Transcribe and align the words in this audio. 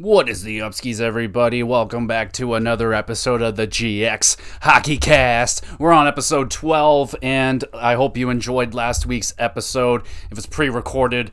What 0.00 0.30
is 0.30 0.44
the 0.44 0.60
upskis, 0.60 0.98
everybody? 0.98 1.62
Welcome 1.62 2.06
back 2.06 2.32
to 2.32 2.54
another 2.54 2.94
episode 2.94 3.42
of 3.42 3.56
the 3.56 3.66
GX 3.66 4.38
Hockey 4.62 4.96
Cast. 4.96 5.62
We're 5.78 5.92
on 5.92 6.06
episode 6.06 6.50
12, 6.50 7.16
and 7.20 7.62
I 7.74 7.96
hope 7.96 8.16
you 8.16 8.30
enjoyed 8.30 8.72
last 8.72 9.04
week's 9.04 9.34
episode. 9.36 10.06
If 10.30 10.38
it's 10.38 10.46
pre 10.46 10.70
recorded, 10.70 11.32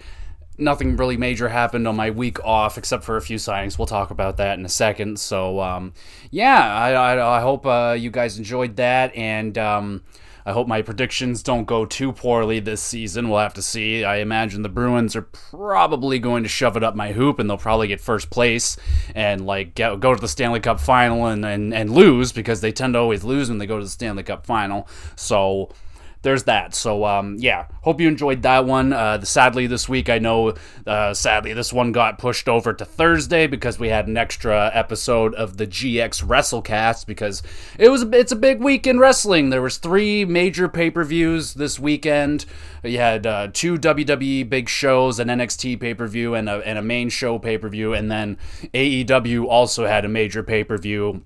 nothing 0.57 0.97
really 0.97 1.15
major 1.15 1.47
happened 1.47 1.87
on 1.87 1.95
my 1.95 2.09
week 2.09 2.43
off 2.43 2.77
except 2.77 3.05
for 3.05 3.15
a 3.15 3.21
few 3.21 3.37
signings. 3.37 3.79
We'll 3.79 3.85
talk 3.85 4.11
about 4.11 4.35
that 4.35 4.59
in 4.59 4.65
a 4.65 4.69
second. 4.69 5.17
So, 5.17 5.61
um, 5.61 5.93
yeah, 6.29 6.61
I, 6.61 6.91
I, 6.91 7.37
I 7.37 7.39
hope 7.39 7.65
uh, 7.65 7.95
you 7.97 8.11
guys 8.11 8.37
enjoyed 8.37 8.75
that, 8.75 9.15
and. 9.15 9.57
Um, 9.57 10.03
I 10.47 10.53
hope 10.53 10.65
my 10.65 10.81
predictions 10.81 11.43
don't 11.43 11.65
go 11.65 11.85
too 11.85 12.13
poorly 12.13 12.61
this 12.61 12.81
season. 12.81 13.27
We'll 13.27 13.39
have 13.39 13.55
to 13.55 13.61
see. 13.61 14.05
I 14.05 14.19
imagine 14.19 14.61
the 14.61 14.69
Bruins 14.69 15.13
are 15.13 15.23
probably 15.23 16.19
going 16.19 16.43
to 16.43 16.49
shove 16.49 16.77
it 16.77 16.85
up 16.85 16.95
my 16.95 17.11
hoop 17.11 17.37
and 17.39 17.49
they'll 17.49 17.57
probably 17.57 17.89
get 17.89 17.99
first 17.99 18.29
place 18.29 18.77
and 19.13 19.45
like 19.45 19.75
get, 19.75 19.99
go 19.99 20.15
to 20.15 20.21
the 20.21 20.27
Stanley 20.29 20.61
Cup 20.61 20.79
final 20.79 21.25
and, 21.25 21.43
and, 21.43 21.73
and 21.73 21.91
lose 21.91 22.31
because 22.31 22.61
they 22.61 22.71
tend 22.71 22.93
to 22.93 22.99
always 22.99 23.25
lose 23.25 23.49
when 23.49 23.57
they 23.57 23.65
go 23.65 23.77
to 23.77 23.83
the 23.83 23.89
Stanley 23.89 24.23
Cup 24.23 24.45
final. 24.45 24.87
So 25.17 25.69
there's 26.21 26.43
that. 26.43 26.75
So 26.75 27.05
um, 27.05 27.37
yeah, 27.39 27.67
hope 27.81 28.01
you 28.01 28.07
enjoyed 28.07 28.41
that 28.41 28.65
one. 28.65 28.93
Uh, 28.93 29.21
sadly, 29.23 29.67
this 29.67 29.87
week 29.87 30.09
I 30.09 30.19
know, 30.19 30.53
uh, 30.85 31.13
sadly 31.13 31.53
this 31.53 31.71
one 31.71 31.91
got 31.91 32.17
pushed 32.17 32.49
over 32.49 32.73
to 32.73 32.85
Thursday 32.85 33.47
because 33.47 33.79
we 33.79 33.89
had 33.89 34.07
an 34.07 34.17
extra 34.17 34.71
episode 34.73 35.33
of 35.35 35.57
the 35.57 35.67
GX 35.67 36.23
WrestleCast 36.23 37.05
because 37.05 37.43
it 37.77 37.89
was 37.89 38.03
it's 38.13 38.31
a 38.31 38.35
big 38.35 38.61
week 38.61 38.87
in 38.87 38.99
wrestling. 38.99 39.49
There 39.49 39.61
was 39.61 39.77
three 39.77 40.25
major 40.25 40.67
pay 40.67 40.89
per 40.89 41.03
views 41.03 41.53
this 41.53 41.79
weekend. 41.79 42.45
You 42.83 42.97
had 42.97 43.25
uh, 43.25 43.49
two 43.53 43.77
WWE 43.77 44.49
big 44.49 44.69
shows, 44.69 45.19
an 45.19 45.27
NXT 45.27 45.79
pay 45.79 45.93
per 45.93 46.07
view, 46.07 46.33
and 46.33 46.49
a 46.49 46.61
and 46.65 46.77
a 46.77 46.81
main 46.81 47.09
show 47.09 47.39
pay 47.39 47.57
per 47.57 47.69
view, 47.69 47.93
and 47.93 48.09
then 48.09 48.37
AEW 48.73 49.45
also 49.45 49.85
had 49.85 50.05
a 50.05 50.09
major 50.09 50.43
pay 50.43 50.63
per 50.63 50.77
view 50.77 51.23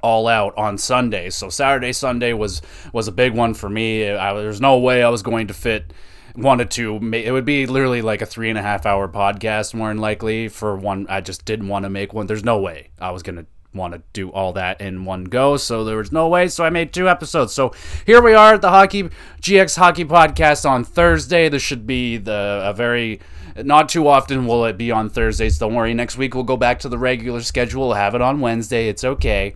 all 0.00 0.28
out 0.28 0.56
on 0.56 0.78
Sunday. 0.78 1.30
So 1.30 1.48
Saturday, 1.48 1.92
Sunday 1.92 2.32
was 2.32 2.62
was 2.92 3.08
a 3.08 3.12
big 3.12 3.34
one 3.34 3.54
for 3.54 3.68
me. 3.68 4.02
There's 4.04 4.60
no 4.60 4.78
way 4.78 5.02
I 5.02 5.08
was 5.08 5.22
going 5.22 5.48
to 5.48 5.54
fit 5.54 5.92
wanted 6.36 6.70
to 6.70 6.98
make 7.00 7.26
it 7.26 7.32
would 7.32 7.44
be 7.44 7.66
literally 7.66 8.02
like 8.02 8.22
a 8.22 8.26
three 8.26 8.48
and 8.48 8.58
a 8.58 8.62
half 8.62 8.86
hour 8.86 9.08
podcast 9.08 9.74
more 9.74 9.88
than 9.88 9.98
likely 9.98 10.48
for 10.48 10.76
one 10.76 11.06
i 11.08 11.20
just 11.20 11.44
didn't 11.44 11.68
want 11.68 11.84
to 11.84 11.90
make 11.90 12.14
one. 12.14 12.26
There's 12.26 12.44
no 12.44 12.58
way 12.58 12.90
i 13.00 13.10
was 13.10 13.22
gonna 13.22 13.46
want 13.74 13.94
to 13.94 14.02
do 14.12 14.30
all 14.30 14.52
that 14.52 14.82
in 14.82 15.06
one 15.06 15.24
go. 15.24 15.56
So 15.56 15.82
there 15.84 15.96
was 15.96 16.12
no 16.12 16.28
way. 16.28 16.48
So 16.48 16.64
i 16.64 16.70
made 16.70 16.92
two 16.92 17.08
episodes. 17.08 17.54
So 17.54 17.72
here 18.04 18.20
we 18.20 18.34
are 18.34 18.54
at 18.54 18.62
the 18.62 18.70
hockey 18.70 19.08
gx 19.40 19.76
hockey 19.76 20.04
podcast 20.04 20.68
on 20.68 20.84
thursday. 20.84 21.48
This 21.48 21.62
should 21.62 21.86
be 21.86 22.16
the 22.16 22.62
a 22.64 22.72
very 22.72 23.20
not 23.56 23.88
too 23.90 24.08
often 24.08 24.46
will 24.46 24.64
it 24.64 24.78
be 24.78 24.90
on 24.90 25.10
thursdays. 25.10 25.58
Don't 25.58 25.74
worry. 25.74 25.92
Next 25.94 26.16
week 26.16 26.34
we'll 26.34 26.44
go 26.44 26.56
back 26.56 26.80
to 26.80 26.88
the 26.88 26.98
regular 26.98 27.42
schedule. 27.42 27.88
We'll 27.88 27.96
have 27.96 28.14
it 28.14 28.22
on 28.22 28.40
wednesday. 28.40 28.88
It's 28.88 29.04
okay 29.04 29.54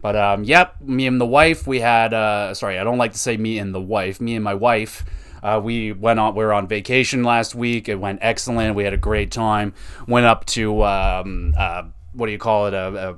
but 0.00 0.16
um, 0.16 0.44
yep, 0.44 0.80
me 0.80 1.06
and 1.06 1.20
the 1.20 1.26
wife, 1.26 1.66
we 1.66 1.80
had. 1.80 2.14
Uh, 2.14 2.54
sorry, 2.54 2.78
I 2.78 2.84
don't 2.84 2.98
like 2.98 3.12
to 3.12 3.18
say 3.18 3.36
me 3.36 3.58
and 3.58 3.74
the 3.74 3.80
wife. 3.80 4.20
Me 4.20 4.34
and 4.34 4.44
my 4.44 4.54
wife, 4.54 5.04
uh, 5.42 5.60
we 5.62 5.92
went 5.92 6.20
on. 6.20 6.34
We 6.34 6.44
were 6.44 6.52
on 6.52 6.68
vacation 6.68 7.24
last 7.24 7.54
week. 7.54 7.88
It 7.88 7.96
went 7.96 8.20
excellent. 8.22 8.74
We 8.74 8.84
had 8.84 8.92
a 8.92 8.98
great 8.98 9.30
time. 9.30 9.74
Went 10.06 10.26
up 10.26 10.44
to 10.46 10.84
um, 10.84 11.54
uh, 11.58 11.84
what 12.12 12.26
do 12.26 12.32
you 12.32 12.38
call 12.38 12.66
it? 12.66 12.74
A, 12.74 13.16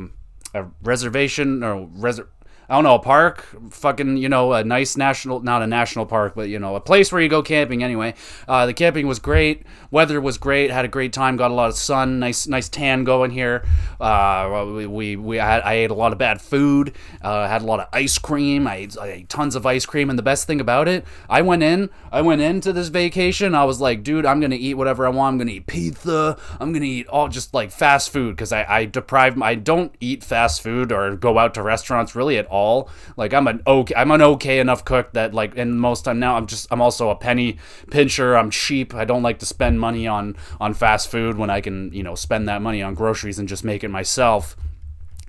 a, 0.55 0.63
a 0.63 0.71
reservation 0.83 1.63
or 1.63 1.87
reser- 1.87 2.29
I 2.71 2.75
don't 2.75 2.85
know, 2.85 2.95
a 2.95 3.01
park, 3.01 3.45
fucking, 3.71 4.17
you 4.17 4.29
know, 4.29 4.53
a 4.53 4.63
nice 4.63 4.97
national, 4.97 5.41
not 5.41 5.61
a 5.61 5.67
national 5.67 6.07
park, 6.07 6.35
but, 6.37 6.49
you 6.49 6.61
know, 6.61 6.77
a 6.77 6.81
place 6.81 7.11
where 7.11 7.21
you 7.21 7.29
go 7.29 7.43
camping 7.43 7.83
anyway. 7.83 8.15
Uh, 8.47 8.65
the 8.67 8.73
camping 8.73 9.09
was 9.09 9.19
great. 9.19 9.65
Weather 9.91 10.21
was 10.21 10.39
great. 10.39 10.71
Had 10.71 10.85
a 10.85 10.89
great 10.89 11.13
time. 11.13 11.37
Got 11.37 11.51
a 11.51 11.55
lot 11.55 11.69
of 11.69 11.75
sun. 11.75 12.21
Nice, 12.21 12.47
nice 12.47 12.69
tan 12.69 13.03
going 13.03 13.33
here. 13.33 13.65
Uh, 13.99 14.67
we, 14.69 14.87
we, 14.87 15.17
we 15.17 15.41
I 15.41 15.73
ate 15.73 15.91
a 15.91 15.95
lot 15.95 16.13
of 16.13 16.19
bad 16.19 16.41
food. 16.41 16.95
Uh, 17.21 17.49
had 17.49 17.63
a 17.63 17.65
lot 17.65 17.81
of 17.81 17.89
ice 17.93 18.19
cream. 18.19 18.69
I 18.69 18.77
ate, 18.77 18.97
I 18.97 19.09
ate 19.09 19.29
tons 19.29 19.57
of 19.57 19.67
ice 19.67 19.85
cream. 19.85 20.09
And 20.09 20.17
the 20.17 20.23
best 20.23 20.47
thing 20.47 20.61
about 20.61 20.87
it, 20.87 21.05
I 21.29 21.43
went 21.43 21.65
in, 21.65 21.91
I 22.13 22.23
went 22.23 22.41
into 22.41 22.73
this 22.73 22.87
vacation. 22.87 23.57
I 23.57 23.65
was 23.65 23.81
like, 23.81 24.05
dude, 24.05 24.25
I'm 24.25 24.39
going 24.39 24.53
to 24.53 24.57
eat 24.57 24.75
whatever 24.75 25.05
I 25.07 25.09
want. 25.09 25.33
I'm 25.33 25.39
going 25.39 25.49
to 25.49 25.55
eat 25.55 25.67
pizza. 25.67 26.39
I'm 26.61 26.71
going 26.71 26.83
to 26.83 26.89
eat 26.89 27.09
all 27.09 27.27
just 27.27 27.53
like 27.53 27.73
fast 27.73 28.11
food 28.11 28.37
because 28.37 28.53
I, 28.53 28.65
I 28.69 28.85
deprive, 28.85 29.43
I 29.43 29.57
don't 29.57 29.93
eat 29.99 30.23
fast 30.23 30.63
food 30.63 30.93
or 30.93 31.17
go 31.17 31.37
out 31.37 31.55
to 31.55 31.65
restaurants 31.65 32.15
really 32.15 32.39
at 32.39 32.47
all 32.47 32.60
all. 32.61 32.91
Like 33.17 33.33
I'm 33.35 33.47
an 33.49 33.63
okay, 33.67 33.95
I'm 33.97 34.11
an 34.11 34.23
okay 34.23 34.61
enough 34.61 34.85
cook 34.85 35.13
that 35.15 35.35
like, 35.35 35.57
and 35.57 35.81
most 35.81 36.05
time 36.05 36.21
now 36.21 36.37
I'm 36.37 36.47
just 36.47 36.67
I'm 36.71 36.81
also 36.81 37.11
a 37.11 37.17
penny 37.17 37.59
pincher. 37.91 38.37
I'm 38.37 38.51
cheap. 38.51 38.95
I 38.95 39.05
don't 39.05 39.23
like 39.23 39.39
to 39.41 39.47
spend 39.47 39.81
money 39.81 40.07
on 40.07 40.37
on 40.61 40.75
fast 40.75 41.11
food 41.11 41.37
when 41.37 41.51
I 41.51 41.61
can 41.61 41.93
you 41.93 42.03
know 42.03 42.15
spend 42.15 42.49
that 42.49 42.63
money 42.63 42.83
on 42.83 42.95
groceries 42.95 43.39
and 43.39 43.49
just 43.49 43.65
make 43.65 43.83
it 43.83 43.89
myself 43.89 44.57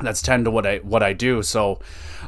that's 0.05 0.21
tend 0.21 0.45
to 0.45 0.51
what 0.51 0.65
I 0.65 0.77
what 0.77 1.03
I 1.03 1.13
do. 1.13 1.41
So 1.41 1.79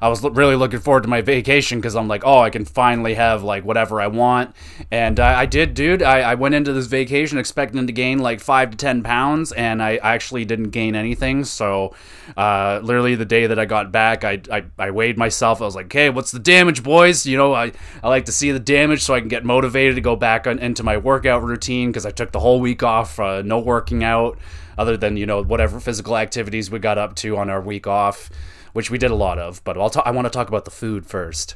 I 0.02 0.10
was 0.10 0.24
really 0.24 0.56
looking 0.56 0.80
forward 0.80 1.04
to 1.04 1.10
my 1.10 1.22
vacation 1.22 1.80
because 1.80 1.96
I'm 1.96 2.08
like, 2.08 2.24
oh, 2.26 2.40
I 2.40 2.50
can 2.50 2.66
finally 2.66 3.14
have 3.14 3.44
like 3.44 3.64
whatever 3.64 4.02
I 4.02 4.08
want, 4.08 4.56
and 4.92 5.20
uh, 5.20 5.26
I 5.26 5.46
did, 5.46 5.74
dude. 5.74 6.02
I, 6.02 6.32
I 6.32 6.36
went 6.36 6.56
into 6.56 6.74
this 6.74 6.88
vacation 6.88 7.38
expecting 7.38 7.86
to 7.86 7.94
gain 7.94 8.20
like 8.20 8.40
five 8.40 8.72
to 8.72 8.78
ten 8.78 9.04
pounds, 9.04 9.52
and 9.52 9.82
I 9.82 9.98
actually 9.98 10.46
didn't 10.46 10.72
gain 10.72 10.96
anything. 10.96 11.46
So 11.46 11.96
uh, 12.36 12.80
literally 12.84 13.16
the 13.16 13.26
day 13.26 13.48
that 13.48 13.60
I 13.60 13.66
got 13.66 13.92
back, 13.92 14.24
I, 14.24 14.42
I 14.52 14.66
I 14.78 14.92
weighed 14.92 15.18
myself. 15.18 15.62
I 15.62 15.66
was 15.66 15.76
like, 15.76 15.86
okay, 15.86 16.10
what's 16.10 16.32
the 16.32 16.40
damage, 16.40 16.84
boys? 16.84 17.26
You 17.26 17.38
know, 17.38 17.54
I 17.54 17.72
I 18.04 18.10
like 18.10 18.26
to 18.26 18.32
see 18.32 18.52
the 18.52 18.60
damage 18.60 19.04
so 19.04 19.14
I 19.14 19.20
can 19.20 19.30
get 19.30 19.46
motivated 19.46 19.96
to 19.96 20.02
go 20.02 20.16
back 20.16 20.48
on, 20.48 20.60
into 20.60 20.84
my 20.84 20.98
workout 20.98 21.44
routine 21.44 21.90
because 21.90 22.06
I 22.06 22.12
took 22.12 22.32
the 22.32 22.40
whole 22.40 22.60
week 22.60 22.84
off, 22.84 23.20
uh, 23.20 23.42
no 23.42 23.60
working 23.60 24.04
out 24.04 24.38
other 24.78 24.98
than 24.98 25.18
you 25.18 25.26
know 25.26 25.44
whatever 25.44 25.80
physical 25.80 26.18
activities 26.18 26.70
we 26.72 26.80
got 26.80 26.98
up 26.98 27.16
to 27.18 27.38
on 27.38 27.50
our 27.50 27.62
week 27.62 27.88
off, 27.88 28.30
which 28.74 28.92
we 28.92 28.98
did 28.98 29.12
a 29.12 29.16
lot 29.16 29.40
of. 29.40 29.64
But 29.64 29.78
I'll 29.78 29.90
ta- 29.90 30.04
I 30.06 30.12
want 30.12 30.26
to 30.26 30.32
talk 30.32 30.48
about 30.48 30.66
the 30.66 30.72
food 30.72 31.06
first 31.06 31.56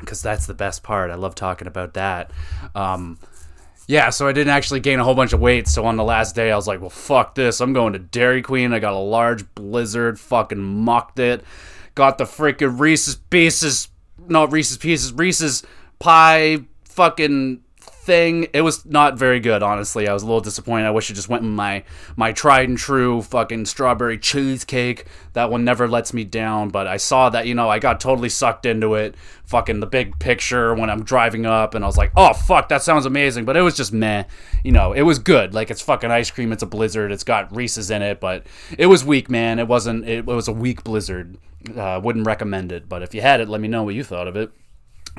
because 0.00 0.22
that's 0.22 0.46
the 0.46 0.54
best 0.54 0.82
part. 0.82 1.10
I 1.10 1.14
love 1.14 1.34
talking 1.34 1.66
about 1.68 1.94
that. 1.94 2.30
Um, 2.74 3.18
yeah, 3.88 4.10
so 4.10 4.26
I 4.26 4.32
didn't 4.32 4.52
actually 4.52 4.80
gain 4.80 4.98
a 4.98 5.04
whole 5.04 5.14
bunch 5.14 5.32
of 5.32 5.40
weight. 5.40 5.68
So 5.68 5.84
on 5.86 5.96
the 5.96 6.04
last 6.04 6.34
day, 6.34 6.50
I 6.50 6.56
was 6.56 6.66
like, 6.66 6.80
well, 6.80 6.90
fuck 6.90 7.34
this. 7.34 7.60
I'm 7.60 7.72
going 7.72 7.92
to 7.92 7.98
Dairy 7.98 8.42
Queen. 8.42 8.72
I 8.72 8.78
got 8.80 8.94
a 8.94 8.98
large 8.98 9.54
blizzard, 9.54 10.18
fucking 10.18 10.60
mucked 10.60 11.18
it. 11.18 11.44
Got 11.94 12.18
the 12.18 12.24
freaking 12.24 12.78
Reese's 12.80 13.14
Pieces, 13.16 13.88
not 14.26 14.52
Reese's 14.52 14.76
Pieces, 14.76 15.12
Reese's 15.12 15.62
Pie 15.98 16.64
fucking 16.84 17.62
thing. 18.06 18.46
It 18.54 18.62
was 18.62 18.86
not 18.86 19.18
very 19.18 19.40
good, 19.40 19.62
honestly. 19.62 20.08
I 20.08 20.14
was 20.14 20.22
a 20.22 20.26
little 20.26 20.40
disappointed. 20.40 20.86
I 20.86 20.90
wish 20.92 21.10
it 21.10 21.14
just 21.14 21.28
went 21.28 21.42
with 21.42 21.52
my 21.52 21.84
my 22.16 22.32
tried 22.32 22.68
and 22.68 22.78
true 22.78 23.20
fucking 23.20 23.66
strawberry 23.66 24.16
cheesecake. 24.16 25.06
That 25.34 25.50
one 25.50 25.64
never 25.64 25.86
lets 25.86 26.14
me 26.14 26.24
down. 26.24 26.70
But 26.70 26.86
I 26.86 26.96
saw 26.96 27.28
that, 27.30 27.46
you 27.46 27.54
know, 27.54 27.68
I 27.68 27.78
got 27.78 28.00
totally 28.00 28.28
sucked 28.28 28.64
into 28.64 28.94
it. 28.94 29.16
Fucking 29.44 29.80
the 29.80 29.86
big 29.86 30.18
picture 30.18 30.74
when 30.74 30.88
I'm 30.88 31.04
driving 31.04 31.44
up, 31.44 31.74
and 31.74 31.84
I 31.84 31.86
was 31.86 31.98
like, 31.98 32.12
oh 32.16 32.32
fuck, 32.32 32.68
that 32.70 32.82
sounds 32.82 33.04
amazing. 33.04 33.44
But 33.44 33.56
it 33.56 33.62
was 33.62 33.76
just 33.76 33.92
meh. 33.92 34.24
You 34.64 34.72
know, 34.72 34.92
it 34.92 35.02
was 35.02 35.18
good. 35.18 35.52
Like 35.52 35.70
it's 35.70 35.82
fucking 35.82 36.10
ice 36.10 36.30
cream. 36.30 36.52
It's 36.52 36.62
a 36.62 36.66
blizzard. 36.66 37.12
It's 37.12 37.24
got 37.24 37.54
Reese's 37.54 37.90
in 37.90 38.02
it, 38.02 38.20
but 38.20 38.46
it 38.78 38.86
was 38.86 39.04
weak, 39.04 39.28
man. 39.28 39.58
It 39.58 39.68
wasn't. 39.68 40.04
It, 40.04 40.18
it 40.18 40.26
was 40.26 40.48
a 40.48 40.52
weak 40.52 40.84
blizzard. 40.84 41.36
Uh, 41.76 42.00
wouldn't 42.02 42.26
recommend 42.26 42.70
it. 42.70 42.88
But 42.88 43.02
if 43.02 43.14
you 43.14 43.20
had 43.20 43.40
it, 43.40 43.48
let 43.48 43.60
me 43.60 43.68
know 43.68 43.82
what 43.82 43.94
you 43.94 44.04
thought 44.04 44.28
of 44.28 44.36
it. 44.36 44.52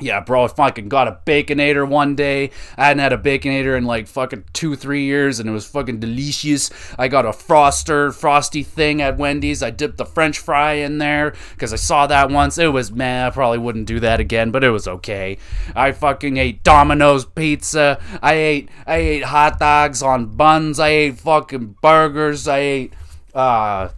Yeah, 0.00 0.20
bro, 0.20 0.44
I 0.44 0.48
fucking 0.48 0.88
got 0.88 1.08
a 1.08 1.18
Baconator 1.26 1.86
one 1.86 2.14
day. 2.14 2.50
I 2.76 2.86
hadn't 2.86 3.00
had 3.00 3.12
a 3.12 3.18
Baconator 3.18 3.76
in 3.76 3.84
like 3.84 4.06
fucking 4.06 4.44
two, 4.52 4.76
three 4.76 5.04
years, 5.04 5.40
and 5.40 5.48
it 5.48 5.52
was 5.52 5.66
fucking 5.66 5.98
delicious. 5.98 6.70
I 6.96 7.08
got 7.08 7.26
a 7.26 7.30
Froster, 7.30 8.14
frosty 8.14 8.62
thing 8.62 9.02
at 9.02 9.18
Wendy's. 9.18 9.60
I 9.60 9.70
dipped 9.70 9.96
the 9.96 10.04
French 10.04 10.38
fry 10.38 10.74
in 10.74 10.98
there 10.98 11.34
because 11.50 11.72
I 11.72 11.76
saw 11.76 12.06
that 12.06 12.30
once. 12.30 12.58
It 12.58 12.72
was, 12.72 12.92
man, 12.92 13.26
I 13.26 13.30
probably 13.30 13.58
wouldn't 13.58 13.86
do 13.86 13.98
that 13.98 14.20
again, 14.20 14.52
but 14.52 14.62
it 14.62 14.70
was 14.70 14.86
okay. 14.86 15.36
I 15.74 15.90
fucking 15.90 16.36
ate 16.36 16.62
Domino's 16.62 17.24
pizza. 17.24 18.00
I 18.22 18.34
ate, 18.34 18.68
I 18.86 18.96
ate 18.98 19.24
hot 19.24 19.58
dogs 19.58 20.00
on 20.00 20.26
buns. 20.26 20.78
I 20.78 20.90
ate 20.90 21.18
fucking 21.18 21.74
burgers. 21.82 22.46
I 22.46 22.58
ate, 22.58 22.92
uh, 23.34 23.88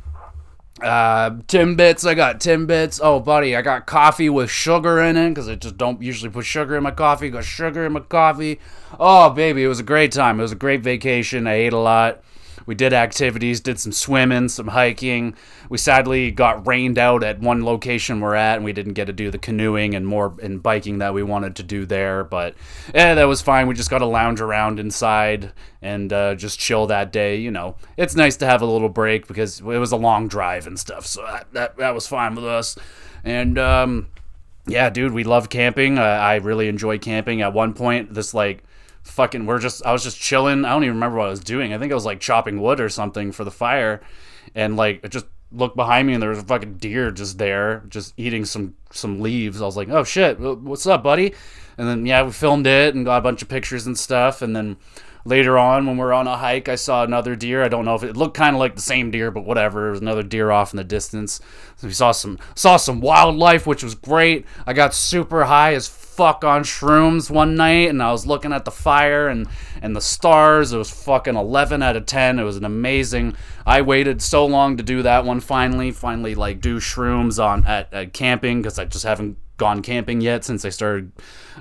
uh, 0.83 1.31
Timbits, 1.47 2.07
I 2.07 2.15
got 2.15 2.41
Timbits. 2.41 3.01
Oh, 3.03 3.21
buddy, 3.21 3.55
I 3.55 3.63
got 3.63 3.87
coffee 3.87 4.29
with 4.29 4.51
sugar 4.51 5.01
in 5.01 5.17
it 5.17 5.31
because 5.31 5.49
I 5.49 5.55
just 5.55 5.77
don't 5.77 6.01
usually 6.01 6.31
put 6.31 6.45
sugar 6.45 6.77
in 6.77 6.83
my 6.83 6.91
coffee. 6.91 7.31
Got 7.31 7.45
sugar 7.45 7.85
in 7.85 7.93
my 7.93 8.01
coffee. 8.01 8.61
Oh, 8.99 9.31
baby, 9.31 9.65
it 9.65 9.69
was 9.69 9.81
a 9.81 9.85
great 9.85 10.13
time. 10.13 10.39
It 10.39 10.43
was 10.43 10.53
a 10.53 10.57
great 10.57 10.81
vacation. 10.81 11.47
I 11.47 11.55
ate 11.55 11.73
a 11.73 11.79
lot. 11.79 12.23
We 12.71 12.77
did 12.77 12.93
activities, 12.93 13.59
did 13.59 13.81
some 13.81 13.91
swimming, 13.91 14.49
some 14.49 14.69
hiking. 14.69 15.35
We 15.69 15.77
sadly 15.77 16.31
got 16.31 16.69
rained 16.69 16.99
out 16.99 17.25
at 17.25 17.41
one 17.41 17.65
location 17.65 18.21
we're 18.21 18.37
at, 18.37 18.55
and 18.55 18.65
we 18.65 18.73
didn't 18.73 18.93
get 18.93 19.07
to 19.07 19.13
do 19.13 19.29
the 19.29 19.39
canoeing 19.39 19.97
and 19.97 20.07
more 20.07 20.37
and 20.41 20.63
biking 20.63 20.99
that 20.99 21.13
we 21.13 21.25
wanted 21.25 21.57
to 21.57 21.65
do 21.65 21.85
there. 21.85 22.23
But 22.23 22.55
yeah, 22.95 23.15
that 23.15 23.25
was 23.25 23.43
fine. 23.43 23.67
We 23.67 23.75
just 23.75 23.91
got 23.91 23.99
to 23.99 24.07
lounge 24.07 24.41
around 24.41 24.79
inside 24.79 25.53
and 25.83 26.13
uh, 26.13 26.37
just 26.37 26.61
chill 26.61 26.87
that 26.87 27.13
day. 27.13 27.39
You 27.39 27.51
know, 27.51 27.75
it's 27.97 28.15
nice 28.15 28.37
to 28.37 28.47
have 28.47 28.63
a 28.63 28.67
little 28.67 28.89
break 28.89 29.27
because 29.27 29.59
it 29.59 29.65
was 29.65 29.91
a 29.91 29.97
long 29.97 30.29
drive 30.29 30.69
and 30.69 30.79
stuff. 30.79 31.07
So 31.07 31.23
that 31.23 31.53
that, 31.55 31.77
that 31.79 31.93
was 31.93 32.07
fine 32.07 32.37
with 32.37 32.45
us. 32.45 32.79
And 33.25 33.59
um, 33.59 34.11
yeah, 34.69 34.91
dude, 34.91 35.13
we 35.13 35.25
love 35.25 35.49
camping. 35.49 35.99
Uh, 35.99 36.03
I 36.03 36.37
really 36.37 36.69
enjoy 36.69 37.01
camping. 37.01 37.43
At 37.43 37.53
one 37.53 37.75
point, 37.75 38.15
this 38.15 38.33
like 38.33 38.63
fucking 39.03 39.47
we're 39.47 39.59
just 39.59 39.85
I 39.85 39.93
was 39.93 40.03
just 40.03 40.21
chilling. 40.21 40.65
I 40.65 40.71
don't 40.71 40.85
even 40.85 40.95
remember 40.95 41.19
what 41.19 41.27
I 41.27 41.31
was 41.31 41.41
doing. 41.41 41.73
I 41.73 41.79
think 41.79 41.93
I 41.93 41.95
was 41.95 42.05
like 42.05 42.21
chopping 42.21 42.61
wood 42.61 42.81
or 42.81 42.89
something 42.89 43.33
for 43.33 43.45
the 43.45 43.51
fire, 43.51 44.01
and 44.55 44.77
like 44.77 45.01
it 45.05 45.11
just 45.11 45.27
looked 45.53 45.77
behind 45.77 46.07
me 46.07 46.15
and 46.15 46.23
there 46.23 46.31
was 46.31 46.39
a 46.39 46.45
fucking 46.45 46.75
deer 46.75 47.11
just 47.11 47.39
there, 47.39 47.85
just 47.89 48.15
eating 48.17 48.45
some 48.45 48.77
some 48.91 49.21
leaves. 49.21 49.61
I 49.61 49.67
was 49.67 49.77
like, 49.77 49.89
oh 49.89 50.05
shit, 50.05 50.39
what's 50.39 50.87
up, 50.87 51.03
buddy? 51.03 51.35
And 51.79 51.89
then 51.89 52.07
yeah, 52.07 52.23
we 52.23 52.33
filmed 52.33 52.67
it 52.67 52.95
and 52.95 53.05
got 53.05 53.19
a 53.19 53.23
bunch 53.23 53.43
of 53.43 53.49
pictures 53.49 53.87
and 53.87 53.99
stuff. 53.99 54.43
And 54.43 54.55
then 54.55 54.77
later 55.25 55.59
on, 55.59 55.87
when 55.87 55.97
we 55.97 56.03
are 56.03 56.13
on 56.13 56.27
a 56.27 56.37
hike, 56.37 56.69
I 56.69 56.77
saw 56.77 57.03
another 57.03 57.35
deer. 57.37 57.63
I 57.63 57.69
don't 57.69 57.85
know 57.85 57.95
if 57.95 58.03
it 58.03 58.17
looked 58.17 58.37
kind 58.37 58.55
of 58.55 58.61
like 58.61 58.75
the 58.75 58.83
same 58.83 59.11
deer, 59.11 59.31
but 59.31 59.45
whatever. 59.45 59.89
It 59.89 59.93
was 59.93 60.01
another 60.01 60.23
deer 60.23 60.51
off 60.51 60.73
in 60.73 60.77
the 60.77 60.85
distance. 60.85 61.41
So 61.77 61.87
we 61.87 61.93
saw 61.93 62.13
some 62.13 62.39
saw 62.55 62.77
some 62.77 63.01
wildlife, 63.01 63.67
which 63.67 63.83
was 63.83 63.95
great. 63.95 64.47
I 64.67 64.73
got 64.73 64.95
super 64.95 65.45
high 65.45 65.75
as 65.75 65.89
fuck 66.21 66.45
on 66.45 66.63
shrooms 66.63 67.31
one 67.31 67.55
night 67.55 67.89
and 67.89 68.03
I 68.03 68.13
was 68.13 68.27
looking 68.27 68.53
at 68.53 68.67
the 68.67 68.71
fire 68.71 69.29
and, 69.29 69.49
and 69.81 69.97
the 69.97 70.03
stars. 70.03 70.71
It 70.71 70.77
was 70.77 70.91
fucking 70.91 71.35
11 71.35 71.83
out 71.83 71.97
of 71.97 72.05
10. 72.05 72.39
It 72.39 72.43
was 72.43 72.59
an 72.59 72.67
amazing. 72.67 73.37
I 73.65 73.81
waited 73.81 74.21
so 74.21 74.45
long 74.45 74.77
to 74.77 74.83
do 74.83 75.01
that 75.01 75.25
one 75.25 75.41
finally. 75.41 75.93
Finally, 75.93 76.35
like, 76.35 76.61
do 76.61 76.77
shrooms 76.77 77.43
on 77.43 77.65
at, 77.65 77.91
at 77.95 78.13
camping 78.13 78.61
because 78.61 78.79
I 78.79 78.85
just 78.85 79.07
haven't 79.07 79.39
gone 79.61 79.83
camping 79.83 80.23
yet 80.23 80.43
since 80.43 80.65
I 80.65 80.71
started 80.71 81.13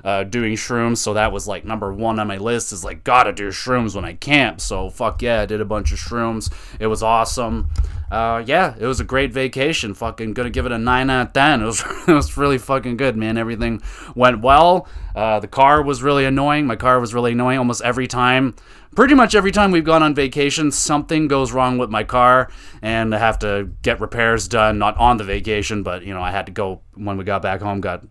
uh, 0.02 0.24
doing 0.24 0.54
shrooms. 0.54 0.96
So 0.96 1.14
that 1.14 1.32
was 1.32 1.46
like 1.46 1.66
number 1.66 1.92
one 1.92 2.18
on 2.18 2.26
my 2.26 2.38
list 2.38 2.72
is 2.72 2.82
like, 2.82 3.04
gotta 3.04 3.32
do 3.32 3.50
shrooms 3.50 3.94
when 3.94 4.06
I 4.06 4.14
camp. 4.14 4.60
So 4.62 4.88
fuck 4.88 5.20
yeah, 5.20 5.42
I 5.42 5.46
did 5.46 5.60
a 5.60 5.66
bunch 5.66 5.92
of 5.92 5.98
shrooms. 5.98 6.50
It 6.80 6.86
was 6.86 7.02
awesome. 7.02 7.68
Uh, 8.10 8.42
yeah, 8.44 8.74
it 8.80 8.86
was 8.86 8.98
a 8.98 9.04
great 9.04 9.32
vacation. 9.32 9.92
Fucking 9.92 10.32
gonna 10.32 10.48
give 10.48 10.64
it 10.64 10.72
a 10.72 10.78
9 10.78 11.10
out 11.10 11.26
of 11.28 11.32
10. 11.34 11.60
It 11.60 11.66
was, 11.66 11.84
it 12.08 12.12
was 12.12 12.36
really 12.38 12.56
fucking 12.56 12.96
good, 12.96 13.16
man. 13.16 13.36
Everything 13.36 13.82
went 14.14 14.40
well. 14.40 14.88
Uh, 15.14 15.38
the 15.40 15.48
car 15.48 15.82
was 15.82 16.02
really 16.02 16.24
annoying. 16.24 16.66
My 16.66 16.76
car 16.76 16.98
was 16.98 17.12
really 17.12 17.32
annoying 17.32 17.58
almost 17.58 17.82
every 17.82 18.06
time. 18.06 18.54
Pretty 18.94 19.14
much 19.14 19.36
every 19.36 19.52
time 19.52 19.70
we've 19.70 19.84
gone 19.84 20.02
on 20.02 20.14
vacation, 20.16 20.72
something 20.72 21.28
goes 21.28 21.52
wrong 21.52 21.78
with 21.78 21.90
my 21.90 22.02
car, 22.02 22.50
and 22.82 23.14
I 23.14 23.18
have 23.18 23.38
to 23.40 23.70
get 23.82 24.00
repairs 24.00 24.48
done. 24.48 24.78
Not 24.78 24.96
on 24.96 25.16
the 25.16 25.24
vacation, 25.24 25.84
but 25.84 26.02
you 26.02 26.12
know, 26.12 26.22
I 26.22 26.32
had 26.32 26.46
to 26.46 26.52
go 26.52 26.80
when 26.94 27.16
we 27.16 27.22
got 27.22 27.40
back 27.40 27.60
home. 27.60 27.80
Got 27.80 28.04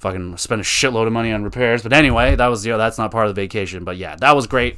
fucking 0.00 0.36
spent 0.36 0.60
a 0.60 0.64
shitload 0.64 1.06
of 1.06 1.12
money 1.12 1.32
on 1.32 1.44
repairs. 1.44 1.82
But 1.82 1.92
anyway, 1.92 2.34
that 2.34 2.48
was 2.48 2.66
you 2.66 2.72
know 2.72 2.78
that's 2.78 2.98
not 2.98 3.12
part 3.12 3.28
of 3.28 3.34
the 3.34 3.40
vacation. 3.40 3.84
But 3.84 3.96
yeah, 3.96 4.16
that 4.16 4.34
was 4.34 4.48
great. 4.48 4.76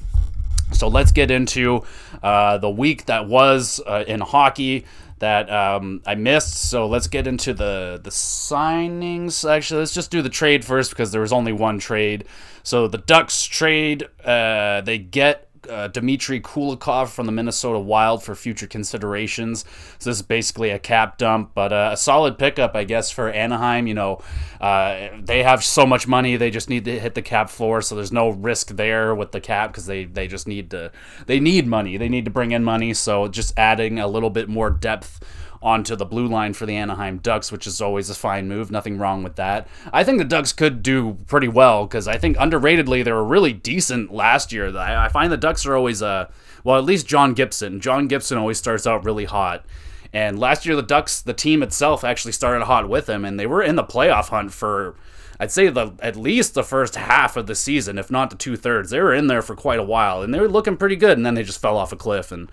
So 0.73 0.89
let's 0.89 1.11
get 1.11 1.31
into 1.31 1.85
uh, 2.23 2.59
the 2.59 2.71
week 2.71 3.07
that 3.07 3.27
was 3.27 3.81
uh, 3.87 4.05
in 4.07 4.21
hockey 4.21 4.85
that 5.21 5.51
um, 5.51 6.03
I 6.05 6.17
missed. 6.17 6.55
So 6.55 6.87
let's 6.87 7.07
get 7.07 7.27
into 7.27 7.55
the 7.55 8.01
the 8.03 8.11
signings. 8.11 9.49
Actually, 9.49 9.81
let's 9.81 9.95
just 9.95 10.11
do 10.11 10.21
the 10.21 10.29
trade 10.29 10.65
first 10.65 10.91
because 10.91 11.13
there 11.13 11.21
was 11.21 11.33
only 11.33 11.53
one 11.53 11.79
trade. 11.79 12.25
So 12.63 12.89
the 12.89 12.99
Ducks 12.99 13.45
trade. 13.45 14.07
Uh, 14.25 14.81
they 14.81 14.99
get 14.99 15.50
uh, 15.69 15.89
Dmitry 15.89 16.41
Kulikov 16.41 17.09
from 17.09 17.27
the 17.27 17.33
Minnesota 17.33 17.79
Wild 17.79 18.23
for 18.23 18.35
future 18.35 18.67
considerations. 18.67 19.65
So 19.99 20.11
this 20.11 20.19
is 20.19 20.23
basically 20.23 20.71
a 20.71 20.79
cap 20.79 21.19
dump, 21.19 21.51
but 21.55 21.73
uh, 21.73 21.91
a 21.93 21.97
solid 21.97 22.39
pickup, 22.39 22.75
I 22.75 22.85
guess, 22.85 23.11
for 23.11 23.31
Anaheim. 23.31 23.87
You 23.87 23.95
know, 23.95 24.23
uh, 24.61 25.09
they 25.21 25.43
have 25.43 25.65
so 25.65 25.87
much 25.87 26.07
money, 26.07 26.37
they 26.37 26.51
just 26.51 26.71
need 26.71 26.85
to 26.87 26.99
hit 26.99 27.15
the 27.15 27.23
cap 27.23 27.51
floor, 27.51 27.83
so 27.83 27.95
there's 27.95 28.13
no 28.13 28.31
risk 28.31 28.69
there 28.77 29.15
with 29.15 29.33
the 29.33 29.41
cap 29.41 29.71
because 29.71 29.87
they 29.87 30.05
they 30.05 30.27
just 30.27 30.47
need 30.47 30.71
to 30.71 30.91
they 31.27 31.41
need 31.41 31.67
money, 31.67 31.97
they 31.97 32.09
need 32.09 32.25
to 32.25 32.31
bring 32.31 32.53
in 32.53 32.65
money. 32.65 32.95
So 32.95 33.29
just 33.29 33.59
adding 33.59 33.99
a 33.99 34.07
little 34.07 34.31
bit 34.31 34.49
more 34.49 34.71
depth 34.71 35.21
onto 35.63 35.95
the 35.95 36.07
blue 36.07 36.27
line 36.27 36.55
for 36.55 36.65
the 36.65 36.77
Anaheim 36.77 37.19
Ducks, 37.19 37.53
which 37.53 37.67
is 37.67 37.81
always 37.81 38.09
a 38.09 38.15
fine 38.15 38.49
move. 38.49 38.71
Nothing 38.71 38.99
wrong 38.99 39.23
with 39.23 39.37
that. 39.37 39.69
I 39.93 40.05
think 40.05 40.19
the 40.19 40.25
Ducks 40.25 40.53
could 40.53 40.83
do 40.83 41.19
pretty 41.27 41.49
well 41.49 41.87
because 41.87 42.09
I 42.09 42.17
think 42.17 42.37
underratedly 42.39 43.05
they 43.05 43.13
were 43.13 43.25
really 43.25 43.53
decent 43.53 44.13
last 44.13 44.53
year. 44.53 44.77
I, 44.77 45.07
I 45.07 45.09
find 45.09 45.31
the 45.31 45.37
Ducks 45.37 45.67
are 45.67 45.77
always 45.77 46.03
uh 46.03 46.31
well 46.65 46.79
at 46.79 46.85
least 46.85 47.07
John 47.07 47.35
Gibson. 47.35 47.81
John 47.81 48.09
Gibson 48.09 48.39
always 48.39 48.59
starts 48.59 48.87
out 48.87 49.05
really 49.05 49.27
hot. 49.27 49.65
And 50.13 50.39
last 50.39 50.67
year 50.67 50.75
the 50.75 50.83
Ducks, 50.83 51.21
the 51.21 51.35
team 51.35 51.63
itself 51.63 52.05
actually 52.05 52.33
started 52.33 52.65
hot 52.65 52.89
with 52.89 53.09
him 53.09 53.25
and 53.25 53.39
they 53.39 53.47
were 53.47 53.63
in 53.63 53.77
the 53.77 53.85
playoff 53.85 54.29
hunt 54.29 54.53
for 54.53 54.97
I'd 55.41 55.51
say 55.51 55.69
the 55.71 55.93
at 56.01 56.17
least 56.17 56.53
the 56.53 56.63
first 56.63 56.97
half 56.97 57.35
of 57.35 57.47
the 57.47 57.55
season, 57.55 57.97
if 57.97 58.11
not 58.11 58.29
the 58.29 58.37
two 58.37 58.57
thirds. 58.57 58.91
They 58.91 59.01
were 59.01 59.15
in 59.15 59.27
there 59.27 59.41
for 59.41 59.57
quite 59.57 59.79
a 59.79 59.83
while, 59.83 60.21
and 60.21 60.35
they 60.35 60.39
were 60.39 60.51
looking 60.51 60.77
pretty 60.77 60.97
good. 60.97 61.17
And 61.17 61.25
then 61.25 61.33
they 61.33 61.43
just 61.43 61.63
fell 61.63 61.79
off 61.79 61.93
a 61.93 61.97
cliff. 61.97 62.31
And 62.31 62.53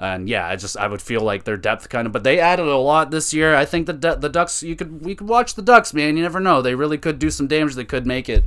and 0.00 0.28
yeah, 0.28 0.46
I 0.46 0.56
just 0.56 0.76
I 0.76 0.86
would 0.86 1.02
feel 1.02 1.20
like 1.20 1.44
their 1.44 1.56
depth 1.56 1.88
kind 1.88 2.06
of, 2.06 2.12
but 2.12 2.24
they 2.24 2.38
added 2.38 2.66
a 2.66 2.76
lot 2.76 3.10
this 3.10 3.34
year. 3.34 3.54
I 3.54 3.64
think 3.64 3.86
the 3.86 3.92
the 3.92 4.28
Ducks 4.28 4.62
you 4.62 4.76
could 4.76 5.04
we 5.04 5.14
could 5.14 5.28
watch 5.28 5.54
the 5.54 5.62
Ducks, 5.62 5.92
man. 5.92 6.16
You 6.16 6.22
never 6.22 6.40
know. 6.40 6.62
They 6.62 6.74
really 6.74 6.98
could 6.98 7.18
do 7.18 7.30
some 7.30 7.46
damage. 7.46 7.74
They 7.74 7.84
could 7.84 8.06
make 8.06 8.28
it. 8.28 8.44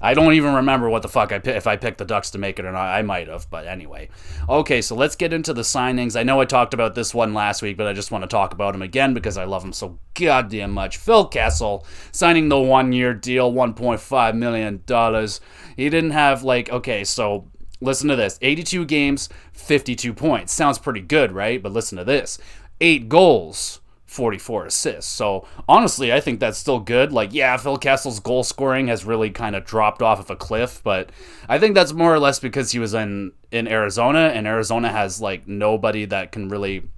I 0.00 0.14
don't 0.14 0.34
even 0.34 0.54
remember 0.54 0.88
what 0.88 1.02
the 1.02 1.08
fuck 1.08 1.32
I 1.32 1.40
if 1.44 1.66
I 1.66 1.76
picked 1.76 1.98
the 1.98 2.04
Ducks 2.04 2.30
to 2.30 2.38
make 2.38 2.58
it 2.58 2.64
or 2.64 2.72
not. 2.72 2.88
I 2.88 3.02
might 3.02 3.28
have, 3.28 3.50
but 3.50 3.66
anyway. 3.66 4.08
Okay, 4.48 4.80
so 4.80 4.94
let's 4.94 5.16
get 5.16 5.32
into 5.32 5.52
the 5.52 5.62
signings. 5.62 6.18
I 6.18 6.22
know 6.22 6.40
I 6.40 6.44
talked 6.44 6.74
about 6.74 6.94
this 6.94 7.14
one 7.14 7.34
last 7.34 7.62
week, 7.62 7.76
but 7.76 7.86
I 7.86 7.92
just 7.92 8.10
want 8.10 8.22
to 8.22 8.28
talk 8.28 8.52
about 8.52 8.74
him 8.74 8.82
again 8.82 9.14
because 9.14 9.36
I 9.36 9.44
love 9.44 9.64
him 9.64 9.72
so 9.72 9.98
goddamn 10.14 10.72
much. 10.72 10.96
Phil 10.96 11.26
Kessel 11.26 11.84
signing 12.12 12.48
the 12.48 12.60
one-year 12.60 13.14
deal, 13.14 13.52
1.5 13.52 14.36
million 14.36 14.82
dollars. 14.86 15.40
He 15.76 15.88
didn't 15.90 16.10
have 16.10 16.42
like 16.42 16.70
okay, 16.70 17.04
so 17.04 17.48
Listen 17.80 18.08
to 18.08 18.16
this 18.16 18.38
82 18.42 18.84
games, 18.86 19.28
52 19.52 20.12
points. 20.12 20.52
Sounds 20.52 20.78
pretty 20.78 21.00
good, 21.00 21.32
right? 21.32 21.62
But 21.62 21.72
listen 21.72 21.98
to 21.98 22.04
this 22.04 22.38
eight 22.80 23.08
goals. 23.08 23.80
44 24.08 24.64
assists. 24.66 25.12
So 25.12 25.46
honestly, 25.68 26.12
I 26.14 26.20
think 26.20 26.40
that's 26.40 26.56
still 26.56 26.80
good. 26.80 27.12
Like, 27.12 27.34
yeah, 27.34 27.58
Phil 27.58 27.76
Kessel's 27.76 28.20
goal 28.20 28.42
scoring 28.42 28.88
has 28.88 29.04
really 29.04 29.28
kind 29.28 29.54
of 29.54 29.66
dropped 29.66 30.00
off 30.00 30.18
of 30.18 30.30
a 30.30 30.36
cliff, 30.36 30.80
but 30.82 31.12
I 31.46 31.58
think 31.58 31.74
that's 31.74 31.92
more 31.92 32.14
or 32.14 32.18
less 32.18 32.40
because 32.40 32.72
he 32.72 32.78
was 32.78 32.94
in 32.94 33.32
in 33.50 33.68
Arizona, 33.68 34.32
and 34.34 34.46
Arizona 34.46 34.90
has 34.90 35.20
like 35.20 35.46
nobody 35.46 36.06
that 36.06 36.32
can 36.32 36.48
really 36.48 36.88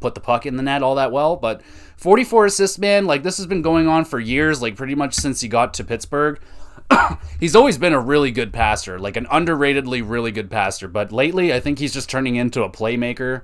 put 0.00 0.14
the 0.14 0.20
puck 0.20 0.46
in 0.46 0.56
the 0.56 0.62
net 0.62 0.82
all 0.82 0.94
that 0.94 1.12
well. 1.12 1.36
But 1.36 1.62
44 1.96 2.46
assists, 2.46 2.78
man, 2.78 3.06
like 3.06 3.22
this 3.22 3.36
has 3.38 3.46
been 3.46 3.62
going 3.62 3.88
on 3.88 4.04
for 4.04 4.20
years, 4.20 4.62
like 4.62 4.76
pretty 4.76 4.94
much 4.94 5.14
since 5.14 5.40
he 5.40 5.48
got 5.48 5.74
to 5.74 5.84
Pittsburgh. 5.84 6.40
he's 7.40 7.56
always 7.56 7.78
been 7.78 7.92
a 7.92 8.00
really 8.00 8.30
good 8.30 8.52
passer, 8.52 8.98
like 8.98 9.16
an 9.16 9.26
underratedly 9.26 10.02
really 10.08 10.30
good 10.30 10.50
passer. 10.50 10.88
But 10.88 11.12
lately, 11.12 11.52
I 11.52 11.60
think 11.60 11.78
he's 11.78 11.92
just 11.92 12.08
turning 12.08 12.36
into 12.36 12.62
a 12.62 12.70
playmaker. 12.70 13.42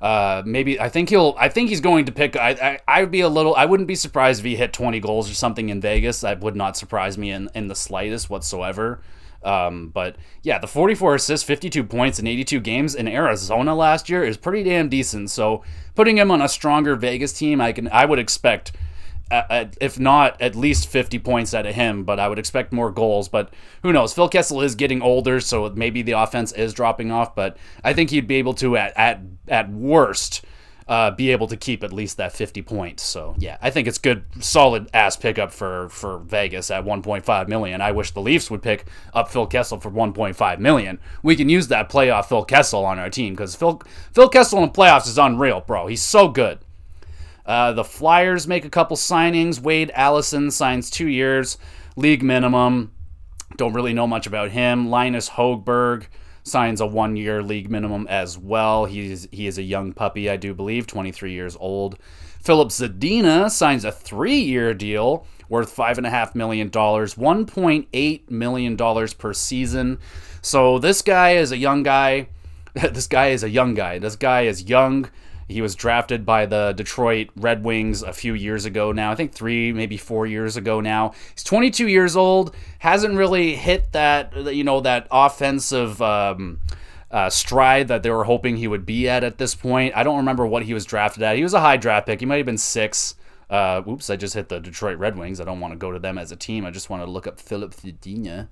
Uh, 0.00 0.42
maybe 0.46 0.80
I 0.80 0.88
think 0.88 1.08
he'll. 1.08 1.34
I 1.38 1.48
think 1.48 1.70
he's 1.70 1.80
going 1.80 2.04
to 2.06 2.12
pick. 2.12 2.36
I, 2.36 2.80
I 2.86 3.00
would 3.00 3.10
be 3.10 3.20
a 3.20 3.28
little. 3.28 3.54
I 3.56 3.64
wouldn't 3.64 3.88
be 3.88 3.96
surprised 3.96 4.40
if 4.40 4.44
he 4.44 4.56
hit 4.56 4.72
20 4.72 5.00
goals 5.00 5.30
or 5.30 5.34
something 5.34 5.68
in 5.68 5.80
Vegas. 5.80 6.20
That 6.20 6.40
would 6.40 6.54
not 6.54 6.76
surprise 6.76 7.18
me 7.18 7.30
in 7.30 7.50
in 7.54 7.68
the 7.68 7.74
slightest 7.74 8.30
whatsoever. 8.30 9.00
Um, 9.42 9.88
but 9.90 10.16
yeah, 10.42 10.58
the 10.58 10.66
44 10.66 11.14
assists, 11.14 11.46
52 11.46 11.84
points 11.84 12.18
in 12.18 12.26
82 12.26 12.60
games 12.60 12.94
in 12.94 13.06
Arizona 13.06 13.74
last 13.74 14.08
year 14.08 14.24
is 14.24 14.36
pretty 14.36 14.64
damn 14.64 14.88
decent. 14.88 15.30
So 15.30 15.62
putting 15.94 16.18
him 16.18 16.30
on 16.30 16.42
a 16.42 16.48
stronger 16.48 16.96
Vegas 16.96 17.32
team, 17.32 17.60
I 17.60 17.72
can 17.72 17.88
I 17.88 18.04
would 18.04 18.18
expect 18.18 18.72
if 19.30 19.98
not 19.98 20.40
at 20.40 20.54
least 20.54 20.88
50 20.88 21.18
points 21.18 21.54
out 21.54 21.66
of 21.66 21.74
him, 21.74 22.04
but 22.04 22.18
I 22.18 22.28
would 22.28 22.38
expect 22.38 22.72
more 22.72 22.90
goals. 22.90 23.28
But 23.28 23.52
who 23.82 23.92
knows? 23.92 24.14
Phil 24.14 24.28
Kessel 24.28 24.60
is 24.60 24.74
getting 24.74 25.02
older, 25.02 25.40
so 25.40 25.70
maybe 25.70 26.02
the 26.02 26.12
offense 26.12 26.52
is 26.52 26.72
dropping 26.72 27.10
off. 27.10 27.34
But 27.34 27.56
I 27.84 27.92
think 27.92 28.10
he'd 28.10 28.26
be 28.26 28.36
able 28.36 28.54
to, 28.54 28.76
at 28.76 28.96
at 28.96 29.20
at 29.48 29.70
worst, 29.70 30.44
uh, 30.88 31.10
be 31.10 31.30
able 31.30 31.46
to 31.46 31.56
keep 31.56 31.84
at 31.84 31.92
least 31.92 32.16
that 32.16 32.32
50 32.32 32.62
points. 32.62 33.02
So 33.02 33.34
yeah, 33.38 33.58
I 33.60 33.70
think 33.70 33.86
it's 33.86 33.98
good, 33.98 34.24
solid 34.40 34.88
ass 34.94 35.16
pickup 35.16 35.52
for 35.52 35.88
for 35.90 36.18
Vegas 36.18 36.70
at 36.70 36.84
1.5 36.84 37.48
million. 37.48 37.80
I 37.80 37.92
wish 37.92 38.12
the 38.12 38.22
Leafs 38.22 38.50
would 38.50 38.62
pick 38.62 38.86
up 39.12 39.28
Phil 39.28 39.46
Kessel 39.46 39.78
for 39.78 39.90
1.5 39.90 40.58
million. 40.58 40.98
We 41.22 41.36
can 41.36 41.48
use 41.48 41.68
that 41.68 41.90
playoff 41.90 42.26
Phil 42.26 42.44
Kessel 42.44 42.84
on 42.84 42.98
our 42.98 43.10
team 43.10 43.34
because 43.34 43.54
Phil 43.54 43.82
Phil 44.12 44.28
Kessel 44.28 44.62
in 44.62 44.70
playoffs 44.70 45.06
is 45.06 45.18
unreal, 45.18 45.60
bro. 45.60 45.86
He's 45.86 46.02
so 46.02 46.28
good. 46.28 46.60
Uh, 47.48 47.72
the 47.72 47.82
Flyers 47.82 48.46
make 48.46 48.66
a 48.66 48.70
couple 48.70 48.96
signings. 48.96 49.58
Wade 49.58 49.90
Allison 49.94 50.50
signs 50.50 50.90
two 50.90 51.08
years, 51.08 51.56
league 51.96 52.22
minimum. 52.22 52.92
Don't 53.56 53.72
really 53.72 53.94
know 53.94 54.06
much 54.06 54.26
about 54.26 54.50
him. 54.50 54.90
Linus 54.90 55.30
Hogberg 55.30 56.06
signs 56.42 56.80
a 56.80 56.86
one 56.86 57.16
year 57.16 57.42
league 57.42 57.70
minimum 57.70 58.06
as 58.08 58.36
well. 58.36 58.84
He's 58.84 59.26
he 59.32 59.46
is 59.46 59.56
a 59.56 59.62
young 59.62 59.94
puppy, 59.94 60.28
I 60.28 60.36
do 60.36 60.52
believe, 60.52 60.86
23 60.86 61.32
years 61.32 61.56
old. 61.58 61.98
Filip 62.42 62.68
Zadina 62.68 63.50
signs 63.50 63.84
a 63.84 63.92
three 63.92 64.38
year 64.40 64.74
deal 64.74 65.26
worth 65.48 65.74
$5.5 65.74 66.34
million, 66.34 66.70
$1.8 66.70 68.30
million 68.30 68.76
per 68.76 69.32
season. 69.32 69.98
So 70.42 70.78
this 70.78 71.00
guy 71.02 71.32
is 71.32 71.52
a 71.52 71.56
young 71.56 71.82
guy. 71.82 72.28
this 72.74 73.06
guy 73.06 73.28
is 73.28 73.42
a 73.42 73.48
young 73.48 73.74
guy. 73.74 73.98
This 73.98 74.16
guy 74.16 74.42
is 74.42 74.64
young. 74.64 75.08
He 75.48 75.62
was 75.62 75.74
drafted 75.74 76.26
by 76.26 76.46
the 76.46 76.72
Detroit 76.76 77.30
Red 77.36 77.64
Wings 77.64 78.02
a 78.02 78.12
few 78.12 78.34
years 78.34 78.64
ago 78.64 78.92
now. 78.92 79.10
I 79.10 79.14
think 79.14 79.32
three, 79.32 79.72
maybe 79.72 79.96
four 79.96 80.26
years 80.26 80.56
ago 80.56 80.80
now. 80.80 81.12
He's 81.34 81.44
22 81.44 81.88
years 81.88 82.16
old. 82.16 82.54
Hasn't 82.80 83.16
really 83.16 83.56
hit 83.56 83.92
that, 83.92 84.54
you 84.54 84.64
know, 84.64 84.80
that 84.80 85.08
offensive. 85.10 86.00
Um, 86.02 86.60
uh, 87.10 87.30
stride 87.30 87.88
that 87.88 88.02
they 88.02 88.10
were 88.10 88.24
hoping 88.24 88.58
he 88.58 88.68
would 88.68 88.84
be 88.84 89.08
at 89.08 89.24
at 89.24 89.38
this 89.38 89.54
point. 89.54 89.96
I 89.96 90.02
don't 90.02 90.18
remember 90.18 90.46
what 90.46 90.64
he 90.64 90.74
was 90.74 90.84
drafted 90.84 91.22
at. 91.22 91.36
He 91.36 91.42
was 91.42 91.54
a 91.54 91.60
high 91.60 91.78
draft 91.78 92.06
pick. 92.06 92.20
He 92.20 92.26
might 92.26 92.36
have 92.36 92.46
been 92.46 92.58
six. 92.58 93.14
Uh, 93.48 93.82
oops, 93.88 94.10
I 94.10 94.16
just 94.16 94.34
hit 94.34 94.50
the 94.50 94.60
Detroit 94.60 94.98
Red 94.98 95.16
Wings. 95.16 95.40
I 95.40 95.44
don't 95.44 95.60
want 95.60 95.72
to 95.72 95.78
go 95.78 95.90
to 95.90 95.98
them 95.98 96.18
as 96.18 96.30
a 96.32 96.36
team. 96.36 96.66
I 96.66 96.70
just 96.70 96.90
want 96.90 97.02
to 97.02 97.10
look 97.10 97.26
up 97.26 97.40
Filip 97.40 97.72
Zadina. 97.72 98.48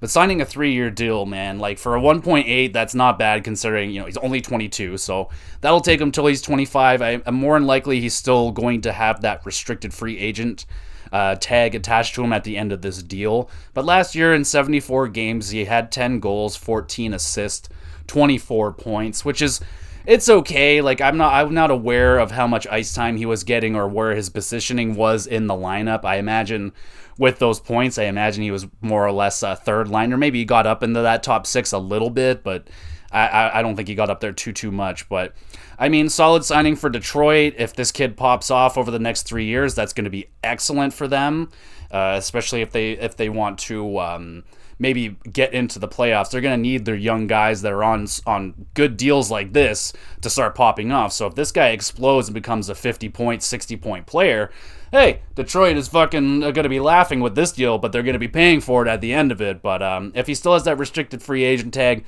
But 0.00 0.10
signing 0.10 0.40
a 0.40 0.44
three-year 0.44 0.90
deal, 0.90 1.26
man, 1.26 1.58
like 1.58 1.78
for 1.78 1.96
a 1.96 2.00
1.8, 2.00 2.72
that's 2.72 2.94
not 2.94 3.18
bad 3.18 3.44
considering 3.44 3.90
you 3.90 4.00
know 4.00 4.06
he's 4.06 4.16
only 4.18 4.40
22. 4.40 4.96
So 4.98 5.28
that'll 5.60 5.80
take 5.80 6.00
him 6.00 6.12
till 6.12 6.26
he's 6.26 6.42
25. 6.42 7.02
I, 7.02 7.10
am 7.26 7.34
more 7.34 7.58
than 7.58 7.66
likely 7.66 8.00
he's 8.00 8.14
still 8.14 8.52
going 8.52 8.82
to 8.82 8.92
have 8.92 9.22
that 9.22 9.44
restricted 9.44 9.92
free 9.92 10.18
agent 10.18 10.66
uh, 11.12 11.34
tag 11.36 11.74
attached 11.74 12.14
to 12.14 12.22
him 12.22 12.32
at 12.32 12.44
the 12.44 12.56
end 12.56 12.72
of 12.72 12.82
this 12.82 13.02
deal. 13.02 13.50
But 13.74 13.84
last 13.84 14.14
year 14.14 14.34
in 14.34 14.44
74 14.44 15.08
games, 15.08 15.50
he 15.50 15.64
had 15.64 15.90
10 15.90 16.20
goals, 16.20 16.56
14 16.56 17.14
assists, 17.14 17.68
24 18.06 18.72
points, 18.72 19.24
which 19.24 19.42
is 19.42 19.60
it's 20.06 20.28
okay. 20.28 20.80
Like 20.80 21.00
I'm 21.00 21.18
not 21.18 21.34
I'm 21.34 21.54
not 21.54 21.70
aware 21.70 22.18
of 22.18 22.30
how 22.30 22.46
much 22.46 22.66
ice 22.68 22.94
time 22.94 23.16
he 23.16 23.26
was 23.26 23.44
getting 23.44 23.76
or 23.76 23.86
where 23.88 24.14
his 24.14 24.30
positioning 24.30 24.94
was 24.94 25.26
in 25.26 25.46
the 25.46 25.54
lineup. 25.54 26.04
I 26.04 26.16
imagine 26.16 26.72
with 27.18 27.38
those 27.38 27.60
points, 27.60 27.98
I 27.98 28.04
imagine 28.04 28.42
he 28.42 28.50
was 28.50 28.66
more 28.80 29.06
or 29.06 29.12
less 29.12 29.42
a 29.42 29.56
third 29.56 29.88
liner. 29.88 30.16
Maybe 30.16 30.38
he 30.38 30.44
got 30.44 30.66
up 30.66 30.82
into 30.82 31.02
that 31.02 31.22
top 31.22 31.46
six 31.46 31.72
a 31.72 31.78
little 31.78 32.10
bit, 32.10 32.44
but 32.44 32.68
I, 33.10 33.58
I 33.58 33.62
don't 33.62 33.74
think 33.74 33.88
he 33.88 33.94
got 33.94 34.10
up 34.10 34.20
there 34.20 34.32
too 34.32 34.52
too 34.52 34.70
much. 34.70 35.08
But 35.08 35.34
I 35.78 35.88
mean, 35.88 36.08
solid 36.08 36.44
signing 36.44 36.76
for 36.76 36.88
Detroit. 36.88 37.54
If 37.58 37.74
this 37.74 37.90
kid 37.90 38.16
pops 38.16 38.50
off 38.50 38.78
over 38.78 38.90
the 38.90 38.98
next 38.98 39.22
three 39.22 39.46
years, 39.46 39.74
that's 39.74 39.92
going 39.92 40.04
to 40.04 40.10
be 40.10 40.28
excellent 40.44 40.94
for 40.94 41.08
them, 41.08 41.50
uh, 41.90 42.14
especially 42.16 42.60
if 42.62 42.70
they 42.70 42.92
if 42.92 43.16
they 43.16 43.28
want 43.28 43.58
to. 43.60 43.98
Um, 43.98 44.44
maybe 44.80 45.16
get 45.32 45.52
into 45.52 45.78
the 45.78 45.88
playoffs, 45.88 46.30
they're 46.30 46.40
going 46.40 46.56
to 46.56 46.62
need 46.62 46.84
their 46.84 46.94
young 46.94 47.26
guys 47.26 47.62
that 47.62 47.72
are 47.72 47.82
on 47.82 48.06
on 48.26 48.66
good 48.74 48.96
deals 48.96 49.30
like 49.30 49.52
this 49.52 49.92
to 50.20 50.30
start 50.30 50.54
popping 50.54 50.92
off. 50.92 51.12
So 51.12 51.26
if 51.26 51.34
this 51.34 51.50
guy 51.50 51.70
explodes 51.70 52.28
and 52.28 52.34
becomes 52.34 52.68
a 52.68 52.74
50 52.74 53.08
point, 53.08 53.42
60 53.42 53.76
point 53.76 54.06
player, 54.06 54.50
hey, 54.92 55.22
Detroit 55.34 55.76
is 55.76 55.88
fucking 55.88 56.40
going 56.40 56.54
to 56.54 56.68
be 56.68 56.80
laughing 56.80 57.20
with 57.20 57.34
this 57.34 57.52
deal, 57.52 57.78
but 57.78 57.92
they're 57.92 58.02
going 58.02 58.14
to 58.14 58.18
be 58.18 58.28
paying 58.28 58.60
for 58.60 58.86
it 58.86 58.88
at 58.88 59.00
the 59.00 59.12
end 59.12 59.32
of 59.32 59.40
it. 59.40 59.62
But 59.62 59.82
um, 59.82 60.12
if 60.14 60.26
he 60.26 60.34
still 60.34 60.54
has 60.54 60.64
that 60.64 60.78
restricted 60.78 61.22
free 61.22 61.44
agent 61.44 61.74
tag, 61.74 62.04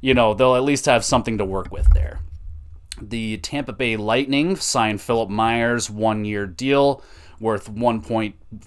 you 0.00 0.14
know, 0.14 0.34
they'll 0.34 0.56
at 0.56 0.64
least 0.64 0.86
have 0.86 1.04
something 1.04 1.38
to 1.38 1.44
work 1.44 1.70
with 1.70 1.92
there. 1.92 2.20
The 3.00 3.36
Tampa 3.38 3.72
Bay 3.72 3.96
Lightning 3.96 4.56
signed 4.56 5.00
Philippe 5.00 5.32
Myers 5.32 5.90
one 5.90 6.24
year 6.24 6.46
deal 6.46 7.02
worth 7.40 7.68
1. 7.68 7.98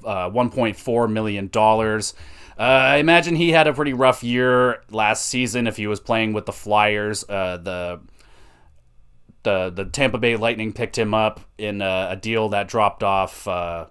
Uh, 0.03 0.29
$1.4 0.29 1.11
million. 1.11 1.49
Uh, 1.55 2.61
I 2.61 2.97
imagine 2.97 3.35
he 3.35 3.51
had 3.51 3.67
a 3.67 3.73
pretty 3.73 3.93
rough 3.93 4.23
year 4.23 4.83
last 4.89 5.27
season 5.27 5.65
if 5.65 5.77
he 5.77 5.87
was 5.87 5.99
playing 5.99 6.33
with 6.33 6.45
the 6.45 6.51
Flyers. 6.51 7.23
Uh, 7.27 7.57
the 7.57 8.01
the 9.43 9.69
the 9.69 9.85
Tampa 9.85 10.17
Bay 10.17 10.35
Lightning 10.35 10.73
picked 10.73 10.97
him 10.97 11.13
up 11.13 11.41
in 11.57 11.81
a, 11.81 12.09
a 12.11 12.15
deal 12.15 12.49
that 12.49 12.67
dropped 12.67 13.03
off. 13.03 13.47
Uh, 13.47 13.85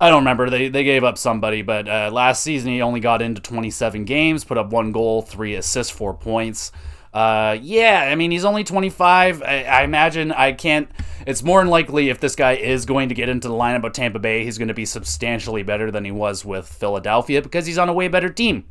I 0.00 0.10
don't 0.10 0.20
remember. 0.20 0.50
They 0.50 0.68
they 0.68 0.84
gave 0.84 1.04
up 1.04 1.18
somebody, 1.18 1.62
but 1.62 1.88
uh, 1.88 2.10
last 2.12 2.42
season 2.42 2.70
he 2.72 2.82
only 2.82 3.00
got 3.00 3.22
into 3.22 3.40
27 3.40 4.04
games, 4.04 4.44
put 4.44 4.58
up 4.58 4.70
one 4.70 4.92
goal, 4.92 5.22
three 5.22 5.54
assists, 5.54 5.92
four 5.92 6.14
points. 6.14 6.70
Uh, 7.12 7.56
yeah, 7.60 8.06
I 8.10 8.14
mean 8.14 8.30
he's 8.30 8.44
only 8.44 8.64
25. 8.64 9.42
I, 9.42 9.64
I, 9.64 9.82
imagine 9.82 10.30
I 10.30 10.52
can't. 10.52 10.90
It's 11.26 11.42
more 11.42 11.60
than 11.60 11.68
likely 11.68 12.10
if 12.10 12.20
this 12.20 12.36
guy 12.36 12.52
is 12.52 12.84
going 12.84 13.08
to 13.08 13.14
get 13.14 13.28
into 13.28 13.48
the 13.48 13.54
lineup 13.54 13.84
of 13.84 13.92
Tampa 13.92 14.18
Bay, 14.18 14.44
he's 14.44 14.58
going 14.58 14.68
to 14.68 14.74
be 14.74 14.84
substantially 14.84 15.62
better 15.62 15.90
than 15.90 16.04
he 16.04 16.10
was 16.10 16.44
with 16.44 16.68
Philadelphia 16.68 17.40
because 17.40 17.66
he's 17.66 17.78
on 17.78 17.88
a 17.88 17.94
way 17.94 18.08
better 18.08 18.28
team. 18.28 18.66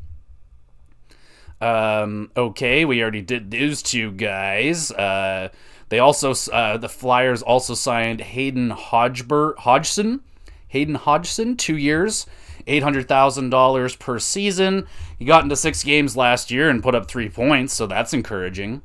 Um, 1.59 2.31
okay, 2.37 2.85
we 2.85 3.01
already 3.01 3.23
did 3.23 3.49
those 3.49 3.81
two 3.81 4.11
guys. 4.11 4.91
Uh, 4.91 5.49
they 5.89 5.99
also 5.99 6.33
uh, 6.51 6.77
the 6.77 6.89
Flyers 6.89 7.41
also 7.41 7.73
signed 7.73 8.21
Hayden 8.21 8.71
Hodgson. 8.71 10.21
Hayden 10.67 10.95
Hodgson, 10.95 11.55
two 11.55 11.77
years. 11.77 12.25
$800,000 12.67 13.99
per 13.99 14.19
season. 14.19 14.87
He 15.17 15.25
got 15.25 15.43
into 15.43 15.55
six 15.55 15.83
games 15.83 16.17
last 16.17 16.51
year 16.51 16.69
and 16.69 16.83
put 16.83 16.95
up 16.95 17.07
three 17.07 17.29
points, 17.29 17.73
so 17.73 17.87
that's 17.87 18.13
encouraging. 18.13 18.81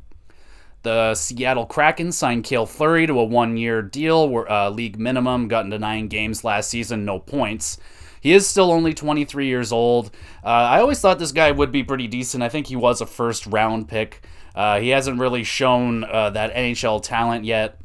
The 0.83 1.15
Seattle 1.15 1.67
Kraken 1.67 2.13
signed 2.13 2.45
Cale 2.45 2.67
Fleury 2.67 3.07
to 3.07 3.19
a 3.19 3.25
one 3.25 3.57
year 3.57 3.83
deal, 3.83 4.29
where, 4.29 4.51
uh, 4.51 4.71
league 4.71 4.99
minimum, 4.99 5.49
got 5.49 5.65
into 5.65 5.79
nine 5.79 6.09
games 6.09 6.45
last 6.45 6.71
season, 6.71 7.05
no 7.05 7.19
points. 7.19 7.79
He 8.21 8.33
is 8.33 8.47
still 8.47 8.71
only 8.71 8.95
23 8.95 9.47
years 9.47 9.73
old. 9.73 10.13
Uh, 10.45 10.49
I 10.49 10.81
always 10.81 11.01
thought 11.01 11.19
this 11.19 11.33
guy 11.33 11.51
would 11.51 11.73
be 11.73 11.83
pretty 11.83 12.07
decent. 12.07 12.43
I 12.43 12.49
think 12.49 12.69
he 12.69 12.77
was 12.77 13.01
a 13.01 13.07
first 13.07 13.47
round 13.47 13.89
pick. 13.89 14.25
Uh, 14.55 14.81
he 14.81 14.91
hasn't 14.91 15.19
really 15.19 15.45
shown 15.45 16.05
uh, 16.05 16.31
that 16.31 16.55
NHL 16.55 17.03
talent 17.03 17.45
yet 17.45 17.79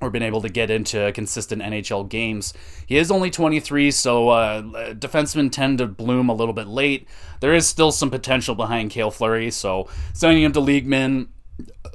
or 0.00 0.10
been 0.10 0.22
able 0.22 0.40
to 0.40 0.48
get 0.48 0.70
into 0.70 1.12
consistent 1.12 1.62
NHL 1.62 2.08
games. 2.08 2.54
He 2.86 2.96
is 2.96 3.10
only 3.10 3.30
23, 3.30 3.90
so 3.90 4.30
uh, 4.30 4.62
defensemen 4.94 5.52
tend 5.52 5.78
to 5.78 5.86
bloom 5.86 6.28
a 6.28 6.34
little 6.34 6.54
bit 6.54 6.66
late. 6.66 7.06
There 7.40 7.54
is 7.54 7.66
still 7.66 7.92
some 7.92 8.10
potential 8.10 8.54
behind 8.54 8.90
Cale 8.90 9.10
Fleury, 9.10 9.50
so 9.50 9.88
signing 10.14 10.42
him 10.42 10.52
to 10.52 10.60
league 10.60 10.86
min 10.86 11.28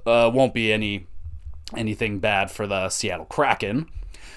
uh, 0.06 0.30
won't 0.34 0.54
be 0.54 0.72
any 0.72 1.08
anything 1.76 2.20
bad 2.20 2.52
for 2.52 2.68
the 2.68 2.90
Seattle 2.90 3.26
Kraken. 3.26 3.90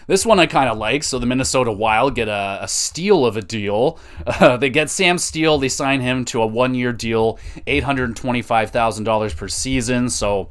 This 0.09 0.27
one 0.27 0.41
I 0.41 0.47
kind 0.47 0.69
of 0.69 0.79
like. 0.79 1.05
So 1.05 1.21
the 1.21 1.27
Minnesota 1.27 1.71
Wild 1.71 2.17
get 2.17 2.27
a, 2.27 2.59
a 2.63 2.67
steal 2.67 3.25
of 3.25 3.37
a 3.37 3.43
deal. 3.43 4.01
Uh, 4.27 4.57
they 4.57 4.71
get 4.71 4.91
Sam 4.91 5.19
Steel. 5.19 5.59
They 5.59 5.69
sign 5.69 6.01
him 6.01 6.25
to 6.25 6.43
a 6.43 6.47
one-year 6.47 6.93
deal, 6.95 7.39
eight 7.69 7.85
hundred 7.85 8.17
twenty-five 8.17 8.71
thousand 8.71 9.05
dollars 9.05 9.35
per 9.35 9.47
season. 9.47 10.09
So 10.09 10.49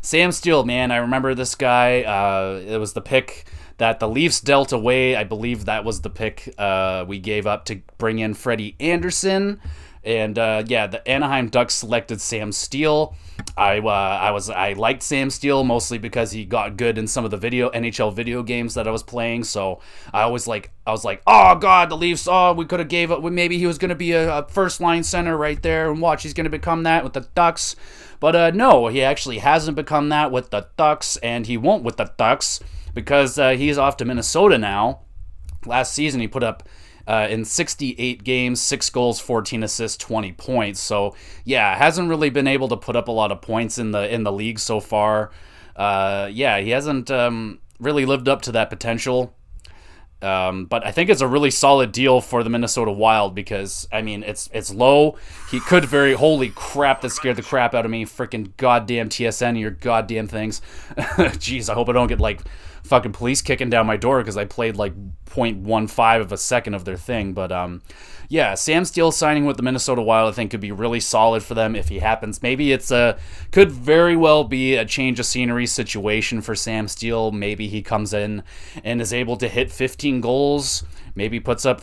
Sam 0.00 0.32
Steel, 0.32 0.64
man, 0.64 0.90
I 0.90 0.96
remember 0.96 1.34
this 1.34 1.54
guy. 1.54 2.02
Uh, 2.02 2.60
it 2.66 2.78
was 2.78 2.94
the 2.94 3.00
pick 3.02 3.44
that 3.76 4.00
the 4.00 4.08
Leafs 4.08 4.40
dealt 4.40 4.72
away. 4.72 5.16
I 5.16 5.24
believe 5.24 5.66
that 5.66 5.84
was 5.84 6.00
the 6.00 6.10
pick 6.10 6.52
uh, 6.58 7.04
we 7.06 7.18
gave 7.18 7.46
up 7.46 7.66
to 7.66 7.82
bring 7.98 8.18
in 8.20 8.34
Freddie 8.34 8.74
Andersen. 8.80 9.60
And 10.02 10.38
uh, 10.38 10.64
yeah, 10.66 10.86
the 10.86 11.06
Anaheim 11.08 11.48
Ducks 11.48 11.74
selected 11.74 12.20
Sam 12.20 12.52
Steel. 12.52 13.14
I 13.56 13.78
uh, 13.78 13.88
I 13.88 14.32
was 14.32 14.50
I 14.50 14.72
liked 14.72 15.02
Sam 15.02 15.30
Steel 15.30 15.62
mostly 15.62 15.98
because 15.98 16.32
he 16.32 16.44
got 16.44 16.76
good 16.76 16.98
in 16.98 17.06
some 17.06 17.24
of 17.24 17.30
the 17.30 17.36
video 17.36 17.70
NHL 17.70 18.12
video 18.12 18.42
games 18.42 18.74
that 18.74 18.88
I 18.88 18.90
was 18.90 19.02
playing. 19.02 19.44
So 19.44 19.80
I 20.12 20.22
always 20.22 20.46
like 20.46 20.72
I 20.86 20.90
was 20.90 21.04
like, 21.04 21.22
oh 21.26 21.54
god, 21.54 21.88
the 21.88 21.96
Leafs. 21.96 22.26
Oh, 22.28 22.52
we 22.52 22.64
could 22.64 22.80
have 22.80 22.88
gave 22.88 23.12
up. 23.12 23.22
Maybe 23.22 23.58
he 23.58 23.66
was 23.66 23.78
to 23.90 23.94
be 23.94 24.12
a, 24.12 24.38
a, 24.38 24.48
first 24.48 24.80
line 24.80 25.04
center 25.04 25.36
right 25.36 25.62
there, 25.62 25.90
and 25.90 26.00
watch, 26.00 26.24
he's 26.24 26.34
to 26.44 26.50
become 26.50 26.82
that 26.82 27.04
with 27.04 27.12
the 27.12 27.28
Ducks. 27.34 27.76
But 28.18 28.34
uh, 28.34 28.50
no, 28.50 28.88
he 28.88 29.02
actually 29.02 29.38
hasn't 29.38 29.76
become 29.76 30.08
that 30.08 30.32
with 30.32 30.50
the 30.50 30.66
Ducks, 30.76 31.16
and 31.18 31.46
he 31.46 31.56
won't 31.56 31.84
with 31.84 31.96
the 31.96 32.12
Ducks 32.16 32.58
because 32.92 33.38
uh, 33.38 33.50
he's 33.50 33.78
off 33.78 33.96
to 33.98 34.04
Minnesota 34.04 34.58
now. 34.58 35.02
Last 35.64 35.92
season, 35.92 36.20
he 36.20 36.28
put 36.28 36.42
up 36.42 36.68
uh, 37.06 37.26
in 37.30 37.44
68 37.44 38.24
games, 38.24 38.60
six 38.60 38.90
goals, 38.90 39.20
14 39.20 39.62
assists, 39.62 39.96
20 39.98 40.32
points. 40.32 40.80
So 40.80 41.14
yeah, 41.44 41.76
hasn't 41.76 42.08
really 42.08 42.30
been 42.30 42.46
able 42.46 42.68
to 42.68 42.76
put 42.76 42.96
up 42.96 43.08
a 43.08 43.12
lot 43.12 43.32
of 43.32 43.40
points 43.40 43.78
in 43.78 43.90
the 43.90 44.12
in 44.12 44.22
the 44.22 44.32
league 44.32 44.58
so 44.58 44.80
far. 44.80 45.30
Uh, 45.76 46.28
yeah, 46.32 46.60
he 46.60 46.70
hasn't 46.70 47.10
um, 47.10 47.58
really 47.78 48.04
lived 48.04 48.28
up 48.28 48.42
to 48.42 48.52
that 48.52 48.70
potential. 48.70 49.34
Um, 50.24 50.64
but 50.64 50.86
I 50.86 50.90
think 50.90 51.10
it's 51.10 51.20
a 51.20 51.28
really 51.28 51.50
solid 51.50 51.92
deal 51.92 52.20
for 52.20 52.42
the 52.42 52.50
Minnesota 52.50 52.90
Wild 52.90 53.34
because 53.34 53.86
I 53.92 54.02
mean 54.02 54.22
it's 54.22 54.48
it's 54.52 54.72
low. 54.72 55.16
He 55.50 55.60
could 55.60 55.84
very 55.84 56.14
holy 56.14 56.50
crap 56.50 57.02
that 57.02 57.10
scared 57.10 57.36
the 57.36 57.42
crap 57.42 57.74
out 57.74 57.84
of 57.84 57.90
me. 57.90 58.06
Freaking 58.06 58.56
goddamn 58.56 59.10
TSN, 59.10 59.60
your 59.60 59.70
goddamn 59.70 60.26
things. 60.26 60.62
Jeez, 60.96 61.68
I 61.68 61.74
hope 61.74 61.88
I 61.88 61.92
don't 61.92 62.08
get 62.08 62.20
like 62.20 62.40
fucking 62.84 63.12
police 63.12 63.42
kicking 63.42 63.70
down 63.70 63.86
my 63.86 63.96
door 63.96 64.20
because 64.20 64.36
I 64.36 64.44
played 64.44 64.76
like 64.76 64.94
0.15 65.26 66.20
of 66.20 66.32
a 66.32 66.36
second 66.36 66.74
of 66.74 66.84
their 66.84 66.96
thing. 66.96 67.32
But 67.32 67.50
um, 67.50 67.82
yeah, 68.28 68.54
Sam 68.54 68.84
Steel 68.84 69.10
signing 69.10 69.46
with 69.46 69.56
the 69.56 69.62
Minnesota 69.62 70.02
Wild, 70.02 70.32
I 70.32 70.34
think, 70.34 70.50
could 70.50 70.60
be 70.60 70.72
really 70.72 71.00
solid 71.00 71.42
for 71.42 71.54
them 71.54 71.74
if 71.74 71.88
he 71.88 71.98
happens. 71.98 72.42
Maybe 72.42 72.72
it's 72.72 72.90
a 72.90 73.18
could 73.50 73.72
very 73.72 74.16
well 74.16 74.44
be 74.44 74.76
a 74.76 74.84
change 74.84 75.18
of 75.18 75.26
scenery 75.26 75.66
situation 75.66 76.40
for 76.40 76.54
Sam 76.54 76.86
Steel. 76.86 77.32
Maybe 77.32 77.68
he 77.68 77.82
comes 77.82 78.12
in 78.12 78.42
and 78.82 79.00
is 79.00 79.12
able 79.12 79.36
to 79.38 79.48
hit 79.48 79.72
15 79.72 80.13
goals. 80.20 80.84
Maybe 81.14 81.38
puts 81.40 81.64
up 81.64 81.82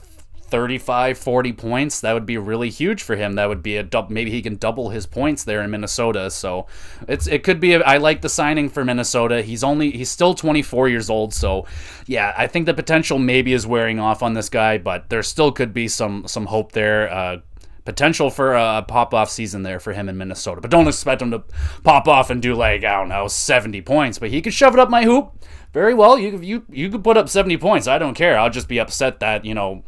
35, 0.51 1.17
40 1.17 1.53
points, 1.53 2.01
that 2.01 2.11
would 2.13 2.25
be 2.25 2.37
really 2.37 2.69
huge 2.69 3.01
for 3.01 3.15
him. 3.15 3.35
That 3.35 3.47
would 3.47 3.63
be 3.63 3.77
a 3.77 3.87
maybe 4.09 4.29
he 4.29 4.41
can 4.41 4.57
double 4.57 4.89
his 4.89 5.05
points 5.05 5.45
there 5.45 5.61
in 5.61 5.71
Minnesota. 5.71 6.29
So 6.29 6.67
it's 7.07 7.25
it 7.25 7.43
could 7.43 7.59
be. 7.59 7.73
A, 7.73 7.79
I 7.79 7.97
like 7.97 8.21
the 8.21 8.29
signing 8.29 8.69
for 8.69 8.83
Minnesota. 8.83 9.41
He's 9.41 9.63
only 9.63 9.91
he's 9.91 10.11
still 10.11 10.35
24 10.35 10.89
years 10.89 11.09
old. 11.09 11.33
So 11.33 11.65
yeah, 12.05 12.33
I 12.37 12.47
think 12.47 12.65
the 12.65 12.73
potential 12.73 13.17
maybe 13.17 13.53
is 13.53 13.65
wearing 13.65 13.99
off 13.99 14.21
on 14.21 14.33
this 14.33 14.49
guy, 14.49 14.77
but 14.77 15.09
there 15.09 15.23
still 15.23 15.53
could 15.53 15.73
be 15.73 15.87
some 15.87 16.27
some 16.27 16.45
hope 16.47 16.73
there. 16.73 17.09
Uh, 17.11 17.37
potential 17.85 18.29
for 18.29 18.53
a 18.53 18.83
pop 18.87 19.13
off 19.13 19.29
season 19.29 19.63
there 19.63 19.79
for 19.79 19.93
him 19.93 20.07
in 20.09 20.17
Minnesota. 20.17 20.61
But 20.61 20.71
don't 20.71 20.87
expect 20.87 21.21
him 21.21 21.31
to 21.31 21.43
pop 21.83 22.07
off 22.07 22.29
and 22.29 22.41
do 22.41 22.53
like 22.53 22.83
I 22.83 22.97
don't 22.99 23.09
know 23.09 23.27
70 23.27 23.81
points, 23.81 24.19
but 24.19 24.29
he 24.29 24.41
could 24.41 24.53
shove 24.53 24.73
it 24.73 24.79
up 24.79 24.89
my 24.89 25.03
hoop. 25.03 25.33
Very 25.73 25.93
well, 25.93 26.17
you 26.17 26.39
you 26.39 26.65
you 26.69 26.89
could 26.89 27.03
put 27.03 27.17
up 27.17 27.29
70 27.29 27.57
points. 27.57 27.87
I 27.87 27.97
don't 27.97 28.13
care. 28.13 28.37
I'll 28.37 28.49
just 28.49 28.67
be 28.67 28.79
upset 28.79 29.19
that 29.19 29.45
you 29.45 29.53
know 29.53 29.83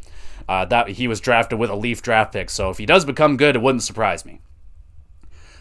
uh, 0.48 0.64
that 0.66 0.88
he 0.88 1.08
was 1.08 1.20
drafted 1.20 1.58
with 1.58 1.70
a 1.70 1.76
Leaf 1.76 2.02
draft 2.02 2.32
pick. 2.32 2.50
So 2.50 2.70
if 2.70 2.78
he 2.78 2.86
does 2.86 3.04
become 3.04 3.36
good, 3.36 3.56
it 3.56 3.62
wouldn't 3.62 3.82
surprise 3.82 4.24
me. 4.24 4.40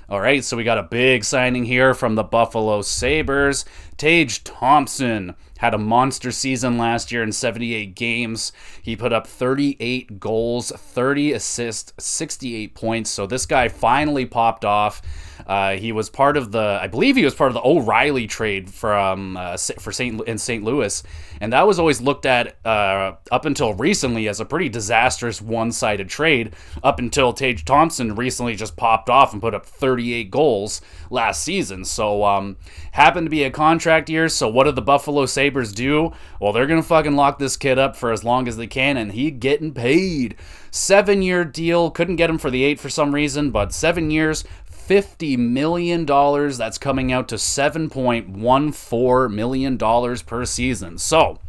All 0.10 0.20
right, 0.20 0.44
so 0.44 0.58
we 0.58 0.66
got 0.66 0.78
a 0.78 0.84
big 0.84 1.24
signing 1.24 1.64
here 1.64 1.94
from 1.94 2.16
the 2.16 2.24
Buffalo 2.24 2.82
Sabres. 2.82 3.64
Tage 3.98 4.44
Thompson 4.44 5.34
had 5.64 5.74
a 5.74 5.78
monster 5.78 6.30
season 6.30 6.78
last 6.78 7.10
year 7.10 7.24
in 7.24 7.32
78 7.32 7.96
games. 7.96 8.52
He 8.82 8.98
put 8.98 9.14
up 9.14 9.26
38 9.26 10.20
goals, 10.20 10.74
30 10.76 11.32
assists, 11.32 11.94
68 12.04 12.76
points. 12.76 13.10
So 13.10 13.26
this 13.26 13.46
guy 13.46 13.70
finally 13.70 14.26
popped 14.26 14.66
off. 14.66 15.02
Uh, 15.48 15.76
he 15.76 15.94
was 15.94 16.10
part 16.10 16.36
of 16.36 16.52
the, 16.52 16.80
I 16.82 16.88
believe 16.88 17.16
he 17.16 17.24
was 17.24 17.34
part 17.34 17.50
of 17.50 17.54
the 17.54 17.62
O'Reilly 17.66 18.28
trade 18.28 18.70
from 18.70 19.38
uh, 19.38 19.58
for 19.58 19.92
Saint 19.92 20.22
in 20.28 20.38
St. 20.38 20.64
Louis, 20.64 21.04
and 21.42 21.52
that 21.52 21.68
was 21.68 21.80
always 21.80 22.00
looked 22.00 22.26
at 22.26 22.56
uh, 22.66 23.14
up 23.32 23.46
until 23.46 23.74
recently 23.74 24.28
as 24.28 24.40
a 24.40 24.46
pretty 24.46 24.70
disastrous 24.70 25.42
one-sided 25.42 26.08
trade. 26.08 26.56
Up 26.82 27.00
until 27.00 27.34
Tage 27.34 27.66
Thompson 27.66 28.16
recently 28.16 28.56
just 28.56 28.78
popped 28.78 29.10
off 29.10 29.34
and 29.34 29.42
put 29.42 29.54
up 29.54 29.66
38 29.66 30.32
goals 30.32 30.82
last 31.10 31.44
season. 31.44 31.84
So 31.84 32.24
um, 32.24 32.58
happened 32.94 33.26
to 33.26 33.32
be 33.32 33.44
a 33.44 33.52
contract 33.52 34.10
year. 34.10 34.30
So 34.30 34.48
what 34.48 34.64
did 34.64 34.76
the 34.76 34.82
Buffalo 34.82 35.26
Sabres 35.26 35.74
do? 35.74 36.14
Well, 36.40 36.54
they're 36.54 36.66
gonna 36.66 36.82
fucking 36.82 37.16
lock 37.16 37.38
this 37.38 37.58
kid 37.58 37.78
up 37.78 37.96
for 37.96 38.12
as 38.12 38.24
long 38.24 38.48
as 38.48 38.58
they 38.58 38.68
can, 38.68 38.98
and 38.98 39.12
he 39.12 39.30
getting 39.30 39.74
paid. 39.74 40.36
Seven 40.72 41.22
year 41.22 41.44
deal. 41.46 41.92
Couldn't 41.92 42.16
get 42.16 42.30
him 42.30 42.38
for 42.38 42.50
the 42.50 42.64
eight 42.64 42.80
for 42.80 42.90
some 42.90 43.14
reason, 43.14 43.52
but 43.52 43.74
seven 43.74 44.10
years, 44.10 44.44
$50 44.72 45.38
million. 45.38 46.06
That's 46.06 46.78
coming 46.78 47.12
out 47.12 47.28
to 47.30 47.36
$7.14 47.36 49.32
million 49.32 49.78
per 50.26 50.46
season. 50.46 50.98
So, 50.98 51.40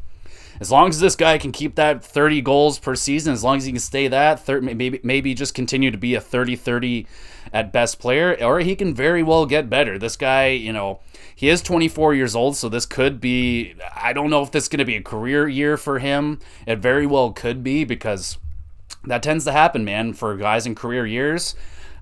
as 0.61 0.70
long 0.70 0.88
as 0.88 1.00
this 1.00 1.16
guy 1.16 1.38
can 1.38 1.52
keep 1.52 1.75
that 1.75 2.04
30 2.04 2.40
goals 2.42 2.78
per 2.78 2.94
season, 2.94 3.32
as 3.32 3.42
long 3.42 3.56
as 3.56 3.64
he 3.64 3.73
can 3.73 3.80
stay 3.80 4.08
that, 4.08 4.40
30, 4.40 4.75
maybe, 4.75 5.00
maybe 5.02 5.34
just 5.34 5.54
continue 5.54 5.90
to 5.90 5.99
be 5.99 6.14
a 6.14 6.20
30 6.20 6.56
30 6.56 7.06
at 7.52 7.73
best 7.73 7.99
player, 7.99 8.37
or 8.42 8.61
he 8.61 8.75
can 8.75 8.94
very 8.94 9.23
well 9.23 9.46
get 9.46 9.70
better. 9.70 9.99
This 9.99 10.16
guy, 10.16 10.49
you 10.49 10.73
know, 10.73 11.00
he 11.34 11.49
is 11.49 11.62
24 11.62 12.14
years 12.14 12.34
old, 12.34 12.56
so 12.56 12.68
this 12.68 12.87
could 12.87 13.20
be, 13.20 13.75
I 13.94 14.12
don't 14.12 14.30
know 14.30 14.42
if 14.42 14.50
this 14.50 14.64
is 14.64 14.68
going 14.68 14.78
to 14.78 14.84
be 14.84 14.96
a 14.96 15.02
career 15.02 15.49
year 15.49 15.76
for 15.76 15.99
him. 15.99 16.40
It 16.66 16.78
very 16.78 17.06
well 17.06 17.32
could 17.32 17.62
be 17.62 17.84
because 17.84 18.38
that 19.04 19.23
tends 19.23 19.44
to 19.44 19.52
happen, 19.52 19.84
man, 19.84 20.14
for 20.14 20.37
guys 20.37 20.66
in 20.66 20.75
career 20.75 21.06
years 21.06 21.54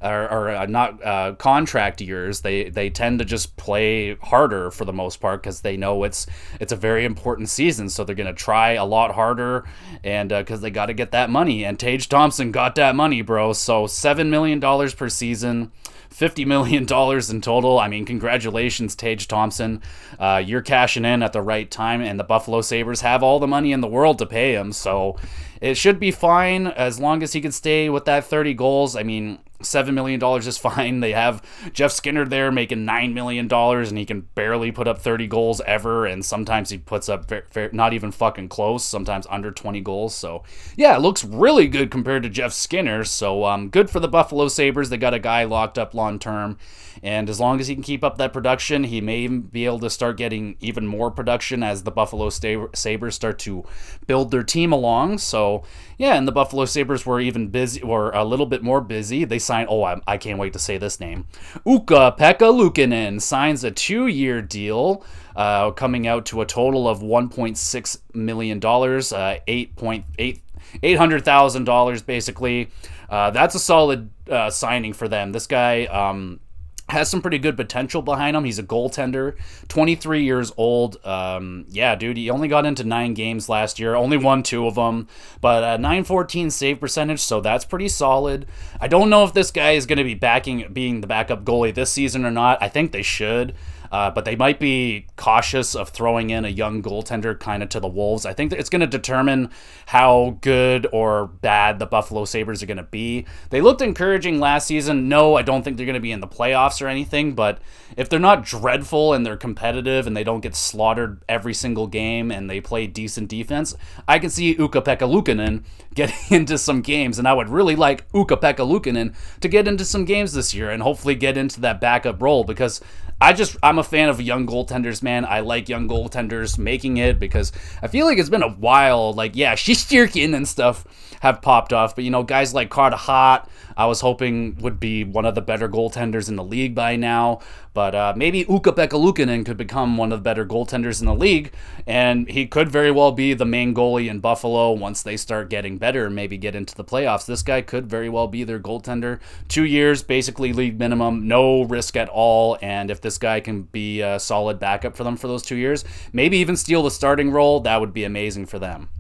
or, 0.03 0.31
or 0.31 0.49
uh, 0.51 0.67
not 0.67 1.05
uh, 1.05 1.35
contract 1.35 2.01
years, 2.01 2.41
they 2.41 2.69
they 2.71 2.91
tend 2.91 3.19
to 3.21 3.25
just 3.25 3.57
play 3.57 4.15
harder 4.17 4.71
for 4.71 4.85
the 4.85 4.93
most 4.93 5.21
part 5.21 5.43
because 5.43 5.61
they 5.61 5.77
know 5.77 6.05
it's 6.05 6.27
it's 6.61 6.73
a 6.73 6.77
very 6.77 7.05
important 7.05 7.49
season, 7.49 7.89
so 7.89 8.05
they're 8.05 8.15
gonna 8.15 8.33
try 8.33 8.73
a 8.73 8.85
lot 8.85 9.15
harder, 9.15 9.65
and 10.03 10.31
because 10.31 10.61
uh, 10.61 10.63
they 10.63 10.71
got 10.71 10.87
to 10.87 10.95
get 10.95 11.13
that 11.13 11.31
money. 11.31 11.65
And 11.65 11.79
Tage 11.79 12.09
Thompson 12.09 12.51
got 12.51 12.75
that 12.77 12.95
money, 12.97 13.23
bro. 13.23 13.53
So 13.53 13.87
seven 13.87 14.31
million 14.31 14.61
dollars 14.61 14.95
per 14.95 15.09
season. 15.09 15.73
$50 16.13 16.47
million 16.47 16.83
in 17.31 17.41
total. 17.41 17.79
I 17.79 17.89
mean, 17.89 18.05
congratulations, 18.05 18.95
Tage 18.95 19.29
Thompson. 19.29 19.83
Uh, 20.19 20.43
you're 20.45 20.63
cashing 20.63 21.05
in 21.05 21.23
at 21.23 21.33
the 21.33 21.43
right 21.43 21.71
time, 21.71 22.01
and 22.01 22.19
the 22.19 22.25
Buffalo 22.25 22.61
Sabres 22.61 23.01
have 23.01 23.23
all 23.23 23.39
the 23.39 23.47
money 23.47 23.73
in 23.73 23.81
the 23.81 23.89
world 23.89 24.19
to 24.19 24.27
pay 24.27 24.55
him. 24.55 24.73
So 24.73 25.17
it 25.61 25.77
should 25.77 25.99
be 25.99 26.11
fine 26.11 26.67
as 26.67 27.01
long 27.01 27.23
as 27.23 27.33
he 27.33 27.41
can 27.41 27.53
stay 27.53 27.89
with 27.89 28.05
that 28.05 28.25
30 28.25 28.55
goals. 28.55 28.97
I 28.97 29.03
mean, 29.03 29.39
seven 29.65 29.95
million 29.95 30.19
dollars 30.21 30.47
is 30.47 30.59
fine. 30.73 31.01
They 31.01 31.13
have 31.13 31.43
Jeff 31.73 31.93
Skinner 31.93 32.25
there 32.25 32.51
making 32.51 32.85
nine 32.85 33.15
million 33.15 33.49
dollars, 33.49 33.89
and 33.89 33.99
he 33.99 34.05
can 34.05 34.23
barely 34.35 34.73
put 34.73 34.89
up 34.89 34.99
thirty 34.99 35.27
goals 35.27 35.61
ever. 35.67 36.07
And 36.07 36.25
sometimes 36.25 36.71
he 36.71 36.79
puts 36.79 37.09
up 37.09 37.29
very, 37.29 37.43
very, 37.53 37.71
not 37.73 37.93
even 37.93 38.11
fucking 38.11 38.49
close. 38.49 38.85
Sometimes 38.85 39.27
under 39.31 39.51
twenty 39.51 39.81
goals. 39.81 40.15
So 40.15 40.43
yeah, 40.77 40.97
it 40.97 41.01
looks 41.01 41.25
really 41.25 41.69
good 41.69 41.91
compared 41.91 42.23
to 42.25 42.29
Jeff 42.29 42.53
Skinner. 42.53 43.05
So 43.05 43.45
um, 43.45 43.69
good 43.69 43.91
for 43.91 44.01
the 44.01 44.09
Buffalo 44.09 44.49
Sabres. 44.49 44.91
They 44.91 44.97
got 44.97 45.15
a 45.15 45.19
guy 45.19 45.45
locked 45.45 45.79
up 45.79 45.95
long 45.95 46.19
term, 46.19 46.59
and 47.03 47.29
as 47.29 47.41
long 47.41 47.61
as 47.61 47.69
he 47.69 47.75
can 47.75 47.83
keep 47.83 48.05
up 48.05 48.19
that 48.19 48.33
production, 48.33 48.85
he 48.85 49.01
may 49.01 49.27
be 49.27 49.65
able 49.65 49.81
to 49.81 49.91
start 49.91 50.17
getting 50.17 50.57
even 50.61 50.87
more 50.87 51.11
production 51.11 51.63
as 51.63 51.83
the 51.83 51.91
Buffalo 51.91 52.29
Sabres 52.29 53.15
start 53.15 53.39
to 53.41 53.65
build 54.07 54.31
their 54.31 54.43
team 54.43 54.73
along. 54.73 55.19
So 55.19 55.65
yeah, 55.99 56.15
and 56.15 56.27
the 56.27 56.33
Buffalo 56.33 56.65
Sabres 56.65 57.07
were 57.07 57.21
even 57.21 57.49
busy, 57.49 57.83
were 57.83 58.11
a 58.11 58.25
little 58.25 58.47
bit 58.47 58.63
more 58.63 58.81
busy. 58.81 59.25
They 59.25 59.39
oh, 59.69 59.83
I, 59.83 60.01
I 60.07 60.17
can't 60.19 60.39
wait 60.39 60.53
to 60.55 60.59
say 60.59 60.79
this 60.79 61.01
name. 61.01 61.27
Ukko-Pekka 61.67 62.39
Luukkonen 62.39 63.21
signs 63.21 63.65
a 63.65 63.71
two 63.71 64.07
year 64.07 64.43
deal. 64.43 65.05
Uh, 65.35 65.71
coming 65.71 66.07
out 66.07 66.27
to 66.27 66.43
a 66.43 66.47
total 66.47 66.87
of 66.87 67.01
$1.6 67.01 67.99
million, 68.15 68.59
uh, 68.59 68.61
8.8 68.61 70.41
$800,000 70.83 72.07
basically. 72.07 72.71
Uh, 73.09 73.31
that's 73.31 73.55
a 73.55 73.59
solid 73.59 74.11
uh, 74.31 74.51
signing 74.51 74.93
for 74.93 75.09
them. 75.09 75.33
This 75.33 75.47
guy, 75.47 75.85
um, 75.87 76.41
has 76.89 77.09
some 77.09 77.23
pretty 77.23 77.39
good 77.39 77.57
potential 77.57 78.03
behind 78.03 78.37
him. 78.37 78.45
He's 78.45 78.59
a 78.59 78.63
goaltender, 78.63 79.37
23 79.69 80.25
years 80.25 80.53
old. 80.57 81.05
Um, 81.07 81.65
yeah, 81.69 81.95
dude, 81.95 82.17
he 82.17 82.29
only 82.29 82.49
got 82.49 82.67
into 82.67 82.85
nine 82.85 83.15
games 83.15 83.49
last 83.49 83.79
year, 83.79 83.95
only 83.95 84.17
won 84.17 84.43
two 84.43 84.67
of 84.67 84.75
them, 84.75 85.09
but 85.41 85.63
a 85.63 85.79
914 85.79 86.51
save 86.51 86.81
percentage, 86.81 87.21
so 87.21 87.41
that's 87.41 87.65
pretty 87.65 87.89
solid. 87.89 88.47
I 88.81 88.89
don't 88.89 89.11
know 89.11 89.25
if 89.25 89.33
this 89.33 89.51
guy 89.51 89.73
is 89.73 89.87
going 89.87 89.99
to 89.99 90.05
be 90.05 90.15
backing 90.15 90.67
being 90.73 91.01
the 91.01 91.07
backup 91.07 91.45
goalie 91.45 91.75
this 91.75 91.91
season 91.91 92.25
or 92.25 92.31
not. 92.31 92.63
I 92.63 92.69
think 92.69 92.93
they 92.93 93.03
should. 93.03 93.55
Uh, 93.93 94.11
but 94.11 94.25
they 94.25 94.35
might 94.35 94.59
be 94.59 95.07
cautious 95.17 95.77
of 95.77 95.91
throwing 95.91 96.31
in 96.31 96.47
a 96.47 96.49
young 96.49 96.83
goaltender 96.83 97.39
kind 97.39 97.63
of 97.63 97.69
to 97.69 97.79
the 97.79 97.87
Wolves. 97.87 98.25
I 98.25 98.33
think 98.33 98.51
it's 98.55 98.71
going 98.71 98.81
to 98.81 98.87
determine 98.87 99.51
how 99.85 100.39
good 100.41 100.87
or 100.93 101.27
bad 101.27 101.79
the 101.79 101.85
Buffalo 101.85 102.25
Sabres 102.25 102.63
are 102.63 102.67
going 102.67 102.79
to 102.79 102.85
be. 102.85 103.27
They 103.51 103.61
looked 103.61 103.83
encouraging 103.83 104.41
last 104.41 104.67
season. 104.67 105.11
No, 105.11 105.37
I 105.37 105.43
don't 105.43 105.63
think 105.63 105.77
they're 105.77 105.85
going 105.85 105.93
to 105.93 106.01
be 106.01 106.11
in 106.11 106.21
the 106.21 106.27
playoffs 106.27 106.81
or 106.81 106.89
anything, 106.89 107.35
but 107.35 107.59
if 107.95 108.09
they're 108.09 108.19
not 108.19 108.47
dreadful 108.47 109.13
and 109.13 109.27
they're 109.27 109.37
competitive 109.37 110.07
and 110.07 110.17
they 110.17 110.25
don't 110.25 110.41
get 110.41 110.55
slaughtered 110.55 111.23
every 111.29 111.53
single 111.53 111.87
game 111.87 112.31
and 112.31 112.49
they 112.49 112.63
play 112.63 112.87
decent 112.87 113.29
defense, 113.29 113.77
I 114.09 114.19
can 114.19 114.31
see 114.31 114.57
Ukko-Pekka 114.57 115.01
Luukkonen 115.01 115.65
getting 115.95 116.17
into 116.31 116.57
some 116.57 116.81
games. 116.81 117.19
And 117.19 117.29
I 117.29 117.35
would 117.35 117.51
really 117.51 117.77
like 117.77 118.07
Ukko-Pekka 118.15 118.67
Luukkonen 118.67 119.15
to 119.41 119.49
get 119.49 119.69
into 119.69 119.85
some 119.85 120.07
games 120.07 120.33
this 120.33 120.55
year 120.55 120.71
and 120.71 120.83
hopefully 120.83 121.15
get 121.15 121.37
into 121.37 121.61
that 121.61 121.79
backup 121.79 122.23
role 122.23 122.45
because 122.45 122.81
I 123.23 123.33
just 123.33 123.57
I'm 123.63 123.79
a 123.79 123.85
fan 123.85 124.09
of 124.09 124.21
young 124.21 124.49
goaltenders, 124.49 125.01
man. 125.01 125.25
I 125.25 125.41
like 125.41 125.69
young 125.69 125.89
goaltenders 125.89 126.59
making 126.59 126.97
it 126.97 127.21
because 127.21 127.53
I 127.81 127.87
feel 127.87 128.05
like 128.05 128.19
it's 128.19 128.29
been 128.29 128.43
a 128.43 128.51
while. 128.51 129.13
Like 129.13 129.37
yeah, 129.37 129.55
Shesterkin 129.55 130.35
and 130.35 130.47
stuff 130.49 130.85
have 131.23 131.41
popped 131.41 131.73
off, 131.73 131.95
but 131.95 132.03
you 132.03 132.11
know 132.11 132.25
guys 132.25 132.53
like 132.53 132.69
Carter 132.69 132.97
Hart, 132.97 133.49
I 133.77 133.87
was 133.87 134.01
hoping 134.01 134.57
would 134.57 134.81
be 134.81 135.05
one 135.05 135.25
of 135.25 135.37
the 135.37 135.41
better 135.41 135.69
goaltenders 135.69 136.29
in 136.29 136.35
the 136.35 136.43
league 136.43 136.75
by 136.75 136.97
now. 136.97 137.39
But 137.75 137.95
uh, 137.95 138.13
maybe 138.17 138.45
Ukko-Pekka 138.45 138.99
Luukkonen 138.99 139.47
could 139.47 139.57
become 139.57 139.97
one 139.97 140.11
of 140.13 140.19
the 140.19 140.23
better 140.23 140.45
goaltenders 140.45 141.01
in 141.01 141.07
the 141.07 141.15
league, 141.15 141.53
and 141.87 142.29
he 142.29 142.47
could 142.47 142.69
very 142.69 142.91
well 142.91 143.13
be 143.13 143.35
the 143.35 143.45
main 143.45 143.73
goalie 143.73 144.11
in 144.11 144.19
Buffalo 144.19 144.73
once 144.73 145.05
they 145.05 145.17
start 145.17 145.49
getting 145.49 145.79
better 145.79 146.07
and 146.07 146.15
maybe 146.17 146.37
get 146.37 146.57
into 146.57 146.75
the 146.75 146.85
playoffs. 146.85 147.25
This 147.25 147.43
guy 147.43 147.63
could 147.63 147.87
very 147.87 148.09
well 148.09 148.27
be 148.27 148.43
their 148.43 148.59
goaltender. 148.59 149.21
Two 149.47 149.65
years, 149.65 150.03
basically 150.03 150.53
league 150.53 150.77
minimum, 150.77 151.29
no 151.29 151.63
risk 151.63 151.97
at 151.97 152.09
all. 152.09 152.59
And 152.61 152.91
if 152.91 153.01
this 153.01 153.17
guy 153.17 153.39
can 153.39 153.63
be 153.63 154.01
a 154.01 154.19
solid 154.19 154.59
backup 154.59 154.97
for 154.97 155.05
them 155.05 155.17
for 155.17 155.29
those 155.29 155.45
two 155.45 155.57
years, 155.57 155.85
maybe 156.13 156.39
even 156.39 156.57
steal 156.57 156.83
the 156.83 156.91
starting 156.91 157.31
role, 157.31 157.61
that 157.61 157.81
would 157.81 157.95
be 157.95 158.03
amazing 158.03 158.47
for 158.47 158.59
them. 158.59 158.91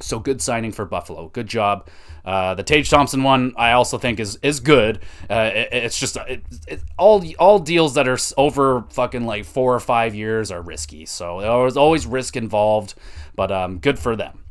So 0.00 0.20
good 0.20 0.40
signing 0.40 0.72
for 0.72 0.84
Buffalo. 0.84 1.28
Good 1.28 1.48
job. 1.48 1.88
Uh, 2.24 2.54
the 2.54 2.62
Tage 2.62 2.88
Thompson 2.88 3.22
one, 3.22 3.52
I 3.56 3.72
also 3.72 3.98
think 3.98 4.20
is 4.20 4.38
is 4.42 4.60
good. 4.60 5.00
Uh, 5.28 5.50
it, 5.52 5.68
it's 5.72 5.98
just 5.98 6.16
it, 6.16 6.42
it, 6.68 6.80
all 6.96 7.24
all 7.38 7.58
deals 7.58 7.94
that 7.94 8.06
are 8.06 8.18
over 8.36 8.84
fucking 8.90 9.24
like 9.24 9.44
four 9.44 9.74
or 9.74 9.80
five 9.80 10.14
years 10.14 10.50
are 10.50 10.62
risky. 10.62 11.04
So 11.06 11.40
there's 11.40 11.76
always 11.76 12.06
risk 12.06 12.36
involved, 12.36 12.94
but 13.34 13.50
um, 13.50 13.78
good 13.78 13.98
for 13.98 14.14
them. 14.14 14.44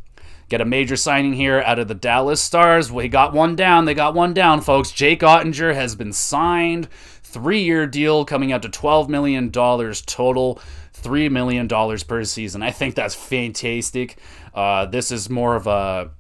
Get 0.50 0.62
a 0.62 0.66
major 0.66 0.96
signing 0.96 1.34
here 1.34 1.60
out 1.60 1.78
of 1.78 1.90
the 1.90 1.94
Dallas 1.94 2.40
Stars. 2.40 2.90
We 2.90 3.10
got 3.10 3.34
one 3.34 3.58
down. 3.58 3.84
They 3.84 3.94
got 3.94 4.14
one 4.14 4.34
down, 4.34 4.62
folks. 4.62 4.92
Jake 4.92 5.20
Oettinger 5.20 5.76
has 5.76 5.94
been 5.96 6.14
signed. 6.14 6.88
Three 7.22 7.64
year 7.64 7.86
deal 7.86 8.24
coming 8.24 8.54
out 8.54 8.62
to 8.62 8.70
$12 8.70 9.10
million 9.10 9.52
total. 9.52 10.62
$3 11.02 11.32
million 11.32 11.68
per 11.68 12.24
season. 12.24 12.64
I 12.64 12.72
think 12.72 12.96
that's 12.96 13.16
fantastic. 13.16 14.18
Uh, 14.54 14.86
this 14.86 15.12
is 15.12 15.30
more 15.30 15.56
of 15.56 15.68
a 15.68 16.12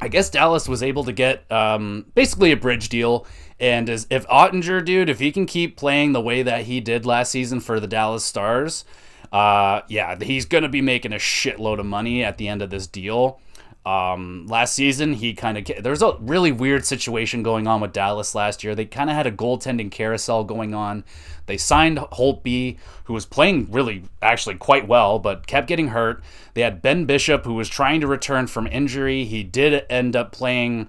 I 0.00 0.08
guess 0.08 0.28
Dallas 0.28 0.68
was 0.68 0.82
able 0.82 1.04
to 1.04 1.12
get 1.12 1.50
um, 1.50 2.06
basically 2.14 2.52
a 2.52 2.56
bridge 2.56 2.88
deal. 2.88 3.26
And 3.60 3.88
as, 3.88 4.06
if 4.10 4.26
Oettinger, 4.26 4.84
dude, 4.84 5.08
if 5.08 5.20
he 5.20 5.30
can 5.30 5.46
keep 5.46 5.76
playing 5.76 6.12
the 6.12 6.20
way 6.20 6.42
that 6.42 6.64
he 6.64 6.80
did 6.80 7.06
last 7.06 7.30
season 7.30 7.60
for 7.60 7.78
the 7.78 7.86
Dallas 7.86 8.24
Stars, 8.24 8.84
uh, 9.32 9.82
yeah, 9.88 10.16
he's 10.20 10.46
to 10.62 10.68
be 10.68 10.80
making 10.80 11.12
a 11.12 11.16
shitload 11.16 11.78
of 11.78 11.86
money 11.86 12.24
at 12.24 12.38
the 12.38 12.48
end 12.48 12.60
of 12.62 12.70
this 12.70 12.86
deal. 12.86 13.40
Um, 13.84 14.46
last 14.46 14.74
season, 14.74 15.12
he 15.12 15.34
kind 15.34 15.58
of 15.58 15.82
there's 15.82 16.00
a 16.00 16.16
really 16.18 16.52
weird 16.52 16.86
situation 16.86 17.42
going 17.42 17.66
on 17.66 17.82
with 17.82 17.92
Dallas 17.92 18.34
last 18.34 18.64
year. 18.64 18.74
They 18.74 18.86
kind 18.86 19.10
of 19.10 19.16
had 19.16 19.26
a 19.26 19.32
goaltending 19.32 19.90
carousel 19.90 20.44
going 20.44 20.74
on. 20.74 21.04
They 21.46 21.58
signed 21.58 21.98
Holtby, 21.98 22.78
who 23.04 23.12
was 23.12 23.26
playing 23.26 23.68
really 23.70 24.04
actually 24.22 24.54
quite 24.54 24.88
well, 24.88 25.18
but 25.18 25.46
kept 25.46 25.66
getting 25.66 25.88
hurt. 25.88 26.22
They 26.54 26.62
had 26.62 26.80
Ben 26.80 27.04
Bishop, 27.04 27.44
who 27.44 27.54
was 27.54 27.68
trying 27.68 28.00
to 28.00 28.06
return 28.06 28.46
from 28.46 28.66
injury. 28.66 29.26
He 29.26 29.42
did 29.42 29.84
end 29.90 30.16
up 30.16 30.32
playing 30.32 30.88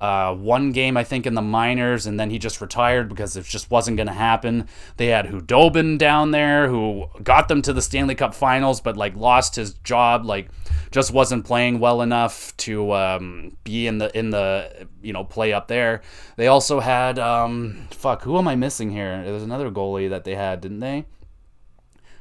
uh, 0.00 0.34
one 0.34 0.72
game, 0.72 0.96
I 0.96 1.04
think, 1.04 1.26
in 1.26 1.34
the 1.34 1.42
minors, 1.42 2.06
and 2.06 2.20
then 2.20 2.28
he 2.28 2.38
just 2.38 2.60
retired 2.60 3.08
because 3.08 3.36
it 3.36 3.44
just 3.44 3.70
wasn't 3.70 3.96
going 3.96 4.08
to 4.08 4.12
happen. 4.12 4.68
They 4.98 5.06
had 5.06 5.26
Khudobin 5.26 5.96
down 5.96 6.32
there 6.32 6.68
who 6.68 7.06
got 7.22 7.48
them 7.48 7.62
to 7.62 7.72
the 7.72 7.80
Stanley 7.80 8.14
Cup 8.14 8.34
Finals, 8.34 8.80
but 8.80 8.96
like 8.96 9.16
lost 9.16 9.56
his 9.56 9.74
job, 9.74 10.26
like 10.26 10.50
just 10.90 11.12
wasn't 11.12 11.46
playing 11.46 11.78
well 11.78 12.02
enough 12.02 12.54
to 12.58 12.92
um, 12.92 13.56
be 13.64 13.86
in 13.86 13.98
the 13.98 14.16
in 14.16 14.30
the 14.30 14.86
you 15.02 15.14
know 15.14 15.24
play 15.24 15.52
up 15.52 15.68
there. 15.68 16.02
They 16.36 16.46
also 16.46 16.80
had 16.80 17.18
um, 17.18 17.88
fuck, 17.90 18.22
who 18.22 18.36
am 18.36 18.48
I 18.48 18.54
missing 18.54 18.90
here? 18.90 19.22
There's 19.24 19.42
another 19.42 19.70
goalie 19.70 20.10
that 20.10 20.24
they 20.24 20.34
had, 20.34 20.60
didn't 20.60 20.80
they? 20.80 21.06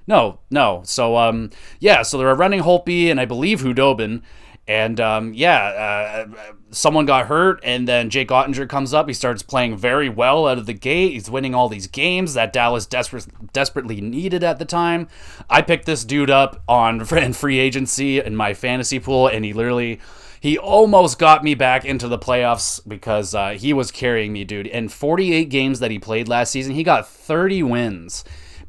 No, 0.08 0.40
no. 0.50 0.82
So 0.86 1.18
um, 1.18 1.50
yeah, 1.80 2.04
so 2.04 2.18
they 2.18 2.24
were 2.24 2.36
running 2.36 2.62
Holtby 2.62 3.12
and 3.12 3.20
I 3.20 3.26
believe 3.26 3.62
Khudobin. 3.62 4.22
And 4.68 5.00
um, 5.00 5.34
yeah, 5.34 6.26
uh, 6.28 6.28
someone 6.72 7.06
got 7.06 7.28
hurt, 7.28 7.60
and 7.64 7.88
then 7.88 8.10
Jake 8.10 8.30
Oettinger 8.30 8.68
comes 8.68 8.96
up. 8.96 9.08
He 9.08 9.14
starts 9.14 9.44
playing 9.44 9.78
very 9.78 10.10
well 10.10 10.48
out 10.48 10.58
of 10.58 10.66
the 10.66 10.74
gate. 10.74 11.14
He's 11.14 11.30
winning 11.30 11.54
all 11.54 11.70
these 11.70 11.86
games 11.86 12.34
that 12.34 12.52
Dallas 12.52 12.88
desperate, 12.88 13.28
desperately 13.54 14.02
needed 14.02 14.44
at 14.44 14.58
the 14.58 14.66
time. 14.66 15.08
I 15.50 15.62
picked 15.62 15.86
this 15.86 16.04
dude 16.04 16.32
up 16.32 16.64
on 16.68 17.06
free 17.06 17.60
agency 17.60 18.20
in 18.20 18.36
my 18.36 18.56
fantasy 18.56 19.00
pool, 19.00 19.28
and 19.28 19.46
he 19.46 19.54
literally 19.54 20.00
he 20.46 20.58
almost 20.58 21.18
got 21.18 21.44
me 21.44 21.56
back 21.56 21.86
into 21.86 22.08
the 22.08 22.20
playoffs 22.20 22.80
because 22.88 23.34
uh, 23.34 23.52
he 23.52 23.74
was 23.74 23.92
carrying 23.92 24.34
me, 24.34 24.44
dude. 24.44 24.68
In 24.68 24.90
48 24.90 25.50
games 25.50 25.80
that 25.80 25.92
he 25.92 25.98
played 26.00 26.28
last 26.28 26.52
season, 26.52 26.76
he 26.76 26.84
got 26.84 27.08
30 27.08 27.64
wins 27.64 28.24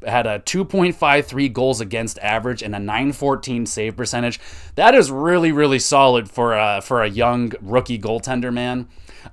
had 0.05 0.27
a 0.27 0.39
2.53 0.39 1.53
goals 1.53 1.81
against 1.81 2.19
average 2.19 2.61
and 2.61 2.75
a 2.75 2.79
914 2.79 3.65
save 3.65 3.95
percentage. 3.95 4.39
That 4.75 4.95
is 4.95 5.11
really 5.11 5.51
really 5.51 5.79
solid 5.79 6.29
for 6.29 6.53
a, 6.53 6.81
for 6.81 7.01
a 7.01 7.09
young 7.09 7.53
rookie 7.61 7.99
goaltender, 7.99 8.53
man. 8.53 8.87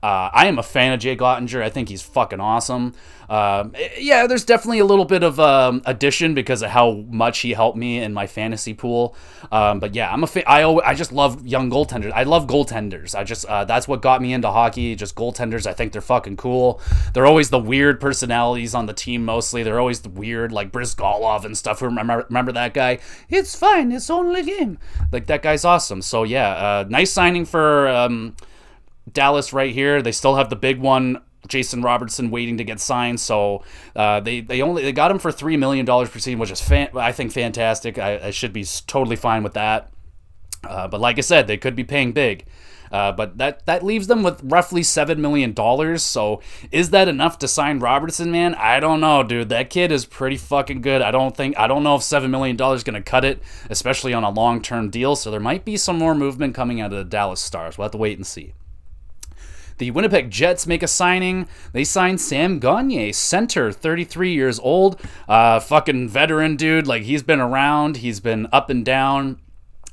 Uh, 0.05 0.29
I 0.35 0.49
am 0.49 0.59
a 0.59 0.63
fan 0.63 0.93
of 0.93 1.01
Jake 1.01 1.21
Oettinger. 1.21 1.63
I 1.63 1.71
think 1.71 1.89
he's 1.89 2.03
fucking 2.03 2.39
awesome. 2.39 2.93
Uh, 3.27 3.71
yeah, 3.97 4.27
there's 4.27 4.45
definitely 4.45 4.81
a 4.81 4.85
little 4.85 5.07
bit 5.07 5.23
of 5.23 5.41
um, 5.41 5.81
addition 5.87 6.35
because 6.35 6.61
of 6.61 6.69
how 6.69 7.07
much 7.09 7.39
he 7.39 7.55
helped 7.55 7.79
me 7.79 8.01
in 8.01 8.13
my 8.13 8.27
fantasy 8.27 8.75
pool. 8.75 9.17
Um, 9.51 9.81
but 9.81 9.95
yeah, 9.95 10.13
I'm 10.13 10.23
a 10.23 10.27
fa- 10.27 10.47
I, 10.47 10.61
always, 10.65 10.85
I 10.85 10.93
just 10.93 11.11
love 11.11 11.47
young 11.47 11.71
goaltenders. 11.71 12.13
I 12.13 12.25
love 12.25 12.47
goaltenders. 12.47 13.15
I 13.15 13.25
just 13.25 13.47
uh, 13.47 13.65
that's 13.65 13.89
what 13.89 14.03
got 14.03 14.21
me 14.21 14.35
into 14.35 14.51
hockey. 14.51 14.95
Just 14.95 15.15
goaltenders. 15.15 15.67
I 15.67 15.73
think 15.73 15.93
they're 15.93 16.03
fucking 16.03 16.37
cool. 16.37 16.83
They're 17.15 17.25
always 17.25 17.49
the 17.49 17.59
weird 17.59 17.99
personalities 17.99 18.75
on 18.75 18.85
the 18.85 18.93
team. 18.93 19.25
Mostly, 19.25 19.63
they're 19.63 19.81
always 19.81 20.01
the 20.01 20.11
weird 20.11 20.53
like 20.53 20.71
Bryzgalov 20.71 21.47
and 21.47 21.57
stuff. 21.57 21.81
Remember, 21.81 22.27
remember 22.29 22.53
that 22.53 22.75
guy? 22.75 22.99
It's 23.31 23.57
fine. 23.57 23.91
It's 23.91 24.11
only 24.11 24.43
game. 24.43 24.77
Like 25.13 25.29
that 25.29 25.41
guy's 25.41 25.65
awesome. 25.65 26.03
So 26.03 26.25
yeah, 26.25 26.51
uh, 26.51 26.85
nice 26.91 27.11
signing 27.11 27.47
for. 27.47 27.89
Um, 27.89 28.37
Dallas 29.15 29.53
right 29.53 29.73
here. 29.73 30.03
They 30.03 30.13
still 30.13 30.37
have 30.37 30.51
the 30.51 30.57
big 30.57 30.79
one, 30.79 31.23
Jason 31.49 31.83
Robertson, 31.83 32.31
waiting 32.31 32.59
to 32.59 32.65
get 32.65 32.81
signed. 32.81 33.21
So 33.21 33.65
uh, 33.97 34.21
they 34.21 34.41
they 34.41 34.61
only 34.61 34.83
they 34.83 34.93
got 34.93 35.11
him 35.11 35.19
for 35.19 35.33
three 35.33 35.57
million 35.57 35.87
dollars 35.87 36.11
per 36.11 36.19
season, 36.19 36.39
which 36.39 36.51
is 36.51 36.61
fan- 36.61 36.91
I 36.95 37.13
think 37.13 37.33
fantastic. 37.33 37.99
I, 37.99 38.27
I, 38.27 38.31
should 38.31 38.53
be 38.53 38.65
totally 38.87 39.17
fine 39.17 39.43
with 39.43 39.55
that. 39.55 39.91
Uh, 40.63 40.89
but 40.89 41.01
like 41.01 41.19
I 41.19 41.23
said, 41.23 41.47
they 41.47 41.57
could 41.57 41.77
be 41.77 41.85
paying 41.85 42.13
big. 42.13 42.45
Uh, 42.95 43.11
but 43.11 43.39
that 43.39 43.67
that 43.67 43.83
leaves 43.83 44.07
them 44.07 44.23
with 44.23 44.41
roughly 44.45 44.83
seven 44.83 45.21
million 45.21 45.53
dollars. 45.53 46.03
So 46.03 46.41
is 46.71 46.91
that 46.91 47.09
enough 47.09 47.41
to 47.41 47.49
sign 47.49 47.81
Robertson, 47.81 48.31
man? 48.31 48.55
I 48.55 48.79
don't 48.79 49.01
know, 49.01 49.25
dude. 49.25 49.49
That 49.49 49.69
kid 49.69 49.91
is 49.91 50.05
pretty 50.07 50.37
fucking 50.37 50.81
good. 50.81 51.03
I 51.03 51.11
don't 51.11 51.37
think 51.37 51.59
I 51.59 51.67
don't 51.67 51.83
know 51.83 51.97
if 51.97 52.05
seven 52.05 52.31
million 52.31 52.55
dollars 52.55 52.81
is 52.81 52.85
gonna 52.85 53.03
cut 53.03 53.25
it, 53.25 53.43
especially 53.69 54.15
on 54.15 54.23
a 54.23 54.31
long 54.31 54.63
term 54.63 54.91
deal. 54.91 55.17
So 55.17 55.33
there 55.33 55.41
might 55.41 55.65
be 55.65 55.77
some 55.77 55.99
more 55.99 56.15
movement 56.15 56.55
coming 56.55 56.81
out 56.81 56.93
of 56.93 56.99
the 56.99 57.05
Dallas 57.05 57.41
Stars. 57.41 57.77
We'll 57.77 57.87
have 57.87 57.93
to 57.93 57.99
wait 57.99 58.17
and 58.17 58.27
see. 58.27 58.55
The 59.79 59.91
Winnipeg 59.91 60.31
Jets 60.31 60.67
make 60.67 60.83
a 60.83 60.89
signing. 60.89 61.49
They 61.73 61.85
sign 61.85 62.19
Sam 62.19 62.59
Gagner, 62.59 63.13
center, 63.13 63.73
33 63.73 64.33
years 64.33 64.59
old, 64.61 65.01
uh, 65.29 65.61
fucking 65.61 66.09
veteran 66.09 66.57
dude. 66.57 66.87
Like 66.87 67.03
he's 67.03 67.23
been 67.23 67.41
around, 67.41 67.99
he's 67.99 68.21
been 68.21 68.47
up 68.53 68.71
and 68.71 68.85
down. 68.85 69.41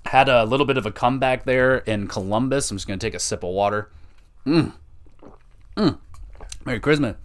Had 0.06 0.30
a 0.30 0.46
little 0.46 0.66
bit 0.66 0.78
of 0.78 0.86
a 0.86 0.92
comeback 0.92 1.46
there 1.46 1.78
in 1.80 2.08
Columbus. 2.08 2.70
I'm 2.70 2.78
just 2.78 2.88
gonna 2.88 2.98
take 2.98 3.14
a 3.14 3.20
sip 3.20 3.44
of 3.44 3.50
water. 3.52 3.90
Mmm. 4.46 4.74
Mmm. 5.76 5.98
Merry 6.66 6.80
Christmas. 6.80 7.16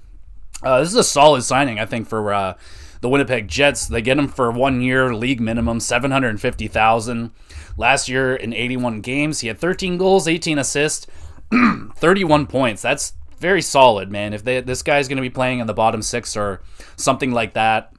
Uh, 0.62 0.80
this 0.80 0.88
is 0.88 0.94
a 0.94 1.04
solid 1.04 1.42
signing, 1.42 1.78
I 1.78 1.86
think, 1.86 2.08
for 2.08 2.32
uh, 2.32 2.54
the 3.00 3.08
Winnipeg 3.08 3.48
Jets. 3.48 3.86
They 3.86 4.00
get 4.00 4.18
him 4.18 4.28
for 4.28 4.50
one 4.50 4.80
year, 4.80 5.14
league 5.14 5.40
minimum, 5.40 5.80
seven 5.80 6.10
hundred 6.10 6.40
fifty 6.40 6.68
thousand. 6.68 7.32
Last 7.78 8.08
year 8.08 8.34
in 8.34 8.54
81 8.54 9.02
games, 9.02 9.40
he 9.40 9.48
had 9.48 9.58
13 9.58 9.98
goals, 9.98 10.26
18 10.26 10.58
assists. 10.58 11.06
31 11.96 12.46
points. 12.46 12.82
That's 12.82 13.14
very 13.38 13.62
solid, 13.62 14.10
man. 14.10 14.32
If 14.32 14.44
they, 14.44 14.60
this 14.60 14.82
guy's 14.82 15.08
going 15.08 15.16
to 15.16 15.22
be 15.22 15.30
playing 15.30 15.60
in 15.60 15.66
the 15.66 15.74
bottom 15.74 16.02
six 16.02 16.36
or 16.36 16.62
something 16.96 17.32
like 17.32 17.54
that, 17.54 17.92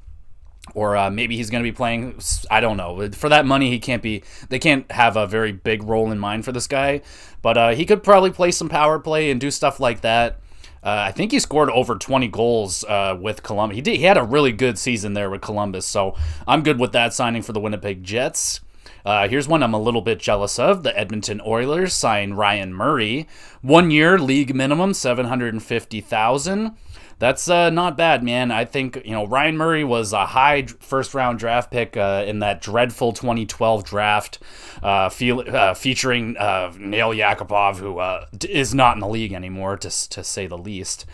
or 0.74 0.98
uh, 0.98 1.10
maybe 1.10 1.38
he's 1.38 1.50
going 1.50 1.64
to 1.64 1.68
be 1.68 1.76
playing. 1.76 2.20
I 2.52 2.60
don't 2.60 2.78
know. 2.78 3.10
For 3.12 3.30
that 3.30 3.46
money, 3.46 3.70
he 3.70 3.80
can't 3.80 4.02
be. 4.02 4.24
They 4.50 4.60
can't 4.60 4.90
have 4.92 5.16
a 5.16 5.26
very 5.26 5.52
big 5.52 5.84
role 5.84 6.12
in 6.12 6.20
mind 6.20 6.46
for 6.46 6.52
this 6.52 6.68
guy. 6.68 7.02
But 7.42 7.58
uh, 7.58 7.70
he 7.70 7.86
could 7.86 8.04
probably 8.04 8.32
play 8.32 8.52
some 8.52 8.70
power 8.70 9.00
play 9.00 9.32
and 9.32 9.40
do 9.40 9.50
stuff 9.52 9.80
like 9.80 10.02
that. 10.02 10.40
Uh, 10.84 11.06
I 11.08 11.12
think 11.12 11.32
he 11.32 11.40
scored 11.40 11.70
over 11.72 11.96
20 11.96 12.28
goals 12.28 12.84
uh, 12.84 13.18
with 13.20 13.44
Columbus. 13.44 13.76
He 13.76 13.82
did. 13.82 13.98
He 13.98 14.04
had 14.04 14.18
a 14.18 14.24
really 14.24 14.52
good 14.52 14.78
season 14.78 15.14
there 15.14 15.30
with 15.30 15.42
Columbus. 15.42 15.86
So 15.86 16.16
I'm 16.48 16.64
good 16.64 16.80
with 16.80 16.92
that 16.92 17.14
signing 17.14 17.42
for 17.42 17.54
the 17.54 17.60
Winnipeg 17.60 18.04
Jets. 18.04 18.62
Uh, 19.08 19.26
here's 19.30 19.48
one 19.48 19.64
I'm 19.64 19.74
a 19.74 19.80
little 19.80 20.02
bit 20.02 20.20
jealous 20.20 20.60
of. 20.60 20.84
The 20.84 20.98
Edmonton 21.00 21.40
Oilers 21.48 21.94
sign 21.94 22.34
Ryan 22.34 22.74
Murray, 22.74 23.26
one 23.62 23.90
year 23.90 24.20
league 24.20 24.54
minimum, 24.54 24.94
seven 24.94 25.28
hundred 25.28 25.54
and 25.54 25.64
fifty 25.64 26.02
thousand. 26.02 26.76
That's 27.18 27.50
uh, 27.50 27.70
not 27.70 27.96
bad, 27.96 28.22
man. 28.22 28.52
I 28.52 28.66
think 28.66 29.02
you 29.06 29.12
know 29.12 29.26
Ryan 29.26 29.56
Murray 29.56 29.86
was 29.86 30.12
a 30.12 30.26
high 30.26 30.64
first 30.82 31.14
round 31.14 31.40
draft 31.40 31.72
pick 31.72 31.96
uh, 31.96 32.26
in 32.28 32.40
that 32.40 32.62
dreadful 32.62 33.14
2012 33.14 33.86
draft, 33.86 34.40
uh, 34.84 35.10
uh, 35.10 35.74
featuring 35.74 36.36
uh, 36.36 36.74
Nail 36.78 37.12
Yakupov, 37.12 37.78
who 37.78 38.00
uh, 38.00 38.26
is 38.50 38.76
not 38.76 38.98
in 38.98 39.00
the 39.00 39.08
league 39.08 39.32
anymore, 39.32 39.78
to 39.78 40.10
to 40.10 40.22
say 40.22 40.48
the 40.48 40.58
least. 40.58 41.06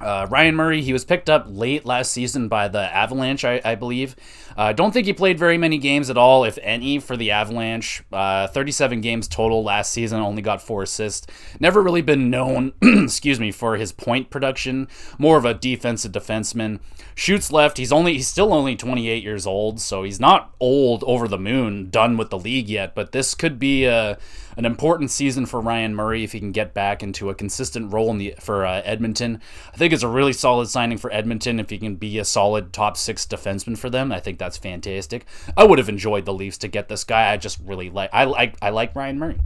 Uh, 0.00 0.26
Ryan 0.30 0.54
Murray, 0.54 0.82
he 0.82 0.92
was 0.92 1.04
picked 1.04 1.28
up 1.28 1.46
late 1.48 1.84
last 1.84 2.12
season 2.12 2.48
by 2.48 2.68
the 2.68 2.94
Avalanche, 2.94 3.44
I, 3.44 3.60
I 3.64 3.74
believe. 3.74 4.14
I 4.56 4.70
uh, 4.70 4.72
don't 4.72 4.92
think 4.92 5.06
he 5.06 5.12
played 5.12 5.38
very 5.38 5.56
many 5.56 5.78
games 5.78 6.10
at 6.10 6.18
all, 6.18 6.42
if 6.42 6.58
any, 6.62 6.98
for 6.98 7.16
the 7.16 7.30
Avalanche. 7.30 8.02
Uh, 8.12 8.48
37 8.48 9.00
games 9.00 9.28
total 9.28 9.62
last 9.62 9.92
season, 9.92 10.20
only 10.20 10.42
got 10.42 10.60
four 10.60 10.82
assists. 10.82 11.26
Never 11.60 11.82
really 11.82 12.02
been 12.02 12.28
known, 12.28 12.72
excuse 12.82 13.38
me, 13.38 13.52
for 13.52 13.76
his 13.76 13.92
point 13.92 14.30
production. 14.30 14.88
More 15.16 15.36
of 15.36 15.44
a 15.44 15.54
defensive 15.54 16.12
defenseman. 16.12 16.80
Shoots 17.14 17.52
left. 17.52 17.78
He's 17.78 17.92
only 17.92 18.14
he's 18.14 18.28
still 18.28 18.52
only 18.52 18.76
28 18.76 19.22
years 19.22 19.46
old, 19.46 19.80
so 19.80 20.02
he's 20.02 20.20
not 20.20 20.54
old 20.60 21.04
over 21.04 21.28
the 21.28 21.38
moon, 21.38 21.90
done 21.90 22.16
with 22.16 22.30
the 22.30 22.38
league 22.38 22.68
yet. 22.68 22.94
But 22.94 23.12
this 23.12 23.34
could 23.34 23.58
be 23.58 23.84
a 23.84 24.18
an 24.58 24.64
important 24.64 25.08
season 25.12 25.46
for 25.46 25.60
Ryan 25.60 25.94
Murray 25.94 26.24
if 26.24 26.32
he 26.32 26.40
can 26.40 26.50
get 26.50 26.74
back 26.74 27.00
into 27.00 27.30
a 27.30 27.34
consistent 27.34 27.92
role 27.92 28.10
in 28.10 28.18
the 28.18 28.34
for 28.40 28.66
uh, 28.66 28.82
Edmonton. 28.84 29.40
I 29.72 29.76
think 29.76 29.92
it's 29.92 30.02
a 30.02 30.08
really 30.08 30.32
solid 30.32 30.68
signing 30.68 30.98
for 30.98 31.12
Edmonton 31.12 31.60
if 31.60 31.70
he 31.70 31.78
can 31.78 31.94
be 31.94 32.18
a 32.18 32.24
solid 32.24 32.72
top 32.72 32.96
six 32.96 33.24
defenseman 33.24 33.78
for 33.78 33.88
them. 33.88 34.10
I 34.10 34.18
think 34.18 34.36
that's 34.36 34.58
fantastic. 34.58 35.24
I 35.56 35.62
would 35.62 35.78
have 35.78 35.88
enjoyed 35.88 36.24
the 36.24 36.34
Leafs 36.34 36.58
to 36.58 36.68
get 36.68 36.88
this 36.88 37.04
guy. 37.04 37.32
I 37.32 37.36
just 37.36 37.60
really 37.64 37.88
like 37.88 38.10
I 38.12 38.24
like 38.24 38.56
I 38.60 38.70
like 38.70 38.96
Ryan 38.96 39.20
Murray. 39.20 39.38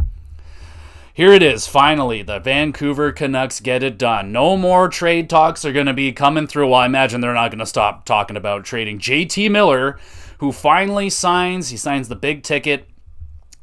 Here 1.13 1.33
it 1.35 1.43
is, 1.43 1.67
finally. 1.67 2.23
The 2.23 2.39
Vancouver 2.39 3.13
Canucks 3.13 3.61
get 3.61 3.83
it 3.83 3.99
done. 3.99 4.33
No 4.33 4.57
more 4.57 4.89
trade 4.89 5.29
talks 5.29 5.63
are 5.63 5.73
going 5.73 5.85
to 5.85 5.93
be 5.93 6.11
coming 6.11 6.47
through. 6.47 6.69
Well, 6.71 6.81
I 6.81 6.87
imagine 6.87 7.21
they're 7.21 7.35
not 7.35 7.51
going 7.51 7.59
to 7.59 7.67
stop 7.67 8.07
talking 8.07 8.39
about 8.39 8.65
trading 8.65 8.99
JT 8.99 9.51
Miller, 9.51 9.99
who 10.39 10.53
finally 10.53 11.11
signs. 11.11 11.69
He 11.69 11.77
signs 11.77 12.09
the 12.09 12.17
big 12.17 12.43
ticket 12.43 12.89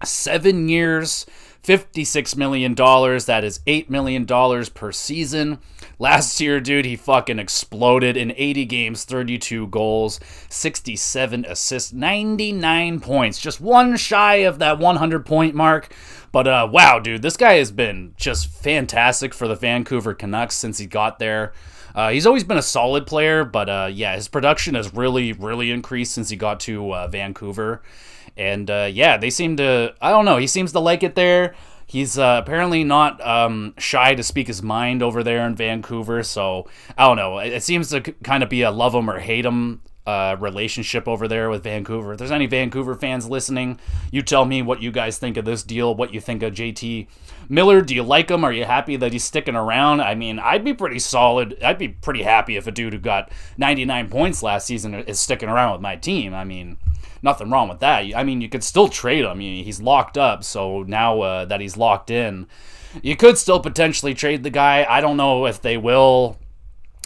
seven 0.03 0.69
years, 0.69 1.25
$56 1.63 2.35
million. 2.37 2.73
That 2.73 3.43
is 3.43 3.59
$8 3.67 3.89
million 3.89 4.25
per 4.25 4.91
season. 4.91 5.59
Last 5.97 6.39
year, 6.39 6.59
dude, 6.59 6.85
he 6.85 6.95
fucking 6.95 7.39
exploded 7.39 8.15
in 8.15 8.33
80 8.35 8.65
games, 8.65 9.03
32 9.03 9.67
goals, 9.67 10.19
67 10.49 11.45
assists, 11.45 11.91
99 11.91 12.99
points. 13.01 13.39
Just 13.39 13.59
one 13.59 13.97
shy 13.97 14.35
of 14.37 14.59
that 14.59 14.79
100 14.79 15.25
point 15.25 15.55
mark. 15.55 15.93
But 16.31 16.47
uh, 16.47 16.69
wow, 16.71 16.99
dude, 16.99 17.21
this 17.21 17.37
guy 17.37 17.53
has 17.55 17.71
been 17.71 18.13
just 18.15 18.47
fantastic 18.47 19.33
for 19.33 19.47
the 19.47 19.55
Vancouver 19.55 20.13
Canucks 20.13 20.55
since 20.55 20.77
he 20.77 20.85
got 20.85 21.19
there. 21.19 21.53
Uh, 21.93 22.11
he's 22.11 22.25
always 22.25 22.43
been 22.43 22.57
a 22.57 22.61
solid 22.61 23.07
player, 23.07 23.43
but 23.43 23.67
uh, 23.67 23.89
yeah, 23.91 24.15
his 24.15 24.27
production 24.27 24.75
has 24.75 24.93
really, 24.93 25.33
really 25.33 25.71
increased 25.71 26.13
since 26.13 26.29
he 26.29 26.35
got 26.35 26.59
to 26.61 26.93
uh, 26.93 27.07
Vancouver. 27.07 27.81
And 28.39 28.71
uh, 28.71 28.89
yeah, 28.89 29.17
they 29.17 29.29
seem 29.29 29.57
to, 29.57 29.93
I 30.01 30.11
don't 30.11 30.23
know, 30.23 30.37
he 30.37 30.47
seems 30.47 30.71
to 30.71 30.79
like 30.79 31.03
it 31.03 31.15
there. 31.15 31.55
He's 31.85 32.17
uh, 32.17 32.39
apparently 32.41 32.85
not 32.85 33.19
um, 33.25 33.73
shy 33.77 34.15
to 34.15 34.23
speak 34.23 34.47
his 34.47 34.63
mind 34.63 35.03
over 35.03 35.23
there 35.23 35.45
in 35.45 35.55
Vancouver. 35.55 36.23
So 36.23 36.69
I 36.97 37.05
don't 37.05 37.17
know. 37.17 37.39
It, 37.39 37.61
seems 37.63 37.89
to 37.89 37.99
kind 37.99 38.41
of 38.41 38.47
be 38.47 38.61
a 38.61 38.71
love 38.71 38.95
him 38.95 39.09
or 39.09 39.19
hate 39.19 39.45
him 39.45 39.81
uh, 40.07 40.37
relationship 40.39 41.05
over 41.05 41.27
there 41.27 41.49
with 41.49 41.63
Vancouver. 41.63 42.13
If 42.13 42.19
there's 42.19 42.31
any 42.31 42.45
Vancouver 42.45 42.95
fans 42.95 43.27
listening, 43.27 43.77
you 44.09 44.21
tell 44.21 44.45
me 44.45 44.61
what 44.61 44.81
you 44.81 44.91
guys 44.91 45.17
think 45.17 45.35
of 45.35 45.43
this 45.43 45.63
deal, 45.63 45.93
what 45.93 46.13
you 46.13 46.21
think 46.21 46.41
of 46.41 46.53
JT 46.53 47.07
Miller. 47.49 47.81
Do 47.81 47.93
you 47.93 48.03
like 48.03 48.31
him? 48.31 48.45
Are 48.45 48.53
you 48.53 48.63
happy 48.63 48.95
that 48.95 49.11
he's 49.11 49.25
sticking 49.25 49.55
around? 49.55 49.99
I 49.99 50.15
mean, 50.15 50.39
I'd 50.39 50.63
be 50.63 50.73
pretty 50.73 50.99
solid. 50.99 51.61
I'd 51.61 51.77
be 51.77 51.89
pretty 51.89 52.23
happy 52.23 52.55
if 52.55 52.67
a 52.67 52.71
dude 52.71 52.93
who 52.93 52.99
got 52.99 53.31
99 53.57 54.09
points 54.09 54.41
last 54.41 54.65
season 54.67 54.93
is 54.93 55.19
sticking 55.19 55.49
around 55.49 55.73
with 55.73 55.81
my 55.81 55.97
team. 55.97 56.33
I 56.33 56.45
mean, 56.45 56.77
nothing 57.21 57.49
wrong 57.49 57.69
with 57.69 57.79
that. 57.79 58.15
I 58.15 58.23
mean, 58.23 58.41
you 58.41 58.49
could 58.49 58.63
still 58.63 58.87
trade 58.87 59.25
him. 59.25 59.39
He's 59.39 59.81
locked 59.81 60.17
up, 60.17 60.43
so 60.43 60.83
now 60.83 61.21
uh, 61.21 61.45
that 61.45 61.61
he's 61.61 61.77
locked 61.77 62.09
in, 62.09 62.47
you 63.01 63.15
could 63.15 63.37
still 63.37 63.59
potentially 63.59 64.13
trade 64.13 64.43
the 64.43 64.49
guy. 64.49 64.85
I 64.89 65.01
don't 65.01 65.17
know 65.17 65.45
if 65.45 65.61
they 65.61 65.77
will. 65.77 66.37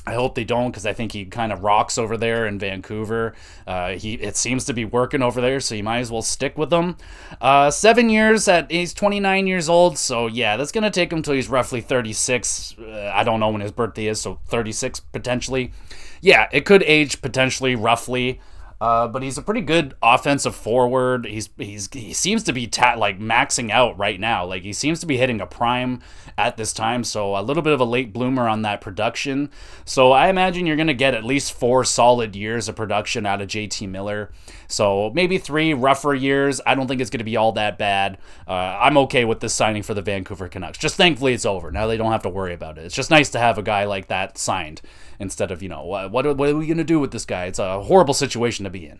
I 0.05 0.15
hope 0.15 0.35
they 0.35 0.43
don't 0.43 0.69
because 0.69 0.85
I 0.85 0.91
think 0.91 1.13
he 1.13 1.23
kind 1.23 1.53
of 1.53 1.63
rocks 1.63 1.97
over 1.97 2.17
there 2.17 2.45
in 2.45 2.59
Vancouver. 2.59 3.33
Uh, 3.65 3.91
he 3.91 4.15
it 4.15 4.35
seems 4.35 4.65
to 4.65 4.73
be 4.73 4.83
working 4.83 5.21
over 5.21 5.39
there, 5.39 5.61
so 5.61 5.75
you 5.75 5.83
might 5.83 5.99
as 5.99 6.11
well 6.11 6.21
stick 6.21 6.57
with 6.57 6.73
him. 6.73 6.97
Uh, 7.39 7.71
seven 7.71 8.09
years 8.09 8.49
at 8.49 8.69
he's 8.69 8.93
29 8.93 9.47
years 9.47 9.69
old, 9.69 9.97
so 9.97 10.27
yeah, 10.27 10.57
that's 10.57 10.73
gonna 10.73 10.91
take 10.91 11.11
him 11.11 11.21
till 11.21 11.35
he's 11.35 11.47
roughly 11.47 11.79
36. 11.79 12.75
Uh, 12.77 13.11
I 13.13 13.23
don't 13.23 13.39
know 13.39 13.49
when 13.49 13.61
his 13.61 13.71
birthday 13.71 14.07
is, 14.07 14.19
so 14.19 14.39
36 14.47 14.99
potentially. 14.99 15.71
Yeah, 16.19 16.49
it 16.51 16.65
could 16.65 16.83
age 16.83 17.21
potentially 17.21 17.75
roughly. 17.75 18.41
Uh, 18.83 19.07
but 19.07 19.23
he's 19.23 19.37
a 19.37 19.41
pretty 19.41 19.61
good 19.61 19.93
offensive 20.03 20.53
forward. 20.53 21.25
He's 21.25 21.47
he's 21.57 21.87
he 21.93 22.11
seems 22.11 22.43
to 22.43 22.51
be 22.51 22.67
ta- 22.67 22.95
like 22.97 23.17
maxing 23.17 23.71
out 23.71 23.97
right 23.97 24.19
now. 24.19 24.45
Like 24.45 24.63
he 24.63 24.73
seems 24.73 24.99
to 24.99 25.05
be 25.05 25.15
hitting 25.15 25.39
a 25.39 25.45
prime 25.45 26.01
at 26.37 26.57
this 26.57 26.73
time. 26.73 27.05
So 27.05 27.37
a 27.37 27.41
little 27.41 27.63
bit 27.63 27.71
of 27.71 27.79
a 27.79 27.85
late 27.85 28.11
bloomer 28.11 28.45
on 28.45 28.63
that 28.63 28.81
production. 28.81 29.51
So 29.85 30.11
I 30.11 30.27
imagine 30.27 30.65
you're 30.65 30.75
gonna 30.75 30.93
get 30.93 31.13
at 31.13 31.23
least 31.23 31.53
four 31.53 31.85
solid 31.85 32.35
years 32.35 32.67
of 32.67 32.75
production 32.75 33.25
out 33.25 33.41
of 33.41 33.47
JT 33.47 33.87
Miller. 33.87 34.33
So 34.67 35.11
maybe 35.13 35.37
three 35.37 35.73
rougher 35.73 36.13
years. 36.13 36.59
I 36.65 36.75
don't 36.75 36.87
think 36.87 36.99
it's 36.99 37.09
gonna 37.09 37.23
be 37.23 37.37
all 37.37 37.53
that 37.53 37.77
bad. 37.77 38.17
Uh, 38.45 38.51
I'm 38.81 38.97
okay 38.97 39.23
with 39.23 39.39
this 39.39 39.53
signing 39.53 39.83
for 39.83 39.93
the 39.93 40.01
Vancouver 40.01 40.49
Canucks. 40.49 40.77
Just 40.77 40.97
thankfully 40.97 41.33
it's 41.33 41.45
over. 41.45 41.71
Now 41.71 41.87
they 41.87 41.95
don't 41.95 42.11
have 42.11 42.23
to 42.23 42.29
worry 42.29 42.53
about 42.53 42.77
it. 42.77 42.83
It's 42.83 42.95
just 42.95 43.11
nice 43.11 43.29
to 43.29 43.39
have 43.39 43.57
a 43.57 43.63
guy 43.63 43.85
like 43.85 44.07
that 44.07 44.37
signed 44.37 44.81
instead 45.19 45.51
of 45.51 45.63
you 45.63 45.69
know 45.69 45.85
what 45.85 46.11
what, 46.11 46.25
what 46.35 46.49
are 46.49 46.57
we 46.57 46.67
gonna 46.67 46.83
do 46.83 46.99
with 46.99 47.11
this 47.11 47.23
guy? 47.23 47.45
It's 47.45 47.59
a 47.59 47.81
horrible 47.81 48.13
situation 48.13 48.65
to 48.65 48.72
be 48.73 48.87
in. 48.87 48.99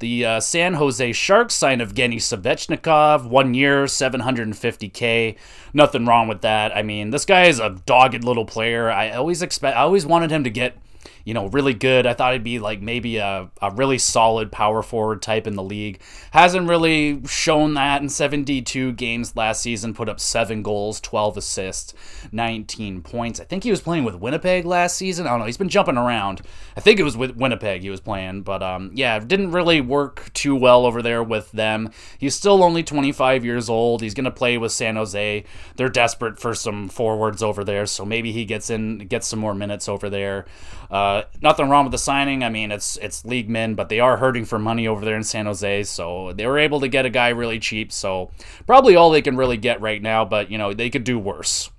The 0.00 0.24
uh, 0.24 0.40
San 0.40 0.74
Jose 0.74 1.12
Sharks 1.12 1.54
sign 1.54 1.80
of 1.80 1.92
Evgeny 1.92 2.16
Svechnikov, 2.16 3.28
one 3.28 3.54
year, 3.54 3.84
750k. 3.86 5.36
Nothing 5.74 6.06
wrong 6.06 6.28
with 6.28 6.42
that. 6.42 6.76
I 6.76 6.82
mean, 6.82 7.10
this 7.10 7.24
guy 7.24 7.46
is 7.46 7.58
a 7.58 7.70
dogged 7.84 8.22
little 8.22 8.44
player. 8.44 8.90
I 8.90 9.10
always 9.10 9.42
expect, 9.42 9.76
I 9.76 9.80
always 9.80 10.06
wanted 10.06 10.30
him 10.30 10.44
to 10.44 10.50
get 10.50 10.76
you 11.24 11.34
know, 11.34 11.46
really 11.48 11.74
good. 11.74 12.06
I 12.06 12.14
thought 12.14 12.32
he'd 12.32 12.44
be 12.44 12.58
like 12.58 12.80
maybe 12.80 13.18
a, 13.18 13.50
a 13.60 13.70
really 13.70 13.98
solid 13.98 14.50
power 14.52 14.82
forward 14.82 15.22
type 15.22 15.46
in 15.46 15.54
the 15.54 15.62
league. 15.62 16.00
Hasn't 16.32 16.68
really 16.68 17.22
shown 17.26 17.74
that 17.74 18.02
in 18.02 18.08
72 18.08 18.92
games 18.92 19.36
last 19.36 19.62
season, 19.62 19.94
put 19.94 20.08
up 20.08 20.20
seven 20.20 20.62
goals, 20.62 21.00
12 21.00 21.36
assists, 21.36 21.94
19 22.32 23.02
points. 23.02 23.40
I 23.40 23.44
think 23.44 23.64
he 23.64 23.70
was 23.70 23.80
playing 23.80 24.04
with 24.04 24.14
Winnipeg 24.14 24.64
last 24.64 24.96
season. 24.96 25.26
I 25.26 25.30
don't 25.30 25.40
know. 25.40 25.46
He's 25.46 25.56
been 25.56 25.68
jumping 25.68 25.96
around. 25.96 26.42
I 26.76 26.80
think 26.80 27.00
it 27.00 27.04
was 27.04 27.16
with 27.16 27.36
Winnipeg 27.36 27.82
he 27.82 27.90
was 27.90 28.00
playing, 28.00 28.42
but 28.42 28.62
um, 28.62 28.90
yeah, 28.94 29.18
didn't 29.18 29.52
really 29.52 29.80
work 29.80 30.32
too 30.32 30.54
well 30.54 30.86
over 30.86 31.02
there 31.02 31.22
with 31.22 31.50
them. 31.52 31.90
He's 32.18 32.34
still 32.34 32.62
only 32.62 32.82
25 32.82 33.44
years 33.44 33.68
old. 33.68 34.00
He's 34.00 34.14
going 34.14 34.24
to 34.24 34.30
play 34.30 34.58
with 34.58 34.72
San 34.72 34.96
Jose. 34.96 35.44
They're 35.76 35.88
desperate 35.88 36.38
for 36.38 36.54
some 36.54 36.88
forwards 36.88 37.42
over 37.42 37.64
there, 37.64 37.86
so 37.86 38.04
maybe 38.04 38.32
he 38.32 38.44
gets 38.44 38.70
in, 38.70 38.98
gets 38.98 39.26
some 39.26 39.38
more 39.38 39.54
minutes 39.54 39.88
over 39.88 40.08
there. 40.08 40.46
Uh, 40.90 41.22
nothing 41.42 41.68
wrong 41.68 41.84
with 41.84 41.92
the 41.92 41.98
signing. 41.98 42.42
I 42.42 42.48
mean, 42.48 42.72
it's 42.72 42.96
it's 42.98 43.24
league 43.24 43.48
men, 43.48 43.74
but 43.74 43.88
they 43.88 44.00
are 44.00 44.16
hurting 44.16 44.46
for 44.46 44.58
money 44.58 44.88
over 44.88 45.04
there 45.04 45.16
in 45.16 45.24
San 45.24 45.46
Jose, 45.46 45.84
so 45.84 46.32
they 46.32 46.46
were 46.46 46.58
able 46.58 46.80
to 46.80 46.88
get 46.88 47.04
a 47.04 47.10
guy 47.10 47.28
really 47.28 47.58
cheap. 47.58 47.92
So 47.92 48.30
probably 48.66 48.96
all 48.96 49.10
they 49.10 49.22
can 49.22 49.36
really 49.36 49.58
get 49.58 49.80
right 49.80 50.00
now, 50.00 50.24
but 50.24 50.50
you 50.50 50.56
know 50.56 50.72
they 50.72 50.88
could 50.88 51.04
do 51.04 51.18
worse. 51.18 51.70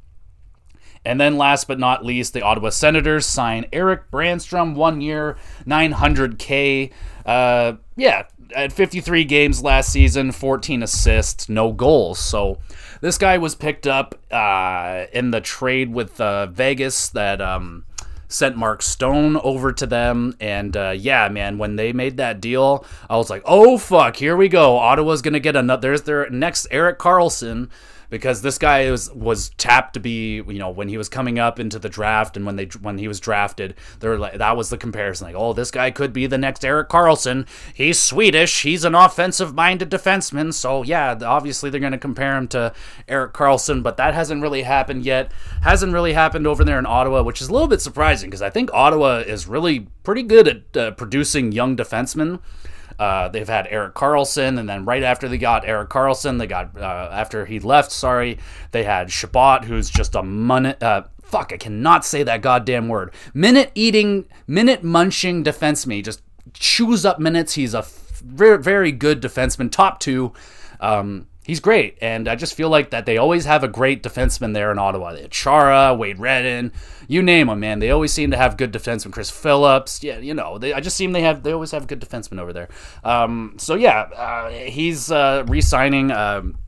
And 1.05 1.19
then 1.19 1.37
last 1.37 1.67
but 1.67 1.79
not 1.79 2.05
least, 2.05 2.33
the 2.33 2.41
Ottawa 2.41 2.69
Senators 2.69 3.25
sign 3.25 3.65
Erik 3.71 4.11
Brannstrom, 4.11 4.75
one 4.75 5.01
year, 5.01 5.37
900K. 5.65 6.91
Uh, 7.25 7.73
yeah, 7.95 8.23
at 8.55 8.71
53 8.71 9.23
games 9.25 9.63
last 9.63 9.91
season, 9.91 10.31
14 10.31 10.83
assists, 10.83 11.49
no 11.49 11.71
goals. 11.71 12.19
So 12.19 12.59
this 13.01 13.17
guy 13.17 13.37
was 13.37 13.55
picked 13.55 13.87
up 13.87 14.15
uh, 14.31 15.05
in 15.13 15.31
the 15.31 15.41
trade 15.41 15.93
with 15.93 16.19
uh, 16.19 16.47
Vegas 16.47 17.09
that 17.09 17.41
um, 17.41 17.85
sent 18.29 18.55
Mark 18.55 18.81
Stone 18.81 19.35
over 19.37 19.73
to 19.73 19.85
them. 19.85 20.35
And 20.39 20.77
uh, 20.77 20.91
yeah, 20.91 21.27
man, 21.27 21.57
when 21.57 21.75
they 21.75 21.91
made 21.91 22.17
that 22.17 22.39
deal, 22.39 22.85
I 23.09 23.17
was 23.17 23.29
like, 23.29 23.41
oh, 23.43 23.77
fuck, 23.77 24.15
here 24.15 24.37
we 24.37 24.47
go. 24.47 24.77
Ottawa's 24.77 25.21
going 25.21 25.33
to 25.33 25.39
get 25.39 25.57
another. 25.57 25.81
There's 25.81 26.03
their 26.03 26.29
next 26.29 26.67
Erik 26.71 26.99
Karlsson 26.99 27.69
because 28.09 28.41
this 28.41 28.57
guy 28.57 28.89
was 28.89 29.11
was 29.13 29.49
tapped 29.57 29.93
to 29.93 29.99
be 29.99 30.35
you 30.35 30.59
know 30.59 30.69
when 30.69 30.89
he 30.89 30.97
was 30.97 31.09
coming 31.09 31.39
up 31.39 31.59
into 31.59 31.79
the 31.79 31.89
draft 31.89 32.35
and 32.35 32.45
when 32.45 32.55
they 32.55 32.65
when 32.81 32.97
he 32.97 33.07
was 33.07 33.19
drafted 33.19 33.75
they 33.99 34.07
like 34.09 34.37
that 34.37 34.57
was 34.57 34.69
the 34.69 34.77
comparison 34.77 35.27
like 35.27 35.35
oh 35.35 35.53
this 35.53 35.71
guy 35.71 35.91
could 35.91 36.11
be 36.11 36.27
the 36.27 36.37
next 36.37 36.65
Erik 36.65 36.89
Karlsson. 36.89 37.47
He's 37.73 37.99
Swedish. 37.99 38.63
He's 38.63 38.83
an 38.83 38.95
offensive 38.95 39.53
minded 39.53 39.89
defenseman. 39.89 40.53
So 40.53 40.83
yeah 40.83 41.17
obviously 41.23 41.69
they're 41.69 41.79
going 41.79 41.91
to 41.91 41.97
compare 41.97 42.35
him 42.35 42.47
to 42.49 42.73
Erik 43.07 43.33
Karlsson 43.33 43.83
but 43.83 43.97
that 43.97 44.13
hasn't 44.13 44.41
really 44.41 44.63
happened 44.63 45.05
yet. 45.05 45.31
Hasn't 45.61 45.93
really 45.93 46.13
happened 46.13 46.47
over 46.47 46.63
there 46.63 46.79
in 46.79 46.85
Ottawa 46.85 47.21
which 47.21 47.41
is 47.41 47.49
a 47.49 47.53
little 47.53 47.67
bit 47.67 47.81
surprising 47.81 48.29
because 48.29 48.41
I 48.41 48.49
think 48.49 48.71
Ottawa 48.73 49.19
is 49.19 49.47
really 49.47 49.87
pretty 50.03 50.23
good 50.23 50.47
at 50.47 50.77
uh, 50.77 50.91
producing 50.91 51.51
young 51.51 51.75
defensemen 51.75 52.39
uh, 52.99 53.29
they've 53.29 53.47
had 53.47 53.65
Erik 53.69 53.95
Karlsson, 53.95 54.59
and 54.59 54.67
then 54.67 54.83
right 54.83 55.03
after 55.03 55.29
they 55.29 55.37
got 55.37 55.65
Erik 55.65 55.89
Karlsson, 55.89 56.37
they 56.37 56.47
got 56.47 56.77
uh, 56.77 57.09
after 57.11 57.45
he 57.45 57.59
left. 57.59 57.91
Sorry, 57.91 58.37
they 58.71 58.83
had 58.83 59.09
Chabot, 59.09 59.63
who's 59.63 59.89
just 59.89 60.15
a 60.15 60.21
minute. 60.21 60.83
Uh, 60.83 61.03
fuck, 61.23 61.53
I 61.53 61.57
cannot 61.57 62.03
say 62.03 62.23
that 62.23 62.41
goddamn 62.41 62.89
word. 62.89 63.13
Minute 63.33 63.71
eating, 63.73 64.25
minute 64.47 64.83
munching 64.83 65.43
defense 65.43 65.87
me 65.87 66.01
Just 66.01 66.21
chews 66.53 67.05
up 67.05 67.19
minutes. 67.19 67.53
He's 67.53 67.73
a 67.73 67.85
very, 68.21 68.61
very 68.61 68.91
good 68.91 69.21
defenseman, 69.21 69.71
top 69.71 70.01
two. 70.01 70.33
Um, 70.81 71.27
he's 71.49 71.59
great. 71.59 71.97
And 71.99 72.27
I 72.27 72.35
just 72.35 72.53
feel 72.53 72.69
like 72.69 72.91
that 72.91 73.05
they 73.05 73.17
always 73.17 73.45
have 73.45 73.63
a 73.63 73.67
great 73.67 74.03
defenseman 74.03 74.53
there 74.53 74.71
in 74.71 74.77
Ottawa. 74.77 75.13
They 75.13 75.23
had 75.23 75.31
Chara, 75.31 75.95
Wade 75.95 76.19
Redden, 76.19 76.71
you 77.07 77.23
name 77.23 77.47
them, 77.47 77.59
man. 77.59 77.79
They 77.79 77.89
always 77.89 78.13
seem 78.13 78.29
to 78.31 78.37
have 78.37 78.55
good 78.55 78.71
defensemen. 78.71 79.11
Chris 79.11 79.31
Phillips, 79.31 80.03
yeah, 80.03 80.19
you 80.19 80.35
know, 80.35 80.59
they, 80.59 80.73
I 80.73 80.79
just 80.79 80.95
seem 80.95 81.11
they 81.11 81.23
have 81.23 81.41
they 81.41 81.51
always 81.51 81.71
have 81.71 81.87
good 81.87 81.99
defensemen 81.99 82.39
over 82.39 82.53
there. 82.53 82.69
Um, 83.03 83.55
so 83.57 83.73
yeah, 83.73 84.01
uh, 84.15 84.49
he's 84.49 85.11
uh, 85.11 85.43
re-signing. 85.47 86.11
Um, 86.11 86.59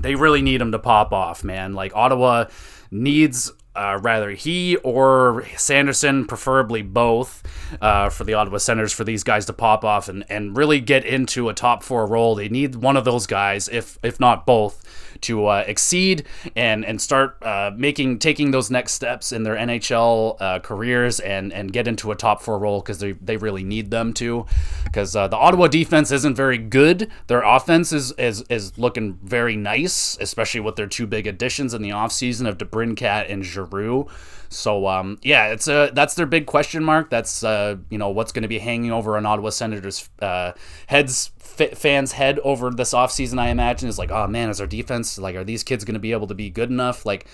they 0.00 0.14
really 0.14 0.42
need 0.42 0.60
him 0.60 0.72
to 0.72 0.78
pop 0.78 1.12
off, 1.12 1.44
man. 1.44 1.74
Like 1.74 1.94
Ottawa 1.94 2.46
needs 2.90 3.52
uh, 3.76 3.98
rather 4.02 4.30
he 4.30 4.76
or 4.76 5.44
Sanderson, 5.56 6.26
preferably 6.26 6.82
both, 6.82 7.42
uh, 7.80 8.08
for 8.08 8.24
the 8.24 8.34
Ottawa 8.34 8.58
Senators, 8.58 8.92
for 8.92 9.04
these 9.04 9.24
guys 9.24 9.46
to 9.46 9.52
pop 9.52 9.84
off 9.84 10.08
and, 10.08 10.24
and 10.28 10.56
really 10.56 10.80
get 10.80 11.04
into 11.04 11.48
a 11.48 11.54
top 11.54 11.82
four 11.82 12.06
role. 12.06 12.34
They 12.34 12.48
need 12.48 12.76
one 12.76 12.96
of 12.96 13.04
those 13.04 13.26
guys, 13.26 13.68
if 13.68 13.98
if 14.02 14.20
not 14.20 14.46
both, 14.46 14.82
to 15.24 15.46
uh, 15.46 15.64
exceed 15.66 16.24
and 16.56 16.84
and 16.84 17.00
start 17.00 17.42
uh, 17.42 17.70
making 17.76 18.18
taking 18.18 18.50
those 18.50 18.70
next 18.70 18.92
steps 18.92 19.32
in 19.32 19.42
their 19.42 19.56
NHL 19.56 20.36
uh, 20.40 20.58
careers 20.60 21.20
and 21.20 21.52
and 21.52 21.72
get 21.72 21.88
into 21.88 22.10
a 22.10 22.14
top 22.14 22.42
four 22.42 22.58
role 22.58 22.80
because 22.80 22.98
they 22.98 23.12
they 23.12 23.36
really 23.36 23.64
need 23.64 23.90
them 23.90 24.12
to 24.14 24.46
because 24.84 25.16
uh, 25.16 25.26
the 25.28 25.36
Ottawa 25.36 25.66
defense 25.66 26.12
isn't 26.12 26.34
very 26.34 26.58
good. 26.58 27.10
Their 27.26 27.42
offense 27.42 27.92
is, 27.92 28.12
is 28.12 28.42
is 28.48 28.78
looking 28.78 29.18
very 29.22 29.56
nice, 29.56 30.16
especially 30.20 30.60
with 30.60 30.76
their 30.76 30.86
two 30.86 31.06
big 31.06 31.26
additions 31.26 31.74
in 31.74 31.82
the 31.82 31.90
offseason 31.90 32.48
of 32.48 32.58
DeBrincat 32.58 33.30
and 33.30 33.44
Giroux. 33.44 34.06
So 34.48 34.86
um, 34.86 35.18
yeah, 35.22 35.48
it's 35.48 35.68
a 35.68 35.90
that's 35.92 36.14
their 36.14 36.26
big 36.26 36.46
question 36.46 36.84
mark. 36.84 37.10
That's 37.10 37.42
uh, 37.42 37.76
you 37.90 37.98
know 37.98 38.10
what's 38.10 38.32
going 38.32 38.42
to 38.42 38.48
be 38.48 38.58
hanging 38.58 38.92
over 38.92 39.16
an 39.16 39.26
Ottawa 39.26 39.50
Senators 39.50 40.08
uh, 40.20 40.52
heads 40.86 41.32
fans 41.54 42.12
head 42.12 42.38
over 42.40 42.70
this 42.70 42.92
offseason 42.92 43.38
I 43.38 43.48
imagine 43.48 43.88
is 43.88 43.98
like, 43.98 44.10
oh 44.10 44.26
man, 44.26 44.50
is 44.50 44.60
our 44.60 44.66
defense 44.66 45.18
like 45.18 45.36
are 45.36 45.44
these 45.44 45.62
kids 45.62 45.84
going 45.84 45.94
to 45.94 46.00
be 46.00 46.12
able 46.12 46.26
to 46.26 46.34
be 46.34 46.50
good 46.50 46.70
enough? 46.70 47.06
Like 47.06 47.26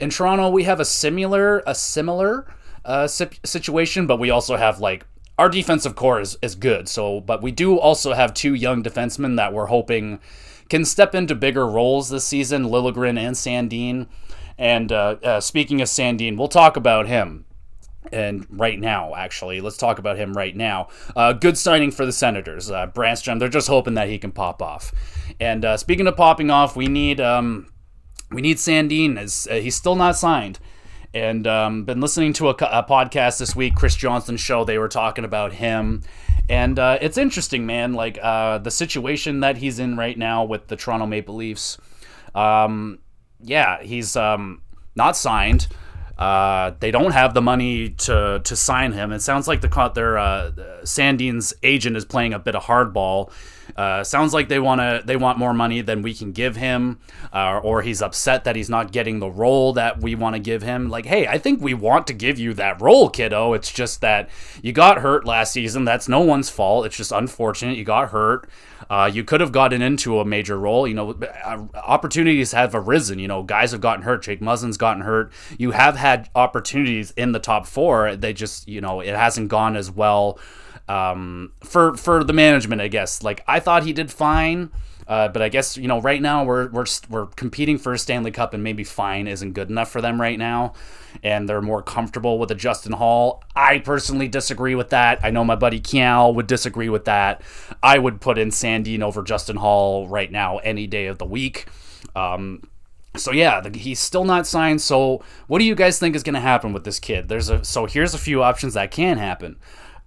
in 0.00 0.10
Toronto, 0.10 0.48
we 0.50 0.64
have 0.64 0.80
a 0.80 0.84
similar 0.84 1.62
a 1.66 1.74
similar 1.74 2.46
uh, 2.84 3.06
situation, 3.06 4.06
but 4.06 4.18
we 4.18 4.30
also 4.30 4.56
have 4.56 4.80
like 4.80 5.06
our 5.38 5.48
defensive 5.48 5.94
core 5.94 6.20
is, 6.20 6.36
is 6.42 6.54
good. 6.54 6.88
So, 6.88 7.20
but 7.20 7.42
we 7.42 7.52
do 7.52 7.78
also 7.78 8.12
have 8.12 8.34
two 8.34 8.54
young 8.54 8.82
defensemen 8.82 9.36
that 9.36 9.52
we're 9.52 9.66
hoping 9.66 10.18
can 10.68 10.84
step 10.84 11.14
into 11.14 11.34
bigger 11.34 11.66
roles 11.66 12.10
this 12.10 12.24
season, 12.24 12.64
Liljegren 12.64 13.18
and 13.18 13.36
Sandin. 13.36 14.06
And 14.58 14.90
uh, 14.90 15.16
uh, 15.22 15.40
speaking 15.40 15.80
of 15.80 15.88
Sandin, 15.88 16.36
we'll 16.36 16.48
talk 16.48 16.76
about 16.76 17.06
him. 17.06 17.44
And 18.12 18.46
right 18.50 18.78
now, 18.78 19.14
actually, 19.14 19.60
let's 19.60 19.76
talk 19.76 19.98
about 19.98 20.16
him 20.16 20.32
right 20.32 20.56
now. 20.56 20.88
Uh, 21.14 21.32
good 21.32 21.58
signing 21.58 21.90
for 21.90 22.06
the 22.06 22.12
Senators. 22.12 22.70
Uh, 22.70 22.86
Brannstrom, 22.86 23.38
they're 23.38 23.48
just 23.48 23.68
hoping 23.68 23.94
that 23.94 24.08
he 24.08 24.18
can 24.18 24.32
pop 24.32 24.62
off. 24.62 24.92
And 25.40 25.64
uh, 25.64 25.76
speaking 25.76 26.06
of 26.06 26.16
popping 26.16 26.50
off, 26.50 26.76
we 26.76 26.86
need 26.86 27.20
um, 27.20 27.70
we 28.30 28.40
need 28.40 28.56
Sandin. 28.56 29.18
As 29.18 29.48
uh, 29.50 29.54
he's 29.54 29.74
still 29.76 29.94
not 29.94 30.16
signed, 30.16 30.58
And 31.12 31.46
um, 31.46 31.84
been 31.84 32.00
listening 32.00 32.32
to 32.34 32.48
a, 32.48 32.52
a, 32.52 32.84
podcast 32.84 33.38
this 33.38 33.54
week, 33.54 33.74
Chris 33.74 33.96
Johnston's 33.96 34.40
show. 34.40 34.64
They 34.64 34.78
were 34.78 34.88
talking 34.88 35.24
about 35.24 35.52
him, 35.52 36.02
and 36.48 36.78
uh, 36.78 36.98
it's 37.00 37.18
interesting, 37.18 37.66
man. 37.66 37.92
Like 37.94 38.18
uh, 38.22 38.58
the 38.58 38.70
situation 38.70 39.40
that 39.40 39.58
he's 39.58 39.78
in 39.78 39.96
right 39.96 40.16
now 40.16 40.44
with 40.44 40.68
the 40.68 40.76
Toronto 40.76 41.06
Maple 41.06 41.34
Leafs. 41.34 41.78
Um, 42.34 43.00
yeah, 43.40 43.82
he's 43.82 44.16
um, 44.16 44.62
not 44.94 45.16
signed. 45.16 45.68
Uh, 46.18 46.72
they 46.80 46.90
don't 46.90 47.12
have 47.12 47.32
the 47.32 47.40
money 47.40 47.90
to 47.90 48.40
to 48.42 48.56
sign 48.56 48.92
him. 48.92 49.12
It 49.12 49.20
sounds 49.20 49.46
like 49.46 49.60
the 49.60 49.68
their 49.94 50.18
uh, 50.18 50.50
Sandin's 50.84 51.54
agent 51.62 51.96
is 51.96 52.04
playing 52.04 52.34
a 52.34 52.38
bit 52.38 52.56
of 52.56 52.64
hardball. 52.64 53.30
Uh, 53.78 54.02
sounds 54.02 54.34
like 54.34 54.48
they 54.48 54.58
want 54.58 54.80
to 54.80 55.00
they 55.04 55.16
want 55.16 55.38
more 55.38 55.54
money 55.54 55.80
than 55.82 56.02
we 56.02 56.12
can 56.12 56.32
give 56.32 56.56
him, 56.56 56.98
uh, 57.32 57.60
or 57.62 57.80
he's 57.80 58.02
upset 58.02 58.42
that 58.42 58.56
he's 58.56 58.68
not 58.68 58.90
getting 58.90 59.20
the 59.20 59.30
role 59.30 59.72
that 59.72 60.00
we 60.00 60.16
want 60.16 60.34
to 60.34 60.40
give 60.40 60.62
him. 60.62 60.88
Like, 60.88 61.06
hey, 61.06 61.28
I 61.28 61.38
think 61.38 61.62
we 61.62 61.74
want 61.74 62.08
to 62.08 62.12
give 62.12 62.40
you 62.40 62.52
that 62.54 62.80
role, 62.80 63.08
kiddo. 63.08 63.52
It's 63.52 63.72
just 63.72 64.00
that 64.00 64.30
you 64.62 64.72
got 64.72 64.98
hurt 64.98 65.24
last 65.24 65.52
season. 65.52 65.84
That's 65.84 66.08
no 66.08 66.18
one's 66.18 66.50
fault. 66.50 66.86
It's 66.86 66.96
just 66.96 67.12
unfortunate 67.12 67.78
you 67.78 67.84
got 67.84 68.08
hurt. 68.08 68.50
Uh, 68.90 69.08
you 69.12 69.22
could 69.22 69.40
have 69.40 69.52
gotten 69.52 69.80
into 69.80 70.18
a 70.18 70.24
major 70.24 70.58
role. 70.58 70.88
You 70.88 70.94
know, 70.94 71.10
uh, 71.44 71.66
opportunities 71.76 72.50
have 72.50 72.74
arisen. 72.74 73.20
You 73.20 73.28
know, 73.28 73.44
guys 73.44 73.70
have 73.70 73.80
gotten 73.80 74.02
hurt. 74.02 74.24
Jake 74.24 74.40
Muzzin's 74.40 74.76
gotten 74.76 75.04
hurt. 75.04 75.30
You 75.56 75.70
have 75.70 75.94
had 75.94 76.28
opportunities 76.34 77.12
in 77.12 77.30
the 77.30 77.38
top 77.38 77.64
four. 77.64 78.16
They 78.16 78.32
just, 78.32 78.66
you 78.66 78.80
know, 78.80 78.98
it 78.98 79.14
hasn't 79.14 79.50
gone 79.50 79.76
as 79.76 79.88
well 79.88 80.40
um, 80.88 81.52
for 81.62 81.96
for 81.96 82.24
the 82.24 82.32
management. 82.32 82.80
I 82.80 82.88
guess. 82.88 83.22
Like 83.22 83.44
I 83.46 83.60
thought 83.60 83.84
he 83.84 83.92
did 83.92 84.10
fine. 84.10 84.70
Uh, 85.08 85.26
but 85.26 85.40
I 85.40 85.48
guess 85.48 85.78
you 85.78 85.88
know 85.88 86.02
right 86.02 86.20
now 86.20 86.44
we're 86.44 86.68
we're 86.68 86.84
we're 87.08 87.26
competing 87.28 87.78
for 87.78 87.94
a 87.94 87.98
Stanley 87.98 88.30
Cup 88.30 88.52
and 88.52 88.62
maybe 88.62 88.84
fine 88.84 89.26
isn't 89.26 89.54
good 89.54 89.70
enough 89.70 89.90
for 89.90 90.02
them 90.02 90.20
right 90.20 90.38
now, 90.38 90.74
and 91.22 91.48
they're 91.48 91.62
more 91.62 91.82
comfortable 91.82 92.38
with 92.38 92.50
a 92.50 92.54
Justin 92.54 92.92
Holl. 92.92 93.42
I 93.56 93.78
personally 93.78 94.28
disagree 94.28 94.74
with 94.74 94.90
that. 94.90 95.20
I 95.22 95.30
know 95.30 95.44
my 95.44 95.56
buddy 95.56 95.80
Kial 95.80 96.34
would 96.34 96.46
disagree 96.46 96.90
with 96.90 97.06
that. 97.06 97.40
I 97.82 97.98
would 97.98 98.20
put 98.20 98.36
in 98.36 98.50
Sandin 98.50 99.00
over 99.00 99.22
Justin 99.22 99.56
Holl 99.56 100.06
right 100.08 100.30
now 100.30 100.58
any 100.58 100.86
day 100.86 101.06
of 101.06 101.16
the 101.16 101.24
week. 101.24 101.68
Um, 102.14 102.62
so 103.16 103.32
yeah, 103.32 103.60
the, 103.60 103.76
he's 103.76 103.98
still 103.98 104.24
not 104.24 104.46
signed. 104.46 104.82
So 104.82 105.22
what 105.46 105.58
do 105.58 105.64
you 105.64 105.74
guys 105.74 105.98
think 105.98 106.16
is 106.16 106.22
going 106.22 106.34
to 106.34 106.40
happen 106.40 106.74
with 106.74 106.84
this 106.84 107.00
kid? 107.00 107.28
There's 107.28 107.48
a 107.48 107.64
so 107.64 107.86
here's 107.86 108.12
a 108.12 108.18
few 108.18 108.42
options 108.42 108.74
that 108.74 108.90
can 108.90 109.16
happen. 109.16 109.56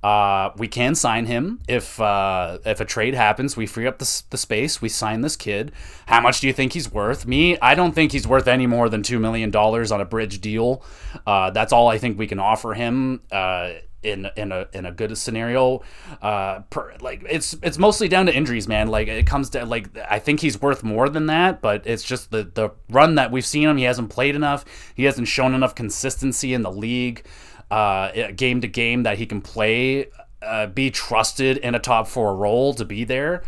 Uh, 0.03 0.49
we 0.57 0.67
can 0.67 0.95
sign 0.95 1.25
him 1.27 1.59
if 1.67 1.99
uh, 2.01 2.57
if 2.65 2.79
a 2.79 2.85
trade 2.85 3.13
happens. 3.13 3.55
We 3.55 3.67
free 3.67 3.85
up 3.85 3.99
the, 3.99 4.23
the 4.31 4.37
space. 4.37 4.81
We 4.81 4.89
sign 4.89 5.21
this 5.21 5.35
kid. 5.35 5.71
How 6.07 6.21
much 6.21 6.41
do 6.41 6.47
you 6.47 6.53
think 6.53 6.73
he's 6.73 6.91
worth? 6.91 7.27
Me, 7.27 7.57
I 7.59 7.75
don't 7.75 7.93
think 7.93 8.11
he's 8.11 8.27
worth 8.27 8.47
any 8.47 8.65
more 8.65 8.89
than 8.89 9.03
two 9.03 9.19
million 9.19 9.51
dollars 9.51 9.91
on 9.91 10.01
a 10.01 10.05
bridge 10.05 10.41
deal. 10.41 10.83
Uh, 11.25 11.51
that's 11.51 11.71
all 11.71 11.87
I 11.87 11.99
think 11.99 12.17
we 12.17 12.25
can 12.25 12.39
offer 12.39 12.73
him 12.73 13.21
uh, 13.31 13.73
in 14.01 14.27
in 14.35 14.51
a 14.51 14.67
in 14.73 14.85
a 14.85 14.91
good 14.91 15.15
scenario. 15.17 15.81
Uh, 16.21 16.61
per, 16.71 16.95
like 17.01 17.23
it's 17.29 17.55
it's 17.61 17.77
mostly 17.77 18.07
down 18.07 18.25
to 18.25 18.35
injuries, 18.35 18.67
man. 18.67 18.87
Like 18.87 19.07
it 19.07 19.27
comes 19.27 19.51
to 19.51 19.65
like 19.65 19.95
I 20.09 20.19
think 20.19 20.39
he's 20.39 20.59
worth 20.59 20.83
more 20.83 21.09
than 21.09 21.27
that, 21.27 21.61
but 21.61 21.85
it's 21.85 22.03
just 22.03 22.31
the 22.31 22.43
the 22.43 22.71
run 22.89 23.15
that 23.15 23.31
we've 23.31 23.45
seen 23.45 23.69
him. 23.69 23.77
He 23.77 23.83
hasn't 23.83 24.09
played 24.09 24.35
enough. 24.35 24.65
He 24.95 25.03
hasn't 25.03 25.27
shown 25.27 25.53
enough 25.53 25.75
consistency 25.75 26.53
in 26.53 26.63
the 26.63 26.71
league 26.71 27.23
uh, 27.71 28.31
game 28.35 28.61
to 28.61 28.67
game 28.67 29.03
that 29.03 29.17
he 29.17 29.25
can 29.25 29.41
play, 29.41 30.07
uh, 30.41 30.67
be 30.67 30.91
trusted 30.91 31.57
in 31.57 31.73
a 31.73 31.79
top 31.79 32.07
four 32.07 32.35
role 32.35 32.73
to 32.73 32.85
be 32.85 33.03
there. 33.05 33.43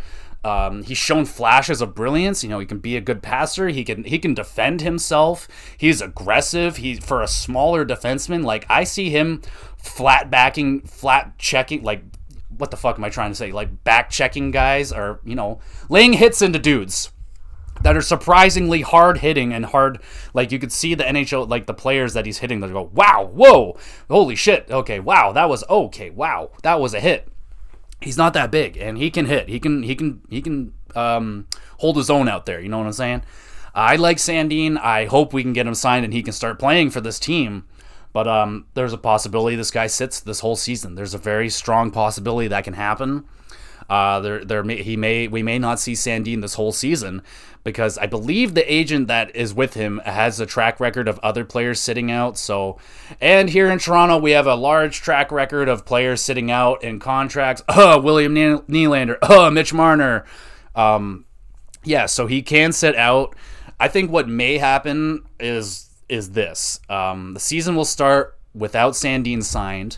Um, 0.46 0.84
he's 0.84 0.98
shown 0.98 1.26
flashes 1.26 1.82
of 1.82 1.96
brilliance. 1.96 2.44
You 2.44 2.50
know, 2.50 2.60
he 2.60 2.66
can 2.66 2.80
be 2.80 2.98
a 2.98 3.02
good 3.02 3.22
passer. 3.22 3.70
He 3.70 3.84
can 3.84 4.04
he 4.04 4.20
can 4.20 4.34
defend 4.34 4.82
himself. 4.82 5.48
He's 5.78 6.02
aggressive. 6.02 6.78
He 6.78 6.96
for 6.96 7.22
a 7.22 7.28
smaller 7.28 7.86
defenseman, 7.86 8.44
like 8.44 8.66
I 8.70 8.84
see 8.84 9.10
him 9.10 9.42
flat 9.78 10.30
backing, 10.30 10.82
flat 10.82 11.38
checking, 11.38 11.84
like 11.84 12.04
what 12.58 12.72
the 12.72 12.78
fuck 12.78 12.98
am 12.98 13.04
I 13.04 13.10
trying 13.10 13.32
to 13.32 13.36
say? 13.36 13.52
Like 13.52 13.84
back 13.84 14.10
checking 14.10 14.52
guys 14.52 14.92
or 14.92 15.22
you 15.24 15.36
know 15.36 15.60
laying 15.90 16.14
hits 16.14 16.42
into 16.42 16.60
dudes 16.60 17.12
that 17.84 17.96
are 17.96 18.02
surprisingly 18.02 18.82
hard 18.82 19.20
hitting 19.20 19.54
and 19.54 19.68
hard. 19.68 20.00
Like 20.34 20.52
you 20.52 20.60
could 20.60 20.72
see 20.72 20.96
the 20.96 21.04
NHL, 21.04 21.48
like 21.48 21.68
the 21.68 21.74
players 21.74 22.14
that 22.14 22.26
he's 22.26 22.40
hitting, 22.40 22.60
they 22.60 22.70
go, 22.70 22.90
"Wow, 22.94 23.30
whoa, 23.32 23.78
holy 24.10 24.36
shit, 24.36 24.72
okay, 24.72 25.00
wow, 25.00 25.32
that 25.34 25.48
was 25.50 25.64
okay, 25.70 26.10
wow, 26.10 26.52
that 26.64 26.80
was 26.80 26.94
a 26.94 27.00
hit." 27.00 27.28
He's 28.02 28.18
not 28.18 28.34
that 28.34 28.52
big, 28.52 28.76
and 28.78 28.98
he 28.98 29.10
can 29.12 29.26
hit. 29.26 29.48
He 29.48 29.60
can 29.60 29.84
he 29.84 29.96
can 29.96 30.22
he 30.30 30.42
can 30.42 30.74
um, 30.96 31.48
hold 31.78 31.98
his 31.98 32.10
own 32.10 32.28
out 32.28 32.46
there. 32.46 32.60
You 32.60 32.70
know 32.70 32.80
what 32.80 32.88
I'm 32.88 32.94
saying? 32.94 33.24
I 33.76 33.96
like 33.96 34.18
Sandin. 34.18 34.78
I 34.78 35.06
hope 35.06 35.34
we 35.34 35.42
can 35.42 35.54
get 35.54 35.66
him 35.66 35.74
signed 35.74 36.06
and 36.06 36.14
he 36.14 36.22
can 36.22 36.34
start 36.34 36.60
playing 36.60 36.92
for 36.92 37.02
this 37.02 37.20
team. 37.20 37.66
But 38.12 38.28
um, 38.28 38.68
there's 38.76 38.94
a 38.94 38.98
possibility 39.00 39.56
this 39.56 39.72
guy 39.72 39.88
sits 39.88 40.20
this 40.20 40.42
whole 40.42 40.56
season. 40.56 40.94
There's 40.94 41.16
a 41.16 41.18
very 41.18 41.50
strong 41.50 41.90
possibility 41.90 42.48
that 42.50 42.64
can 42.64 42.76
happen. 42.76 43.26
Uh, 43.94 44.20
there, 44.22 44.44
there 44.44 44.64
may, 44.64 44.82
he 44.82 44.98
may, 44.98 45.28
we 45.28 45.44
may 45.44 45.60
not 45.60 45.80
see 45.80 45.94
Sandin 45.94 46.42
this 46.42 46.56
whole 46.56 46.72
season 46.72 47.22
because 47.64 47.96
I 48.00 48.08
believe 48.08 48.56
the 48.56 48.74
agent 48.74 49.08
that 49.08 49.36
is 49.36 49.54
with 49.54 49.76
him 49.76 50.02
has 50.04 50.40
a 50.40 50.48
track 50.48 50.80
record 50.80 51.08
of 51.08 51.20
other 51.20 51.46
players 51.46 51.80
sitting 51.80 52.10
out. 52.10 52.36
So, 52.36 52.80
and 53.22 53.52
here 53.52 53.70
in 53.70 53.78
Toronto, 53.78 54.18
we 54.18 54.32
have 54.32 54.48
a 54.48 54.56
large 54.56 55.02
track 55.02 55.32
record 55.32 55.70
of 55.70 55.86
players 55.86 56.22
sitting 56.22 56.50
out 56.50 56.84
in 56.84 56.98
contracts. 57.00 57.62
Uh, 57.84 58.00
William 58.02 58.34
Nylander, 58.34 59.18
uh, 59.22 59.52
Mitch 59.52 59.74
Marner. 59.76 60.26
Um, 60.74 61.26
yeah, 61.84 62.08
so 62.08 62.26
he 62.26 62.42
can 62.42 62.72
sit 62.72 62.96
out. 62.96 63.36
I 63.80 63.90
think 63.90 64.10
what 64.10 64.28
may 64.28 64.58
happen 64.58 65.24
is 65.40 65.90
is 66.10 66.32
this: 66.32 66.80
um, 66.90 67.34
the 67.34 67.40
season 67.40 67.76
will 67.76 67.86
start 67.86 68.40
without 68.56 68.94
Sandin 68.94 69.44
signed. 69.44 69.98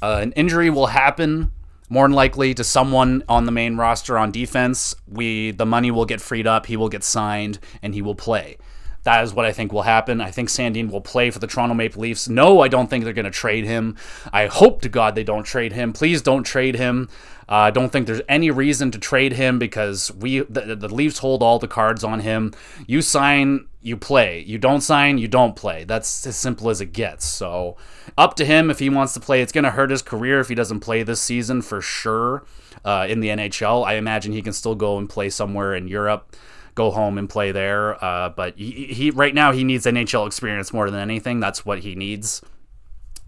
Uh, 0.00 0.20
an 0.22 0.32
injury 0.32 0.70
will 0.70 0.86
happen 0.86 1.50
more 1.88 2.04
than 2.04 2.12
likely 2.12 2.54
to 2.54 2.64
someone 2.64 3.22
on 3.28 3.46
the 3.46 3.52
main 3.52 3.76
roster 3.76 4.18
on 4.18 4.30
defense. 4.30 4.94
We 5.06 5.50
the 5.52 5.66
money 5.66 5.90
will 5.90 6.04
get 6.04 6.20
freed 6.20 6.46
up, 6.46 6.66
he 6.66 6.76
will 6.76 6.88
get 6.88 7.04
signed, 7.04 7.58
and 7.82 7.94
he 7.94 8.02
will 8.02 8.14
play. 8.14 8.58
That 9.04 9.24
is 9.24 9.32
what 9.32 9.46
I 9.46 9.52
think 9.52 9.72
will 9.72 9.82
happen. 9.82 10.20
I 10.20 10.30
think 10.30 10.48
Sandin 10.48 10.90
will 10.90 11.00
play 11.00 11.30
for 11.30 11.38
the 11.38 11.46
Toronto 11.46 11.74
Maple 11.74 12.02
Leafs. 12.02 12.28
No, 12.28 12.60
I 12.60 12.68
don't 12.68 12.90
think 12.90 13.04
they're 13.04 13.12
going 13.12 13.24
to 13.24 13.30
trade 13.30 13.64
him. 13.64 13.96
I 14.32 14.46
hope 14.46 14.82
to 14.82 14.88
God 14.88 15.14
they 15.14 15.24
don't 15.24 15.44
trade 15.44 15.72
him. 15.72 15.92
Please 15.92 16.20
don't 16.20 16.42
trade 16.42 16.74
him. 16.74 17.08
Uh, 17.48 17.54
I 17.54 17.70
don't 17.70 17.90
think 17.90 18.06
there's 18.06 18.20
any 18.28 18.50
reason 18.50 18.90
to 18.90 18.98
trade 18.98 19.32
him 19.32 19.58
because 19.58 20.12
we 20.12 20.40
the, 20.40 20.76
the 20.76 20.94
Leafs 20.94 21.18
hold 21.18 21.42
all 21.42 21.58
the 21.58 21.68
cards 21.68 22.04
on 22.04 22.20
him. 22.20 22.52
You 22.86 23.00
sign, 23.00 23.67
you 23.80 23.96
play. 23.96 24.40
You 24.40 24.58
don't 24.58 24.80
sign, 24.80 25.18
you 25.18 25.28
don't 25.28 25.54
play. 25.54 25.84
That's 25.84 26.26
as 26.26 26.36
simple 26.36 26.70
as 26.70 26.80
it 26.80 26.92
gets. 26.92 27.24
So 27.24 27.76
up 28.16 28.34
to 28.36 28.44
him 28.44 28.70
if 28.70 28.78
he 28.78 28.90
wants 28.90 29.14
to 29.14 29.20
play. 29.20 29.40
It's 29.40 29.52
going 29.52 29.64
to 29.64 29.70
hurt 29.70 29.90
his 29.90 30.02
career 30.02 30.40
if 30.40 30.48
he 30.48 30.54
doesn't 30.54 30.80
play 30.80 31.02
this 31.02 31.20
season 31.20 31.62
for 31.62 31.80
sure 31.80 32.44
uh, 32.84 33.06
in 33.08 33.20
the 33.20 33.28
NHL. 33.28 33.86
I 33.86 33.94
imagine 33.94 34.32
he 34.32 34.42
can 34.42 34.52
still 34.52 34.74
go 34.74 34.98
and 34.98 35.08
play 35.08 35.30
somewhere 35.30 35.74
in 35.74 35.88
Europe 35.88 36.36
go 36.74 36.92
home 36.92 37.18
and 37.18 37.28
play 37.28 37.50
there. 37.50 38.02
Uh, 38.02 38.28
but 38.28 38.56
he, 38.56 38.86
he, 38.86 39.10
right 39.10 39.34
now 39.34 39.50
he 39.50 39.64
needs 39.64 39.84
NHL 39.84 40.28
experience 40.28 40.72
more 40.72 40.88
than 40.90 41.00
anything. 41.00 41.40
That's 41.40 41.66
what 41.66 41.80
he 41.80 41.96
needs. 41.96 42.40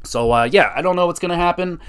So 0.04 0.32
uh, 0.32 0.44
yeah, 0.44 0.72
I 0.74 0.82
don't 0.82 0.96
know 0.96 1.06
what's 1.06 1.18
gonna 1.18 1.36
happen. 1.36 1.80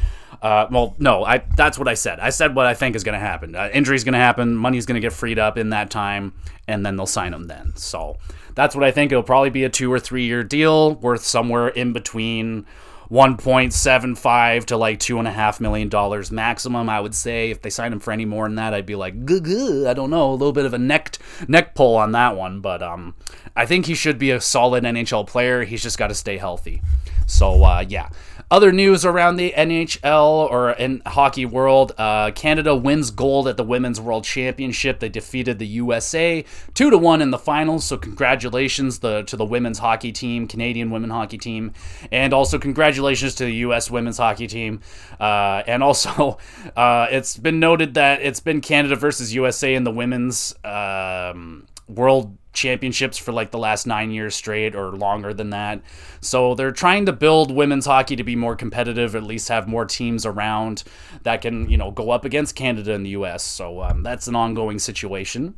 Uh, 0.42 0.68
well, 0.70 0.96
no, 0.98 1.24
I 1.24 1.44
that's 1.56 1.78
what 1.78 1.88
I 1.88 1.94
said. 1.94 2.20
I 2.20 2.30
said 2.30 2.56
what 2.56 2.66
I 2.66 2.74
think 2.74 2.96
is 2.96 3.04
gonna 3.04 3.20
happen. 3.20 3.56
Uh, 3.56 3.70
injury's 3.74 4.04
gonna 4.04 4.18
happen. 4.18 4.56
Money's 4.56 4.86
gonna 4.86 5.00
get 5.00 5.14
freed 5.14 5.40
up 5.40 5.58
in 5.58 5.70
that 5.70 5.90
time, 5.90 6.34
and 6.68 6.86
then 6.86 6.98
they'll 6.98 7.06
sign 7.06 7.34
him 7.34 7.48
then. 7.48 7.74
So 7.76 8.18
that's 8.56 8.76
what 8.76 8.84
I 8.84 8.92
think. 8.92 9.12
It'll 9.12 9.24
probably 9.24 9.50
be 9.50 9.64
a 9.64 9.70
two 9.70 9.92
or 9.92 10.00
three 10.00 10.26
year 10.26 10.44
deal 10.44 10.96
worth 10.96 11.24
somewhere 11.24 11.68
in 11.70 11.94
between 11.94 12.66
1.75 13.12 14.66
to 14.66 14.78
like 14.78 14.98
two 15.00 15.20
and 15.20 15.28
a 15.28 15.32
half 15.32 15.60
million 15.60 15.90
dollars 15.90 16.32
maximum. 16.32 16.90
I 16.90 17.02
would 17.02 17.14
say 17.14 17.52
if 17.52 17.62
they 17.62 17.70
sign 17.70 17.92
him 17.92 18.00
for 18.00 18.14
any 18.14 18.24
more 18.24 18.46
than 18.46 18.56
that, 18.56 18.74
I'd 18.74 18.86
be 18.86 18.96
like, 18.96 19.16
I 19.16 19.94
don't 19.94 20.10
know, 20.10 20.32
a 20.32 20.34
little 20.34 20.54
bit 20.54 20.66
of 20.66 20.74
a 20.74 20.78
neck 20.78 21.18
neck 21.48 21.76
pull 21.76 21.98
on 21.98 22.14
that 22.14 22.38
one. 22.38 22.62
But 22.62 22.82
um, 22.82 23.16
I 23.54 23.66
think 23.66 23.86
he 23.86 23.96
should 23.96 24.18
be 24.18 24.32
a 24.32 24.40
solid 24.40 24.86
NHL 24.86 25.28
player. 25.28 25.66
He's 25.66 25.84
just 25.84 25.98
got 25.98 26.08
to 26.08 26.16
stay 26.16 26.38
healthy. 26.38 26.82
So 27.28 27.64
uh, 27.64 27.84
yeah, 27.88 28.10
other 28.52 28.72
news 28.72 29.06
around 29.06 29.38
the 29.38 29.54
NHL 29.58 30.52
or 30.52 30.72
in 30.72 31.02
hockey 31.06 31.46
world: 31.46 31.94
uh, 31.98 32.32
Canada 32.32 32.76
wins 32.76 33.10
gold 33.10 33.48
at 33.48 33.58
the 33.58 33.64
Women's 33.64 34.00
World 34.00 34.26
Championship. 34.26 35.00
They 35.00 35.10
defeated 35.10 35.58
the 35.58 35.66
USA 35.68 36.46
two 36.74 36.90
to 36.90 36.98
one 36.98 37.22
in 37.22 37.32
the 37.32 37.40
finals. 37.40 37.86
So 37.86 37.98
congratulations 37.98 39.00
the, 39.00 39.24
to 39.24 39.36
the 39.36 39.46
women's 39.46 39.80
hockey 39.80 40.12
team, 40.12 40.48
Canadian 40.48 40.92
women 40.92 41.10
hockey 41.10 41.38
team, 41.38 41.74
and 42.12 42.34
also 42.34 42.60
congratulations 42.60 43.34
to 43.36 43.46
the 43.46 43.56
U.S. 43.56 43.90
women's 43.90 44.18
hockey 44.18 44.48
team. 44.48 44.82
Uh, 45.20 45.64
and 45.66 45.82
also, 45.82 46.38
uh, 46.76 47.08
it's 47.10 47.38
been 47.38 47.60
noted 47.60 47.94
that 47.96 48.22
it's 48.22 48.42
been 48.42 48.62
Canada 48.62 48.96
versus 48.96 49.34
USA 49.34 49.74
in 49.74 49.84
the 49.86 49.92
women's 49.92 50.54
um, 50.64 51.66
World 51.88 52.38
championships 52.54 53.18
for 53.18 53.32
like 53.32 53.52
the 53.52 53.58
last 53.58 53.88
nine 53.88 54.12
years 54.12 54.36
straight 54.36 54.76
or 54.76 54.92
longer 54.92 55.34
than 55.34 55.52
that. 55.52 55.82
So 56.20 56.56
they're 56.56 56.72
trying 56.72 57.06
to 57.06 57.14
build 57.14 57.52
women's 57.52 57.86
hockey 57.86 58.16
to 58.16 58.24
be 58.24 58.36
more 58.36 58.56
competitive, 58.56 59.16
at 59.16 59.24
least 59.24 59.50
have 59.50 59.68
more 59.68 59.86
teams 59.86 60.26
around 60.26 60.84
that 61.24 61.42
can, 61.42 61.70
you 61.70 61.78
know, 61.78 61.92
go 61.92 62.12
up 62.12 62.26
against 62.26 62.56
Canada 62.56 62.94
and 62.94 63.06
the 63.06 63.12
US. 63.12 63.44
So 63.44 63.82
um, 63.82 64.04
that's 64.04 64.28
an 64.28 64.36
ongoing 64.36 64.80
situation. 64.80 65.56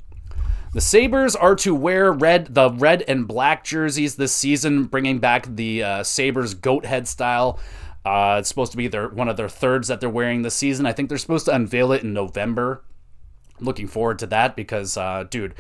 The 0.74 0.82
Sabres 0.82 1.36
are 1.36 1.56
to 1.58 1.76
wear 1.76 2.12
red, 2.12 2.56
the 2.56 2.72
red 2.72 3.04
and 3.08 3.28
black 3.28 3.64
jerseys 3.64 4.16
this 4.16 4.34
season, 4.34 4.86
bringing 4.86 5.20
back 5.20 5.46
the 5.56 5.84
uh, 5.84 6.04
Sabres 6.04 6.56
goat 6.56 6.86
head 6.86 7.08
style. 7.08 7.60
Uh, 8.04 8.38
it's 8.40 8.50
supposed 8.50 8.72
to 8.72 8.78
be 8.78 8.88
their 8.88 9.08
one 9.08 9.30
of 9.30 9.38
their 9.38 9.48
thirds 9.48 9.88
that 9.88 10.00
they're 10.00 10.10
wearing 10.10 10.42
this 10.42 10.56
season. 10.56 10.88
I 10.88 10.92
think 10.92 11.10
they're 11.10 11.18
supposed 11.20 11.46
to 11.46 11.54
unveil 11.54 11.92
it 11.92 12.04
in 12.04 12.12
November. 12.12 12.84
Looking 13.64 13.88
forward 13.88 14.20
to 14.20 14.28
that 14.28 14.56
because, 14.56 14.98
uh, 14.98 15.26
dude, 15.30 15.56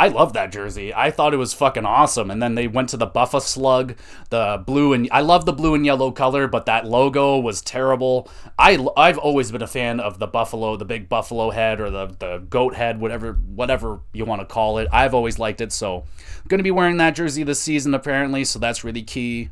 I 0.00 0.08
love 0.08 0.34
that 0.34 0.52
jersey. 0.52 0.94
I 0.94 1.10
thought 1.10 1.34
it 1.34 1.38
was 1.38 1.52
fucking 1.52 1.84
awesome. 1.84 2.30
And 2.30 2.40
then 2.40 2.54
they 2.54 2.68
went 2.68 2.90
to 2.90 2.96
the 2.96 3.06
Buffaslug, 3.06 3.96
the 4.30 4.62
blue 4.64 4.92
and 4.92 5.08
I 5.10 5.22
love 5.22 5.44
the 5.44 5.52
blue 5.52 5.74
and 5.74 5.84
yellow 5.84 6.12
color, 6.12 6.46
but 6.46 6.66
that 6.66 6.86
logo 6.86 7.36
was 7.38 7.60
terrible. 7.60 8.30
I 8.56 8.86
I've 8.96 9.18
always 9.18 9.50
been 9.50 9.62
a 9.62 9.66
fan 9.66 9.98
of 9.98 10.20
the 10.20 10.28
buffalo, 10.28 10.76
the 10.76 10.84
big 10.84 11.08
buffalo 11.08 11.50
head 11.50 11.80
or 11.80 11.90
the 11.90 12.06
the 12.18 12.38
goat 12.48 12.74
head, 12.76 13.00
whatever 13.00 13.32
whatever 13.32 14.00
you 14.12 14.24
want 14.24 14.40
to 14.40 14.46
call 14.46 14.78
it. 14.78 14.86
I've 14.92 15.14
always 15.14 15.40
liked 15.40 15.60
it, 15.60 15.72
so 15.72 16.04
going 16.46 16.58
to 16.58 16.64
be 16.64 16.70
wearing 16.70 16.98
that 16.98 17.16
jersey 17.16 17.42
this 17.42 17.60
season 17.60 17.92
apparently, 17.92 18.44
so 18.44 18.60
that's 18.60 18.84
really 18.84 19.02
key. 19.02 19.50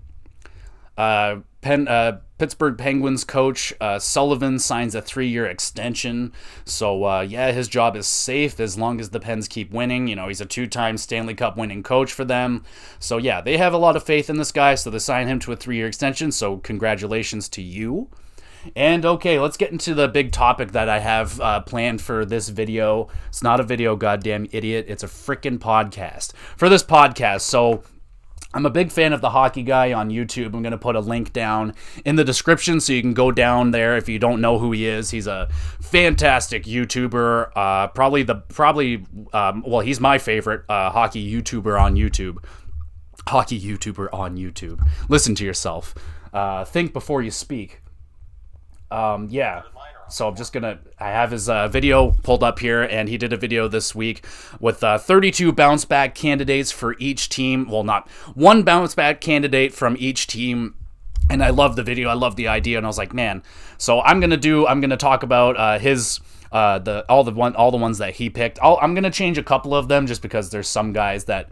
Uh, 0.97 1.39
Uh, 1.67 2.19
Pittsburgh 2.39 2.77
Penguins 2.77 3.25
coach 3.25 3.73
uh, 3.81 3.99
Sullivan 3.99 4.59
signs 4.59 4.95
a 4.95 5.01
three 5.01 5.29
year 5.29 5.47
extension. 5.47 6.33
So, 6.65 7.05
uh, 7.05 7.21
yeah, 7.23 7.53
his 7.53 7.67
job 7.67 7.97
is 7.97 8.07
safe 8.07 8.61
as 8.61 8.79
long 8.79 9.01
as 9.01 9.11
the 9.11 9.21
Pens 9.21 9.49
keep 9.49 9.73
winning. 9.73 10.07
You 10.07 10.17
know, 10.17 10.29
he's 10.29 10.41
a 10.41 10.47
two 10.47 10.67
time 10.67 10.99
Stanley 10.99 11.35
Cup 11.35 11.57
winning 11.57 11.83
coach 11.83 12.13
for 12.13 12.25
them. 12.25 12.65
So, 12.99 13.17
yeah, 13.17 13.41
they 13.41 13.57
have 13.57 13.73
a 13.73 13.79
lot 13.79 13.97
of 13.97 14.03
faith 14.03 14.29
in 14.29 14.37
this 14.37 14.53
guy. 14.53 14.75
So, 14.75 14.91
they 14.91 14.99
sign 14.99 15.29
him 15.29 15.39
to 15.41 15.53
a 15.53 15.57
three 15.57 15.77
year 15.77 15.87
extension. 15.87 16.31
So, 16.31 16.59
congratulations 16.59 17.49
to 17.51 17.63
you. 17.63 18.11
And 18.75 19.07
okay, 19.07 19.39
let's 19.39 19.57
get 19.57 19.71
into 19.71 19.95
the 19.95 20.09
big 20.09 20.33
topic 20.33 20.73
that 20.73 20.89
I 20.89 20.99
have 20.99 21.41
uh, 21.41 21.61
planned 21.61 22.01
for 22.01 22.25
this 22.25 22.49
video. 22.49 23.09
It's 23.29 23.43
not 23.43 23.61
a 23.61 23.63
video, 23.63 23.95
goddamn 23.95 24.49
idiot. 24.51 24.87
It's 24.89 25.05
a 25.05 25.09
freaking 25.09 25.59
podcast. 25.59 26.33
For 26.57 26.69
this 26.69 26.83
podcast, 26.83 27.43
so 27.43 27.85
I'm 28.55 28.65
a 28.65 28.71
big 28.71 28.91
fan 28.91 29.13
of 29.13 29.21
the 29.21 29.31
hockey 29.31 29.63
guy 29.63 29.93
on 29.93 30.09
YouTube. 30.11 30.55
I'm 30.55 30.63
going 30.63 30.71
to 30.71 30.79
put 30.79 30.97
a 30.97 31.01
link 31.01 31.33
down 31.33 31.75
in 32.05 32.17
the 32.17 32.25
description 32.25 32.81
so 32.81 32.93
you 32.93 33.03
can 33.03 33.13
go 33.13 33.31
down 33.31 33.71
there 33.71 33.97
if 33.97 34.09
you 34.09 34.19
don't 34.19 34.41
know 34.41 34.59
who 34.59 34.73
he 34.73 34.87
is. 34.87 35.11
He's 35.11 35.27
a 35.27 35.49
fantastic 35.81 36.65
YouTuber. 36.65 37.51
Uh, 37.55 37.89
probably 37.89 38.23
the 38.23 38.37
probably 38.37 39.05
um, 39.33 39.63
well, 39.67 39.81
he's 39.81 40.01
my 40.01 40.19
favorite 40.19 40.63
uh, 40.69 40.91
hockey 40.91 41.31
YouTuber 41.31 41.79
on 41.81 41.97
YouTube. 41.97 42.39
Hockey 43.29 43.61
YouTuber 43.61 44.09
on 44.13 44.37
YouTube. 44.37 44.81
Listen 45.09 45.35
to 45.35 45.45
yourself. 45.45 45.95
Uh, 46.33 46.65
think 46.65 46.93
before 46.93 47.23
you 47.23 47.31
speak. 47.31 47.83
Um, 48.91 49.29
yeah. 49.31 49.63
So 50.09 50.29
I'm 50.29 50.37
just 50.37 50.53
gonna. 50.53 50.79
I 50.99 51.09
have 51.09 51.31
his 51.31 51.49
uh, 51.49 51.69
video 51.69 52.13
pulled 52.23 52.43
up 52.43 52.59
here, 52.59 52.83
and 52.83 53.09
he 53.09 53.19
did 53.19 53.33
a 53.33 53.37
video 53.37 53.69
this 53.69 53.95
week 53.95 54.25
with 54.61 54.83
uh, 54.85 54.99
32 54.99 55.53
bounce 55.53 55.85
back 55.85 56.15
candidates 56.15 56.71
for 56.71 56.97
each 56.99 57.29
team. 57.29 57.69
Well, 57.69 57.85
not 57.85 58.09
one 58.35 58.63
bounce 58.63 58.95
back 58.95 59.21
candidate 59.21 59.75
from 59.75 59.97
each 59.99 60.27
team. 60.27 60.75
And 61.29 61.43
I 61.43 61.51
love 61.51 61.75
the 61.75 61.83
video. 61.83 62.09
I 62.09 62.15
love 62.15 62.37
the 62.37 62.47
idea, 62.47 62.77
and 62.77 62.87
I 62.87 62.89
was 62.89 62.99
like, 62.99 63.13
man. 63.13 63.43
So 63.79 64.01
I'm 64.01 64.21
gonna 64.21 64.37
do. 64.37 64.67
I'm 64.67 64.81
gonna 64.81 64.97
talk 64.97 65.25
about 65.25 65.57
uh, 65.57 65.79
his 65.79 66.21
uh, 66.53 66.79
the 66.79 67.05
all 67.09 67.25
the 67.25 67.33
one 67.33 67.55
all 67.57 67.71
the 67.71 67.77
ones 67.77 67.99
that 67.99 68.15
he 68.15 68.31
picked. 68.31 68.59
i 68.63 68.73
am 68.83 68.95
gonna 68.95 69.11
change 69.11 69.39
a 69.39 69.43
couple 69.43 69.75
of 69.75 69.89
them 69.89 70.07
just 70.07 70.23
because 70.23 70.51
there's 70.51 70.69
some 70.69 70.93
guys 70.93 71.25
that 71.25 71.49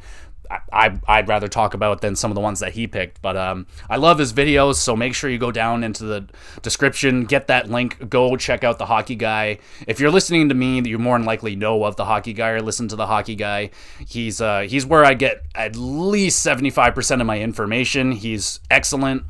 I, 0.73 0.99
I'd 1.07 1.29
rather 1.29 1.49
talk 1.49 1.75
about 1.75 2.01
than 2.01 2.17
some 2.17 2.31
of 2.31 2.35
the 2.35 2.41
ones 2.41 2.61
that 2.61 2.73
he 2.73 2.87
picked. 2.87 3.23
But 3.23 3.37
um, 3.37 3.67
I 3.89 3.97
love 3.97 4.19
his 4.19 4.33
videos, 4.33 4.77
so 4.77 4.97
make 4.97 5.15
sure 5.15 5.31
you 5.31 5.39
go 5.39 5.51
down 5.51 5.85
into 5.85 6.05
the 6.05 6.27
description, 6.63 7.25
get 7.25 7.47
that 7.49 7.71
link, 7.71 8.09
go 8.09 8.37
check 8.37 8.65
out 8.65 8.79
the 8.79 8.87
hockey 8.87 9.15
guy. 9.15 9.59
If 9.87 10.01
you're 10.01 10.11
listening 10.11 10.49
to 10.49 10.55
me, 10.55 10.83
you 10.83 10.99
more 10.99 11.19
than 11.19 11.27
likely 11.27 11.57
know 11.57 11.85
of 11.85 11.97
the 11.97 12.05
hockey 12.05 12.33
guy 12.33 12.51
or 12.51 12.61
listen 12.61 12.89
to 12.89 12.97
the 12.97 13.07
hockey 13.07 13.35
guy. 13.35 13.71
He's 14.07 14.41
uh, 14.41 14.61
he's 14.63 14.87
where 14.87 15.05
I 15.05 15.15
get 15.15 15.45
at 15.55 15.77
least 15.77 16.45
75% 16.45 17.21
of 17.21 17.27
my 17.27 17.41
information. 17.41 18.13
He's 18.13 18.61
excellent. 18.71 19.25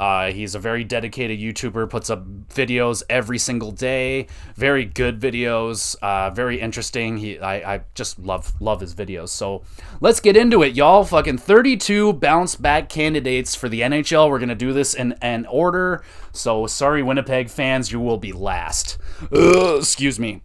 Uh, 0.00 0.32
he's 0.32 0.54
a 0.54 0.58
very 0.58 0.82
dedicated 0.82 1.38
YouTuber, 1.38 1.90
puts 1.90 2.08
up 2.08 2.26
videos 2.48 3.02
every 3.10 3.38
single 3.38 3.70
day. 3.70 4.26
Very 4.56 4.86
good 4.86 5.20
videos, 5.20 5.94
uh, 6.00 6.30
very 6.30 6.58
interesting. 6.58 7.18
He, 7.18 7.38
I, 7.38 7.74
I 7.74 7.80
just 7.94 8.18
love 8.18 8.54
love 8.60 8.80
his 8.80 8.94
videos. 8.94 9.28
So 9.28 9.62
let's 10.00 10.18
get 10.18 10.36
into 10.38 10.62
it, 10.62 10.74
y'all. 10.74 11.04
Fucking 11.04 11.38
32 11.38 12.14
bounce 12.14 12.56
back 12.56 12.88
candidates 12.88 13.54
for 13.54 13.68
the 13.68 13.82
NHL. 13.82 14.30
We're 14.30 14.38
gonna 14.38 14.54
do 14.54 14.72
this 14.72 14.94
in 14.94 15.12
an 15.20 15.44
order. 15.46 16.02
So 16.32 16.66
sorry, 16.66 17.02
Winnipeg 17.02 17.50
fans, 17.50 17.92
you 17.92 18.00
will 18.00 18.16
be 18.16 18.32
last. 18.32 18.96
Ugh, 19.30 19.78
excuse 19.78 20.18
me. 20.18 20.40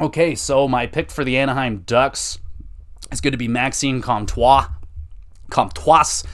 Okay, 0.00 0.34
so 0.34 0.68
my 0.68 0.86
pick 0.86 1.10
for 1.10 1.24
the 1.24 1.38
Anaheim 1.38 1.84
Ducks 1.86 2.38
is 3.12 3.20
going 3.20 3.32
to 3.32 3.38
be 3.38 3.48
Maxime 3.48 4.02
Comtois. 4.02 4.66
Comtois. 5.50 6.24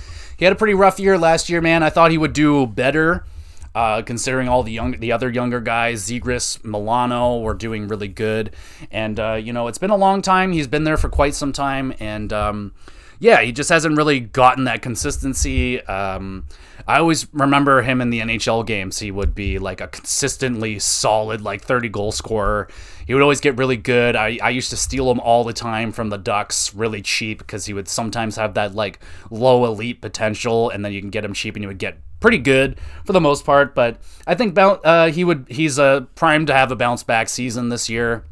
He 0.41 0.47
had 0.47 0.55
a 0.55 0.57
pretty 0.57 0.73
rough 0.73 0.99
year 0.99 1.19
last 1.19 1.51
year, 1.51 1.61
man. 1.61 1.83
I 1.83 1.91
thought 1.91 2.11
he 2.11 2.17
would 2.17 2.33
do 2.33 2.67
better. 2.67 3.27
Uh, 3.75 4.01
considering 4.03 4.49
all 4.49 4.63
the 4.65 4.73
young, 4.73 4.99
the 4.99 5.13
other 5.13 5.31
younger 5.31 5.61
guys, 5.61 6.09
Zegras, 6.09 6.65
Milano, 6.65 7.39
were 7.39 7.55
doing 7.55 7.87
really 7.87 8.09
good, 8.09 8.57
and 8.91 9.21
uh, 9.21 9.35
you 9.35 9.53
know 9.53 9.69
it's 9.69 9.79
been 9.79 9.91
a 9.91 9.97
long 9.97 10.23
time. 10.23 10.51
He's 10.51 10.67
been 10.67 10.83
there 10.83 10.97
for 10.97 11.09
quite 11.09 11.35
some 11.35 11.53
time, 11.53 11.95
and 12.01 12.33
um, 12.33 12.73
yeah, 13.21 13.43
he 13.43 13.53
just 13.53 13.69
hasn't 13.69 13.97
really 13.97 14.19
gotten 14.19 14.65
that 14.65 14.81
consistency. 14.83 15.81
Um, 15.83 16.47
I 16.89 16.99
always 16.99 17.33
remember 17.35 17.83
him 17.83 18.01
in 18.01 18.09
the 18.09 18.21
NHL 18.21 18.67
games. 18.67 18.99
He 18.99 19.11
would 19.11 19.35
be 19.35 19.59
like 19.59 19.83
a 19.83 19.89
consistently 19.89 20.79
solid, 20.79 21.43
like 21.43 21.63
30 21.63 21.91
goal 21.91 22.13
scorer. 22.13 22.67
He 23.11 23.15
would 23.15 23.25
always 23.25 23.41
get 23.41 23.59
really 23.59 23.77
good. 23.77 24.15
I, 24.15 24.39
I 24.41 24.51
used 24.51 24.71
to 24.71 24.77
steal 24.77 25.11
him 25.11 25.19
all 25.19 25.43
the 25.43 25.53
time 25.53 25.91
from 25.91 26.11
the 26.11 26.17
Ducks 26.17 26.73
really 26.73 27.03
cheap 27.03 27.41
because 27.41 27.67
he 27.67 27.75
would 27.75 27.89
sometimes 27.89 28.37
have 28.37 28.55
that 28.55 28.77
like 28.77 29.01
low 29.33 29.65
elite 29.65 30.01
potential, 30.01 30.71
and 30.71 30.85
then 30.85 30.93
you 30.93 31.01
can 31.01 31.11
get 31.11 31.25
him 31.25 31.33
cheap 31.33 31.57
and 31.57 31.63
you 31.65 31.67
would 31.67 31.79
get 31.79 31.99
pretty 32.21 32.39
good 32.39 32.79
for 33.05 33.13
the 33.13 33.21
most 33.21 33.45
part. 33.45 33.75
But 33.75 34.01
I 34.29 34.37
think 34.37 34.57
uh, 34.57 35.11
he 35.11 35.25
would 35.25 35.47
he's 35.49 35.77
uh, 35.77 36.03
primed 36.15 36.47
to 36.47 36.55
have 36.55 36.71
a 36.71 36.77
bounce 36.77 37.03
back 37.03 37.29
season 37.29 37.69
this 37.69 37.91
year. 37.91 38.27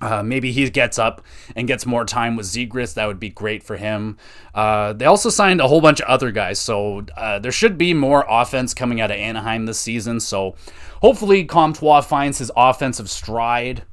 Uh, 0.00 0.24
maybe 0.24 0.50
he 0.50 0.68
gets 0.70 0.98
up 0.98 1.22
and 1.54 1.68
gets 1.68 1.86
more 1.86 2.04
time 2.04 2.34
with 2.34 2.46
Zegras. 2.46 2.94
That 2.94 3.06
would 3.06 3.20
be 3.20 3.30
great 3.30 3.62
for 3.62 3.76
him. 3.76 4.16
Uh, 4.52 4.92
they 4.92 5.04
also 5.04 5.30
signed 5.30 5.60
a 5.60 5.68
whole 5.68 5.80
bunch 5.80 6.00
of 6.00 6.08
other 6.08 6.32
guys, 6.32 6.58
so 6.58 7.06
uh, 7.16 7.38
there 7.38 7.52
should 7.52 7.78
be 7.78 7.94
more 7.94 8.26
offense 8.28 8.74
coming 8.74 9.00
out 9.00 9.12
of 9.12 9.18
Anaheim 9.18 9.66
this 9.66 9.78
season. 9.78 10.18
So 10.18 10.56
hopefully 11.00 11.44
Comtois 11.44 12.00
finds 12.00 12.38
his 12.38 12.50
offensive 12.56 13.08
stride. 13.08 13.84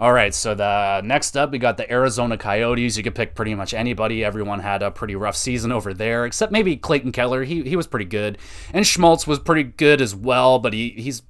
All 0.00 0.12
right, 0.12 0.32
so 0.32 0.54
the 0.54 1.00
next 1.00 1.36
up 1.36 1.50
we 1.50 1.58
got 1.58 1.76
the 1.76 1.90
Arizona 1.90 2.38
Coyotes. 2.38 2.96
You 2.96 3.02
could 3.02 3.16
pick 3.16 3.34
pretty 3.34 3.56
much 3.56 3.74
anybody. 3.74 4.24
Everyone 4.24 4.60
had 4.60 4.80
a 4.80 4.92
pretty 4.92 5.16
rough 5.16 5.34
season 5.36 5.72
over 5.72 5.92
there, 5.92 6.24
except 6.24 6.52
maybe 6.52 6.76
Clayton 6.76 7.10
Keller. 7.10 7.42
He 7.42 7.62
he 7.64 7.74
was 7.74 7.88
pretty 7.88 8.04
good, 8.04 8.38
and 8.72 8.86
Schmaltz 8.86 9.26
was 9.26 9.40
pretty 9.40 9.64
good 9.64 10.00
as 10.00 10.14
well. 10.14 10.60
But 10.60 10.72
he 10.72 10.90
he's 10.90 11.22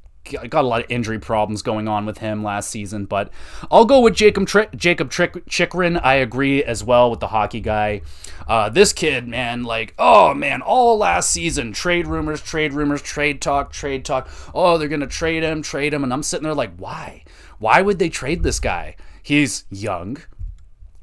got 0.50 0.64
a 0.64 0.68
lot 0.68 0.84
of 0.84 0.90
injury 0.90 1.18
problems 1.18 1.62
going 1.62 1.88
on 1.88 2.04
with 2.04 2.18
him 2.18 2.44
last 2.44 2.68
season, 2.68 3.06
but 3.06 3.30
I'll 3.70 3.86
go 3.86 4.00
with 4.00 4.14
Jacob 4.14 4.46
Tri- 4.46 4.68
Jacob 4.76 5.10
Trick- 5.10 5.46
Chychrun. 5.46 5.96
I 5.96 6.16
agree 6.16 6.62
as 6.62 6.84
well 6.84 7.10
with 7.10 7.20
the 7.20 7.28
hockey 7.28 7.60
guy. 7.60 8.02
Uh, 8.46 8.68
this 8.68 8.92
kid, 8.92 9.26
man, 9.26 9.64
like, 9.64 9.94
oh 9.98 10.34
man, 10.34 10.60
all 10.60 10.98
last 10.98 11.30
season, 11.30 11.72
trade 11.72 12.06
rumors, 12.06 12.42
trade 12.42 12.74
rumors, 12.74 13.00
trade 13.00 13.40
talk, 13.40 13.72
trade 13.72 14.04
talk. 14.04 14.28
Oh, 14.54 14.76
they're 14.76 14.88
gonna 14.88 15.06
trade 15.06 15.42
him, 15.42 15.62
trade 15.62 15.94
him, 15.94 16.04
and 16.04 16.12
I'm 16.12 16.22
sitting 16.22 16.44
there 16.44 16.54
like, 16.54 16.76
why? 16.76 17.24
Why 17.58 17.82
would 17.82 17.98
they 17.98 18.08
trade 18.08 18.42
this 18.42 18.60
guy? 18.60 18.96
He's 19.22 19.64
young. 19.70 20.18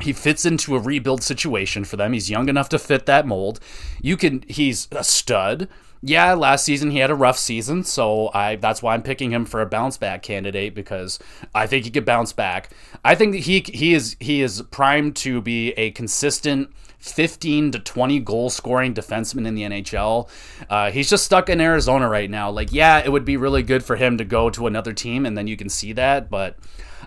He 0.01 0.13
fits 0.13 0.45
into 0.45 0.75
a 0.75 0.79
rebuild 0.79 1.23
situation 1.23 1.85
for 1.85 1.95
them. 1.95 2.13
He's 2.13 2.29
young 2.29 2.49
enough 2.49 2.69
to 2.69 2.79
fit 2.79 3.05
that 3.05 3.25
mold. 3.25 3.59
You 4.01 4.17
can. 4.17 4.43
He's 4.47 4.87
a 4.91 5.03
stud 5.03 5.69
yeah, 6.07 6.33
last 6.33 6.65
season 6.65 6.91
he 6.91 6.99
had 6.99 7.09
a 7.09 7.15
rough 7.15 7.37
season, 7.37 7.83
so 7.83 8.29
I 8.31 8.57
that's 8.57 8.83
why 8.83 8.93
I'm 8.93 9.01
picking 9.01 9.31
him 9.31 9.43
for 9.43 9.61
a 9.61 9.65
bounce 9.65 9.97
back 9.97 10.21
candidate 10.21 10.75
because 10.75 11.17
I 11.55 11.65
think 11.65 11.83
he 11.83 11.89
could 11.89 12.05
bounce 12.05 12.31
back. 12.31 12.69
I 13.03 13.15
think 13.15 13.31
that 13.33 13.39
he 13.39 13.61
he 13.61 13.95
is 13.95 14.15
he 14.19 14.43
is 14.43 14.61
primed 14.69 15.15
to 15.17 15.41
be 15.41 15.71
a 15.71 15.89
consistent 15.91 16.71
15 17.11 17.71
to 17.71 17.79
20 17.79 18.19
goal 18.19 18.49
scoring 18.49 18.93
defenseman 18.93 19.47
in 19.47 19.55
the 19.55 19.63
NHL. 19.63 20.27
Uh, 20.69 20.91
he's 20.91 21.09
just 21.09 21.23
stuck 21.23 21.49
in 21.49 21.61
Arizona 21.61 22.09
right 22.09 22.29
now. 22.29 22.49
Like, 22.49 22.73
yeah, 22.73 22.99
it 22.99 23.11
would 23.11 23.25
be 23.25 23.37
really 23.37 23.63
good 23.63 23.83
for 23.83 23.95
him 23.95 24.17
to 24.17 24.25
go 24.25 24.49
to 24.49 24.67
another 24.67 24.93
team, 24.93 25.25
and 25.25 25.37
then 25.37 25.47
you 25.47 25.55
can 25.55 25.69
see 25.69 25.93
that, 25.93 26.29
but 26.29 26.57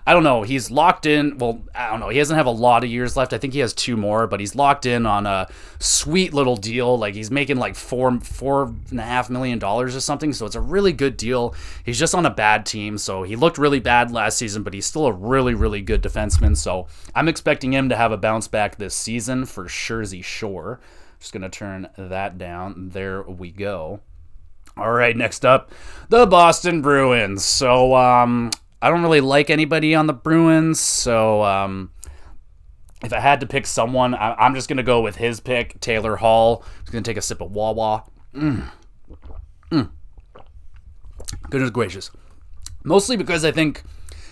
I 0.07 0.13
don't 0.13 0.23
know. 0.23 0.41
He's 0.41 0.71
locked 0.71 1.05
in. 1.05 1.37
Well, 1.37 1.61
I 1.75 1.89
don't 1.89 1.99
know. 1.99 2.09
He 2.09 2.17
doesn't 2.17 2.35
have 2.35 2.45
a 2.45 2.51
lot 2.51 2.83
of 2.83 2.89
years 2.89 3.15
left. 3.15 3.33
I 3.33 3.37
think 3.37 3.53
he 3.53 3.59
has 3.59 3.73
two 3.73 3.95
more, 3.95 4.25
but 4.25 4.39
he's 4.39 4.55
locked 4.55 4.85
in 4.85 5.05
on 5.05 5.27
a 5.27 5.47
sweet 5.77 6.33
little 6.33 6.55
deal. 6.55 6.97
Like 6.97 7.13
he's 7.13 7.29
making 7.29 7.57
like 7.57 7.75
four 7.75 8.19
four 8.21 8.73
and 8.89 8.99
a 8.99 9.03
half 9.03 9.29
million 9.29 9.59
dollars 9.59 9.95
or 9.95 10.01
something. 10.01 10.33
So 10.33 10.45
it's 10.45 10.55
a 10.55 10.61
really 10.61 10.93
good 10.93 11.17
deal. 11.17 11.53
He's 11.85 11.99
just 11.99 12.15
on 12.15 12.25
a 12.25 12.31
bad 12.31 12.65
team, 12.65 12.97
so 12.97 13.23
he 13.23 13.35
looked 13.35 13.57
really 13.57 13.79
bad 13.79 14.11
last 14.11 14.37
season, 14.37 14.63
but 14.63 14.73
he's 14.73 14.85
still 14.85 15.05
a 15.05 15.13
really 15.13 15.53
really 15.53 15.81
good 15.81 16.01
defenseman. 16.01 16.57
So 16.57 16.87
I'm 17.13 17.27
expecting 17.27 17.73
him 17.73 17.89
to 17.89 17.95
have 17.95 18.11
a 18.11 18.17
bounce 18.17 18.47
back 18.47 18.77
this 18.77 18.95
season 18.95 19.45
for 19.45 19.67
sure. 19.67 19.99
Shore. 19.99 20.79
Just 21.19 21.33
gonna 21.33 21.49
turn 21.49 21.89
that 21.97 22.37
down. 22.37 22.89
There 22.89 23.23
we 23.23 23.51
go. 23.51 23.99
All 24.77 24.91
right, 24.91 25.17
next 25.17 25.45
up, 25.45 25.71
the 26.07 26.25
Boston 26.25 26.81
Bruins. 26.81 27.43
So, 27.43 27.95
um, 27.95 28.51
I 28.81 28.89
don't 28.89 29.01
really 29.01 29.21
like 29.21 29.49
anybody 29.49 29.93
on 29.93 30.07
the 30.07 30.13
Bruins, 30.13 30.79
so 30.79 31.43
um, 31.43 31.91
if 33.03 33.11
I 33.11 33.19
had 33.19 33.41
to 33.41 33.45
pick 33.45 33.67
someone, 33.67 34.13
I, 34.13 34.45
am 34.45 34.55
just 34.55 34.69
gonna 34.69 34.83
go 34.83 35.01
with 35.01 35.17
his 35.17 35.39
pick, 35.39 35.79
Taylor 35.79 36.15
Hall. 36.15 36.63
He's 36.81 36.89
gonna 36.89 37.03
take 37.03 37.17
a 37.17 37.21
sip 37.21 37.41
of 37.41 37.51
Wawa. 37.51 38.05
Mm. 38.33 38.69
Mm. 39.71 39.89
Goodness 41.49 41.71
gracious. 41.71 42.11
Mostly 42.83 43.17
because 43.17 43.43
I 43.43 43.51
think 43.51 43.83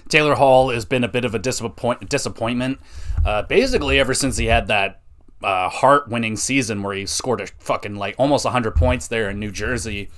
Taylor 0.07 0.35
Hall 0.35 0.69
has 0.69 0.85
been 0.85 1.03
a 1.03 1.09
bit 1.09 1.25
of 1.25 1.35
a 1.35 1.39
disappoint- 1.39 2.09
disappointment. 2.09 2.79
Uh, 3.25 3.43
basically, 3.43 3.99
ever 3.99 4.13
since 4.13 4.37
he 4.37 4.45
had 4.45 4.67
that 4.67 5.01
uh, 5.43 5.69
Hart-winning 5.69 6.37
season 6.37 6.81
where 6.81 6.95
he 6.95 7.05
scored 7.05 7.41
a 7.41 7.47
fucking 7.59 7.95
like 7.95 8.15
almost 8.17 8.45
100 8.45 8.75
points 8.75 9.07
there 9.07 9.29
in 9.29 9.39
New 9.39 9.51
Jersey 9.51 10.09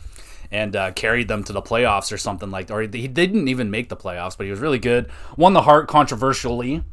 and 0.51 0.75
uh, 0.75 0.91
carried 0.91 1.27
them 1.27 1.43
to 1.43 1.53
the 1.53 1.61
playoffs 1.61 2.11
or 2.11 2.17
something 2.17 2.49
like. 2.49 2.71
Or 2.71 2.81
he 2.81 3.07
didn't 3.07 3.47
even 3.47 3.71
make 3.71 3.89
the 3.89 3.97
playoffs, 3.97 4.37
but 4.37 4.45
he 4.45 4.51
was 4.51 4.59
really 4.59 4.79
good. 4.79 5.09
Won 5.37 5.53
the 5.53 5.61
Hart 5.61 5.87
controversially. 5.87 6.83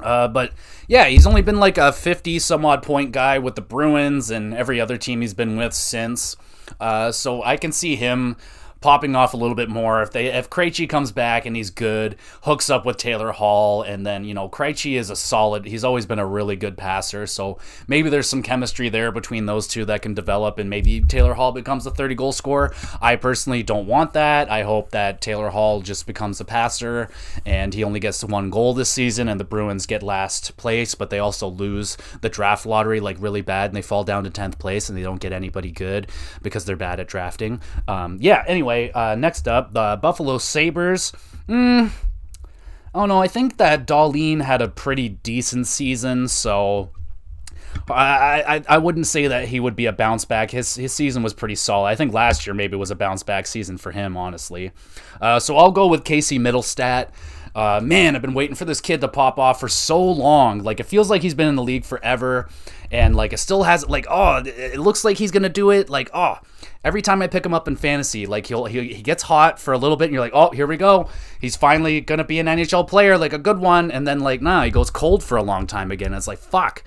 Uh, 0.00 0.28
but 0.28 0.52
yeah, 0.88 1.06
he's 1.06 1.26
only 1.26 1.42
been 1.42 1.60
like 1.60 1.78
a 1.78 1.92
50 1.92 2.38
some 2.38 2.64
odd 2.64 2.82
point 2.82 3.12
guy 3.12 3.38
with 3.38 3.54
the 3.54 3.62
Bruins 3.62 4.30
and 4.30 4.52
every 4.52 4.80
other 4.80 4.98
team 4.98 5.20
he's 5.20 5.34
been 5.34 5.56
with 5.56 5.72
since. 5.72 6.36
Uh, 6.80 7.12
so 7.12 7.42
I 7.42 7.56
can 7.56 7.72
see 7.72 7.96
him 7.96 8.36
popping 8.84 9.16
off 9.16 9.32
a 9.32 9.36
little 9.38 9.54
bit 9.54 9.70
more. 9.70 10.02
If 10.02 10.10
they 10.10 10.26
if 10.26 10.50
Krejci 10.50 10.86
comes 10.86 11.10
back 11.10 11.46
and 11.46 11.56
he's 11.56 11.70
good, 11.70 12.16
hooks 12.42 12.68
up 12.68 12.84
with 12.84 12.98
Taylor 12.98 13.32
Hall, 13.32 13.80
and 13.80 14.06
then 14.06 14.24
you 14.26 14.34
know 14.34 14.46
Krejci 14.46 14.98
is 14.98 15.08
a 15.08 15.16
solid. 15.16 15.64
He's 15.64 15.84
always 15.84 16.04
been 16.04 16.18
a 16.18 16.26
really 16.26 16.54
good 16.54 16.76
passer, 16.76 17.26
so 17.26 17.58
maybe 17.88 18.10
there's 18.10 18.28
some 18.28 18.42
chemistry 18.42 18.90
there 18.90 19.10
between 19.10 19.46
those 19.46 19.66
two 19.66 19.86
that 19.86 20.02
can 20.02 20.12
develop, 20.12 20.58
and 20.58 20.68
maybe 20.68 21.00
Taylor 21.00 21.32
Hall 21.32 21.50
becomes 21.50 21.86
a 21.86 21.90
30 21.90 22.14
goal 22.14 22.32
scorer. 22.32 22.74
I 23.00 23.16
personally 23.16 23.62
don't 23.62 23.86
want 23.86 24.12
that. 24.12 24.50
I 24.50 24.64
hope 24.64 24.90
that 24.90 25.22
Taylor 25.22 25.48
Hall 25.48 25.80
just 25.80 26.06
becomes 26.06 26.38
a 26.42 26.44
passer, 26.44 27.08
and 27.46 27.72
he 27.72 27.84
only 27.84 28.00
gets 28.00 28.22
one 28.22 28.50
goal 28.50 28.74
this 28.74 28.90
season, 28.90 29.30
and 29.30 29.40
the 29.40 29.44
Bruins 29.44 29.86
get 29.86 30.02
last 30.02 30.58
place, 30.58 30.94
but 30.94 31.08
they 31.08 31.20
also 31.20 31.48
lose 31.48 31.96
the 32.20 32.28
draft 32.28 32.66
lottery 32.66 33.00
like 33.00 33.16
really 33.18 33.40
bad, 33.40 33.70
and 33.70 33.76
they 33.78 33.82
fall 33.82 34.04
down 34.04 34.24
to 34.24 34.30
10th 34.30 34.58
place, 34.58 34.90
and 34.90 34.98
they 34.98 35.02
don't 35.02 35.22
get 35.22 35.32
anybody 35.32 35.70
good 35.70 36.10
because 36.42 36.66
they're 36.66 36.76
bad 36.76 37.00
at 37.00 37.08
drafting. 37.08 37.62
Um, 37.88 38.18
yeah. 38.20 38.44
Anyway 38.46 38.73
anyway, 38.74 38.92
uh, 38.92 39.14
next 39.14 39.48
up, 39.48 39.72
the 39.72 39.98
Buffalo 40.00 40.38
Sabres. 40.38 41.12
Mm, 41.48 41.90
oh 42.94 43.06
no, 43.06 43.20
I 43.20 43.28
think 43.28 43.56
that 43.58 43.86
Dahlin 43.86 44.42
had 44.42 44.62
a 44.62 44.68
pretty 44.68 45.08
decent 45.08 45.66
season, 45.66 46.28
so 46.28 46.90
I, 47.88 48.42
I 48.46 48.62
I 48.68 48.78
wouldn't 48.78 49.06
say 49.06 49.26
that 49.26 49.48
he 49.48 49.60
would 49.60 49.76
be 49.76 49.86
a 49.86 49.92
bounce 49.92 50.24
back. 50.24 50.50
His 50.50 50.74
his 50.74 50.92
season 50.92 51.22
was 51.22 51.34
pretty 51.34 51.54
solid. 51.56 51.88
I 51.88 51.96
think 51.96 52.12
last 52.12 52.46
year 52.46 52.54
maybe 52.54 52.76
was 52.76 52.90
a 52.90 52.96
bounce 52.96 53.22
back 53.22 53.46
season 53.46 53.78
for 53.78 53.92
him, 53.92 54.16
honestly. 54.16 54.72
Uh, 55.20 55.38
so 55.38 55.56
I'll 55.56 55.72
go 55.72 55.86
with 55.86 56.04
Casey 56.04 56.38
Mittelstadt. 56.38 57.08
Uh, 57.54 57.80
man, 57.82 58.16
I've 58.16 58.22
been 58.22 58.34
waiting 58.34 58.56
for 58.56 58.64
this 58.64 58.80
kid 58.80 59.00
to 59.00 59.08
pop 59.08 59.38
off 59.38 59.60
for 59.60 59.68
so 59.68 60.02
long. 60.02 60.60
Like 60.60 60.80
it 60.80 60.84
feels 60.84 61.08
like 61.08 61.22
he's 61.22 61.34
been 61.34 61.46
in 61.46 61.54
the 61.54 61.62
league 61.62 61.84
forever, 61.84 62.48
and 62.90 63.14
like 63.14 63.32
it 63.32 63.38
still 63.38 63.62
has 63.62 63.88
like 63.88 64.06
oh, 64.10 64.42
it 64.44 64.80
looks 64.80 65.04
like 65.04 65.18
he's 65.18 65.30
gonna 65.30 65.48
do 65.48 65.70
it. 65.70 65.88
Like 65.88 66.10
oh, 66.12 66.38
every 66.82 67.00
time 67.00 67.22
I 67.22 67.28
pick 67.28 67.46
him 67.46 67.54
up 67.54 67.68
in 67.68 67.76
fantasy, 67.76 68.26
like 68.26 68.46
he'll 68.46 68.64
he, 68.64 68.92
he 68.94 69.02
gets 69.02 69.22
hot 69.22 69.60
for 69.60 69.72
a 69.72 69.78
little 69.78 69.96
bit, 69.96 70.06
and 70.06 70.14
you're 70.14 70.22
like, 70.22 70.32
oh, 70.34 70.50
here 70.50 70.66
we 70.66 70.76
go. 70.76 71.08
He's 71.40 71.54
finally 71.54 72.00
gonna 72.00 72.24
be 72.24 72.40
an 72.40 72.46
NHL 72.46 72.88
player, 72.88 73.16
like 73.16 73.32
a 73.32 73.38
good 73.38 73.58
one, 73.58 73.92
and 73.92 74.04
then 74.06 74.18
like 74.20 74.42
nah, 74.42 74.64
he 74.64 74.70
goes 74.72 74.90
cold 74.90 75.22
for 75.22 75.36
a 75.36 75.42
long 75.42 75.68
time 75.68 75.92
again. 75.92 76.12
It's 76.12 76.26
like 76.26 76.38
fuck. 76.38 76.82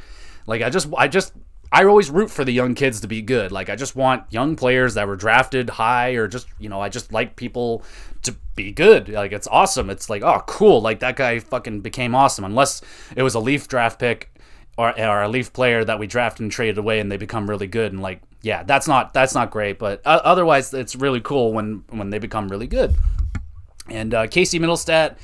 Like 0.48 0.62
I 0.62 0.70
just 0.70 0.90
I 0.98 1.08
just 1.08 1.32
I 1.72 1.84
always 1.84 2.10
root 2.10 2.30
for 2.30 2.46
the 2.46 2.54
young 2.54 2.76
kids 2.76 3.02
to 3.02 3.08
be 3.08 3.22
good. 3.22 3.52
Like 3.52 3.70
I 3.70 3.76
just 3.76 3.96
want 3.96 4.24
young 4.30 4.56
players 4.56 4.94
that 4.94 5.08
were 5.08 5.16
drafted 5.16 5.70
high, 5.70 6.12
or 6.12 6.28
just 6.28 6.48
you 6.60 6.70
know 6.70 6.82
I 6.82 6.90
just 6.90 7.12
like 7.12 7.36
people 7.36 7.84
to 8.28 8.36
be 8.56 8.72
good. 8.72 9.10
Like 9.10 9.32
it's 9.32 9.48
awesome. 9.48 9.90
It's 9.90 10.10
like 10.10 10.24
oh 10.24 10.44
cool. 10.48 10.82
Like 10.82 11.00
that 11.00 11.16
guy 11.16 11.40
fucking 11.40 11.82
became 11.82 12.16
awesome. 12.16 12.46
Unless 12.46 12.82
it 13.16 13.24
was 13.24 13.36
a 13.36 13.40
Leaf 13.40 13.68
draft 13.68 14.00
pick 14.00 14.32
or, 14.78 14.98
or 15.00 15.24
a 15.24 15.28
Leaf 15.28 15.52
player 15.52 15.84
that 15.84 16.00
we 16.00 16.08
drafted 16.08 16.44
and 16.44 16.52
traded 16.52 16.78
away, 16.78 17.00
and 17.00 17.12
they 17.12 17.18
become 17.18 17.50
really 17.50 17.68
good 17.68 17.92
and 17.92 18.02
like 18.02 18.22
yeah, 18.42 18.64
that's 18.64 18.88
not 18.88 19.14
that's 19.14 19.34
not 19.34 19.52
great, 19.52 19.80
but 19.80 20.02
uh, 20.06 20.22
otherwise 20.24 20.74
it's 20.74 20.96
really 20.96 21.22
cool 21.22 21.54
when 21.54 21.84
when 21.90 22.10
they 22.10 22.20
become 22.20 22.48
really 22.48 22.68
good. 22.68 22.96
And 23.90 24.14
uh, 24.14 24.28
Casey 24.28 24.60
Mittelstadt, 24.60 25.18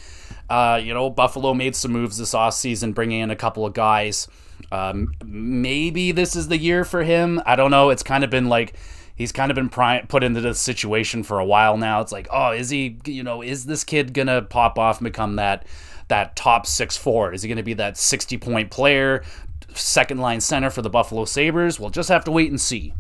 uh, 0.50 0.80
you 0.82 0.94
know, 0.94 1.10
Buffalo 1.10 1.54
made 1.54 1.76
some 1.76 1.92
moves 1.92 2.18
this 2.18 2.34
off 2.34 2.54
season, 2.54 2.94
bringing 2.94 3.22
in 3.22 3.32
a 3.32 3.36
couple 3.36 3.66
of 3.66 3.74
guys. 3.74 4.28
Um, 4.72 5.14
maybe 5.24 6.12
this 6.12 6.36
is 6.36 6.48
the 6.48 6.58
year 6.58 6.84
for 6.84 7.04
him. 7.04 7.42
I 7.46 7.56
don't 7.56 7.72
know. 7.72 7.92
It's 7.92 8.04
kind 8.04 8.24
of 8.24 8.30
been 8.30 8.50
like 8.50 8.74
he's 9.16 9.32
kind 9.32 9.52
of 9.52 9.56
been 9.56 9.70
pri- 9.70 10.06
put 10.08 10.24
into 10.24 10.42
this 10.42 10.60
situation 10.60 11.24
for 11.24 11.40
a 11.40 11.46
while 11.46 11.78
now. 11.78 12.02
It's 12.02 12.12
like, 12.12 12.28
oh, 12.32 12.52
is 12.52 12.70
he? 12.70 12.98
You 13.06 13.24
know, 13.24 13.42
is 13.42 13.66
this 13.66 13.84
kid 13.84 14.14
gonna 14.14 14.42
pop 14.42 14.78
off 14.80 15.00
and 15.00 15.06
become 15.06 15.36
that? 15.38 15.66
that 16.08 16.36
top 16.36 16.66
six 16.66 16.98
forward? 16.98 17.34
Is 17.34 17.42
he 17.42 17.48
going 17.50 17.58
to 17.58 17.64
be 17.64 17.74
that 17.76 17.98
60 17.98 18.38
point 18.38 18.72
player, 18.72 19.24
second 19.74 20.20
line 20.20 20.42
center 20.42 20.70
for 20.70 20.82
the 20.82 20.90
Buffalo 20.90 21.26
Sabres? 21.26 21.80
We'll 21.80 21.90
just 21.90 22.10
have 22.10 22.24
to 22.26 22.32
wait 22.32 22.50
and 22.50 22.60
see. 22.60 22.94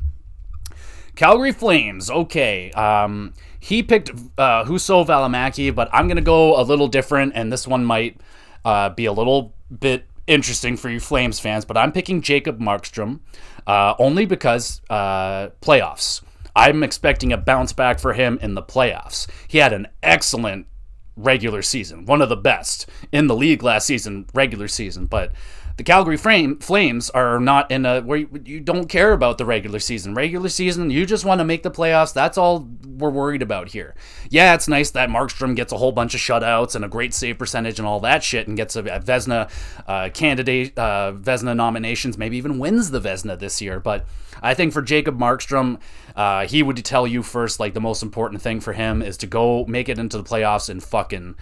Calgary 1.15 1.51
Flames. 1.51 2.09
Okay. 2.09 2.71
Um, 2.71 3.33
he 3.59 3.83
picked 3.83 4.09
uh, 4.37 4.65
Juuso 4.65 5.05
Valimaki, 5.05 5.73
but 5.73 5.89
I'm 5.93 6.07
going 6.07 6.17
to 6.17 6.23
go 6.23 6.59
a 6.59 6.63
little 6.63 6.87
different, 6.87 7.33
and 7.35 7.51
this 7.51 7.67
one 7.67 7.85
might 7.85 8.19
uh, 8.65 8.89
be 8.89 9.05
a 9.05 9.13
little 9.13 9.53
bit 9.79 10.05
interesting 10.25 10.75
for 10.77 10.89
you 10.89 10.99
Flames 10.99 11.39
fans, 11.39 11.65
but 11.65 11.77
I'm 11.77 11.91
picking 11.91 12.21
Jacob 12.21 12.59
Markstrom 12.59 13.19
uh, 13.67 13.95
only 13.99 14.25
because 14.25 14.81
uh, 14.89 15.49
playoffs. 15.61 16.21
I'm 16.55 16.83
expecting 16.83 17.33
a 17.33 17.37
bounce 17.37 17.73
back 17.73 17.99
for 17.99 18.13
him 18.13 18.37
in 18.41 18.53
the 18.53 18.61
playoffs. 18.61 19.27
He 19.47 19.57
had 19.57 19.73
an 19.73 19.87
excellent 20.03 20.67
regular 21.15 21.61
season, 21.61 22.05
one 22.05 22.21
of 22.21 22.29
the 22.29 22.35
best 22.35 22.89
in 23.11 23.27
the 23.27 23.35
league 23.35 23.63
last 23.63 23.85
season, 23.85 24.25
regular 24.33 24.67
season, 24.67 25.05
but 25.05 25.31
the 25.75 25.83
Calgary 25.83 26.17
frame, 26.17 26.59
Flames 26.59 27.09
are 27.09 27.39
not 27.39 27.71
in 27.71 27.85
a 27.85 28.01
where 28.01 28.19
you, 28.19 28.29
you, 28.45 28.59
don't 28.59 28.87
care 28.87 29.11
about 29.11 29.39
the 29.39 29.45
regular 29.45 29.79
season. 29.79 30.13
Regular 30.13 30.49
season, 30.49 30.91
you 30.91 31.05
just 31.05 31.25
want 31.25 31.39
to 31.39 31.45
make 31.45 31.63
the 31.63 31.71
playoffs. 31.71 32.13
That's 32.13 32.37
all 32.37 32.69
we're 32.85 33.09
worried 33.09 33.41
about 33.41 33.69
here. 33.69 33.95
Yeah, 34.29 34.53
it's 34.53 34.67
nice 34.67 34.91
that 34.91 35.09
Markstrom 35.09 35.55
gets 35.55 35.73
a 35.73 35.77
whole 35.77 35.91
bunch 35.91 36.13
of 36.13 36.21
shutouts 36.21 36.75
and 36.75 36.85
a 36.85 36.87
great 36.87 37.13
save 37.13 37.39
percentage 37.39 37.79
and 37.79 37.87
all 37.87 37.99
that 38.01 38.23
shit, 38.23 38.47
and 38.47 38.55
gets 38.55 38.75
a, 38.75 38.81
a 38.81 38.99
Vezina 38.99 39.49
uh, 39.87 40.09
candidate, 40.13 40.77
uh, 40.77 41.13
Vezina 41.15 41.55
nominations, 41.55 42.17
maybe 42.19 42.37
even 42.37 42.59
wins 42.59 42.91
the 42.91 43.01
Vezina 43.01 43.37
this 43.37 43.59
year. 43.59 43.79
But 43.79 44.05
I 44.43 44.53
think 44.53 44.73
for 44.73 44.83
Jacob 44.83 45.17
Markstrom, 45.17 45.79
uh, 46.15 46.45
he 46.45 46.61
would 46.61 46.83
tell 46.85 47.07
you 47.07 47.23
first, 47.23 47.59
like 47.59 47.73
the 47.73 47.81
most 47.81 48.03
important 48.03 48.43
thing 48.43 48.59
for 48.59 48.73
him 48.73 49.01
is 49.01 49.17
to 49.17 49.27
go 49.27 49.65
make 49.65 49.89
it 49.89 49.97
into 49.97 50.17
the 50.17 50.23
playoffs 50.23 50.69
and 50.69 50.83
fucking 50.83 51.35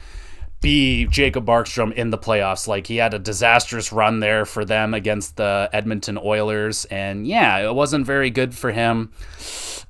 be 0.62 1.06
Jacob 1.08 1.46
Markstrom 1.46 1.92
in 1.94 2.12
the 2.12 2.18
playoffs. 2.18 2.68
Like 2.68 2.88
he 2.88 2.98
had 2.98 3.14
a 3.14 3.20
disastrous 3.20 3.92
run 3.92 4.20
there 4.20 4.46
for 4.46 4.64
them 4.64 4.94
against 4.94 5.38
the 5.38 5.70
Edmonton 5.74 6.18
Oilers, 6.18 6.86
and 6.86 7.28
yeah, 7.28 7.58
it 7.58 7.74
wasn't 7.74 8.06
very 8.06 8.30
good 8.30 8.54
for 8.54 8.72
him. 8.72 9.12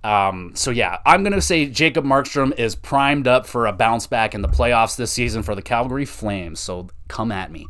Um, 0.03 0.53
so 0.55 0.72
yeah, 0.72 0.97
I'm 1.05 1.24
gonna 1.24 1.41
say 1.41 1.67
Jacob 1.67 2.05
Markstrom 2.05 2.57
is 2.57 2.76
primed 2.76 3.28
up 3.28 3.45
for 3.45 3.67
a 3.67 3.74
bounce 3.74 4.07
back 4.07 4.34
in 4.34 4.41
the 4.41 4.47
playoffs 4.47 4.95
this 4.95 5.11
season 5.11 5.43
for 5.43 5.53
the 5.53 5.61
Calgary 5.61 6.05
Flames. 6.05 6.59
So 6.59 6.89
come 7.07 7.32
at 7.32 7.51
me. 7.51 7.67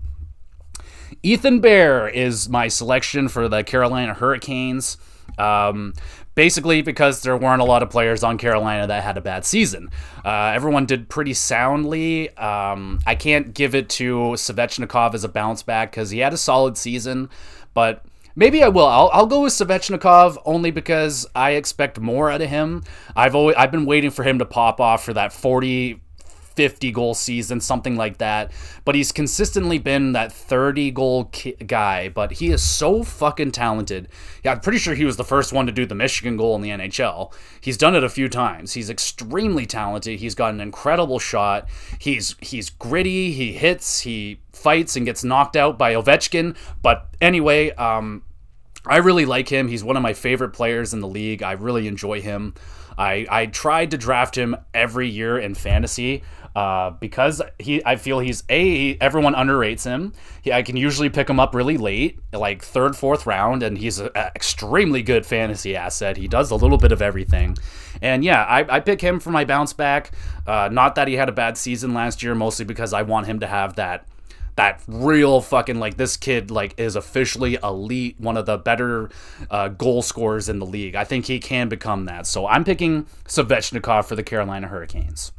Ethan 1.24 1.60
Bear 1.60 2.08
is 2.08 2.50
my 2.50 2.68
selection 2.68 3.28
for 3.28 3.48
the 3.50 3.64
Carolina 3.64 4.14
Hurricanes. 4.14 4.98
Um, 5.38 5.94
basically 6.36 6.82
because 6.82 7.22
there 7.22 7.36
weren't 7.36 7.62
a 7.62 7.66
lot 7.66 7.84
of 7.84 7.90
players 7.90 8.24
on 8.24 8.38
Carolina 8.38 8.88
that 8.88 9.04
had 9.04 9.18
a 9.18 9.22
bad 9.22 9.46
season. 9.46 9.90
Uh, 10.24 10.52
everyone 10.54 10.86
did 10.86 11.10
pretty 11.10 11.34
soundly. 11.34 12.36
Um, 12.38 13.00
I 13.06 13.16
can't 13.16 13.54
give 13.54 13.76
it 13.76 13.90
to 13.90 14.32
Svechnikov 14.36 15.14
as 15.14 15.24
a 15.24 15.30
bounce 15.30 15.64
back 15.64 15.92
because 15.92 16.10
he 16.10 16.20
had 16.20 16.34
a 16.34 16.38
solid 16.38 16.78
season, 16.78 17.30
but 17.74 18.06
maybe 18.36 18.64
I 18.64 18.70
will. 18.70 18.88
I'll, 18.88 19.10
I'll 19.14 19.28
go 19.28 19.42
with 19.42 19.54
Svechnikov 19.54 20.38
only 20.46 20.72
because 20.72 21.28
I 21.36 21.52
expect 21.52 22.00
more 22.00 22.30
out 22.32 22.42
of 22.42 22.50
him. 22.50 22.84
I've 23.16 23.36
always 23.36 23.56
I've 23.56 23.72
been 23.72 23.86
waiting 23.86 24.12
for 24.12 24.24
him 24.24 24.40
to 24.40 24.46
pop 24.46 24.80
off 24.80 25.04
for 25.04 25.14
that 25.14 25.34
40 25.34 26.02
50 26.56 26.92
goal 26.92 27.14
season, 27.14 27.60
something 27.62 27.96
like 27.96 28.18
that. 28.18 28.52
But 28.86 28.96
he's 28.96 29.12
consistently 29.12 29.78
been 29.78 30.14
that 30.14 30.32
30 30.32 30.92
goal 30.92 31.26
ki- 31.26 31.54
guy. 31.66 32.10
But 32.10 32.34
he 32.34 32.52
is 32.52 32.62
so 32.62 33.04
fucking 33.04 33.52
talented. 33.52 34.08
Yeah, 34.44 34.52
I'm 34.54 34.60
pretty 34.60 34.80
sure 34.80 34.96
he 34.96 35.06
was 35.06 35.18
the 35.18 35.24
first 35.24 35.54
one 35.54 35.66
to 35.66 35.72
do 35.72 35.86
the 35.86 35.96
Michigan 35.96 36.38
goal 36.38 36.56
in 36.56 36.62
the 36.62 36.70
NHL. 36.70 37.34
He's 37.60 37.78
done 37.78 37.96
it 37.96 38.04
a 38.04 38.10
few 38.10 38.30
times. 38.30 38.74
He's 38.74 38.90
extremely 38.90 39.66
talented. 39.66 40.20
He's 40.20 40.36
got 40.36 40.54
an 40.54 40.62
incredible 40.62 41.20
shot. 41.20 41.68
He's 42.00 42.36
he's 42.42 42.70
gritty. 42.70 43.32
He 43.32 43.54
hits. 43.54 44.02
He 44.02 44.40
fights 44.54 44.96
and 44.96 45.06
gets 45.06 45.24
knocked 45.24 45.56
out 45.56 45.78
by 45.78 45.94
Ovechkin. 45.94 46.56
But 46.82 47.10
anyway, 47.22 47.72
um, 47.72 48.24
I 48.86 48.98
really 48.98 49.26
like 49.26 49.50
him. 49.50 49.68
He's 49.68 49.84
one 49.84 49.96
of 49.96 50.04
my 50.04 50.14
favorite 50.14 50.52
players 50.52 50.94
in 50.94 51.02
the 51.02 51.08
league. 51.08 51.44
I 51.44 51.54
really 51.54 51.88
enjoy 51.88 52.22
him. 52.22 52.56
I, 52.98 53.26
I 53.30 53.46
tried 53.46 53.92
to 53.92 53.98
draft 53.98 54.38
him 54.38 54.56
every 54.74 55.08
year 55.08 55.38
in 55.38 55.56
fantasy 55.56 56.24
uh, 56.56 56.92
because 56.92 57.42
he 57.60 57.84
I 57.86 57.96
feel 57.96 58.20
he's 58.20 58.44
a 58.50 58.98
everyone 59.00 59.34
underrates 59.34 59.84
him. 59.84 60.14
He, 60.42 60.52
I 60.52 60.62
can 60.62 60.78
usually 60.78 61.10
pick 61.10 61.30
him 61.30 61.40
up 61.40 61.56
really 61.56 61.78
late, 61.78 62.20
like 62.34 62.64
third, 62.64 62.96
fourth 62.96 63.26
round, 63.26 63.64
and 63.64 63.78
he's 63.78 64.00
an 64.00 64.10
extremely 64.16 65.02
good 65.02 65.26
fantasy 65.26 65.76
asset. 65.76 66.18
He 66.18 66.28
does 66.28 66.52
a 66.52 66.56
little 66.56 66.78
bit 66.78 66.92
of 66.92 67.02
everything, 67.02 67.58
and 68.02 68.24
yeah, 68.24 68.44
I, 68.44 68.78
I 68.78 68.80
pick 68.80 69.02
him 69.02 69.20
for 69.20 69.32
my 69.32 69.46
bounce 69.46 69.74
back. 69.74 70.12
Uh, 70.46 70.70
not 70.72 70.96
that 70.96 71.08
he 71.08 71.16
had 71.16 71.30
a 71.30 71.34
bad 71.34 71.58
season 71.58 71.94
last 71.94 72.22
year, 72.22 72.36
mostly 72.36 72.66
because 72.66 72.94
I 72.94 73.04
want 73.04 73.28
him 73.28 73.40
to 73.40 73.48
have 73.48 73.76
that 73.76 74.08
that 74.56 74.82
real 74.88 75.42
fucking 75.42 75.80
like 75.80 75.98
this 75.98 76.18
kid 76.18 76.52
like 76.52 76.74
is 76.78 76.96
officially 76.96 77.58
elite, 77.64 78.16
one 78.20 78.38
of 78.38 78.46
the 78.46 78.58
better 78.58 79.10
uh, 79.50 79.70
goal 79.70 80.02
scorers 80.02 80.50
in 80.50 80.60
the 80.60 80.66
league. 80.66 80.96
I 80.96 81.04
think 81.04 81.26
he 81.26 81.40
can 81.40 81.70
become 81.70 82.06
that. 82.06 82.28
So 82.28 82.48
I'm 82.48 82.64
picking 82.64 83.06
Svechnikov 83.26 84.06
for 84.06 84.16
the 84.16 84.24
Carolina 84.24 84.68
Hurricanes. 84.68 85.32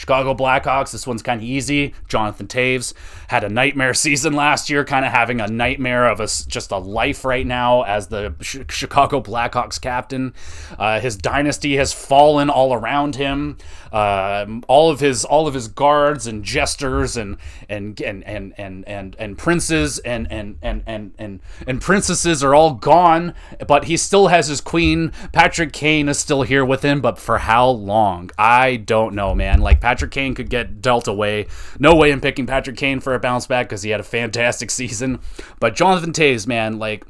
Chicago 0.00 0.34
Blackhawks, 0.34 0.92
this 0.92 1.06
one's 1.06 1.22
kind 1.22 1.42
of 1.42 1.44
easy. 1.44 1.92
Jonathan 2.08 2.46
Toews 2.46 2.94
had 3.28 3.44
a 3.44 3.50
nightmare 3.50 3.92
season 4.00 4.32
last 4.32 4.70
year, 4.70 4.82
kind 4.82 5.04
of 5.04 5.12
having 5.12 5.42
a 5.42 5.46
nightmare 5.46 6.08
of 6.08 6.20
a, 6.20 6.26
just 6.48 6.70
a 6.70 6.78
life 6.78 7.22
right 7.22 7.46
now 7.46 7.82
as 7.82 8.06
the 8.06 8.34
Chicago 8.40 9.20
Blackhawks 9.20 9.78
captain. 9.78 10.32
Uh, 10.78 11.00
his 11.00 11.16
dynasty 11.16 11.76
has 11.76 11.92
fallen 11.92 12.48
all 12.48 12.72
around 12.72 13.16
him. 13.16 13.58
Uh, 13.92 14.46
all 14.68 14.90
of 14.90 15.00
his 15.00 15.24
all 15.24 15.46
of 15.46 15.52
his 15.52 15.68
guards 15.68 16.26
and 16.26 16.44
jesters 16.44 17.16
and 17.16 17.36
and 17.68 18.00
and 18.00 18.24
and 18.24 18.54
and 18.56 18.88
and, 18.88 19.16
and 19.18 19.36
princes 19.36 19.98
and 19.98 20.30
and, 20.30 20.56
and 20.62 20.82
and 20.86 21.12
and 21.18 21.40
and 21.66 21.80
princesses 21.82 22.42
are 22.42 22.54
all 22.54 22.72
gone, 22.72 23.34
but 23.66 23.84
he 23.84 23.98
still 23.98 24.28
has 24.28 24.46
his 24.46 24.62
queen. 24.62 25.12
Patrick 25.32 25.74
Kane 25.74 26.08
is 26.08 26.18
still 26.18 26.42
here 26.42 26.64
with 26.64 26.82
him, 26.82 27.02
but 27.02 27.18
for 27.18 27.38
how 27.38 27.68
long? 27.68 28.30
I 28.38 28.76
don't 28.76 29.14
know, 29.14 29.34
man. 29.34 29.60
Like 29.60 29.80
Patrick 29.80 29.89
Kane 30.12 30.34
could 30.34 30.50
get 30.50 30.80
dealt 30.80 31.08
away. 31.08 31.46
No 31.78 31.94
way 31.94 32.12
I'm 32.12 32.20
picking 32.20 32.46
Patrick 32.46 32.76
Kane 32.76 33.00
for 33.00 33.14
a 33.14 33.20
bounce 33.20 33.46
back 33.46 33.68
because 33.68 33.82
he 33.82 33.90
had 33.90 34.00
a 34.00 34.04
fantastic 34.04 34.70
season. 34.70 35.20
But 35.58 35.74
Jonathan 35.74 36.12
Toews, 36.12 36.46
man, 36.46 36.78
like 36.78 37.04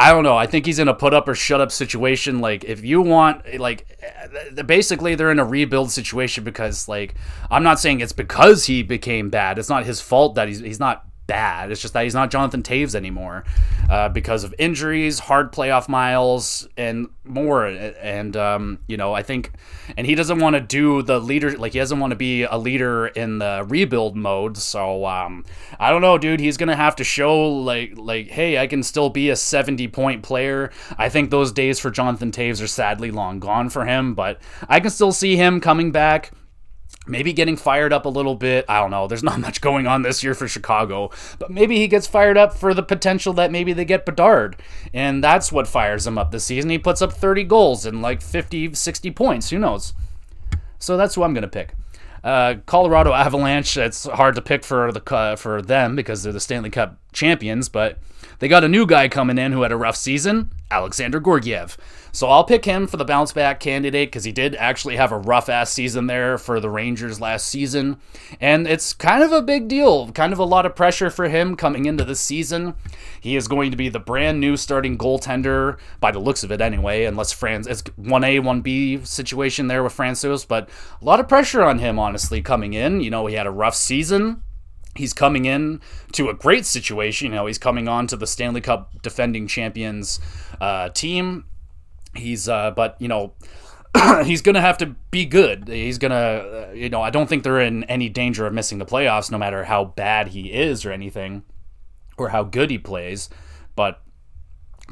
I 0.00 0.12
don't 0.12 0.24
know. 0.24 0.36
I 0.36 0.46
think 0.46 0.64
he's 0.64 0.78
in 0.78 0.88
a 0.88 0.94
put 0.94 1.12
up 1.12 1.28
or 1.28 1.34
shut 1.34 1.60
up 1.60 1.70
situation. 1.70 2.40
Like, 2.40 2.64
if 2.64 2.82
you 2.82 3.02
want, 3.02 3.60
like, 3.60 3.86
basically 4.64 5.14
they're 5.14 5.30
in 5.30 5.38
a 5.38 5.44
rebuild 5.44 5.90
situation 5.90 6.42
because, 6.42 6.88
like, 6.88 7.14
I'm 7.50 7.62
not 7.62 7.78
saying 7.78 8.00
it's 8.00 8.14
because 8.14 8.64
he 8.64 8.82
became 8.82 9.28
bad. 9.28 9.58
It's 9.58 9.68
not 9.68 9.84
his 9.84 10.00
fault 10.00 10.36
that 10.36 10.48
he's 10.48 10.60
he's 10.60 10.80
not 10.80 11.04
bad. 11.30 11.70
It's 11.70 11.80
just 11.80 11.94
that 11.94 12.02
he's 12.02 12.14
not 12.14 12.32
Jonathan 12.32 12.60
Toews 12.60 12.96
anymore 12.96 13.44
uh, 13.88 14.08
because 14.08 14.42
of 14.42 14.52
injuries, 14.58 15.20
hard 15.20 15.52
playoff 15.52 15.88
miles, 15.88 16.68
and 16.76 17.08
more. 17.22 17.66
And 17.66 18.36
um, 18.36 18.80
you 18.88 18.96
know, 18.96 19.14
I 19.14 19.22
think, 19.22 19.52
and 19.96 20.08
he 20.08 20.16
doesn't 20.16 20.40
want 20.40 20.54
to 20.54 20.60
do 20.60 21.02
the 21.02 21.20
leader. 21.20 21.56
Like 21.56 21.72
he 21.72 21.78
doesn't 21.78 22.00
want 22.00 22.10
to 22.10 22.16
be 22.16 22.42
a 22.42 22.56
leader 22.56 23.06
in 23.06 23.38
the 23.38 23.64
rebuild 23.68 24.16
mode. 24.16 24.56
So 24.56 25.06
um, 25.06 25.44
I 25.78 25.90
don't 25.90 26.02
know, 26.02 26.18
dude. 26.18 26.40
He's 26.40 26.56
gonna 26.56 26.74
have 26.74 26.96
to 26.96 27.04
show 27.04 27.48
like 27.48 27.92
like, 27.94 28.26
hey, 28.26 28.58
I 28.58 28.66
can 28.66 28.82
still 28.82 29.08
be 29.08 29.30
a 29.30 29.36
70 29.36 29.86
point 29.86 30.24
player. 30.24 30.72
I 30.98 31.08
think 31.10 31.30
those 31.30 31.52
days 31.52 31.78
for 31.78 31.92
Jonathan 31.92 32.32
Toews 32.32 32.60
are 32.60 32.66
sadly 32.66 33.12
long 33.12 33.38
gone 33.38 33.70
for 33.70 33.84
him, 33.84 34.14
but 34.14 34.40
I 34.68 34.80
can 34.80 34.90
still 34.90 35.12
see 35.12 35.36
him 35.36 35.60
coming 35.60 35.92
back 35.92 36.32
maybe 37.10 37.32
getting 37.32 37.56
fired 37.56 37.92
up 37.92 38.06
a 38.06 38.08
little 38.08 38.34
bit. 38.34 38.64
I 38.68 38.80
don't 38.80 38.90
know. 38.90 39.06
There's 39.06 39.22
not 39.22 39.40
much 39.40 39.60
going 39.60 39.86
on 39.86 40.02
this 40.02 40.22
year 40.22 40.34
for 40.34 40.48
Chicago, 40.48 41.10
but 41.38 41.50
maybe 41.50 41.76
he 41.76 41.88
gets 41.88 42.06
fired 42.06 42.38
up 42.38 42.54
for 42.54 42.72
the 42.72 42.82
potential 42.82 43.32
that 43.34 43.50
maybe 43.50 43.72
they 43.72 43.84
get 43.84 44.06
Bedard. 44.06 44.56
And 44.94 45.22
that's 45.22 45.52
what 45.52 45.66
fires 45.66 46.06
him 46.06 46.16
up 46.16 46.30
this 46.30 46.44
season. 46.44 46.70
He 46.70 46.78
puts 46.78 47.02
up 47.02 47.12
30 47.12 47.44
goals 47.44 47.84
and 47.84 48.00
like 48.00 48.22
50, 48.22 48.74
60 48.74 49.10
points. 49.10 49.50
Who 49.50 49.58
knows? 49.58 49.92
So 50.78 50.96
that's 50.96 51.14
who 51.14 51.22
I'm 51.22 51.34
going 51.34 51.42
to 51.42 51.48
pick. 51.48 51.74
Uh, 52.22 52.56
Colorado 52.66 53.12
Avalanche. 53.12 53.76
It's 53.76 54.04
hard 54.06 54.34
to 54.34 54.42
pick 54.42 54.62
for 54.62 54.92
the 54.92 55.14
uh, 55.14 55.36
for 55.36 55.62
them 55.62 55.96
because 55.96 56.22
they're 56.22 56.32
the 56.32 56.40
Stanley 56.40 56.70
Cup 56.70 56.98
champions, 57.12 57.68
but 57.68 57.98
they 58.40 58.48
got 58.48 58.64
a 58.64 58.68
new 58.68 58.86
guy 58.86 59.08
coming 59.08 59.38
in 59.38 59.52
who 59.52 59.62
had 59.62 59.70
a 59.70 59.76
rough 59.76 59.96
season, 59.96 60.50
Alexander 60.70 61.20
Georgiev. 61.20 61.76
So 62.12 62.28
I'll 62.28 62.44
pick 62.44 62.64
him 62.64 62.86
for 62.86 62.96
the 62.96 63.04
bounce 63.04 63.32
back 63.32 63.60
candidate 63.60 64.08
because 64.08 64.24
he 64.24 64.32
did 64.32 64.56
actually 64.56 64.96
have 64.96 65.12
a 65.12 65.18
rough 65.18 65.48
ass 65.48 65.70
season 65.70 66.06
there 66.06 66.38
for 66.38 66.58
the 66.58 66.70
Rangers 66.70 67.20
last 67.20 67.46
season. 67.46 67.98
And 68.40 68.66
it's 68.66 68.92
kind 68.92 69.22
of 69.22 69.30
a 69.30 69.42
big 69.42 69.68
deal, 69.68 70.10
kind 70.12 70.32
of 70.32 70.38
a 70.38 70.44
lot 70.44 70.66
of 70.66 70.74
pressure 70.74 71.10
for 71.10 71.28
him 71.28 71.54
coming 71.54 71.84
into 71.84 72.02
the 72.02 72.16
season. 72.16 72.74
He 73.20 73.36
is 73.36 73.46
going 73.46 73.70
to 73.70 73.76
be 73.76 73.88
the 73.88 74.00
brand 74.00 74.40
new 74.40 74.56
starting 74.56 74.98
goaltender, 74.98 75.78
by 76.00 76.10
the 76.10 76.18
looks 76.18 76.42
of 76.42 76.50
it 76.50 76.60
anyway, 76.60 77.04
unless 77.04 77.32
France, 77.32 77.66
it's 77.66 77.82
1A, 77.82 78.40
1B 78.40 79.06
situation 79.06 79.68
there 79.68 79.82
with 79.82 79.96
Francouz, 79.96 80.48
but 80.48 80.68
a 81.00 81.04
lot 81.04 81.20
of 81.20 81.28
pressure 81.28 81.62
on 81.62 81.78
him, 81.78 81.98
honestly, 81.98 82.42
coming 82.42 82.72
in. 82.72 83.00
You 83.00 83.10
know, 83.10 83.26
he 83.26 83.34
had 83.34 83.46
a 83.46 83.52
rough 83.52 83.74
season 83.74 84.42
he's 84.94 85.12
coming 85.12 85.44
in 85.44 85.80
to 86.12 86.28
a 86.28 86.34
great 86.34 86.66
situation. 86.66 87.28
You 87.28 87.36
know, 87.36 87.46
he's 87.46 87.58
coming 87.58 87.88
on 87.88 88.06
to 88.08 88.16
the 88.16 88.26
Stanley 88.26 88.60
Cup 88.60 89.02
defending 89.02 89.46
champions 89.46 90.20
uh, 90.60 90.90
team. 90.90 91.44
He's, 92.14 92.48
uh, 92.48 92.72
but 92.72 92.96
you 93.00 93.08
know, 93.08 93.34
he's 94.24 94.42
gonna 94.42 94.60
have 94.60 94.78
to 94.78 94.86
be 95.10 95.24
good. 95.24 95.68
He's 95.68 95.98
gonna, 95.98 96.14
uh, 96.14 96.72
you 96.74 96.88
know, 96.88 97.02
I 97.02 97.10
don't 97.10 97.28
think 97.28 97.42
they're 97.42 97.60
in 97.60 97.84
any 97.84 98.08
danger 98.08 98.46
of 98.46 98.52
missing 98.52 98.78
the 98.78 98.86
playoffs, 98.86 99.30
no 99.30 99.38
matter 99.38 99.64
how 99.64 99.84
bad 99.84 100.28
he 100.28 100.52
is 100.52 100.84
or 100.84 100.92
anything, 100.92 101.42
or 102.16 102.30
how 102.30 102.42
good 102.42 102.70
he 102.70 102.78
plays. 102.78 103.28
But 103.76 104.02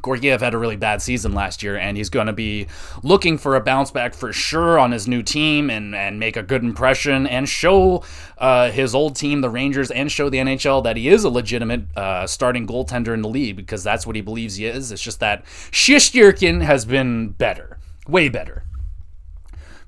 Georgiev 0.04 0.40
had 0.40 0.54
a 0.54 0.58
really 0.58 0.76
bad 0.76 1.02
season 1.02 1.32
last 1.32 1.62
year, 1.62 1.76
and 1.76 1.96
he's 1.96 2.10
going 2.10 2.26
to 2.26 2.32
be 2.32 2.66
looking 3.02 3.38
for 3.38 3.56
a 3.56 3.60
bounce 3.60 3.90
back 3.90 4.14
for 4.14 4.32
sure 4.32 4.78
on 4.78 4.92
his 4.92 5.08
new 5.08 5.22
team 5.22 5.70
and, 5.70 5.94
and 5.94 6.18
make 6.18 6.36
a 6.36 6.42
good 6.42 6.62
impression 6.62 7.26
and 7.26 7.48
show 7.48 8.02
uh, 8.38 8.70
his 8.70 8.94
old 8.94 9.16
team, 9.16 9.40
the 9.40 9.50
Rangers, 9.50 9.90
and 9.90 10.10
show 10.10 10.28
the 10.30 10.38
NHL 10.38 10.82
that 10.84 10.96
he 10.96 11.08
is 11.08 11.24
a 11.24 11.28
legitimate 11.28 11.82
uh, 11.96 12.26
starting 12.26 12.66
goaltender 12.66 13.12
in 13.14 13.22
the 13.22 13.28
league 13.28 13.56
because 13.56 13.82
that's 13.82 14.06
what 14.06 14.16
he 14.16 14.22
believes 14.22 14.56
he 14.56 14.66
is. 14.66 14.92
It's 14.92 15.02
just 15.02 15.20
that 15.20 15.44
Shesterkin 15.72 16.62
has 16.62 16.84
been 16.84 17.30
better, 17.30 17.78
way 18.06 18.28
better. 18.28 18.64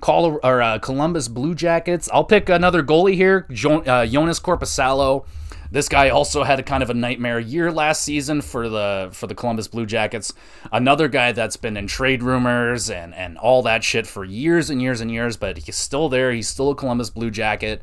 Col- 0.00 0.40
or, 0.42 0.62
uh, 0.62 0.78
Columbus 0.78 1.28
Blue 1.28 1.54
Jackets. 1.54 2.08
I'll 2.12 2.24
pick 2.24 2.48
another 2.48 2.82
goalie 2.82 3.14
here, 3.14 3.46
jo- 3.50 3.80
uh, 3.82 4.06
Joonas 4.06 4.40
Korpisalo. 4.40 5.26
This 5.72 5.88
guy 5.88 6.08
also 6.08 6.42
had 6.42 6.58
a 6.58 6.64
kind 6.64 6.82
of 6.82 6.90
a 6.90 6.94
nightmare 6.94 7.38
year 7.38 7.70
last 7.70 8.02
season 8.02 8.42
for 8.42 8.68
the 8.68 9.10
for 9.12 9.26
the 9.26 9.34
Columbus 9.34 9.68
Blue 9.68 9.86
Jackets. 9.86 10.32
Another 10.72 11.06
guy 11.06 11.32
that's 11.32 11.56
been 11.56 11.76
in 11.76 11.86
trade 11.86 12.22
rumors 12.22 12.90
and 12.90 13.14
and 13.14 13.38
all 13.38 13.62
that 13.62 13.84
shit 13.84 14.06
for 14.06 14.24
years 14.24 14.68
and 14.68 14.82
years 14.82 15.00
and 15.00 15.10
years, 15.10 15.36
but 15.36 15.58
he's 15.58 15.76
still 15.76 16.08
there. 16.08 16.32
He's 16.32 16.48
still 16.48 16.70
a 16.70 16.74
Columbus 16.74 17.10
Blue 17.10 17.30
Jacket. 17.30 17.82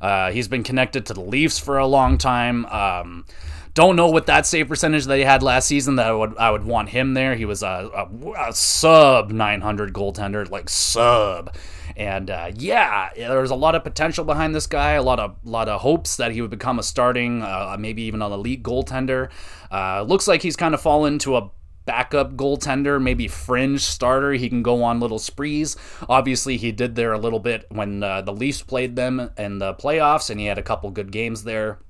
Uh, 0.00 0.30
he's 0.30 0.48
been 0.48 0.62
connected 0.62 1.04
to 1.06 1.14
the 1.14 1.20
Leafs 1.20 1.58
for 1.58 1.76
a 1.76 1.86
long 1.86 2.18
time. 2.18 2.64
Um, 2.66 3.26
don't 3.74 3.96
know 3.96 4.08
what 4.08 4.26
that 4.26 4.46
save 4.46 4.68
percentage 4.68 5.04
that 5.06 5.18
he 5.18 5.24
had 5.24 5.42
last 5.42 5.66
season 5.68 5.96
that 5.96 6.06
I 6.06 6.12
would 6.12 6.36
I 6.38 6.50
would 6.50 6.64
want 6.64 6.88
him 6.88 7.14
there. 7.14 7.34
He 7.34 7.44
was 7.44 7.62
a, 7.62 7.90
a, 7.94 8.48
a 8.48 8.52
sub 8.52 9.30
900 9.30 9.92
goaltender, 9.92 10.50
like 10.50 10.68
sub. 10.70 11.54
And 11.98 12.30
uh, 12.30 12.52
yeah, 12.54 13.10
there's 13.16 13.50
a 13.50 13.56
lot 13.56 13.74
of 13.74 13.82
potential 13.82 14.24
behind 14.24 14.54
this 14.54 14.68
guy. 14.68 14.92
A 14.92 15.02
lot 15.02 15.18
of 15.18 15.36
lot 15.44 15.68
of 15.68 15.80
hopes 15.80 16.16
that 16.16 16.30
he 16.30 16.40
would 16.40 16.50
become 16.50 16.78
a 16.78 16.82
starting, 16.84 17.42
uh, 17.42 17.76
maybe 17.78 18.02
even 18.02 18.22
an 18.22 18.30
elite 18.30 18.62
goaltender. 18.62 19.30
Uh, 19.70 20.02
looks 20.02 20.28
like 20.28 20.40
he's 20.40 20.54
kind 20.54 20.74
of 20.74 20.80
fallen 20.80 21.18
to 21.18 21.36
a 21.36 21.50
backup 21.86 22.34
goaltender, 22.34 23.02
maybe 23.02 23.26
fringe 23.26 23.80
starter. 23.80 24.32
He 24.32 24.48
can 24.48 24.62
go 24.62 24.84
on 24.84 25.00
little 25.00 25.18
sprees. 25.18 25.76
Obviously, 26.08 26.56
he 26.56 26.70
did 26.70 26.94
there 26.94 27.12
a 27.12 27.18
little 27.18 27.40
bit 27.40 27.66
when 27.70 28.04
uh, 28.04 28.22
the 28.22 28.32
Leafs 28.32 28.62
played 28.62 28.94
them 28.94 29.30
in 29.36 29.58
the 29.58 29.74
playoffs, 29.74 30.30
and 30.30 30.38
he 30.38 30.46
had 30.46 30.58
a 30.58 30.62
couple 30.62 30.90
good 30.92 31.10
games 31.10 31.42
there. 31.42 31.80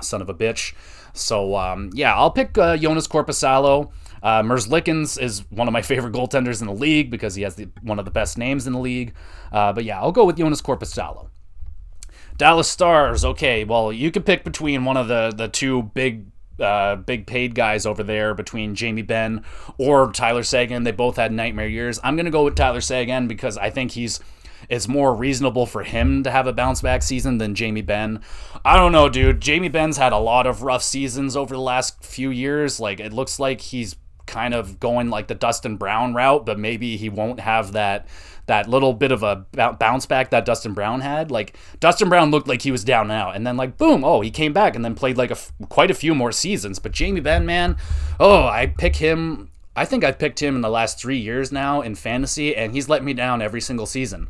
Son 0.00 0.22
of 0.22 0.30
a 0.30 0.34
bitch. 0.34 0.72
So 1.12 1.54
um, 1.56 1.90
yeah, 1.92 2.16
I'll 2.16 2.30
pick 2.30 2.56
uh, 2.56 2.78
Joonas 2.78 3.08
Korpisalo. 3.08 3.92
Uh, 4.24 4.42
Merzlikins 4.42 5.20
is 5.20 5.48
one 5.50 5.68
of 5.68 5.72
my 5.72 5.82
favorite 5.82 6.14
goaltenders 6.14 6.62
in 6.62 6.66
the 6.66 6.72
league 6.72 7.10
because 7.10 7.34
he 7.34 7.42
has 7.42 7.56
the, 7.56 7.68
one 7.82 7.98
of 7.98 8.06
the 8.06 8.10
best 8.10 8.38
names 8.38 8.66
in 8.66 8.72
the 8.72 8.78
league. 8.78 9.12
Uh, 9.52 9.70
but 9.72 9.84
yeah, 9.84 10.00
I'll 10.00 10.12
go 10.12 10.24
with 10.24 10.38
Joonas 10.38 10.62
Korpisalo. 10.62 11.28
Dallas 12.38 12.66
Stars. 12.66 13.24
Okay, 13.24 13.64
well, 13.64 13.92
you 13.92 14.10
could 14.10 14.24
pick 14.24 14.42
between 14.42 14.84
one 14.84 14.96
of 14.96 15.08
the 15.08 15.32
the 15.36 15.46
two 15.46 15.84
big 15.94 16.26
uh, 16.58 16.96
big 16.96 17.26
paid 17.26 17.54
guys 17.54 17.84
over 17.84 18.02
there 18.02 18.34
between 18.34 18.74
Jamie 18.74 19.02
Benn 19.02 19.44
or 19.78 20.10
Tyler 20.10 20.42
Seguin. 20.42 20.84
They 20.84 20.92
both 20.92 21.16
had 21.16 21.30
nightmare 21.30 21.68
years. 21.68 22.00
I'm 22.02 22.16
gonna 22.16 22.30
go 22.30 22.44
with 22.44 22.56
Tyler 22.56 22.80
Seguin 22.80 23.28
because 23.28 23.58
I 23.58 23.70
think 23.70 23.92
he's 23.92 24.20
it's 24.68 24.88
more 24.88 25.14
reasonable 25.14 25.66
for 25.66 25.82
him 25.82 26.22
to 26.22 26.30
have 26.30 26.46
a 26.46 26.52
bounce 26.52 26.80
back 26.80 27.02
season 27.02 27.38
than 27.38 27.54
Jamie 27.54 27.82
Benn. 27.82 28.22
I 28.64 28.76
don't 28.76 28.92
know, 28.92 29.10
dude. 29.10 29.40
Jamie 29.40 29.68
Benn's 29.68 29.98
had 29.98 30.12
a 30.12 30.18
lot 30.18 30.46
of 30.46 30.62
rough 30.62 30.82
seasons 30.82 31.36
over 31.36 31.54
the 31.54 31.60
last 31.60 32.02
few 32.02 32.30
years. 32.30 32.80
Like 32.80 32.98
it 32.98 33.12
looks 33.12 33.38
like 33.38 33.60
he's 33.60 33.94
kind 34.26 34.54
of 34.54 34.80
going 34.80 35.10
like 35.10 35.28
the 35.28 35.34
Dustin 35.34 35.76
Brown 35.76 36.14
route, 36.14 36.46
but 36.46 36.58
maybe 36.58 36.96
he 36.96 37.08
won't 37.08 37.40
have 37.40 37.72
that 37.72 38.06
that 38.46 38.68
little 38.68 38.92
bit 38.92 39.10
of 39.10 39.22
a 39.22 39.46
bounce 39.78 40.04
back 40.04 40.30
that 40.30 40.44
Dustin 40.44 40.74
Brown 40.74 41.00
had. 41.00 41.30
Like 41.30 41.56
Dustin 41.80 42.08
Brown 42.08 42.30
looked 42.30 42.48
like 42.48 42.62
he 42.62 42.70
was 42.70 42.84
down 42.84 43.08
now, 43.08 43.30
and 43.30 43.46
then 43.46 43.56
like 43.56 43.76
boom, 43.76 44.04
oh 44.04 44.20
he 44.20 44.30
came 44.30 44.52
back 44.52 44.76
and 44.76 44.84
then 44.84 44.94
played 44.94 45.16
like 45.16 45.30
a 45.30 45.36
quite 45.68 45.90
a 45.90 45.94
few 45.94 46.14
more 46.14 46.32
seasons. 46.32 46.78
But 46.78 46.92
Jamie 46.92 47.20
Benn, 47.20 47.46
man, 47.46 47.76
oh 48.18 48.44
I 48.44 48.66
pick 48.66 48.96
him. 48.96 49.50
I 49.76 49.84
think 49.84 50.04
I've 50.04 50.18
picked 50.18 50.40
him 50.40 50.54
in 50.54 50.60
the 50.60 50.70
last 50.70 51.00
three 51.00 51.18
years 51.18 51.50
now 51.50 51.80
in 51.80 51.96
fantasy, 51.96 52.54
and 52.54 52.72
he's 52.72 52.88
let 52.88 53.02
me 53.02 53.12
down 53.12 53.42
every 53.42 53.60
single 53.60 53.86
season. 53.86 54.28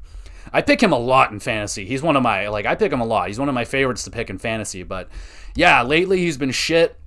I 0.52 0.62
pick 0.62 0.82
him 0.82 0.92
a 0.92 0.98
lot 0.98 1.32
in 1.32 1.40
fantasy. 1.40 1.84
He's 1.86 2.02
one 2.02 2.16
of 2.16 2.22
my 2.22 2.48
like 2.48 2.66
I 2.66 2.74
pick 2.74 2.92
him 2.92 3.00
a 3.00 3.06
lot. 3.06 3.28
He's 3.28 3.38
one 3.38 3.48
of 3.48 3.54
my 3.54 3.64
favorites 3.64 4.04
to 4.04 4.10
pick 4.10 4.30
in 4.30 4.38
fantasy. 4.38 4.82
But 4.82 5.08
yeah, 5.54 5.82
lately 5.82 6.18
he's 6.18 6.38
been 6.38 6.50
shit. 6.50 6.98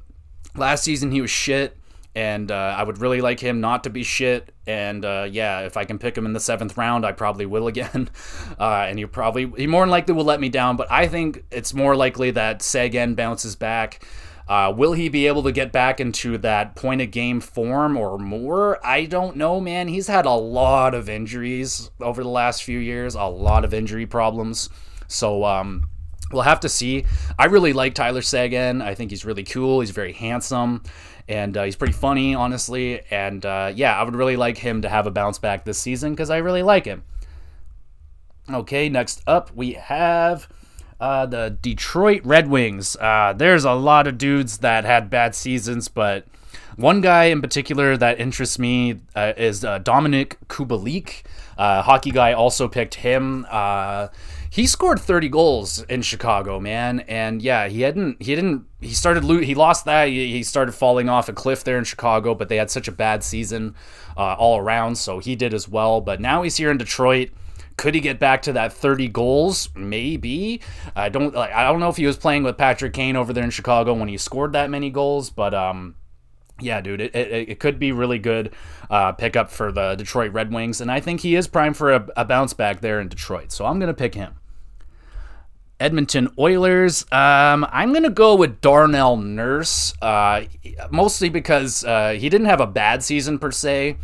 Last 0.55 0.83
season 0.83 1.11
he 1.11 1.21
was 1.21 1.29
shit 1.29 1.77
and 2.17 2.51
uh, 2.51 2.73
I 2.75 2.81
would 2.81 2.97
really 2.97 3.21
like 3.21 3.39
him 3.39 3.61
not 3.61 3.83
to 3.83 3.91
be 3.91 4.01
shit. 4.01 4.51
And 4.65 5.05
uh, 5.05 5.27
yeah, 5.29 5.59
if 5.59 5.77
I 5.77 5.83
can 5.83 5.99
pick 5.99 6.17
him 6.17 6.25
in 6.25 6.33
the 6.33 6.39
seventh 6.39 6.75
round, 6.75 7.05
I 7.05 7.11
probably 7.11 7.45
will 7.45 7.67
again. 7.67 8.09
Uh, 8.59 8.87
and 8.89 8.97
he 8.97 9.05
probably 9.05 9.51
he 9.55 9.67
more 9.67 9.83
than 9.83 9.91
likely 9.91 10.15
will 10.15 10.23
let 10.23 10.39
me 10.39 10.49
down. 10.49 10.77
But 10.77 10.91
I 10.91 11.07
think 11.07 11.43
it's 11.51 11.75
more 11.75 11.95
likely 11.95 12.31
that 12.31 12.63
Seguin 12.63 13.13
bounces 13.13 13.55
back. 13.55 14.03
Uh, 14.47 14.73
will 14.75 14.93
he 14.93 15.09
be 15.09 15.27
able 15.27 15.43
to 15.43 15.51
get 15.51 15.71
back 15.71 15.99
into 15.99 16.39
that 16.39 16.75
point 16.75 17.01
of 17.01 17.11
game 17.11 17.39
form 17.39 17.95
or 17.95 18.17
more? 18.17 18.83
I 18.83 19.05
don't 19.05 19.35
know, 19.35 19.61
man. 19.61 19.89
He's 19.89 20.07
had 20.07 20.25
a 20.25 20.31
lot 20.31 20.95
of 20.95 21.07
injuries 21.07 21.91
over 22.01 22.23
the 22.23 22.29
last 22.29 22.63
few 22.63 22.79
years, 22.79 23.13
a 23.13 23.25
lot 23.25 23.63
of 23.63 23.75
injury 23.75 24.07
problems. 24.07 24.69
So 25.07 25.43
um, 25.43 25.87
we'll 26.31 26.41
have 26.41 26.61
to 26.61 26.69
see. 26.69 27.05
I 27.37 27.45
really 27.45 27.73
like 27.73 27.93
Tyler 27.93 28.23
Seguin. 28.23 28.81
I 28.81 28.95
think 28.95 29.11
he's 29.11 29.23
really 29.25 29.43
cool. 29.43 29.81
He's 29.81 29.91
very 29.91 30.13
handsome 30.13 30.81
and 31.27 31.57
uh, 31.57 31.63
he's 31.63 31.75
pretty 31.75 31.93
funny, 31.93 32.35
honestly. 32.35 33.01
And 33.11 33.45
uh, 33.45 33.71
yeah, 33.75 33.99
I 33.99 34.03
would 34.03 34.15
really 34.15 34.37
like 34.37 34.57
him 34.57 34.81
to 34.81 34.89
have 34.89 35.07
a 35.07 35.11
bounce 35.11 35.39
back 35.39 35.65
this 35.65 35.77
season 35.77 36.13
because 36.13 36.29
I 36.29 36.37
really 36.37 36.63
like 36.63 36.85
him. 36.85 37.03
Okay, 38.49 38.87
next 38.87 39.21
up 39.27 39.53
we 39.53 39.73
have 39.73 40.47
uh, 40.99 41.25
the 41.25 41.57
Detroit 41.61 42.21
Red 42.23 42.49
Wings. 42.49 42.95
Uh, 42.95 43.33
there's 43.35 43.65
a 43.65 43.73
lot 43.73 44.07
of 44.07 44.17
dudes 44.17 44.59
that 44.59 44.85
had 44.85 45.09
bad 45.09 45.35
seasons, 45.35 45.89
but 45.89 46.25
one 46.77 47.01
guy 47.01 47.25
in 47.25 47.41
particular 47.41 47.97
that 47.97 48.19
interests 48.19 48.57
me 48.57 49.01
uh, 49.15 49.33
is 49.35 49.65
uh, 49.65 49.79
Dominik 49.79 50.35
Kubalik. 50.47 51.23
hockey 51.57 52.11
guy 52.11 52.31
also 52.33 52.67
picked 52.67 52.95
him 52.95 53.45
he 54.49 54.67
scored 54.67 54.99
30 54.99 55.29
goals 55.29 55.81
in 55.83 56.01
Chicago, 56.01 56.59
man. 56.59 57.01
And 57.01 57.41
yeah, 57.41 57.67
he 57.67 57.81
hadn't, 57.81 58.21
he 58.21 58.35
didn't, 58.35 58.65
he 58.81 58.93
started, 58.93 59.23
lo- 59.23 59.41
he 59.41 59.55
lost 59.55 59.85
that. 59.85 60.07
He 60.07 60.43
started 60.43 60.73
falling 60.73 61.09
off 61.09 61.29
a 61.29 61.33
cliff 61.33 61.63
there 61.63 61.77
in 61.77 61.83
Chicago, 61.83 62.35
but 62.35 62.49
they 62.49 62.57
had 62.57 62.71
such 62.71 62.87
a 62.87 62.91
bad 62.91 63.23
season 63.23 63.75
uh, 64.15 64.35
all 64.35 64.59
around. 64.59 64.97
So 64.97 65.19
he 65.19 65.35
did 65.35 65.53
as 65.53 65.67
well. 65.67 66.01
But 66.01 66.19
now 66.21 66.43
he's 66.43 66.57
here 66.57 66.71
in 66.71 66.77
Detroit. 66.77 67.29
Could 67.77 67.93
he 67.93 68.01
get 68.01 68.19
back 68.19 68.41
to 68.43 68.53
that 68.53 68.73
30 68.73 69.07
goals? 69.09 69.69
Maybe. 69.75 70.61
I 70.95 71.09
don't 71.09 71.35
like 71.35 71.51
I 71.51 71.63
don't 71.63 71.79
know 71.79 71.89
if 71.89 71.97
he 71.97 72.07
was 72.07 72.17
playing 72.17 72.41
with 72.41 72.57
Patrick 72.57 72.93
Kane 72.93 73.15
over 73.15 73.31
there 73.31 73.43
in 73.43 73.51
Chicago 73.51 73.93
when 73.93 74.07
he 74.07 74.17
scored 74.17 74.53
that 74.53 74.71
many 74.71 74.89
goals, 74.89 75.29
but 75.29 75.53
um 75.53 75.93
yeah, 76.59 76.81
dude, 76.81 77.01
it, 77.01 77.15
it, 77.15 77.49
it, 77.49 77.59
could 77.59 77.79
be 77.79 77.91
really 77.91 78.19
good 78.19 78.53
uh, 78.89 79.11
pickup 79.11 79.51
for 79.51 79.71
the 79.71 79.95
Detroit 79.95 80.31
Red 80.33 80.53
Wings, 80.53 80.81
and 80.81 80.91
I 80.91 80.99
think 80.99 81.21
he 81.21 81.35
is 81.35 81.47
primed 81.47 81.77
for 81.77 81.93
a, 81.93 82.07
a 82.17 82.25
bounce 82.25 82.53
back 82.53 82.81
there 82.81 82.99
in 82.99 83.07
Detroit. 83.07 83.51
So 83.51 83.65
I'm 83.65 83.79
going 83.79 83.93
to 83.93 83.93
pick 83.93 84.15
him. 84.15 84.35
Edmonton 85.79 86.29
Oilers. 86.39 87.03
Um, 87.11 87.67
I'm 87.71 87.91
going 87.91 88.03
to 88.03 88.09
go 88.09 88.35
with 88.35 88.61
Darnell 88.61 89.17
Nurse, 89.17 89.93
uh, 90.01 90.43
mostly 90.89 91.29
because 91.29 91.83
uh, 91.83 92.11
he 92.17 92.29
didn't 92.29 92.47
have 92.47 92.61
a 92.61 92.67
bad 92.67 93.03
season 93.03 93.37
per 93.37 93.51
se. 93.51 93.97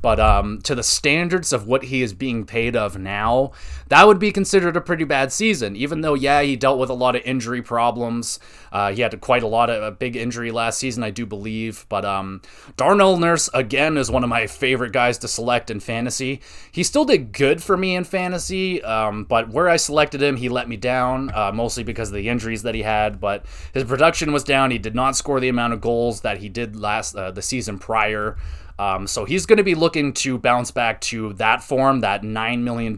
But 0.00 0.20
um, 0.20 0.60
to 0.62 0.74
the 0.74 0.82
standards 0.82 1.52
of 1.52 1.66
what 1.66 1.84
he 1.84 2.02
is 2.02 2.12
being 2.12 2.44
paid 2.44 2.76
of 2.76 2.98
now, 2.98 3.52
that 3.88 4.06
would 4.06 4.18
be 4.18 4.32
considered 4.32 4.76
a 4.76 4.80
pretty 4.80 5.04
bad 5.04 5.32
season. 5.32 5.76
Even 5.76 6.00
though, 6.02 6.14
yeah, 6.14 6.42
he 6.42 6.56
dealt 6.56 6.78
with 6.78 6.90
a 6.90 6.94
lot 6.94 7.16
of 7.16 7.22
injury 7.24 7.62
problems. 7.62 8.38
Uh, 8.70 8.92
he 8.92 9.02
had 9.02 9.18
quite 9.20 9.42
a 9.42 9.48
lot 9.48 9.70
of 9.70 9.82
a 9.82 9.90
big 9.90 10.16
injury 10.16 10.50
last 10.50 10.78
season, 10.78 11.02
I 11.02 11.10
do 11.10 11.26
believe. 11.26 11.86
But 11.88 12.04
um, 12.04 12.42
Darnell 12.76 13.16
Nurse 13.16 13.48
again 13.54 13.96
is 13.96 14.10
one 14.10 14.22
of 14.22 14.30
my 14.30 14.46
favorite 14.46 14.92
guys 14.92 15.18
to 15.18 15.28
select 15.28 15.70
in 15.70 15.80
fantasy. 15.80 16.40
He 16.70 16.82
still 16.82 17.04
did 17.04 17.32
good 17.32 17.62
for 17.62 17.76
me 17.76 17.96
in 17.96 18.04
fantasy, 18.04 18.82
um, 18.82 19.24
but 19.24 19.48
where 19.50 19.68
I 19.68 19.76
selected 19.76 20.22
him, 20.22 20.36
he 20.36 20.48
let 20.48 20.68
me 20.68 20.76
down, 20.76 21.30
uh, 21.34 21.52
mostly 21.52 21.82
because 21.82 22.08
of 22.08 22.14
the 22.14 22.28
injuries 22.28 22.62
that 22.62 22.74
he 22.74 22.82
had. 22.82 23.20
But 23.20 23.46
his 23.72 23.84
production 23.84 24.32
was 24.32 24.44
down. 24.44 24.70
He 24.70 24.78
did 24.78 24.94
not 24.94 25.16
score 25.16 25.40
the 25.40 25.48
amount 25.48 25.72
of 25.72 25.80
goals 25.80 26.20
that 26.20 26.38
he 26.38 26.48
did 26.48 26.76
last 26.76 27.16
uh, 27.16 27.30
the 27.30 27.42
season 27.42 27.78
prior. 27.78 28.36
Um, 28.78 29.06
so 29.06 29.24
he's 29.24 29.46
going 29.46 29.56
to 29.56 29.64
be 29.64 29.74
looking 29.74 30.12
to 30.14 30.38
bounce 30.38 30.70
back 30.70 31.00
to 31.02 31.32
that 31.34 31.62
form, 31.62 32.00
that 32.00 32.22
$9 32.22 32.60
million 32.60 32.96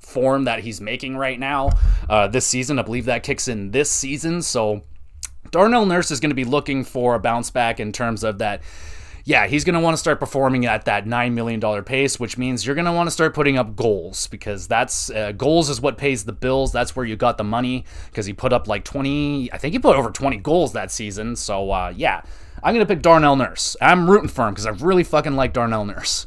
form 0.00 0.44
that 0.44 0.60
he's 0.60 0.80
making 0.80 1.16
right 1.16 1.38
now 1.38 1.70
uh, 2.08 2.28
this 2.28 2.46
season. 2.46 2.78
I 2.78 2.82
believe 2.82 3.06
that 3.06 3.22
kicks 3.22 3.48
in 3.48 3.70
this 3.70 3.90
season. 3.90 4.42
So 4.42 4.82
Darnell 5.50 5.86
Nurse 5.86 6.10
is 6.10 6.20
going 6.20 6.30
to 6.30 6.36
be 6.36 6.44
looking 6.44 6.84
for 6.84 7.14
a 7.14 7.18
bounce 7.18 7.50
back 7.50 7.80
in 7.80 7.92
terms 7.92 8.24
of 8.24 8.38
that 8.38 8.62
yeah, 9.26 9.48
he's 9.48 9.64
going 9.64 9.74
to 9.74 9.80
want 9.80 9.94
to 9.94 9.98
start 9.98 10.20
performing 10.20 10.66
at 10.66 10.84
that 10.84 11.04
$9 11.04 11.32
million 11.32 11.82
pace, 11.82 12.20
which 12.20 12.38
means 12.38 12.64
you're 12.64 12.76
going 12.76 12.84
to 12.84 12.92
want 12.92 13.08
to 13.08 13.10
start 13.10 13.34
putting 13.34 13.58
up 13.58 13.74
goals 13.74 14.28
because 14.28 14.68
that's 14.68 15.10
uh, 15.10 15.32
goals 15.32 15.68
is 15.68 15.80
what 15.80 15.98
pays 15.98 16.24
the 16.24 16.32
bills. 16.32 16.70
That's 16.70 16.94
where 16.94 17.04
you 17.04 17.16
got 17.16 17.36
the 17.36 17.42
money 17.42 17.84
because 18.08 18.24
he 18.24 18.32
put 18.32 18.52
up 18.52 18.68
like 18.68 18.84
20, 18.84 19.52
I 19.52 19.58
think 19.58 19.72
he 19.72 19.80
put 19.80 19.96
over 19.96 20.12
20 20.12 20.36
goals 20.36 20.74
that 20.74 20.92
season. 20.92 21.34
So, 21.34 21.72
uh, 21.72 21.92
yeah, 21.96 22.22
I'm 22.66 22.74
going 22.74 22.84
to 22.84 22.92
pick 22.92 23.00
Darnell 23.00 23.36
Nurse. 23.36 23.76
I'm 23.80 24.10
rooting 24.10 24.26
for 24.28 24.48
him 24.48 24.52
because 24.52 24.66
I 24.66 24.70
really 24.70 25.04
fucking 25.04 25.36
like 25.36 25.52
Darnell 25.52 25.84
Nurse. 25.84 26.26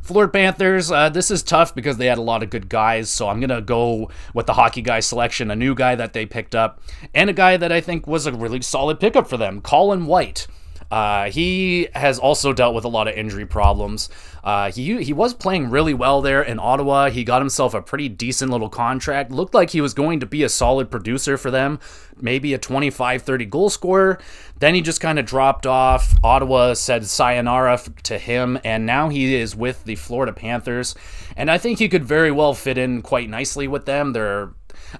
Florida 0.00 0.32
Panthers, 0.32 0.90
uh, 0.90 1.10
this 1.10 1.30
is 1.30 1.44
tough 1.44 1.76
because 1.76 1.96
they 1.96 2.06
had 2.06 2.18
a 2.18 2.22
lot 2.22 2.42
of 2.42 2.50
good 2.50 2.68
guys, 2.68 3.08
so 3.08 3.28
I'm 3.28 3.38
going 3.38 3.50
to 3.50 3.60
go 3.60 4.10
with 4.34 4.46
the 4.46 4.54
hockey 4.54 4.82
guy 4.82 4.98
selection, 4.98 5.48
a 5.52 5.54
new 5.54 5.76
guy 5.76 5.94
that 5.94 6.12
they 6.12 6.26
picked 6.26 6.56
up, 6.56 6.82
and 7.14 7.30
a 7.30 7.32
guy 7.32 7.56
that 7.56 7.70
I 7.70 7.80
think 7.80 8.08
was 8.08 8.26
a 8.26 8.32
really 8.32 8.60
solid 8.62 8.98
pickup 8.98 9.28
for 9.28 9.36
them, 9.36 9.60
Colin 9.60 10.06
White. 10.06 10.48
Uh, 10.92 11.30
he 11.30 11.88
has 11.94 12.18
also 12.18 12.52
dealt 12.52 12.74
with 12.74 12.84
a 12.84 12.88
lot 12.88 13.08
of 13.08 13.14
injury 13.14 13.46
problems. 13.46 14.10
Uh, 14.44 14.70
he 14.70 15.02
he 15.02 15.14
was 15.14 15.32
playing 15.32 15.70
really 15.70 15.94
well 15.94 16.20
there 16.20 16.42
in 16.42 16.58
Ottawa. 16.58 17.08
He 17.08 17.24
got 17.24 17.40
himself 17.40 17.72
a 17.72 17.80
pretty 17.80 18.10
decent 18.10 18.52
little 18.52 18.68
contract. 18.68 19.30
Looked 19.30 19.54
like 19.54 19.70
he 19.70 19.80
was 19.80 19.94
going 19.94 20.20
to 20.20 20.26
be 20.26 20.42
a 20.42 20.50
solid 20.50 20.90
producer 20.90 21.38
for 21.38 21.50
them, 21.50 21.80
maybe 22.20 22.52
a 22.52 22.58
25 22.58 23.22
30 23.22 23.46
goal 23.46 23.70
scorer. 23.70 24.18
Then 24.58 24.74
he 24.74 24.82
just 24.82 25.00
kind 25.00 25.18
of 25.18 25.24
dropped 25.24 25.66
off. 25.66 26.14
Ottawa 26.22 26.74
said 26.74 27.06
sayonara 27.06 27.80
to 28.02 28.18
him, 28.18 28.58
and 28.62 28.84
now 28.84 29.08
he 29.08 29.34
is 29.34 29.56
with 29.56 29.84
the 29.84 29.94
Florida 29.94 30.34
Panthers. 30.34 30.94
And 31.38 31.50
I 31.50 31.56
think 31.56 31.78
he 31.78 31.88
could 31.88 32.04
very 32.04 32.30
well 32.30 32.52
fit 32.52 32.76
in 32.76 33.00
quite 33.00 33.30
nicely 33.30 33.66
with 33.66 33.86
them. 33.86 34.12
They're 34.12 34.50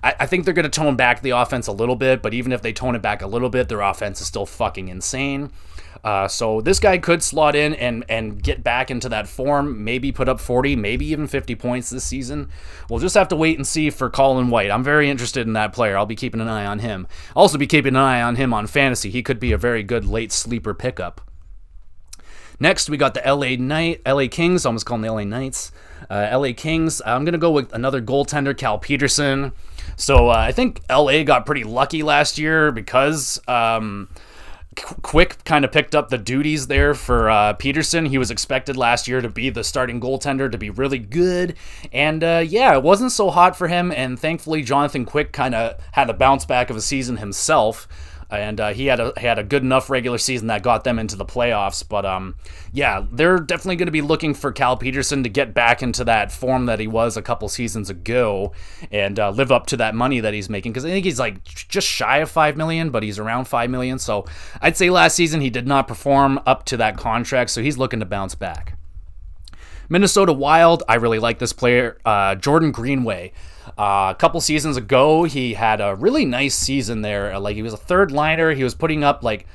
I, 0.02 0.26
think 0.26 0.44
they're 0.44 0.54
going 0.54 0.64
to 0.64 0.70
tone 0.70 0.96
back 0.96 1.20
the 1.20 1.30
offense 1.30 1.66
a 1.66 1.72
little 1.72 1.96
bit, 1.96 2.22
but 2.22 2.32
even 2.32 2.52
if 2.52 2.62
they 2.62 2.72
tone 2.72 2.94
it 2.94 3.02
back 3.02 3.20
a 3.20 3.26
little 3.26 3.50
bit, 3.50 3.68
their 3.68 3.82
offense 3.82 4.22
is 4.22 4.26
still 4.26 4.46
fucking 4.46 4.88
insane. 4.88 5.50
Uh, 6.04 6.26
so 6.26 6.60
this 6.60 6.80
guy 6.80 6.98
could 6.98 7.22
slot 7.22 7.54
in 7.54 7.74
and 7.74 8.04
and 8.08 8.42
get 8.42 8.64
back 8.64 8.90
into 8.90 9.08
that 9.08 9.28
form. 9.28 9.84
Maybe 9.84 10.10
put 10.10 10.28
up 10.28 10.40
40, 10.40 10.74
maybe 10.74 11.06
even 11.06 11.28
50 11.28 11.54
points 11.54 11.90
this 11.90 12.04
season. 12.04 12.48
We'll 12.90 12.98
just 12.98 13.14
have 13.14 13.28
to 13.28 13.36
wait 13.36 13.56
and 13.56 13.66
see 13.66 13.88
for 13.90 14.10
Colin 14.10 14.50
White. 14.50 14.70
I'm 14.70 14.82
very 14.82 15.08
interested 15.08 15.46
in 15.46 15.52
that 15.52 15.72
player. 15.72 15.96
I'll 15.96 16.06
be 16.06 16.16
keeping 16.16 16.40
an 16.40 16.48
eye 16.48 16.66
on 16.66 16.80
him. 16.80 17.06
Also 17.36 17.56
be 17.56 17.68
keeping 17.68 17.94
an 17.94 18.02
eye 18.02 18.20
on 18.20 18.34
him 18.34 18.52
on 18.52 18.66
fantasy. 18.66 19.10
He 19.10 19.22
could 19.22 19.38
be 19.38 19.52
a 19.52 19.58
very 19.58 19.84
good 19.84 20.04
late 20.04 20.32
sleeper 20.32 20.74
pickup. 20.74 21.20
Next, 22.58 22.90
we 22.90 22.96
got 22.96 23.14
the 23.14 23.22
LA 23.24 23.56
Knight, 23.56 24.00
LA 24.06 24.26
Kings. 24.28 24.66
Almost 24.66 24.86
call 24.86 24.98
them 24.98 25.02
the 25.02 25.12
LA 25.12 25.24
Knights. 25.24 25.70
Uh, 26.10 26.28
LA 26.32 26.52
Kings. 26.52 27.00
I'm 27.06 27.24
gonna 27.24 27.38
go 27.38 27.52
with 27.52 27.72
another 27.72 28.02
goaltender, 28.02 28.56
Cal 28.56 28.78
Petersen. 28.78 29.52
So 29.96 30.30
uh, 30.30 30.34
I 30.34 30.50
think 30.50 30.80
LA 30.90 31.22
got 31.22 31.46
pretty 31.46 31.62
lucky 31.62 32.02
last 32.02 32.38
year 32.38 32.72
because. 32.72 33.40
Um, 33.46 34.08
Quick 34.74 35.44
kind 35.44 35.64
of 35.64 35.72
picked 35.72 35.94
up 35.94 36.08
the 36.08 36.16
duties 36.16 36.66
there 36.66 36.94
for 36.94 37.28
uh, 37.28 37.52
Petersen. 37.54 38.06
He 38.06 38.16
was 38.16 38.30
expected 38.30 38.76
last 38.76 39.06
year 39.06 39.20
to 39.20 39.28
be 39.28 39.50
the 39.50 39.64
starting 39.64 40.00
goaltender, 40.00 40.50
to 40.50 40.56
be 40.56 40.70
really 40.70 40.98
good. 40.98 41.56
And 41.92 42.24
uh, 42.24 42.42
yeah, 42.46 42.74
it 42.74 42.82
wasn't 42.82 43.12
so 43.12 43.30
hot 43.30 43.56
for 43.56 43.68
him. 43.68 43.92
And 43.92 44.18
thankfully, 44.18 44.62
Jonathan 44.62 45.04
Quick 45.04 45.32
kind 45.32 45.54
of 45.54 45.78
had 45.92 46.08
a 46.08 46.14
bounce 46.14 46.46
back 46.46 46.70
of 46.70 46.76
a 46.76 46.80
season 46.80 47.18
himself 47.18 47.86
and 48.32 48.60
uh, 48.60 48.72
he 48.72 48.86
had 48.86 48.98
a 48.98 49.12
he 49.18 49.26
had 49.26 49.38
a 49.38 49.44
good 49.44 49.62
enough 49.62 49.90
regular 49.90 50.18
season 50.18 50.48
that 50.48 50.62
got 50.62 50.84
them 50.84 50.98
into 50.98 51.16
the 51.16 51.24
playoffs. 51.24 51.86
But 51.86 52.06
um, 52.06 52.36
yeah, 52.72 53.04
they're 53.12 53.38
definitely 53.38 53.76
going 53.76 53.86
to 53.86 53.92
be 53.92 54.00
looking 54.00 54.34
for 54.34 54.50
Cal 54.52 54.76
Petersen 54.76 55.22
to 55.22 55.28
get 55.28 55.52
back 55.54 55.82
into 55.82 56.04
that 56.04 56.32
form 56.32 56.66
that 56.66 56.80
he 56.80 56.86
was 56.86 57.16
a 57.16 57.22
couple 57.22 57.48
seasons 57.48 57.90
ago 57.90 58.52
and 58.90 59.20
uh, 59.20 59.30
live 59.30 59.52
up 59.52 59.66
to 59.66 59.76
that 59.76 59.94
money 59.94 60.20
that 60.20 60.34
he's 60.34 60.48
making. 60.48 60.72
Because 60.72 60.84
I 60.84 60.90
think 60.90 61.04
he's 61.04 61.20
like 61.20 61.44
just 61.44 61.86
shy 61.86 62.18
of 62.18 62.30
five 62.30 62.56
million, 62.56 62.90
but 62.90 63.02
he's 63.02 63.18
around 63.18 63.44
five 63.46 63.70
million. 63.70 63.98
So 63.98 64.24
I'd 64.60 64.76
say 64.76 64.90
last 64.90 65.14
season 65.14 65.40
he 65.40 65.50
did 65.50 65.66
not 65.66 65.86
perform 65.86 66.40
up 66.46 66.64
to 66.66 66.76
that 66.78 66.96
contract, 66.96 67.50
so 67.50 67.62
he's 67.62 67.78
looking 67.78 68.00
to 68.00 68.06
bounce 68.06 68.34
back. 68.34 68.76
Minnesota 69.92 70.32
Wild, 70.32 70.82
I 70.88 70.94
really 70.94 71.18
like 71.18 71.38
this 71.38 71.52
player, 71.52 71.98
uh, 72.06 72.34
Jordan 72.36 72.72
Greenway. 72.72 73.32
Uh, 73.76 74.08
a 74.10 74.16
couple 74.18 74.40
seasons 74.40 74.78
ago, 74.78 75.24
he 75.24 75.52
had 75.52 75.82
a 75.82 75.94
really 75.94 76.24
nice 76.24 76.54
season 76.54 77.02
there. 77.02 77.38
Like 77.38 77.56
he 77.56 77.62
was 77.62 77.74
a 77.74 77.76
third 77.76 78.10
liner. 78.10 78.52
He 78.52 78.64
was 78.64 78.74
putting 78.74 79.04
up 79.04 79.22
like 79.22 79.46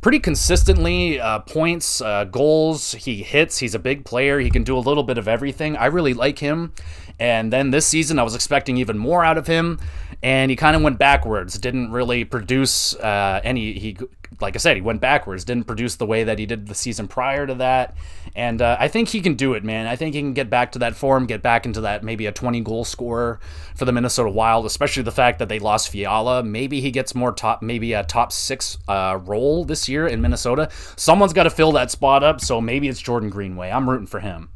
pretty 0.00 0.18
consistently 0.18 1.20
uh, 1.20 1.38
points, 1.38 2.00
uh, 2.00 2.24
goals. 2.24 2.94
He 2.94 3.22
hits. 3.22 3.58
He's 3.58 3.76
a 3.76 3.78
big 3.78 4.04
player. 4.04 4.40
He 4.40 4.50
can 4.50 4.64
do 4.64 4.76
a 4.76 4.80
little 4.80 5.04
bit 5.04 5.18
of 5.18 5.28
everything. 5.28 5.76
I 5.76 5.86
really 5.86 6.14
like 6.14 6.40
him. 6.40 6.72
And 7.20 7.52
then 7.52 7.70
this 7.70 7.86
season, 7.86 8.18
I 8.18 8.24
was 8.24 8.34
expecting 8.34 8.76
even 8.78 8.98
more 8.98 9.24
out 9.24 9.38
of 9.38 9.46
him, 9.46 9.78
and 10.22 10.50
he 10.50 10.56
kind 10.56 10.74
of 10.76 10.82
went 10.82 10.98
backwards. 10.98 11.58
Didn't 11.58 11.92
really 11.92 12.24
produce 12.24 12.94
uh, 12.96 13.40
any. 13.42 13.78
He, 13.78 13.96
like 14.40 14.54
I 14.54 14.58
said, 14.58 14.76
he 14.76 14.82
went 14.82 15.00
backwards. 15.00 15.44
Didn't 15.44 15.66
produce 15.66 15.96
the 15.96 16.06
way 16.06 16.24
that 16.24 16.38
he 16.38 16.46
did 16.46 16.66
the 16.66 16.74
season 16.74 17.08
prior 17.08 17.46
to 17.46 17.54
that. 17.54 17.96
And 18.34 18.60
uh, 18.60 18.76
I 18.78 18.88
think 18.88 19.08
he 19.08 19.20
can 19.20 19.34
do 19.34 19.54
it, 19.54 19.64
man. 19.64 19.86
I 19.86 19.96
think 19.96 20.14
he 20.14 20.20
can 20.20 20.34
get 20.34 20.50
back 20.50 20.72
to 20.72 20.78
that 20.80 20.96
form, 20.96 21.26
get 21.26 21.42
back 21.42 21.66
into 21.66 21.80
that 21.82 22.04
maybe 22.04 22.26
a 22.26 22.32
20 22.32 22.60
goal 22.60 22.84
scorer 22.84 23.40
for 23.74 23.84
the 23.84 23.92
Minnesota 23.92 24.30
Wild, 24.30 24.66
especially 24.66 25.02
the 25.02 25.12
fact 25.12 25.38
that 25.38 25.48
they 25.48 25.58
lost 25.58 25.88
Fiala. 25.88 26.42
Maybe 26.42 26.80
he 26.80 26.90
gets 26.90 27.14
more 27.14 27.32
top, 27.32 27.62
maybe 27.62 27.92
a 27.92 28.04
top 28.04 28.32
six 28.32 28.78
uh, 28.88 29.18
role 29.22 29.64
this 29.64 29.88
year 29.88 30.06
in 30.06 30.20
Minnesota. 30.20 30.68
Someone's 30.96 31.32
got 31.32 31.44
to 31.44 31.50
fill 31.50 31.72
that 31.72 31.90
spot 31.90 32.22
up, 32.22 32.40
so 32.40 32.60
maybe 32.60 32.88
it's 32.88 33.00
Jordan 33.00 33.30
Greenway. 33.30 33.70
I'm 33.70 33.88
rooting 33.88 34.06
for 34.06 34.20
him. 34.20 34.50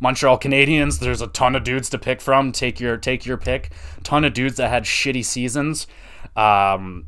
Montreal 0.00 0.38
Canadiens, 0.38 0.98
there's 0.98 1.22
a 1.22 1.26
ton 1.26 1.56
of 1.56 1.64
dudes 1.64 1.88
to 1.90 1.98
pick 1.98 2.20
from. 2.20 2.52
Take 2.52 2.80
your 2.80 2.96
take 2.96 3.24
your 3.24 3.36
pick. 3.36 3.72
Ton 4.02 4.24
of 4.24 4.34
dudes 4.34 4.56
that 4.56 4.68
had 4.68 4.84
shitty 4.84 5.24
seasons. 5.24 5.86
Um, 6.36 7.06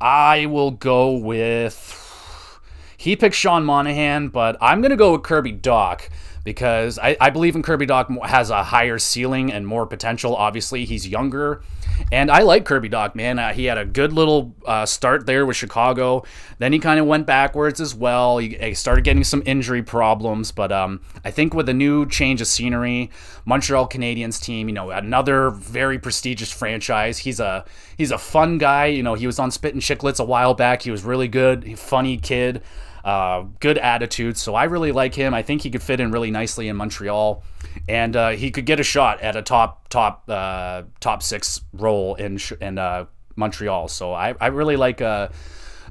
I 0.00 0.46
will 0.46 0.70
go 0.70 1.12
with. 1.12 2.60
He 2.96 3.16
picked 3.16 3.34
Sean 3.34 3.64
Monahan, 3.64 4.28
but 4.28 4.56
I'm 4.60 4.80
gonna 4.80 4.96
go 4.96 5.12
with 5.12 5.22
Kirby 5.22 5.52
Dach 5.54 6.08
because 6.44 6.98
I, 6.98 7.16
I 7.20 7.30
believe 7.30 7.56
in 7.56 7.62
Kirby 7.62 7.86
Dach 7.86 8.26
has 8.26 8.50
a 8.50 8.64
higher 8.64 8.98
ceiling 8.98 9.52
and 9.52 9.66
more 9.66 9.86
potential. 9.86 10.34
Obviously, 10.36 10.84
he's 10.84 11.06
younger. 11.06 11.62
And 12.10 12.30
I 12.30 12.40
like 12.40 12.64
Kirby 12.64 12.88
Dach, 12.88 13.14
man. 13.14 13.38
Uh, 13.38 13.52
he 13.52 13.66
had 13.66 13.76
a 13.76 13.84
good 13.84 14.12
little 14.12 14.54
uh, 14.64 14.86
start 14.86 15.26
there 15.26 15.44
with 15.44 15.56
Chicago. 15.56 16.24
Then 16.58 16.72
he 16.72 16.78
kind 16.78 16.98
of 16.98 17.06
went 17.06 17.26
backwards 17.26 17.80
as 17.80 17.94
well. 17.94 18.38
He, 18.38 18.56
he, 18.56 18.74
started 18.74 19.04
getting 19.04 19.24
some 19.24 19.42
injury 19.44 19.82
problems. 19.82 20.52
But 20.52 20.72
um, 20.72 21.00
I 21.24 21.30
think 21.30 21.52
with 21.52 21.68
a 21.68 21.74
new 21.74 22.06
change 22.06 22.40
of 22.40 22.46
scenery, 22.46 23.10
Montreal 23.44 23.88
Canadiens 23.88 24.40
team, 24.40 24.68
you 24.68 24.74
know, 24.74 24.90
another 24.90 25.50
very 25.50 25.98
prestigious 25.98 26.50
franchise. 26.50 27.18
He's 27.18 27.40
a 27.40 27.64
he's 27.96 28.10
a 28.10 28.18
fun 28.18 28.58
guy. 28.58 28.86
You 28.86 29.02
know, 29.02 29.14
he 29.14 29.26
was 29.26 29.38
on 29.38 29.50
Spittin' 29.50 29.80
Chicklets 29.80 30.20
a 30.20 30.24
while 30.24 30.54
back. 30.54 30.82
He 30.82 30.90
was 30.90 31.04
really 31.04 31.28
good, 31.28 31.78
funny 31.78 32.16
kid. 32.16 32.62
Uh, 33.04 33.46
good 33.60 33.78
attitude. 33.78 34.36
So 34.36 34.54
I 34.54 34.64
really 34.64 34.92
like 34.92 35.14
him. 35.14 35.32
I 35.32 35.42
think 35.42 35.62
he 35.62 35.70
could 35.70 35.82
fit 35.82 36.00
in 36.00 36.10
really 36.10 36.30
nicely 36.30 36.68
in 36.68 36.76
Montreal, 36.76 37.42
and 37.88 38.16
uh, 38.16 38.30
he 38.30 38.50
could 38.50 38.66
get 38.66 38.80
a 38.80 38.82
shot 38.82 39.20
at 39.20 39.36
a 39.36 39.42
top 39.42 39.88
top 39.88 40.24
uh, 40.28 40.82
top 41.00 41.22
six 41.22 41.60
role 41.72 42.14
in 42.14 42.38
in 42.60 42.78
uh, 42.78 43.06
Montreal. 43.36 43.88
So 43.88 44.12
I, 44.12 44.34
I 44.40 44.48
really 44.48 44.76
like 44.76 45.00
uh, 45.00 45.28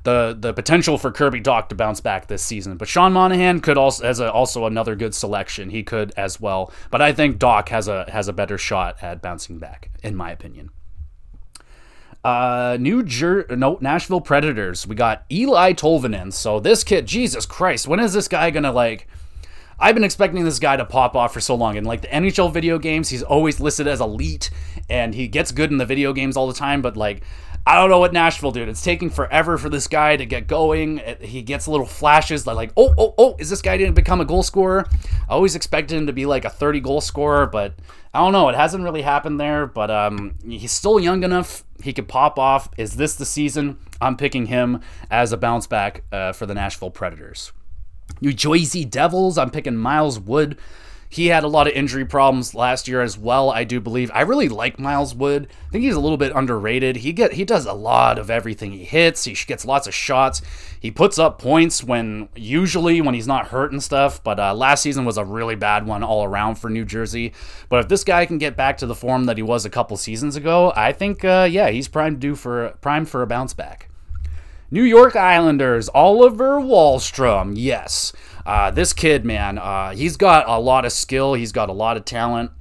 the 0.04 0.38
the 0.40 0.54
potential 0.54 0.98
for 0.98 1.12
Kirby 1.12 1.42
Dach 1.42 1.70
to 1.70 1.76
bounce 1.76 2.02
back 2.02 2.28
this 2.28 2.44
season. 2.44 2.78
But 2.78 2.88
Sean 2.88 3.14
Monahan 3.14 3.60
could 3.62 3.78
also 3.78 4.06
as 4.06 4.20
also 4.20 4.66
another 4.66 4.96
good 4.96 5.16
selection. 5.16 5.70
He 5.70 5.84
could 5.84 6.14
as 6.16 6.40
well. 6.40 6.72
But 6.92 7.02
I 7.02 7.14
think 7.14 7.38
Dach 7.40 7.70
has 7.70 7.88
a 7.88 8.10
has 8.12 8.28
a 8.28 8.34
better 8.34 8.58
shot 8.58 8.98
at 9.02 9.22
bouncing 9.22 9.60
back, 9.60 9.92
in 10.04 10.16
my 10.16 10.32
opinion. 10.32 10.70
Uh, 12.24 12.78
New 12.80 13.04
Jer- 13.04 13.48
no 13.50 13.78
Nashville 13.82 14.22
Predators. 14.22 14.86
We 14.86 14.96
got 14.96 15.30
Eeli 15.30 15.76
Tolvanen. 15.76 16.34
So 16.34 16.60
this 16.60 16.84
kid, 16.84 17.06
Jesus 17.06 17.46
Christ, 17.46 17.88
when 17.88 18.00
is 18.00 18.14
this 18.14 18.28
guy 18.28 18.50
gonna 18.52 18.72
like? 18.72 19.08
I've 19.80 19.94
been 19.94 20.04
expecting 20.04 20.44
this 20.44 20.58
guy 20.58 20.76
to 20.76 20.86
pop 20.86 21.16
off 21.16 21.34
for 21.34 21.40
so 21.40 21.54
long. 21.54 21.76
In 21.76 21.84
like 21.84 22.02
the 22.02 22.08
NHL 22.08 22.52
video 22.52 22.80
games, 22.80 23.10
he's 23.10 23.22
always 23.22 23.60
listed 23.60 23.88
as 23.88 24.02
elite, 24.02 24.50
and 24.90 25.14
he 25.14 25.28
gets 25.28 25.52
good 25.52 25.72
in 25.72 25.78
the 25.78 25.86
video 25.86 26.14
games 26.14 26.36
all 26.36 26.48
the 26.48 26.54
time. 26.54 26.82
But 26.82 26.98
like, 26.98 27.22
I 27.68 27.76
don't 27.76 27.90
know 27.90 28.00
what 28.00 28.12
Nashville, 28.12 28.52
dude. 28.52 28.70
It's 28.70 28.84
taking 28.84 29.12
forever 29.12 29.58
for 29.58 29.70
this 29.70 29.88
guy 29.88 30.18
to 30.18 30.26
get 30.26 30.48
going. 30.48 31.02
He 31.22 31.44
gets 31.44 31.68
little 31.68 31.86
flashes 31.86 32.48
like, 32.48 32.72
oh, 32.76 32.96
oh, 32.98 33.14
oh, 33.18 33.36
is 33.38 33.50
this 33.50 33.62
guy 33.62 33.78
didn't 33.78 33.96
become 33.96 34.20
a 34.20 34.26
goal 34.26 34.42
scorer? 34.42 34.88
I 35.30 35.34
always 35.34 35.56
expected 35.56 35.96
him 35.96 36.08
to 36.08 36.14
be 36.14 36.26
like 36.26 36.46
a 36.46 36.50
30 36.50 36.80
goal 36.80 37.02
scorer, 37.02 37.46
but 37.46 37.74
I 38.14 38.20
don't 38.20 38.32
know. 38.32 38.50
It 38.50 38.56
hasn't 38.56 38.84
really 38.84 39.04
happened 39.04 39.40
there, 39.40 39.68
but 39.68 39.92
um, 39.92 40.36
he's 40.48 40.72
still 40.72 41.00
young 41.00 41.24
enough. 41.24 41.66
He 41.84 41.94
could 41.94 42.08
pop 42.08 42.40
off. 42.40 42.70
Is 42.78 42.96
this 42.96 43.16
the 43.16 43.26
season? 43.26 43.78
I'm 44.02 44.18
picking 44.18 44.48
him 44.48 44.82
as 45.12 45.34
a 45.34 45.38
bounce 45.38 45.68
back 45.68 46.04
uh, 46.12 46.32
for 46.32 46.46
the 46.48 46.56
Nashville 46.56 46.90
Predators. 46.90 47.52
New 48.22 48.34
Jersey 48.34 48.86
Devils. 48.86 49.38
I'm 49.38 49.52
picking 49.52 49.78
Miles 49.78 50.20
Wood. 50.20 50.58
He 51.10 51.28
had 51.28 51.46
a 51.46 51.48
lot 51.48 51.68
of 51.68 51.74
injury 51.74 52.04
problems 52.04 52.54
last 52.54 52.88
year 52.88 53.02
as 53.02 53.18
well, 53.18 53.50
I 53.50 53.64
do 53.64 53.80
believe. 53.80 54.12
I 54.14 54.22
really 54.22 54.50
like 54.50 54.78
Miles 54.78 55.16
Wood. 55.16 55.48
I 55.68 55.72
think 55.72 55.86
he's 55.86 55.96
a 55.96 56.02
little 56.02 56.18
bit 56.18 56.34
underrated. 56.36 56.98
He 56.98 57.14
get 57.14 57.34
he 57.34 57.46
does 57.46 57.66
a 57.66 57.74
lot 57.74 58.20
of 58.20 58.30
everything. 58.30 58.74
He 58.74 58.84
hits, 58.84 59.24
he 59.24 59.34
gets 59.34 59.64
lots 59.64 59.88
of 59.88 59.94
shots. 59.94 60.42
He 60.80 60.92
puts 60.92 61.18
up 61.18 61.40
points 61.40 61.82
when 61.82 62.28
usually 62.36 63.00
when 63.00 63.16
he's 63.16 63.28
not 63.28 63.48
hurt 63.48 63.72
and 63.72 63.82
stuff, 63.82 64.22
but 64.22 64.38
uh, 64.38 64.54
last 64.54 64.82
season 64.82 65.06
was 65.06 65.18
a 65.18 65.24
really 65.24 65.56
bad 65.56 65.88
one 65.88 66.04
all 66.04 66.26
around 66.26 66.56
for 66.56 66.70
New 66.70 66.84
Jersey. 66.84 67.34
But 67.70 67.80
if 67.80 67.88
this 67.88 68.04
guy 68.04 68.26
can 68.26 68.38
get 68.38 68.58
back 68.58 68.78
to 68.80 68.86
the 68.86 68.96
form 68.96 69.26
that 69.26 69.38
he 69.38 69.44
was 69.44 69.64
a 69.64 69.70
couple 69.70 69.96
seasons 69.96 70.36
ago, 70.36 70.74
I 70.76 70.92
think 70.92 71.24
uh, 71.24 71.48
yeah, 71.50 71.70
he's 71.70 71.88
primed 71.88 72.20
do 72.20 72.36
for 72.36 72.76
primed 72.82 73.08
for 73.08 73.22
a 73.22 73.28
bounce 73.28 73.54
back. 73.54 73.87
New 74.70 74.84
York 74.84 75.16
Islanders, 75.16 75.88
Oliver 75.90 76.60
Wahlstrom. 76.60 77.54
Yes. 77.56 78.12
Uh, 78.46 78.70
this 78.70 78.92
kid, 78.92 79.24
man, 79.24 79.58
uh, 79.58 79.92
he's 79.92 80.18
got 80.18 80.48
a 80.48 80.60
lot 80.60 80.84
of 80.84 80.92
skill. 80.92 81.36
He's 81.36 81.54
got 81.54 81.70
a 81.70 81.74
lot 81.74 81.96
of 81.96 82.04
talent. 82.04 82.52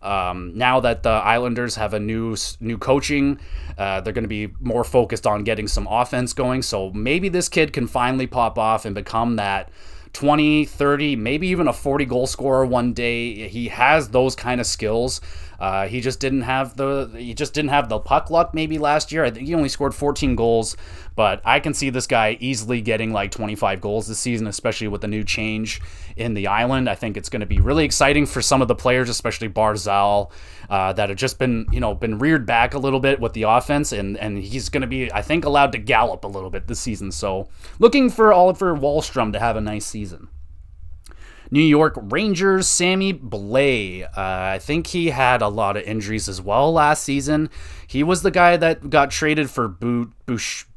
Um, 0.00 0.52
now 0.56 0.78
that 0.80 1.02
the 1.02 1.10
Islanders 1.10 1.74
have 1.74 1.92
a 1.92 1.98
new 1.98 2.36
new 2.60 2.78
coaching, 2.78 3.40
uh, 3.76 4.00
they're 4.00 4.12
going 4.12 4.22
to 4.22 4.28
be 4.28 4.52
more 4.60 4.84
focused 4.84 5.26
on 5.26 5.42
getting 5.42 5.66
some 5.66 5.88
offense 5.88 6.32
going. 6.32 6.62
So 6.62 6.92
maybe 6.92 7.28
this 7.28 7.48
kid 7.48 7.72
can 7.72 7.88
finally 7.88 8.28
pop 8.28 8.58
off 8.58 8.84
and 8.84 8.94
become 8.94 9.34
that 9.36 9.68
20, 10.12 10.64
30, 10.66 11.16
maybe 11.16 11.48
even 11.48 11.66
a 11.66 11.72
40 11.72 12.04
goal 12.04 12.28
scorer 12.28 12.64
one 12.64 12.92
day. 12.92 13.48
He 13.48 13.68
has 13.68 14.10
those 14.10 14.36
kind 14.36 14.60
of 14.60 14.66
skills. 14.66 15.20
Uh, 15.58 15.88
he 15.88 16.00
just 16.00 16.20
didn't 16.20 16.42
have 16.42 16.76
the 16.76 17.10
he 17.16 17.34
just 17.34 17.54
didn't 17.54 17.70
have 17.70 17.88
the 17.88 17.98
puck 17.98 18.30
luck 18.30 18.52
maybe 18.54 18.78
last 18.78 19.12
year. 19.12 19.24
I 19.24 19.30
think 19.30 19.46
he 19.46 19.54
only 19.54 19.68
scored 19.68 19.94
14 19.94 20.36
goals, 20.36 20.76
but 21.14 21.40
I 21.44 21.60
can 21.60 21.74
see 21.74 21.90
this 21.90 22.06
guy 22.06 22.36
easily 22.40 22.80
getting 22.80 23.12
like 23.12 23.30
25 23.30 23.80
goals 23.80 24.06
this 24.06 24.18
season, 24.18 24.46
especially 24.46 24.88
with 24.88 25.00
the 25.00 25.08
new 25.08 25.24
change 25.24 25.80
in 26.16 26.34
the 26.34 26.46
island. 26.46 26.88
I 26.88 26.94
think 26.94 27.16
it's 27.16 27.28
going 27.28 27.40
to 27.40 27.46
be 27.46 27.60
really 27.60 27.84
exciting 27.84 28.26
for 28.26 28.42
some 28.42 28.62
of 28.62 28.68
the 28.68 28.74
players, 28.74 29.08
especially 29.08 29.48
Barzal, 29.48 30.30
uh, 30.68 30.92
that 30.92 31.08
have 31.08 31.18
just 31.18 31.38
been 31.38 31.66
you 31.72 31.80
know 31.80 31.94
been 31.94 32.18
reared 32.18 32.46
back 32.46 32.74
a 32.74 32.78
little 32.78 33.00
bit 33.00 33.20
with 33.20 33.32
the 33.32 33.44
offense, 33.44 33.92
and 33.92 34.16
and 34.18 34.38
he's 34.38 34.68
going 34.68 34.82
to 34.82 34.86
be 34.86 35.10
I 35.12 35.22
think 35.22 35.44
allowed 35.44 35.72
to 35.72 35.78
gallop 35.78 36.24
a 36.24 36.28
little 36.28 36.50
bit 36.50 36.66
this 36.66 36.80
season. 36.80 37.12
So 37.12 37.48
looking 37.78 38.10
for 38.10 38.32
Oliver 38.32 38.76
Wahlstrom 38.76 39.32
to 39.32 39.40
have 39.40 39.56
a 39.56 39.60
nice 39.60 39.86
season. 39.86 40.28
New 41.50 41.62
York 41.62 41.94
Rangers, 41.96 42.66
Sammy 42.66 43.12
Blais. 43.12 44.04
Uh, 44.04 44.10
I 44.16 44.58
think 44.58 44.88
he 44.88 45.10
had 45.10 45.42
a 45.42 45.48
lot 45.48 45.76
of 45.76 45.84
injuries 45.84 46.28
as 46.28 46.40
well 46.40 46.72
last 46.72 47.02
season. 47.02 47.50
He 47.86 48.02
was 48.02 48.22
the 48.22 48.30
guy 48.30 48.56
that 48.56 48.90
got 48.90 49.10
traded 49.10 49.50
for. 49.50 49.76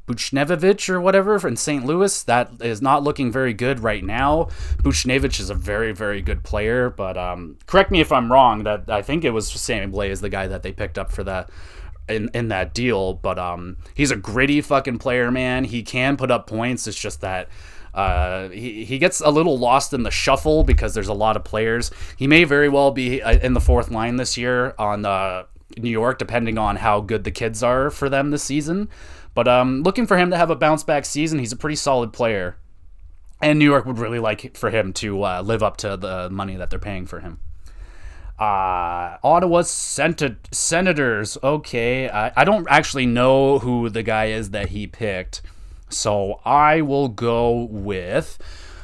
Buchnevich 0.10 0.90
or 0.90 1.00
whatever 1.00 1.48
in 1.48 1.56
St. 1.56 1.86
Louis. 1.86 2.24
That 2.24 2.52
is 2.62 2.82
not 2.82 3.04
looking 3.04 3.32
very 3.32 3.54
good 3.54 3.82
right 3.82 4.04
now. 4.04 4.46
Buchnevich 4.78 5.40
is 5.40 5.52
a 5.52 5.56
very, 5.56 5.92
very 5.92 6.22
good 6.22 6.44
player, 6.44 6.90
but 6.90 7.16
um, 7.16 7.58
correct 7.68 7.92
me 7.92 8.02
if 8.02 8.12
I'm 8.12 8.32
wrong. 8.32 8.64
That 8.64 8.90
I 8.90 9.04
think 9.04 9.24
it 9.24 9.30
was 9.30 9.50
Sammy 9.52 9.92
Blais 9.92 10.10
is 10.10 10.22
the 10.22 10.30
guy 10.30 10.48
that 10.48 10.64
they 10.64 10.72
picked 10.72 10.98
up 10.98 11.12
for 11.12 11.24
that 11.26 11.52
in 12.08 12.30
in 12.34 12.48
that 12.48 12.74
deal. 12.74 13.14
But 13.14 13.38
um, 13.38 13.78
he's 13.94 14.10
a 14.12 14.16
gritty 14.16 14.62
fucking 14.62 14.98
player, 14.98 15.30
man. 15.30 15.64
He 15.66 15.84
can 15.84 16.18
put 16.18 16.32
up 16.32 16.48
points. 16.48 16.88
It's 16.88 17.00
just 17.00 17.22
that 17.22 17.48
uh, 17.94 18.50
he, 18.50 18.86
he 18.86 18.98
gets 18.98 19.22
a 19.22 19.30
little 19.30 19.58
lost 19.58 19.94
in 19.94 20.04
the 20.04 20.12
shuffle 20.12 20.64
because 20.64 20.94
there's 20.94 21.08
a 21.08 21.14
lot 21.14 21.36
of 21.36 21.44
players. 21.44 21.92
He 22.18 22.28
may 22.28 22.44
very 22.44 22.70
well 22.70 22.92
be 22.92 23.22
uh, 23.22 23.40
in 23.40 23.54
the 23.54 23.62
fourth 23.62 23.92
line 23.92 24.18
this 24.18 24.38
year 24.38 24.74
on 24.78 25.06
uh, 25.06 25.44
New 25.78 25.90
York, 25.90 26.20
depending 26.20 26.58
on 26.58 26.78
how 26.78 27.02
good 27.02 27.24
the 27.24 27.32
kids 27.32 27.64
are 27.64 27.90
for 27.90 28.10
them 28.10 28.32
this 28.32 28.44
season. 28.44 28.90
But 29.34 29.48
um, 29.48 29.84
looking 29.84 30.08
for 30.08 30.18
him 30.18 30.32
to 30.32 30.38
have 30.38 30.50
a 30.50 30.56
bounce 30.56 30.84
back 30.84 31.06
season. 31.06 31.40
He's 31.40 31.52
a 31.52 31.58
pretty 31.58 31.76
solid 31.76 32.14
player. 32.14 32.58
And 33.42 33.58
New 33.58 33.66
York 33.66 33.86
would 33.86 34.00
really 34.00 34.20
like 34.20 34.58
for 34.58 34.70
him 34.70 34.92
to 34.94 35.24
uh, 35.24 35.42
live 35.42 35.64
up 35.64 35.78
to 35.78 35.96
the 35.96 36.30
money 36.30 36.58
that 36.58 36.70
they're 36.70 36.80
paying 36.80 37.06
for 37.06 37.22
him. 37.22 37.40
Uh, 38.38 39.18
Ottawa 39.24 39.62
Senators. 39.62 41.38
Okay. 41.42 42.10
I, 42.10 42.32
I 42.36 42.44
don't 42.44 42.68
actually 42.70 43.06
know 43.06 43.60
who 43.60 43.90
the 43.90 44.04
guy 44.04 44.26
is 44.26 44.52
that 44.52 44.70
he 44.70 44.88
picked. 44.88 45.42
So 45.90 46.40
I 46.46 46.82
will 46.82 47.08
go 47.10 47.64
with 47.64 48.38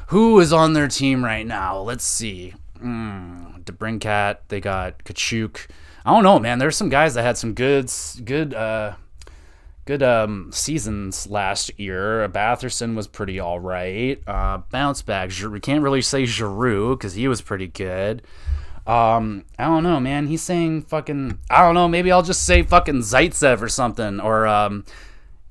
who 0.08 0.38
is 0.40 0.52
on 0.52 0.72
their 0.72 0.88
team 0.88 1.24
right 1.24 1.46
now. 1.46 1.80
Let's 1.80 2.04
see. 2.04 2.54
Mm, 2.78 3.64
DeBrincat. 3.64 4.38
They 4.48 4.60
got 4.60 4.98
Tkachuk. 5.04 5.66
I 6.04 6.12
don't 6.12 6.22
know, 6.22 6.38
man. 6.38 6.58
There's 6.58 6.76
some 6.76 6.88
guys 6.88 7.14
that 7.14 7.22
had 7.22 7.36
some 7.36 7.52
good, 7.54 7.90
good, 8.24 8.54
uh, 8.54 8.94
good 9.86 10.02
um, 10.02 10.50
seasons 10.52 11.26
last 11.26 11.76
year. 11.78 12.28
Batherson 12.28 12.94
was 12.94 13.08
pretty 13.08 13.40
all 13.40 13.58
right. 13.58 14.20
Uh, 14.26 14.58
bounce 14.70 15.02
back. 15.02 15.30
We 15.40 15.60
can't 15.60 15.82
really 15.82 16.02
say 16.02 16.24
Giroux 16.24 16.96
because 16.96 17.14
he 17.14 17.26
was 17.26 17.40
pretty 17.40 17.66
good. 17.66 18.22
Um, 18.86 19.44
I 19.58 19.64
don't 19.64 19.82
know, 19.82 19.98
man. 19.98 20.28
He's 20.28 20.42
saying 20.42 20.82
fucking. 20.82 21.40
I 21.50 21.62
don't 21.62 21.74
know. 21.74 21.88
Maybe 21.88 22.12
I'll 22.12 22.22
just 22.22 22.46
say 22.46 22.62
fucking 22.62 23.00
Zaitsev 23.00 23.60
or 23.60 23.68
something, 23.68 24.20
or 24.20 24.46
um, 24.46 24.84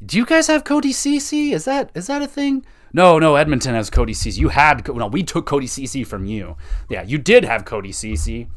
do 0.06 0.18
you 0.18 0.26
guys 0.26 0.48
have 0.48 0.64
Cody 0.64 0.92
Ceci? 0.92 1.52
Is 1.52 1.66
that 1.66 1.92
is 1.96 2.08
that 2.08 2.22
a 2.22 2.28
thing? 2.28 2.66
No, 2.94 3.20
no, 3.20 3.36
Edmonton 3.36 3.76
has 3.76 3.90
Cody 3.90 4.14
Ceci. 4.14 4.40
You 4.40 4.50
had 4.50 4.88
no, 4.88 5.08
we 5.08 5.24
took 5.24 5.46
Cody 5.46 5.68
Ceci 5.68 6.04
from 6.04 6.26
you. 6.26 6.56
Yeah, 6.90 7.04
you 7.04 7.18
did 7.18 7.44
have 7.44 7.66
Cody 7.66 7.92
Ceci. 7.92 8.48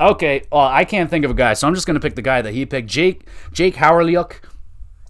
Okay, 0.00 0.42
well, 0.50 0.62
I 0.62 0.84
can't 0.84 1.10
think 1.10 1.24
of 1.24 1.30
a 1.30 1.34
guy, 1.34 1.54
so 1.54 1.68
I'm 1.68 1.74
just 1.74 1.86
gonna 1.86 2.00
pick 2.00 2.14
the 2.14 2.22
guy 2.22 2.42
that 2.42 2.52
he 2.52 2.66
picked. 2.66 2.88
Jake 2.88 3.26
Jake 3.52 3.76
Hawryluk. 3.76 4.40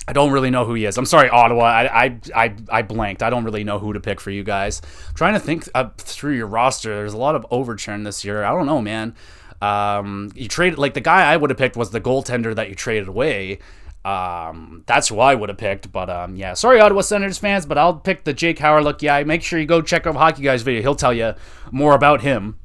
I 0.06 0.12
don't 0.12 0.32
really 0.32 0.50
know 0.50 0.66
who 0.66 0.74
he 0.74 0.84
is. 0.84 0.98
I'm 0.98 1.06
sorry, 1.06 1.30
Ottawa. 1.30 1.64
I, 1.64 2.04
I, 2.04 2.20
I, 2.34 2.54
I 2.68 2.82
blanked. 2.82 3.22
I 3.22 3.30
don't 3.30 3.42
really 3.42 3.64
know 3.64 3.78
who 3.78 3.94
to 3.94 4.00
pick 4.00 4.20
for 4.20 4.30
you 4.30 4.44
guys. 4.44 4.82
I'm 5.08 5.14
trying 5.14 5.32
to 5.32 5.40
think 5.40 5.66
up 5.74 5.98
through 5.98 6.34
your 6.34 6.46
roster. 6.46 6.94
There's 6.94 7.14
a 7.14 7.18
lot 7.18 7.34
of 7.34 7.46
overturn 7.50 8.02
this 8.02 8.22
year. 8.22 8.44
I 8.44 8.50
don't 8.50 8.66
know, 8.66 8.82
man. 8.82 9.14
Um, 9.62 10.30
you 10.34 10.46
traded 10.46 10.78
like 10.78 10.92
the 10.92 11.00
guy 11.00 11.32
I 11.32 11.38
would 11.38 11.48
have 11.48 11.58
picked 11.58 11.74
was 11.74 11.90
the 11.90 12.02
goaltender 12.02 12.54
that 12.54 12.68
you 12.68 12.74
traded 12.74 13.08
away. 13.08 13.60
Um, 14.04 14.82
that's 14.86 15.08
who 15.08 15.18
I 15.18 15.34
would 15.34 15.48
have 15.48 15.58
picked. 15.58 15.90
But 15.90 16.10
um, 16.10 16.36
yeah, 16.36 16.54
sorry, 16.54 16.80
Ottawa 16.80 17.00
Senators 17.00 17.38
fans, 17.38 17.66
but 17.66 17.78
I'll 17.78 17.94
pick 17.94 18.24
the 18.24 18.34
Jake 18.34 18.58
Hawryluk. 18.58 19.00
Yeah, 19.02 19.22
make 19.24 19.42
sure 19.42 19.58
you 19.58 19.66
go 19.66 19.80
check 19.80 20.06
out 20.06 20.16
Hockey 20.16 20.42
Guys 20.42 20.62
video. 20.62 20.82
He'll 20.82 20.94
tell 20.94 21.14
you 21.14 21.34
more 21.70 21.94
about 21.94 22.20
him. 22.20 22.58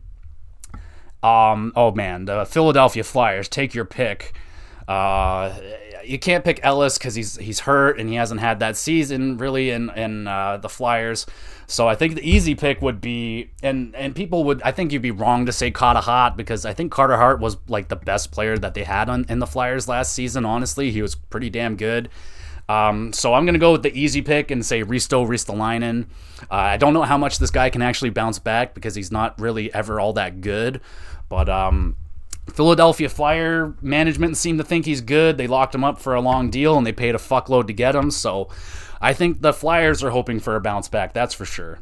Um, 1.24 1.74
oh 1.76 1.92
man, 1.92 2.26
the 2.26 2.46
Philadelphia 2.46 3.04
Flyers. 3.04 3.48
Take 3.48 3.74
your 3.74 3.86
pick. 3.86 4.34
Uh, 4.88 5.54
you 6.04 6.18
can't 6.18 6.44
pick 6.44 6.60
Ellis 6.64 6.98
because 6.98 7.16
he's 7.16 7.36
he's 7.38 7.62
hurt 7.62 8.00
and 8.00 8.10
he 8.10 8.16
hasn't 8.16 8.42
had 8.42 8.60
that 8.60 8.76
season 8.76 9.38
really 9.38 9.70
in 9.70 9.90
in 9.92 10.28
uh, 10.28 10.58
the 10.58 10.70
Flyers. 10.70 11.26
So 11.70 11.88
I 11.88 11.94
think 11.94 12.16
the 12.16 12.28
easy 12.28 12.56
pick 12.56 12.82
would 12.82 13.00
be 13.00 13.52
and 13.62 13.96
and 13.96 14.16
people 14.16 14.44
would 14.46 14.60
I 14.64 14.72
think 14.72 14.92
you'd 14.92 15.04
be 15.04 15.12
wrong 15.12 15.46
to 15.46 15.52
say 15.52 15.70
Carter 15.70 16.00
Hart 16.00 16.36
because 16.36 16.66
I 16.66 16.74
think 16.74 16.92
Carter 16.92 17.16
Hart 17.16 17.40
was 17.40 17.58
like 17.68 17.90
the 17.90 17.96
best 17.96 18.32
player 18.32 18.58
that 18.58 18.74
they 18.74 18.84
had 18.84 19.08
on 19.08 19.24
in 19.30 19.38
the 19.38 19.46
Flyers 19.46 19.88
last 19.88 20.14
season. 20.14 20.46
Honestly, 20.46 20.90
he 20.90 21.04
was 21.04 21.14
pretty 21.14 21.52
damn 21.52 21.76
good. 21.76 22.10
Um, 22.68 23.14
so 23.14 23.36
I'm 23.36 23.46
gonna 23.46 23.60
go 23.60 23.72
with 23.74 23.84
the 23.84 23.96
easy 23.96 24.24
pick 24.24 24.50
and 24.50 24.66
say 24.66 24.84
Risto 24.84 25.28
Ristolainen. 25.28 26.08
Uh, 26.50 26.56
I 26.56 26.78
don't 26.78 26.96
know 26.96 27.04
how 27.04 27.20
much 27.20 27.38
this 27.38 27.52
guy 27.52 27.70
can 27.70 27.84
actually 27.84 28.10
bounce 28.10 28.40
back 28.40 28.74
because 28.74 28.96
he's 28.96 29.12
not 29.12 29.40
really 29.40 29.72
ever 29.72 30.00
all 30.00 30.14
that 30.14 30.42
good, 30.42 30.82
but 31.30 31.50
um, 31.50 31.98
Philadelphia 32.50 33.10
Flyer 33.10 33.74
management 33.82 34.38
seemed 34.38 34.60
to 34.60 34.66
think 34.66 34.86
he's 34.86 35.02
good. 35.02 35.38
They 35.38 35.48
locked 35.48 35.76
him 35.76 35.84
up 35.84 36.00
for 36.00 36.16
a 36.16 36.22
long 36.22 36.50
deal 36.50 36.78
and 36.78 36.86
they 36.86 36.92
paid 36.92 37.16
a 37.16 37.20
fuckload 37.20 37.68
to 37.68 37.74
get 37.74 37.96
him. 37.96 38.12
So 38.12 38.50
I 39.02 39.14
think 39.14 39.42
the 39.42 39.54
Flyers 39.54 40.04
are 40.04 40.10
hoping 40.10 40.40
for 40.40 40.56
a 40.56 40.62
bounce 40.62 40.88
back. 40.88 41.14
That's 41.14 41.34
for 41.34 41.46
sure. 41.46 41.80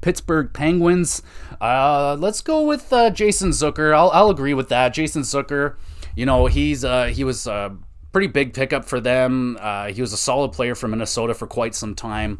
Pittsburgh 0.00 0.52
Penguins. 0.52 1.22
Uh, 1.60 2.16
let's 2.18 2.40
go 2.40 2.66
with 2.66 2.92
uh, 2.92 3.10
Jason 3.10 3.50
Zucker. 3.50 3.94
I'll, 3.94 4.10
I'll 4.10 4.30
agree 4.30 4.54
with 4.54 4.68
that. 4.68 4.92
Jason 4.92 5.22
Zucker. 5.22 5.76
You 6.14 6.26
know 6.26 6.46
he's 6.46 6.84
uh, 6.84 7.06
he 7.06 7.24
was 7.24 7.46
a 7.46 7.74
pretty 8.12 8.26
big 8.26 8.52
pickup 8.52 8.84
for 8.84 9.00
them. 9.00 9.56
Uh, 9.60 9.86
he 9.86 10.00
was 10.00 10.12
a 10.12 10.16
solid 10.16 10.52
player 10.52 10.74
for 10.74 10.88
Minnesota 10.88 11.32
for 11.32 11.46
quite 11.46 11.74
some 11.74 11.94
time, 11.94 12.38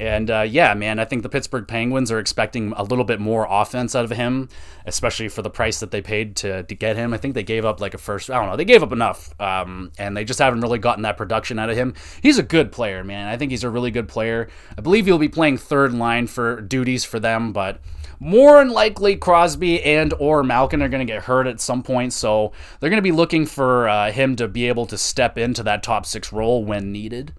and 0.00 0.30
uh, 0.30 0.40
yeah, 0.40 0.72
man, 0.72 0.98
I 0.98 1.04
think 1.04 1.22
the 1.22 1.28
Pittsburgh 1.28 1.68
Penguins 1.68 2.10
are 2.10 2.18
expecting 2.18 2.72
a 2.74 2.82
little 2.82 3.04
bit 3.04 3.20
more 3.20 3.46
offense 3.48 3.94
out 3.94 4.06
of 4.06 4.10
him, 4.10 4.48
especially 4.86 5.28
for 5.28 5.42
the 5.42 5.50
price 5.50 5.78
that 5.80 5.90
they 5.90 6.00
paid 6.00 6.36
to, 6.36 6.62
to 6.62 6.74
get 6.74 6.96
him. 6.96 7.12
I 7.12 7.18
think 7.18 7.34
they 7.34 7.42
gave 7.42 7.66
up 7.66 7.82
like 7.82 7.92
a 7.92 7.98
first, 7.98 8.30
I 8.30 8.38
don't 8.38 8.48
know, 8.48 8.56
they 8.56 8.64
gave 8.64 8.82
up 8.82 8.92
enough, 8.92 9.38
um, 9.38 9.92
and 9.98 10.16
they 10.16 10.24
just 10.24 10.38
haven't 10.38 10.62
really 10.62 10.78
gotten 10.78 11.02
that 11.02 11.18
production 11.18 11.58
out 11.58 11.68
of 11.68 11.76
him. 11.76 11.92
He's 12.22 12.38
a 12.38 12.42
good 12.42 12.72
player, 12.72 13.04
man. 13.04 13.28
I 13.28 13.36
think 13.36 13.50
he's 13.50 13.62
a 13.62 13.68
really 13.68 13.90
good 13.90 14.08
player. 14.08 14.48
I 14.78 14.80
believe 14.80 15.04
he'll 15.04 15.18
be 15.18 15.28
playing 15.28 15.58
third 15.58 15.92
line 15.92 16.26
for 16.28 16.62
duties 16.62 17.04
for 17.04 17.20
them, 17.20 17.52
but 17.52 17.82
more 18.18 18.56
than 18.56 18.70
likely 18.70 19.16
Crosby 19.16 19.82
and 19.82 20.14
or 20.18 20.42
Malkin 20.42 20.80
are 20.80 20.88
going 20.88 21.06
to 21.06 21.12
get 21.12 21.24
hurt 21.24 21.46
at 21.46 21.60
some 21.60 21.82
point, 21.82 22.14
so 22.14 22.52
they're 22.78 22.88
going 22.88 22.96
to 22.96 23.02
be 23.02 23.12
looking 23.12 23.44
for 23.44 23.86
uh, 23.86 24.10
him 24.10 24.34
to 24.36 24.48
be 24.48 24.66
able 24.66 24.86
to 24.86 24.96
step 24.96 25.36
into 25.36 25.62
that 25.64 25.82
top 25.82 26.06
six 26.06 26.32
role 26.32 26.64
when 26.64 26.90
needed. 26.90 27.34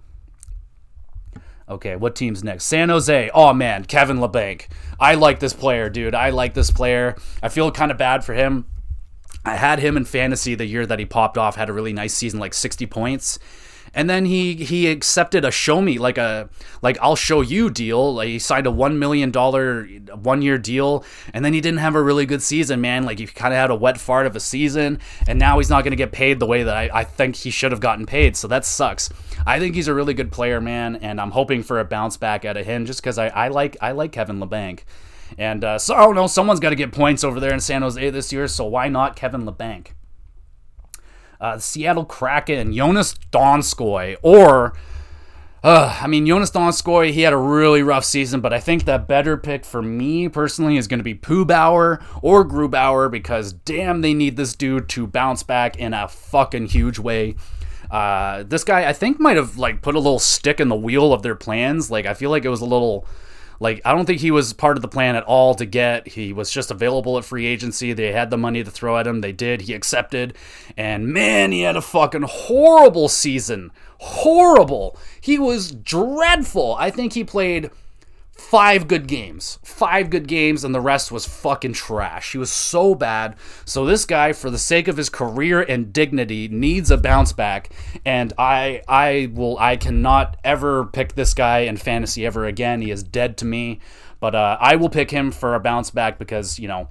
Okay, 1.72 1.96
what 1.96 2.14
team's 2.14 2.44
next? 2.44 2.64
San 2.64 2.90
Jose. 2.90 3.30
Oh 3.32 3.54
man, 3.54 3.84
Kevin 3.84 4.18
Labanc. 4.18 4.66
I 5.00 5.14
like 5.14 5.40
this 5.40 5.54
player, 5.54 5.88
dude. 5.88 6.14
I 6.14 6.30
like 6.30 6.54
this 6.54 6.70
player. 6.70 7.16
I 7.42 7.48
feel 7.48 7.70
kind 7.72 7.90
of 7.90 7.96
bad 7.96 8.24
for 8.24 8.34
him. 8.34 8.66
I 9.44 9.56
had 9.56 9.78
him 9.80 9.96
in 9.96 10.04
fantasy 10.04 10.54
the 10.54 10.66
year 10.66 10.86
that 10.86 10.98
he 10.98 11.06
popped 11.06 11.36
off, 11.38 11.56
had 11.56 11.68
a 11.68 11.72
really 11.72 11.92
nice 11.92 12.14
season, 12.14 12.38
like 12.38 12.54
60 12.54 12.86
points 12.86 13.38
and 13.94 14.08
then 14.08 14.24
he 14.24 14.54
he 14.54 14.90
accepted 14.90 15.44
a 15.44 15.50
show 15.50 15.80
me 15.82 15.98
like 15.98 16.18
a 16.18 16.48
like 16.80 16.98
I'll 17.00 17.16
show 17.16 17.40
you 17.40 17.70
deal. 17.70 18.14
Like 18.14 18.28
he 18.28 18.38
signed 18.38 18.66
a 18.66 18.70
one 18.70 18.98
million 18.98 19.30
dollar 19.30 19.84
one 19.84 20.42
year 20.42 20.58
deal, 20.58 21.04
and 21.34 21.44
then 21.44 21.52
he 21.52 21.60
didn't 21.60 21.80
have 21.80 21.94
a 21.94 22.02
really 22.02 22.26
good 22.26 22.42
season, 22.42 22.80
man. 22.80 23.04
Like 23.04 23.18
he 23.18 23.26
kind 23.26 23.52
of 23.52 23.58
had 23.58 23.70
a 23.70 23.74
wet 23.74 23.98
fart 23.98 24.26
of 24.26 24.34
a 24.36 24.40
season, 24.40 24.98
and 25.26 25.38
now 25.38 25.58
he's 25.58 25.70
not 25.70 25.84
going 25.84 25.92
to 25.92 25.96
get 25.96 26.12
paid 26.12 26.38
the 26.38 26.46
way 26.46 26.62
that 26.62 26.76
I, 26.76 26.90
I 26.92 27.04
think 27.04 27.36
he 27.36 27.50
should 27.50 27.72
have 27.72 27.80
gotten 27.80 28.06
paid. 28.06 28.36
So 28.36 28.48
that 28.48 28.64
sucks. 28.64 29.10
I 29.46 29.58
think 29.58 29.74
he's 29.74 29.88
a 29.88 29.94
really 29.94 30.14
good 30.14 30.32
player, 30.32 30.60
man, 30.60 30.96
and 30.96 31.20
I'm 31.20 31.32
hoping 31.32 31.62
for 31.62 31.80
a 31.80 31.84
bounce 31.84 32.16
back 32.16 32.44
out 32.44 32.56
of 32.56 32.66
him 32.66 32.86
just 32.86 33.02
because 33.02 33.18
I, 33.18 33.28
I 33.28 33.48
like 33.48 33.76
I 33.80 33.92
like 33.92 34.12
Kevin 34.12 34.38
Labanc. 34.38 34.80
And 35.38 35.64
uh, 35.64 35.78
so 35.78 35.94
I 35.94 36.02
don't 36.02 36.14
know, 36.14 36.26
someone's 36.26 36.60
got 36.60 36.70
to 36.70 36.76
get 36.76 36.92
points 36.92 37.24
over 37.24 37.40
there 37.40 37.54
in 37.54 37.60
San 37.60 37.82
Jose 37.82 38.10
this 38.10 38.32
year, 38.32 38.46
so 38.48 38.66
why 38.66 38.88
not 38.88 39.16
Kevin 39.16 39.44
Labanc? 39.44 39.88
Uh, 41.42 41.58
Seattle 41.58 42.04
Kraken, 42.04 42.72
Joonas 42.72 43.18
Donskoi, 43.32 44.16
or 44.22 44.74
uh, 45.64 45.96
I 46.00 46.06
mean, 46.06 46.26
Joonas 46.26 46.52
Donskoi, 46.52 47.12
he 47.12 47.22
had 47.22 47.32
a 47.32 47.36
really 47.36 47.82
rough 47.82 48.04
season, 48.04 48.40
but 48.40 48.52
I 48.52 48.58
think 48.58 48.84
the 48.84 48.98
better 48.98 49.36
pick 49.36 49.64
for 49.64 49.80
me 49.80 50.28
personally 50.28 50.76
is 50.76 50.88
going 50.88 50.98
to 50.98 51.04
be 51.04 51.14
Pubauer 51.14 52.02
or 52.20 52.44
Grubauer 52.44 53.10
because 53.10 53.52
damn, 53.52 54.00
they 54.00 54.14
need 54.14 54.36
this 54.36 54.54
dude 54.54 54.88
to 54.90 55.06
bounce 55.06 55.42
back 55.42 55.76
in 55.76 55.94
a 55.94 56.08
fucking 56.08 56.66
huge 56.66 56.98
way. 56.98 57.36
Uh, 57.90 58.42
this 58.42 58.64
guy, 58.64 58.88
I 58.88 58.92
think, 58.92 59.20
might 59.20 59.36
have 59.36 59.58
like 59.58 59.82
put 59.82 59.94
a 59.94 60.00
little 60.00 60.18
stick 60.18 60.58
in 60.58 60.68
the 60.68 60.74
wheel 60.74 61.12
of 61.12 61.22
their 61.22 61.34
plans. 61.34 61.90
Like, 61.90 62.06
I 62.06 62.14
feel 62.14 62.30
like 62.30 62.44
it 62.44 62.48
was 62.48 62.60
a 62.60 62.66
little 62.66 63.06
like, 63.60 63.80
I 63.84 63.94
don't 63.94 64.06
think 64.06 64.20
he 64.20 64.30
was 64.30 64.52
part 64.52 64.76
of 64.76 64.82
the 64.82 64.88
plan 64.88 65.16
at 65.16 65.24
all 65.24 65.54
to 65.54 65.64
get. 65.64 66.08
He 66.08 66.32
was 66.32 66.50
just 66.50 66.70
available 66.70 67.18
at 67.18 67.24
free 67.24 67.46
agency. 67.46 67.92
They 67.92 68.12
had 68.12 68.30
the 68.30 68.38
money 68.38 68.64
to 68.64 68.70
throw 68.70 68.98
at 68.98 69.06
him. 69.06 69.20
They 69.20 69.32
did. 69.32 69.62
He 69.62 69.74
accepted. 69.74 70.36
And 70.76 71.08
man, 71.08 71.52
he 71.52 71.62
had 71.62 71.76
a 71.76 71.82
fucking 71.82 72.22
horrible 72.22 73.08
season. 73.08 73.70
Horrible. 73.98 74.98
He 75.20 75.38
was 75.38 75.70
dreadful. 75.70 76.74
I 76.74 76.90
think 76.90 77.12
he 77.12 77.22
played 77.24 77.70
five 78.32 78.88
good 78.88 79.06
games. 79.06 79.58
Five 79.62 80.10
good 80.10 80.26
games, 80.26 80.64
and 80.64 80.74
the 80.74 80.80
rest 80.80 81.12
was 81.12 81.26
fucking 81.26 81.74
trash. 81.74 82.32
He 82.32 82.38
was 82.38 82.50
so 82.50 82.94
bad. 82.94 83.36
So 83.64 83.84
this 83.84 84.04
guy, 84.04 84.32
for 84.32 84.50
the 84.50 84.58
sake 84.58 84.88
of 84.88 84.96
his 84.96 85.08
career 85.08 85.62
and 85.62 85.92
dignity, 85.92 86.48
needs 86.48 86.90
a 86.90 86.96
bounce 86.96 87.32
back. 87.32 87.70
And 88.04 88.32
I 88.38 88.82
I 88.88 89.30
will 89.32 89.58
I 89.58 89.76
cannot 89.76 90.36
ever 90.44 90.86
pick 90.86 91.14
this 91.14 91.34
guy 91.34 91.60
in 91.60 91.76
fantasy 91.76 92.26
ever 92.26 92.46
again. 92.46 92.82
He 92.82 92.90
is 92.90 93.02
dead 93.02 93.36
to 93.38 93.44
me. 93.44 93.80
But 94.20 94.36
uh, 94.36 94.56
I 94.60 94.76
will 94.76 94.88
pick 94.88 95.10
him 95.10 95.32
for 95.32 95.56
a 95.56 95.60
bounce 95.60 95.90
back 95.90 96.16
because, 96.16 96.56
you 96.56 96.68
know, 96.68 96.88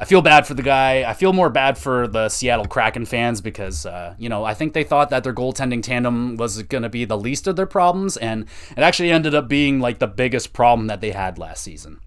I 0.00 0.04
feel 0.04 0.22
bad 0.22 0.46
for 0.46 0.54
the 0.54 0.62
guy. 0.62 1.02
I 1.08 1.12
feel 1.12 1.32
more 1.32 1.50
bad 1.50 1.76
for 1.76 2.06
the 2.06 2.28
Seattle 2.28 2.66
Kraken 2.66 3.04
fans 3.04 3.40
because, 3.40 3.84
uh, 3.84 4.14
you 4.16 4.28
know, 4.28 4.44
I 4.44 4.54
think 4.54 4.72
they 4.72 4.84
thought 4.84 5.10
that 5.10 5.24
their 5.24 5.34
goaltending 5.34 5.82
tandem 5.82 6.36
was 6.36 6.62
going 6.62 6.84
to 6.84 6.88
be 6.88 7.04
the 7.04 7.18
least 7.18 7.48
of 7.48 7.56
their 7.56 7.66
problems, 7.66 8.16
and 8.16 8.44
it 8.76 8.80
actually 8.80 9.10
ended 9.10 9.34
up 9.34 9.48
being 9.48 9.80
like 9.80 9.98
the 9.98 10.06
biggest 10.06 10.52
problem 10.52 10.86
that 10.86 11.00
they 11.00 11.10
had 11.10 11.36
last 11.36 11.64
season. 11.64 11.98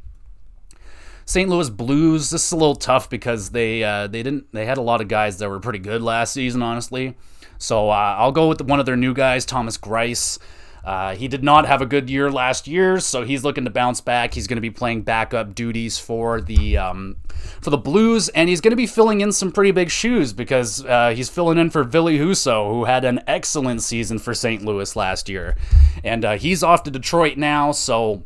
St. 1.26 1.50
Louis 1.50 1.70
Blues. 1.70 2.30
This 2.30 2.46
is 2.46 2.52
a 2.52 2.58
little 2.58 2.76
tough 2.76 3.10
because 3.10 3.52
they 3.52 3.84
uh, 3.84 4.08
they 4.08 4.24
didn't 4.24 4.52
they 4.54 4.66
had 4.66 4.78
a 4.78 4.82
lot 4.82 5.02
of 5.02 5.08
guys 5.08 5.38
that 5.38 5.50
were 5.50 5.60
pretty 5.60 5.80
good 5.80 6.02
last 6.02 6.34
season, 6.34 6.62
honestly. 6.62 7.16
So 7.58 7.90
uh, 7.90 8.16
I'll 8.18 8.32
go 8.32 8.48
with 8.48 8.62
one 8.62 8.80
of 8.80 8.86
their 8.86 8.98
new 8.98 9.14
guys, 9.14 9.46
Thomas 9.46 9.78
Greiss. 9.78 10.40
Uh, 10.84 11.16
he 11.16 11.28
did 11.28 11.44
not 11.44 11.68
have 11.68 11.82
a 11.82 11.86
good 11.86 12.10
year 12.10 12.32
last 12.32 12.68
year, 12.68 13.00
so 13.00 13.24
he's 13.24 13.44
looking 13.44 13.66
to 13.66 13.70
bounce 13.70 14.02
back. 14.02 14.34
He's 14.34 14.48
going 14.48 14.58
to 14.58 14.62
be 14.62 14.72
playing 14.72 15.04
backup 15.04 15.54
duties 15.54 16.00
for 16.00 16.42
the 16.42 16.78
um, 16.78 17.18
for 17.62 17.70
the 17.70 17.78
Blues, 17.78 18.30
and 18.30 18.50
he's 18.50 18.62
going 18.62 18.72
to 18.72 18.78
be 18.78 18.88
filling 18.88 19.22
in 19.22 19.32
some 19.32 19.52
pretty 19.52 19.72
big 19.72 19.92
shoes 19.92 20.34
because 20.34 20.84
uh, 20.86 21.14
he's 21.16 21.30
filling 21.30 21.58
in 21.58 21.70
for 21.70 21.84
Ville 21.84 22.06
Husso, 22.06 22.72
who 22.72 22.86
had 22.86 23.06
an 23.06 23.22
excellent 23.28 23.84
season 23.84 24.18
for 24.18 24.34
St. 24.34 24.64
Louis 24.66 24.96
last 24.96 25.30
year, 25.30 25.56
and 26.04 26.26
uh, 26.26 26.38
he's 26.38 26.64
off 26.64 26.84
to 26.84 26.92
Detroit 26.92 27.38
now. 27.38 27.72
So 27.72 28.24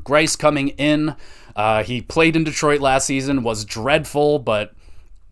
Greiss 0.00 0.38
coming 0.38 0.68
in. 0.70 1.16
Uh, 1.54 1.82
he 1.82 2.02
played 2.02 2.36
in 2.36 2.44
Detroit 2.44 2.80
last 2.80 3.06
season, 3.06 3.42
was 3.42 3.64
dreadful, 3.64 4.38
but 4.38 4.74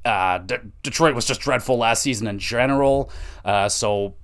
uh, 0.05 0.39
Detroit 0.83 1.15
was 1.15 1.27
just 1.27 1.41
dreadful 1.41 1.77
last 1.77 2.03
season 2.03 2.27
in 2.27 2.39
general. 2.39 3.11
Uh, 3.45 3.69
so 3.69 4.15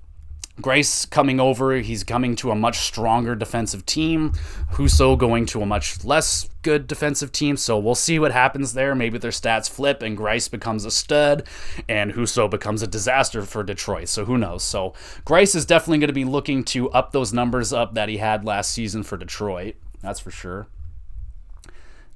Greiss 0.59 1.09
coming 1.09 1.39
over, 1.39 1.75
he's 1.75 2.03
coming 2.03 2.35
to 2.37 2.51
a 2.51 2.55
much 2.55 2.79
stronger 2.79 3.35
defensive 3.35 3.85
team. 3.85 4.31
Husso 4.73 5.17
going 5.17 5.45
to 5.47 5.61
a 5.61 5.65
much 5.65 6.03
less 6.03 6.49
good 6.61 6.87
defensive 6.87 7.31
team. 7.31 7.57
So 7.57 7.79
we'll 7.79 7.95
see 7.95 8.19
what 8.19 8.31
happens 8.31 8.73
there. 8.73 8.93
Maybe 8.93 9.17
their 9.17 9.31
stats 9.31 9.69
flip 9.69 10.01
and 10.01 10.17
Greiss 10.17 10.51
becomes 10.51 10.85
a 10.85 10.91
stud 10.91 11.47
and 11.87 12.13
Husso 12.13 12.49
becomes 12.49 12.81
a 12.81 12.87
disaster 12.87 13.43
for 13.43 13.63
Detroit. 13.63 14.09
So 14.09 14.25
who 14.25 14.37
knows? 14.37 14.63
So 14.63 14.93
Greiss 15.25 15.55
is 15.55 15.65
definitely 15.65 15.99
going 15.99 16.07
to 16.07 16.13
be 16.13 16.25
looking 16.25 16.63
to 16.65 16.89
up 16.91 17.11
those 17.11 17.33
numbers 17.33 17.73
up 17.73 17.93
that 17.95 18.09
he 18.09 18.17
had 18.17 18.45
last 18.45 18.71
season 18.71 19.03
for 19.03 19.17
Detroit. 19.17 19.75
That's 20.01 20.19
for 20.19 20.31
sure. 20.31 20.67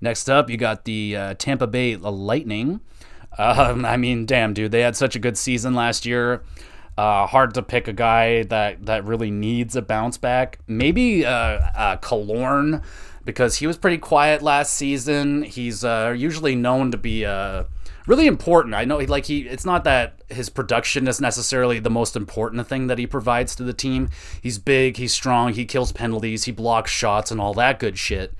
Next 0.02 0.30
up, 0.30 0.50
you 0.50 0.58
got 0.58 0.86
the 0.86 1.16
uh, 1.16 1.34
Tampa 1.36 1.68
Bay 1.68 1.96
Lightning. 1.96 2.82
Um, 3.38 3.86
I 3.86 3.98
mean, 3.98 4.26
damn, 4.26 4.54
dude, 4.54 4.72
they 4.72 4.82
had 4.82 4.96
such 4.96 5.16
a 5.16 5.20
good 5.20 5.38
season 5.38 5.74
last 5.74 6.06
year. 6.06 6.44
Uh, 6.98 7.28
hard 7.28 7.54
to 7.54 7.62
pick 7.62 7.88
a 7.88 7.94
guy 7.94 8.44
that 8.44 8.86
that 8.86 9.04
really 9.04 9.32
needs 9.32 9.76
a 9.76 9.82
bounce 9.82 10.18
back. 10.18 10.60
Maybe 10.68 11.26
uh, 11.26 11.32
uh, 11.32 11.98
Killorn 11.98 12.82
because 13.26 13.58
he 13.58 13.68
was 13.68 13.78
pretty 13.78 13.98
quiet 13.98 14.42
last 14.42 14.74
season. 14.74 15.44
He's 15.44 15.84
uh, 15.84 16.14
usually 16.16 16.56
known 16.56 16.92
to 16.92 16.98
be 16.98 17.26
uh, 17.26 17.66
really 18.08 18.28
important. 18.28 18.76
I 18.76 18.86
know, 18.86 19.00
he, 19.00 19.08
like 19.08 19.26
he, 19.26 19.42
it's 19.42 19.66
not 19.66 19.84
that 19.84 20.22
his 20.30 20.50
production 20.50 21.08
is 21.08 21.20
necessarily 21.20 21.80
the 21.80 21.90
most 21.90 22.16
important 22.16 22.68
thing 22.68 22.88
that 22.88 23.00
he 23.00 23.08
provides 23.08 23.56
to 23.56 23.64
the 23.64 23.74
team. 23.74 24.10
He's 24.42 24.60
big, 24.60 24.98
he's 24.98 25.14
strong, 25.14 25.54
he 25.54 25.66
kills 25.66 25.92
penalties, 25.92 26.46
he 26.46 26.52
blocks 26.52 26.92
shots, 26.92 27.32
and 27.32 27.42
all 27.42 27.54
that 27.56 27.80
good 27.80 27.98
shit. 27.98 28.34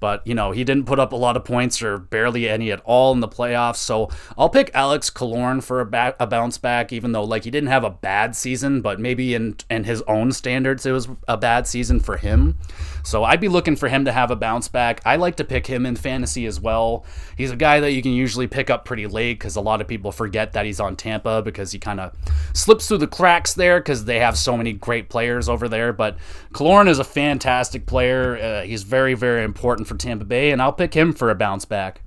But, 0.00 0.26
you 0.26 0.34
know, 0.34 0.50
he 0.50 0.64
didn't 0.64 0.86
put 0.86 0.98
up 0.98 1.12
a 1.12 1.16
lot 1.16 1.36
of 1.36 1.44
points 1.44 1.82
or 1.82 1.98
barely 1.98 2.48
any 2.48 2.72
at 2.72 2.80
all 2.84 3.12
in 3.12 3.20
the 3.20 3.28
playoffs. 3.28 3.76
So 3.76 4.08
I'll 4.36 4.48
pick 4.48 4.70
Alex 4.74 5.10
Killorn 5.10 5.62
for 5.62 5.82
a, 5.82 6.14
a 6.18 6.26
bounce 6.26 6.56
back, 6.58 6.92
even 6.92 7.12
though, 7.12 7.22
like, 7.24 7.44
he 7.44 7.50
didn't 7.50 7.68
have 7.68 7.84
a 7.84 7.90
bad 7.90 8.34
season, 8.34 8.80
but 8.80 8.98
maybe 8.98 9.34
in, 9.34 9.56
in 9.68 9.84
his 9.84 10.02
own 10.08 10.32
standards, 10.32 10.86
it 10.86 10.92
was 10.92 11.08
a 11.28 11.36
bad 11.36 11.66
season 11.66 12.00
for 12.00 12.16
him. 12.16 12.56
So 13.02 13.24
I'd 13.24 13.40
be 13.40 13.48
looking 13.48 13.76
for 13.76 13.88
him 13.88 14.04
to 14.04 14.12
have 14.12 14.30
a 14.30 14.36
bounce 14.36 14.68
back. 14.68 15.00
I 15.04 15.16
like 15.16 15.36
to 15.36 15.44
pick 15.44 15.66
him 15.66 15.86
in 15.86 15.96
fantasy 15.96 16.46
as 16.46 16.60
well. 16.60 17.04
He's 17.36 17.50
a 17.50 17.56
guy 17.56 17.80
that 17.80 17.92
you 17.92 18.02
can 18.02 18.12
usually 18.12 18.46
pick 18.46 18.70
up 18.70 18.84
pretty 18.84 19.06
late 19.06 19.38
because 19.38 19.56
a 19.56 19.60
lot 19.60 19.80
of 19.80 19.88
people 19.88 20.12
forget 20.12 20.52
that 20.52 20.66
he's 20.66 20.80
on 20.80 20.96
Tampa 20.96 21.42
because 21.42 21.72
he 21.72 21.78
kind 21.78 22.00
of 22.00 22.14
slips 22.52 22.88
through 22.88 22.98
the 22.98 23.06
cracks 23.06 23.54
there 23.54 23.80
because 23.80 24.04
they 24.04 24.18
have 24.18 24.36
so 24.36 24.56
many 24.56 24.72
great 24.72 25.08
players 25.08 25.48
over 25.48 25.68
there. 25.68 25.92
But 25.92 26.18
Killorn 26.52 26.88
is 26.88 26.98
a 26.98 27.04
fantastic 27.04 27.86
player. 27.86 28.36
Uh, 28.36 28.62
he's 28.62 28.82
very, 28.82 29.14
very 29.14 29.44
important 29.44 29.88
for 29.88 29.96
Tampa 29.96 30.24
Bay, 30.24 30.50
and 30.50 30.60
I'll 30.60 30.72
pick 30.72 30.94
him 30.94 31.12
for 31.12 31.30
a 31.30 31.34
bounce 31.34 31.64
back. 31.64 32.02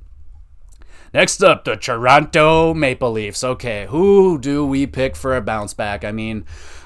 Next 1.13 1.43
up, 1.43 1.63
the 1.63 1.75
Toronto 1.75 2.73
Maple 2.73 3.11
Leafs. 3.11 3.43
Okay, 3.43 3.85
who 3.87 4.39
do 4.39 4.65
we 4.65 4.87
pick 4.87 5.15
for 5.15 5.35
a 5.35 5.41
bounce 5.41 5.75
back? 5.75 6.03
I 6.03 6.11
mean, 6.11 6.43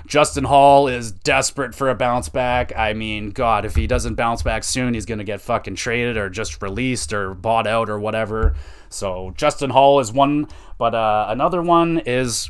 Justin 0.08 0.45
Holl 0.45 0.88
is 0.88 1.12
desperate 1.12 1.76
for 1.76 1.89
a 1.89 1.95
bounce 1.95 2.30
back. 2.30 2.72
I 2.76 2.93
mean, 2.93 3.32
God, 3.32 3.66
if 3.66 3.76
he 3.76 3.88
doesn't 3.88 4.16
bounce 4.16 4.41
back 4.41 4.64
soon, 4.64 4.93
he's 4.93 5.05
going 5.05 5.18
to 5.18 5.26
get 5.26 5.41
fucking 5.41 5.76
traded 5.76 6.16
or 6.16 6.30
just 6.30 6.62
released 6.62 7.12
or 7.12 7.34
bought 7.34 7.68
out 7.68 7.89
or 7.89 7.99
whatever. 7.99 8.55
So 8.89 9.34
Justin 9.36 9.70
Holl 9.70 9.99
is 9.99 10.14
one, 10.14 10.47
but 10.78 10.95
uh, 10.95 11.26
another 11.28 11.62
one 11.62 12.01
is 12.05 12.49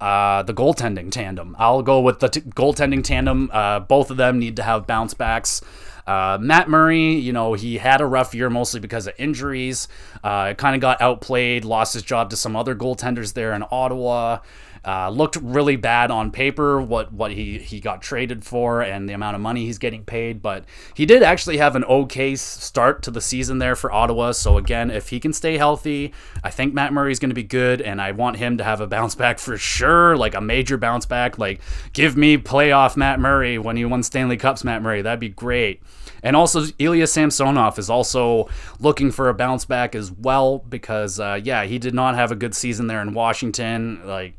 uh, 0.00 0.42
the 0.42 0.54
goaltending 0.54 1.12
tandem. 1.12 1.54
I'll 1.58 1.82
go 1.82 2.00
with 2.00 2.20
the 2.20 2.28
t- 2.30 2.40
goaltending 2.40 3.04
tandem. 3.04 3.50
Uh, 3.52 3.80
both 3.80 4.10
of 4.10 4.16
them 4.16 4.38
need 4.38 4.56
to 4.56 4.62
have 4.62 4.86
bounce 4.86 5.12
backs. 5.12 5.60
Uh, 6.06 6.38
Matt 6.40 6.70
Murray, 6.70 7.12
you 7.12 7.32
know, 7.32 7.52
he 7.52 7.76
had 7.76 8.00
a 8.00 8.06
rough 8.06 8.34
year 8.34 8.48
mostly 8.48 8.80
because 8.80 9.06
of 9.06 9.12
injuries. 9.18 9.86
Uh, 10.24 10.54
kind 10.54 10.74
of 10.74 10.80
got 10.80 11.00
outplayed, 11.02 11.66
lost 11.66 11.92
his 11.92 12.02
job 12.02 12.30
to 12.30 12.36
some 12.36 12.56
other 12.56 12.74
goaltenders 12.74 13.34
there 13.34 13.52
in 13.52 13.62
Ottawa. 13.70 14.38
Uh, 14.84 15.10
looked 15.10 15.36
really 15.36 15.76
bad 15.76 16.10
on 16.10 16.30
paper 16.30 16.80
what 16.80 17.12
what 17.12 17.30
he 17.30 17.58
he 17.58 17.80
got 17.80 18.00
traded 18.00 18.44
for 18.44 18.80
and 18.80 19.08
the 19.08 19.12
amount 19.12 19.34
of 19.34 19.40
money 19.40 19.66
he's 19.66 19.78
getting 19.78 20.04
paid, 20.04 20.40
but 20.40 20.64
he 20.94 21.04
did 21.04 21.22
actually 21.22 21.58
have 21.58 21.76
an 21.76 21.84
okay 21.84 22.34
start 22.34 23.02
to 23.02 23.10
the 23.10 23.20
season 23.20 23.58
there 23.58 23.76
for 23.76 23.92
Ottawa. 23.92 24.32
So 24.32 24.56
again, 24.56 24.90
if 24.90 25.10
he 25.10 25.20
can 25.20 25.32
stay 25.32 25.58
healthy, 25.58 26.12
I 26.42 26.50
think 26.50 26.72
Matt 26.72 26.92
Murray 26.92 27.12
is 27.12 27.18
going 27.18 27.30
to 27.30 27.34
be 27.34 27.42
good, 27.42 27.82
and 27.82 28.00
I 28.00 28.12
want 28.12 28.36
him 28.36 28.56
to 28.58 28.64
have 28.64 28.80
a 28.80 28.86
bounce 28.86 29.14
back 29.14 29.38
for 29.38 29.56
sure, 29.56 30.16
like 30.16 30.34
a 30.34 30.40
major 30.40 30.78
bounce 30.78 31.06
back. 31.06 31.38
Like 31.38 31.60
give 31.92 32.16
me 32.16 32.38
playoff 32.38 32.96
Matt 32.96 33.20
Murray 33.20 33.58
when 33.58 33.76
he 33.76 33.84
won 33.84 34.02
Stanley 34.02 34.36
Cups, 34.36 34.64
Matt 34.64 34.82
Murray. 34.82 35.02
That'd 35.02 35.20
be 35.20 35.28
great. 35.28 35.82
And 36.22 36.36
also, 36.36 36.64
Ilya 36.78 37.06
Samsonov 37.06 37.78
is 37.78 37.88
also 37.88 38.48
looking 38.78 39.10
for 39.10 39.28
a 39.28 39.34
bounce 39.34 39.64
back 39.64 39.94
as 39.94 40.12
well 40.12 40.58
because, 40.58 41.18
uh, 41.18 41.40
yeah, 41.42 41.64
he 41.64 41.78
did 41.78 41.94
not 41.94 42.14
have 42.14 42.30
a 42.30 42.36
good 42.36 42.54
season 42.54 42.86
there 42.86 43.00
in 43.00 43.14
Washington. 43.14 44.02
Like, 44.04 44.34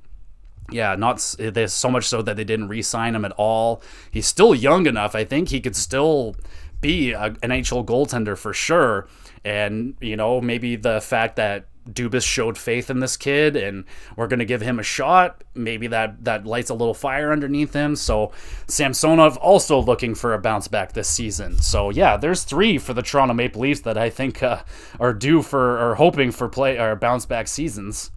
yeah, 0.71 0.95
not 0.95 1.35
there's 1.37 1.73
so 1.73 1.89
much 1.89 2.07
so 2.07 2.21
that 2.21 2.35
they 2.35 2.43
didn't 2.43 2.67
re-sign 2.67 3.15
him 3.15 3.25
at 3.25 3.33
all. 3.33 3.81
He's 4.09 4.27
still 4.27 4.55
young 4.55 4.85
enough. 4.87 5.15
I 5.15 5.25
think 5.25 5.49
he 5.49 5.61
could 5.61 5.75
still 5.75 6.35
be 6.81 7.13
an 7.13 7.35
NHL 7.37 7.85
goaltender 7.85 8.37
for 8.37 8.53
sure. 8.53 9.07
And 9.45 9.95
you 10.01 10.15
know, 10.17 10.41
maybe 10.41 10.75
the 10.75 11.01
fact 11.01 11.35
that 11.35 11.65
Dubas 11.89 12.23
showed 12.23 12.57
faith 12.57 12.89
in 12.89 12.99
this 12.99 13.17
kid 13.17 13.55
and 13.55 13.85
we're 14.15 14.27
going 14.27 14.39
to 14.39 14.45
give 14.45 14.61
him 14.61 14.79
a 14.79 14.83
shot. 14.83 15.43
Maybe 15.55 15.87
that 15.87 16.23
that 16.23 16.45
lights 16.45 16.69
a 16.69 16.75
little 16.75 16.93
fire 16.93 17.31
underneath 17.31 17.73
him. 17.73 17.95
So 17.95 18.31
Samsonov 18.67 19.37
also 19.37 19.81
looking 19.81 20.13
for 20.13 20.33
a 20.33 20.39
bounce 20.39 20.67
back 20.67 20.93
this 20.93 21.07
season. 21.07 21.59
So 21.61 21.89
yeah, 21.89 22.17
there's 22.17 22.43
three 22.43 22.77
for 22.77 22.93
the 22.93 23.01
Toronto 23.01 23.33
Maple 23.33 23.61
Leafs 23.61 23.81
that 23.81 23.97
I 23.97 24.09
think 24.09 24.43
uh, 24.43 24.61
are 24.99 25.13
due 25.13 25.41
for 25.41 25.79
or 25.79 25.95
hoping 25.95 26.31
for 26.31 26.47
play 26.47 26.77
or 26.77 26.95
bounce 26.95 27.25
back 27.25 27.47
seasons. 27.47 28.11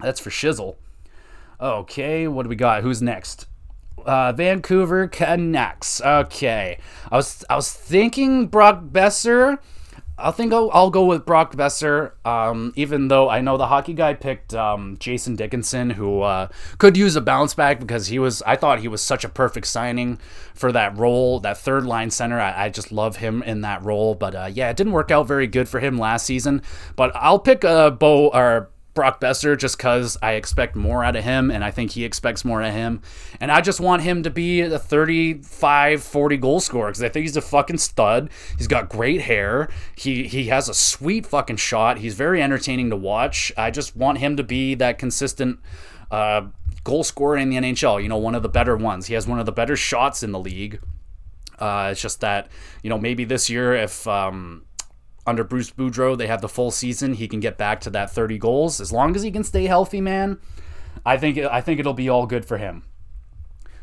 That's 0.00 0.20
for 0.20 0.30
shizzle. 0.30 0.76
Okay, 1.60 2.26
what 2.26 2.44
do 2.44 2.48
we 2.48 2.56
got? 2.56 2.82
Who's 2.82 3.02
next? 3.02 3.46
Uh, 4.06 4.32
Vancouver 4.32 5.06
Canucks. 5.08 6.00
Okay, 6.00 6.78
I 7.12 7.16
was 7.16 7.44
I 7.50 7.56
was 7.56 7.70
thinking 7.70 8.46
Brock 8.46 8.82
Boeser. 8.84 9.58
I 10.16 10.30
think 10.30 10.52
I'll, 10.52 10.70
I'll 10.72 10.90
go 10.90 11.04
with 11.06 11.24
Brock 11.24 11.54
Boeser. 11.54 12.12
Um, 12.26 12.72
even 12.76 13.08
though 13.08 13.28
I 13.28 13.40
know 13.40 13.56
the 13.56 13.66
hockey 13.66 13.94
guy 13.94 14.14
picked 14.14 14.54
um, 14.54 14.96
Jason 14.98 15.36
Dickinson, 15.36 15.90
who 15.90 16.20
uh, 16.22 16.48
could 16.78 16.96
use 16.96 17.16
a 17.16 17.20
bounce 17.20 17.54
back 17.54 17.78
because 17.78 18.06
he 18.06 18.18
was. 18.18 18.42
I 18.42 18.56
thought 18.56 18.80
he 18.80 18.88
was 18.88 19.02
such 19.02 19.24
a 19.24 19.28
perfect 19.28 19.66
signing 19.66 20.18
for 20.54 20.72
that 20.72 20.96
role, 20.96 21.40
that 21.40 21.58
third 21.58 21.84
line 21.84 22.10
center. 22.10 22.40
I, 22.40 22.66
I 22.66 22.68
just 22.70 22.92
love 22.92 23.16
him 23.16 23.42
in 23.42 23.60
that 23.62 23.82
role. 23.84 24.14
But 24.14 24.34
uh, 24.34 24.50
yeah, 24.52 24.70
it 24.70 24.78
didn't 24.78 24.92
work 24.94 25.10
out 25.10 25.26
very 25.26 25.46
good 25.46 25.68
for 25.68 25.80
him 25.80 25.98
last 25.98 26.24
season. 26.24 26.62
But 26.96 27.12
I'll 27.14 27.38
pick 27.38 27.64
a 27.64 27.68
uh, 27.68 27.90
Bo 27.90 28.28
or 28.28 28.70
Brock 28.94 29.20
Boeser 29.20 29.56
just 29.56 29.76
because 29.76 30.16
I 30.20 30.32
expect 30.32 30.74
more 30.74 31.04
out 31.04 31.16
of 31.16 31.24
him 31.24 31.50
and 31.50 31.64
I 31.64 31.70
think 31.70 31.92
he 31.92 32.04
expects 32.04 32.44
more 32.44 32.62
out 32.62 32.68
of 32.68 32.74
him. 32.74 33.02
And 33.40 33.50
I 33.52 33.60
just 33.60 33.80
want 33.80 34.02
him 34.02 34.22
to 34.24 34.30
be 34.30 34.60
a 34.62 34.78
35, 34.78 36.02
40 36.02 36.36
goal 36.38 36.60
scorer 36.60 36.88
because 36.88 37.02
I 37.02 37.08
think 37.08 37.24
he's 37.24 37.36
a 37.36 37.42
fucking 37.42 37.78
stud. 37.78 38.30
He's 38.58 38.66
got 38.66 38.88
great 38.88 39.22
hair. 39.22 39.68
He, 39.96 40.26
he 40.26 40.46
has 40.46 40.68
a 40.68 40.74
sweet 40.74 41.26
fucking 41.26 41.56
shot. 41.56 41.98
He's 41.98 42.14
very 42.14 42.42
entertaining 42.42 42.90
to 42.90 42.96
watch. 42.96 43.52
I 43.56 43.70
just 43.70 43.96
want 43.96 44.18
him 44.18 44.36
to 44.36 44.42
be 44.42 44.74
that 44.74 44.98
consistent 44.98 45.60
uh, 46.10 46.46
goal 46.82 47.04
scorer 47.04 47.36
in 47.36 47.50
the 47.50 47.56
NHL. 47.56 48.02
You 48.02 48.08
know, 48.08 48.18
one 48.18 48.34
of 48.34 48.42
the 48.42 48.48
better 48.48 48.76
ones. 48.76 49.06
He 49.06 49.14
has 49.14 49.26
one 49.26 49.38
of 49.38 49.46
the 49.46 49.52
better 49.52 49.76
shots 49.76 50.22
in 50.22 50.32
the 50.32 50.40
league. 50.40 50.80
Uh, 51.58 51.90
it's 51.92 52.00
just 52.00 52.20
that, 52.20 52.48
you 52.82 52.90
know, 52.90 52.98
maybe 52.98 53.24
this 53.24 53.48
year 53.48 53.74
if. 53.74 54.06
Um, 54.08 54.64
under 55.26 55.44
Bruce 55.44 55.70
Boudreau, 55.70 56.16
they 56.16 56.26
have 56.26 56.40
the 56.40 56.48
full 56.48 56.70
season. 56.70 57.14
He 57.14 57.28
can 57.28 57.40
get 57.40 57.58
back 57.58 57.80
to 57.82 57.90
that 57.90 58.10
30 58.10 58.38
goals 58.38 58.80
as 58.80 58.92
long 58.92 59.14
as 59.14 59.22
he 59.22 59.30
can 59.30 59.44
stay 59.44 59.66
healthy, 59.66 60.00
man. 60.00 60.38
I 61.04 61.16
think 61.16 61.38
I 61.38 61.60
think 61.60 61.80
it'll 61.80 61.94
be 61.94 62.08
all 62.08 62.26
good 62.26 62.44
for 62.44 62.58
him. 62.58 62.84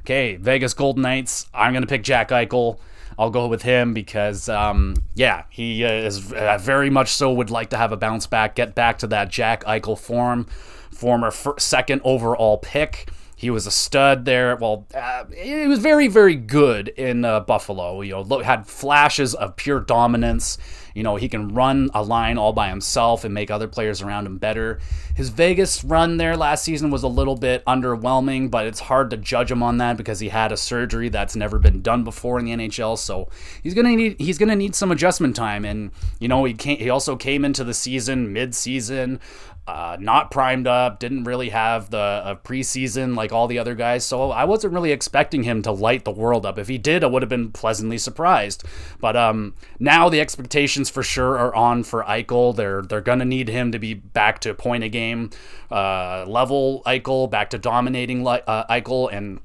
Okay, 0.01 0.35
Vegas 0.35 0.73
Golden 0.73 1.03
Knights. 1.03 1.47
I'm 1.53 1.73
gonna 1.73 1.87
pick 1.87 2.03
Jack 2.03 2.29
Eichel. 2.29 2.79
I'll 3.19 3.31
go 3.31 3.47
with 3.47 3.63
him 3.63 3.93
because, 3.93 4.47
um, 4.47 4.93
yeah, 5.15 5.43
he 5.49 5.83
uh, 5.83 5.91
is 5.91 6.31
uh, 6.31 6.59
very 6.61 6.89
much 6.91 7.09
so 7.09 7.33
would 7.33 7.49
like 7.49 7.71
to 7.71 7.77
have 7.77 7.91
a 7.91 7.97
bounce 7.97 8.27
back, 8.27 8.53
get 8.53 8.75
back 8.75 8.99
to 8.99 9.07
that 9.07 9.29
Jack 9.29 9.63
Eichel 9.63 9.97
form, 9.97 10.45
former 10.91 11.31
second 11.57 12.01
overall 12.03 12.57
pick. 12.59 13.09
He 13.39 13.51
was 13.51 13.67
a 13.67 13.71
stud 13.71 14.25
there. 14.25 14.55
Well, 14.55 14.87
uh, 14.95 15.25
he 15.25 15.67
was 15.67 15.77
very, 15.77 16.07
very 16.07 16.33
good 16.33 16.87
in 16.87 17.23
uh, 17.23 17.41
Buffalo. 17.41 18.01
You 18.01 18.23
know, 18.23 18.39
had 18.39 18.65
flashes 18.65 19.35
of 19.35 19.55
pure 19.55 19.79
dominance. 19.79 20.57
You 20.95 21.03
know, 21.03 21.17
he 21.17 21.29
can 21.29 21.49
run 21.49 21.91
a 21.93 22.01
line 22.01 22.39
all 22.39 22.51
by 22.51 22.69
himself 22.69 23.23
and 23.23 23.35
make 23.35 23.51
other 23.51 23.67
players 23.67 24.01
around 24.01 24.25
him 24.25 24.39
better. 24.39 24.79
His 25.15 25.29
Vegas 25.29 25.83
run 25.83 26.17
there 26.17 26.35
last 26.35 26.63
season 26.63 26.89
was 26.89 27.03
a 27.03 27.07
little 27.07 27.35
bit 27.35 27.63
underwhelming, 27.65 28.49
but 28.49 28.65
it's 28.65 28.79
hard 28.79 29.11
to 29.11 29.17
judge 29.17 29.51
him 29.51 29.61
on 29.61 29.77
that 29.77 29.97
because 29.97 30.19
he 30.19 30.29
had 30.29 30.51
a 30.51 30.57
surgery 30.57 31.09
that's 31.09 31.35
never 31.35 31.59
been 31.59 31.83
done 31.83 32.03
before 32.03 32.39
in 32.39 32.45
the 32.45 32.53
NHL. 32.53 32.97
So 32.97 33.29
he's 33.61 33.75
gonna 33.75 33.95
need 33.95 34.19
he's 34.19 34.39
gonna 34.39 34.55
need 34.55 34.73
some 34.73 34.91
adjustment 34.91 35.35
time. 35.35 35.63
And 35.63 35.91
you 36.19 36.27
know, 36.27 36.43
he 36.43 36.55
came, 36.55 36.79
he 36.79 36.89
also 36.89 37.15
came 37.15 37.45
into 37.45 37.63
the 37.63 37.75
season 37.75 38.33
mid 38.33 38.55
season 38.55 39.19
uh, 39.67 39.97
not 39.99 40.31
primed 40.31 40.65
up, 40.65 40.97
didn't 40.97 41.25
really 41.25 41.49
have 41.49 41.89
the 41.89 41.97
uh, 41.97 42.35
preseason 42.35 43.17
like 43.17 43.33
all 43.33 43.47
the 43.47 43.59
other 43.59 43.75
guys. 43.75 44.05
So 44.05 44.31
I 44.31 44.45
wasn't 44.45 44.73
really 44.73 44.93
expecting 44.93 45.43
him 45.43 45.61
to 45.63 45.71
light 45.71 46.05
the 46.05 46.11
world 46.11 46.45
up. 46.45 46.57
If 46.57 46.69
he 46.69 46.77
did, 46.77 47.03
I 47.03 47.07
would 47.07 47.21
have 47.21 47.29
been 47.29 47.51
pleasantly 47.51 47.97
surprised. 47.97 48.63
But 49.01 49.17
um, 49.17 49.55
now 49.77 50.07
the 50.07 50.21
expectations 50.21 50.89
for 50.89 51.03
sure 51.03 51.37
are 51.37 51.53
on 51.53 51.83
for 51.83 52.03
Eichel. 52.03 52.55
They're 52.55 52.81
they're 52.81 53.01
gonna 53.01 53.25
need 53.25 53.49
him 53.49 53.73
to 53.73 53.79
be 53.79 53.93
back 53.93 54.39
to 54.39 54.53
point 54.53 54.85
a 54.85 54.89
game 54.89 55.31
uh, 55.69 56.23
level 56.25 56.81
Eichel, 56.85 57.29
back 57.29 57.49
to 57.49 57.57
dominating 57.57 58.25
uh, 58.25 58.65
Eichel, 58.69 59.11
and 59.11 59.41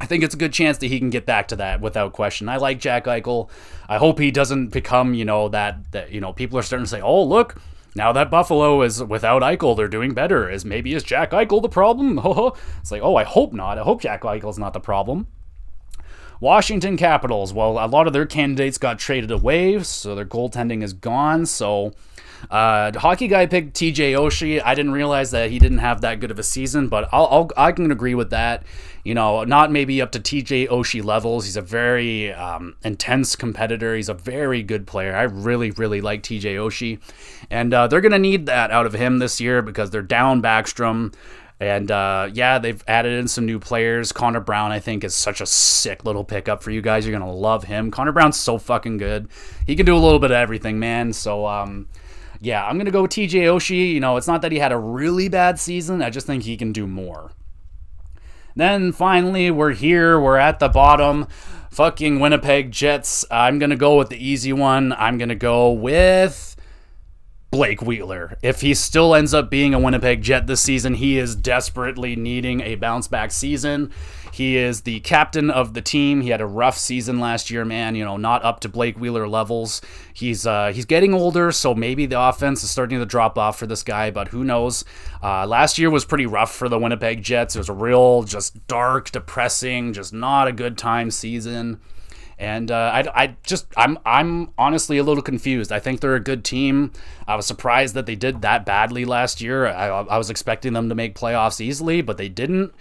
I 0.00 0.06
think 0.06 0.24
it's 0.24 0.34
a 0.34 0.38
good 0.38 0.52
chance 0.52 0.78
that 0.78 0.86
he 0.86 0.98
can 0.98 1.10
get 1.10 1.26
back 1.26 1.48
to 1.48 1.56
that 1.56 1.80
without 1.80 2.12
question. 2.12 2.48
I 2.48 2.56
like 2.56 2.78
Jack 2.78 3.04
Eichel. 3.04 3.50
I 3.88 3.98
hope 3.98 4.18
he 4.18 4.30
doesn't 4.30 4.68
become, 4.68 5.12
you 5.12 5.24
know, 5.24 5.48
that 5.48 5.92
that 5.92 6.10
you 6.10 6.20
know 6.20 6.32
people 6.32 6.58
are 6.58 6.62
starting 6.62 6.84
to 6.84 6.90
say, 6.90 7.00
"Oh, 7.00 7.22
look, 7.22 7.60
now 7.98 8.12
that 8.12 8.30
Buffalo 8.30 8.80
is 8.82 9.02
without 9.02 9.42
Eichel, 9.42 9.76
they're 9.76 9.88
doing 9.88 10.14
better. 10.14 10.48
Is 10.48 10.64
maybe 10.64 10.94
is 10.94 11.02
Jack 11.02 11.32
Eichel 11.32 11.60
the 11.60 11.68
problem? 11.68 12.18
it's 12.80 12.92
like, 12.92 13.02
oh, 13.02 13.16
I 13.16 13.24
hope 13.24 13.52
not. 13.52 13.76
I 13.76 13.82
hope 13.82 14.00
Jack 14.00 14.22
Eichel's 14.22 14.58
not 14.58 14.72
the 14.72 14.80
problem. 14.80 15.26
Washington 16.40 16.96
Capitals. 16.96 17.52
Well, 17.52 17.72
a 17.84 17.88
lot 17.88 18.06
of 18.06 18.12
their 18.12 18.24
candidates 18.24 18.78
got 18.78 19.00
traded 19.00 19.32
away, 19.32 19.82
so 19.82 20.14
their 20.14 20.24
goaltending 20.24 20.84
is 20.84 20.92
gone. 20.92 21.44
So, 21.44 21.92
uh, 22.50 22.98
hockey 22.98 23.28
guy 23.28 23.46
picked 23.46 23.76
TJ 23.76 24.12
Oshie. 24.12 24.62
I 24.64 24.74
didn't 24.74 24.92
realize 24.92 25.30
that 25.32 25.50
he 25.50 25.58
didn't 25.58 25.78
have 25.78 26.00
that 26.00 26.20
good 26.20 26.30
of 26.30 26.38
a 26.38 26.42
season, 26.42 26.88
but 26.88 27.08
I'll, 27.12 27.26
I'll 27.26 27.50
i 27.56 27.72
can 27.72 27.90
agree 27.90 28.14
with 28.14 28.30
that. 28.30 28.64
You 29.04 29.14
know, 29.14 29.44
not 29.44 29.70
maybe 29.70 30.02
up 30.02 30.12
to 30.12 30.20
TJ 30.20 30.68
Oshie 30.68 31.04
levels. 31.04 31.44
He's 31.44 31.56
a 31.56 31.62
very 31.62 32.32
um, 32.32 32.76
intense 32.84 33.36
competitor. 33.36 33.94
He's 33.94 34.08
a 34.08 34.14
very 34.14 34.62
good 34.62 34.86
player. 34.86 35.14
I 35.14 35.22
really, 35.22 35.70
really 35.72 36.00
like 36.00 36.22
TJ 36.22 36.56
Oshie, 36.56 37.00
and 37.50 37.72
uh, 37.72 37.86
they're 37.86 38.00
gonna 38.00 38.18
need 38.18 38.46
that 38.46 38.70
out 38.70 38.86
of 38.86 38.92
him 38.92 39.18
this 39.18 39.40
year 39.40 39.62
because 39.62 39.90
they're 39.90 40.02
down 40.02 40.42
Backstrom. 40.42 41.14
And 41.60 41.90
uh, 41.90 42.30
yeah, 42.32 42.58
they've 42.58 42.82
added 42.86 43.18
in 43.18 43.26
some 43.26 43.44
new 43.44 43.58
players. 43.58 44.12
Connor 44.12 44.40
Brown, 44.40 44.70
I 44.70 44.78
think, 44.78 45.02
is 45.02 45.14
such 45.14 45.40
a 45.40 45.46
sick 45.46 46.04
little 46.04 46.22
pickup 46.22 46.62
for 46.62 46.70
you 46.70 46.80
guys. 46.80 47.04
You're 47.06 47.18
gonna 47.18 47.32
love 47.32 47.64
him. 47.64 47.90
Connor 47.90 48.12
Brown's 48.12 48.36
so 48.36 48.58
fucking 48.58 48.98
good. 48.98 49.28
He 49.66 49.74
can 49.74 49.84
do 49.84 49.96
a 49.96 49.98
little 49.98 50.20
bit 50.20 50.30
of 50.30 50.36
everything, 50.36 50.78
man. 50.78 51.12
So 51.12 51.46
um, 51.46 51.88
yeah, 52.40 52.64
I'm 52.64 52.78
gonna 52.78 52.90
go 52.90 53.02
with 53.02 53.10
TJ 53.10 53.44
Oshie. 53.44 53.92
You 53.92 54.00
know, 54.00 54.16
it's 54.16 54.26
not 54.26 54.42
that 54.42 54.52
he 54.52 54.58
had 54.58 54.72
a 54.72 54.78
really 54.78 55.28
bad 55.28 55.58
season. 55.58 56.02
I 56.02 56.10
just 56.10 56.26
think 56.26 56.44
he 56.44 56.56
can 56.56 56.72
do 56.72 56.86
more. 56.86 57.32
Then 58.54 58.92
finally, 58.92 59.50
we're 59.50 59.72
here. 59.72 60.20
We're 60.20 60.36
at 60.36 60.58
the 60.58 60.68
bottom. 60.68 61.26
Fucking 61.70 62.18
Winnipeg 62.18 62.72
Jets. 62.72 63.24
I'm 63.30 63.58
gonna 63.58 63.76
go 63.76 63.96
with 63.96 64.08
the 64.08 64.24
easy 64.24 64.52
one. 64.52 64.92
I'm 64.92 65.18
gonna 65.18 65.34
go 65.34 65.70
with 65.70 66.56
Blake 67.50 67.80
Wheeler. 67.80 68.36
If 68.42 68.60
he 68.60 68.74
still 68.74 69.14
ends 69.14 69.32
up 69.32 69.50
being 69.50 69.74
a 69.74 69.78
Winnipeg 69.78 70.22
Jet 70.22 70.46
this 70.46 70.60
season, 70.60 70.94
he 70.94 71.18
is 71.18 71.34
desperately 71.34 72.14
needing 72.14 72.60
a 72.60 72.74
bounce 72.74 73.08
back 73.08 73.30
season. 73.30 73.90
He 74.38 74.56
is 74.56 74.82
the 74.82 75.00
captain 75.00 75.50
of 75.50 75.74
the 75.74 75.82
team. 75.82 76.20
He 76.20 76.28
had 76.28 76.40
a 76.40 76.46
rough 76.46 76.78
season 76.78 77.18
last 77.18 77.50
year, 77.50 77.64
man. 77.64 77.96
You 77.96 78.04
know, 78.04 78.16
not 78.16 78.44
up 78.44 78.60
to 78.60 78.68
Blake 78.68 78.96
Wheeler 78.96 79.26
levels. 79.26 79.82
He's 80.14 80.46
uh, 80.46 80.70
he's 80.72 80.84
getting 80.84 81.12
older, 81.12 81.50
so 81.50 81.74
maybe 81.74 82.06
the 82.06 82.20
offense 82.20 82.62
is 82.62 82.70
starting 82.70 83.00
to 83.00 83.04
drop 83.04 83.36
off 83.36 83.58
for 83.58 83.66
this 83.66 83.82
guy. 83.82 84.12
But 84.12 84.28
who 84.28 84.44
knows? 84.44 84.84
Uh, 85.20 85.44
last 85.44 85.76
year 85.76 85.90
was 85.90 86.04
pretty 86.04 86.24
rough 86.24 86.54
for 86.54 86.68
the 86.68 86.78
Winnipeg 86.78 87.20
Jets. 87.20 87.56
It 87.56 87.58
was 87.58 87.68
a 87.68 87.72
real, 87.72 88.22
just 88.22 88.64
dark, 88.68 89.10
depressing, 89.10 89.92
just 89.92 90.12
not 90.12 90.46
a 90.46 90.52
good 90.52 90.78
time 90.78 91.10
season. 91.10 91.80
And 92.38 92.70
uh, 92.70 92.92
I, 92.94 93.22
I 93.24 93.36
just 93.42 93.66
I'm 93.76 93.98
I'm 94.06 94.50
honestly 94.56 94.98
a 94.98 95.02
little 95.02 95.24
confused. 95.24 95.72
I 95.72 95.80
think 95.80 95.98
they're 95.98 96.14
a 96.14 96.20
good 96.20 96.44
team. 96.44 96.92
I 97.26 97.34
was 97.34 97.44
surprised 97.44 97.94
that 97.94 98.06
they 98.06 98.14
did 98.14 98.42
that 98.42 98.64
badly 98.64 99.04
last 99.04 99.40
year. 99.40 99.66
I, 99.66 99.88
I 99.88 100.16
was 100.16 100.30
expecting 100.30 100.74
them 100.74 100.88
to 100.90 100.94
make 100.94 101.16
playoffs 101.16 101.60
easily, 101.60 102.02
but 102.02 102.18
they 102.18 102.28
didn't. 102.28 102.72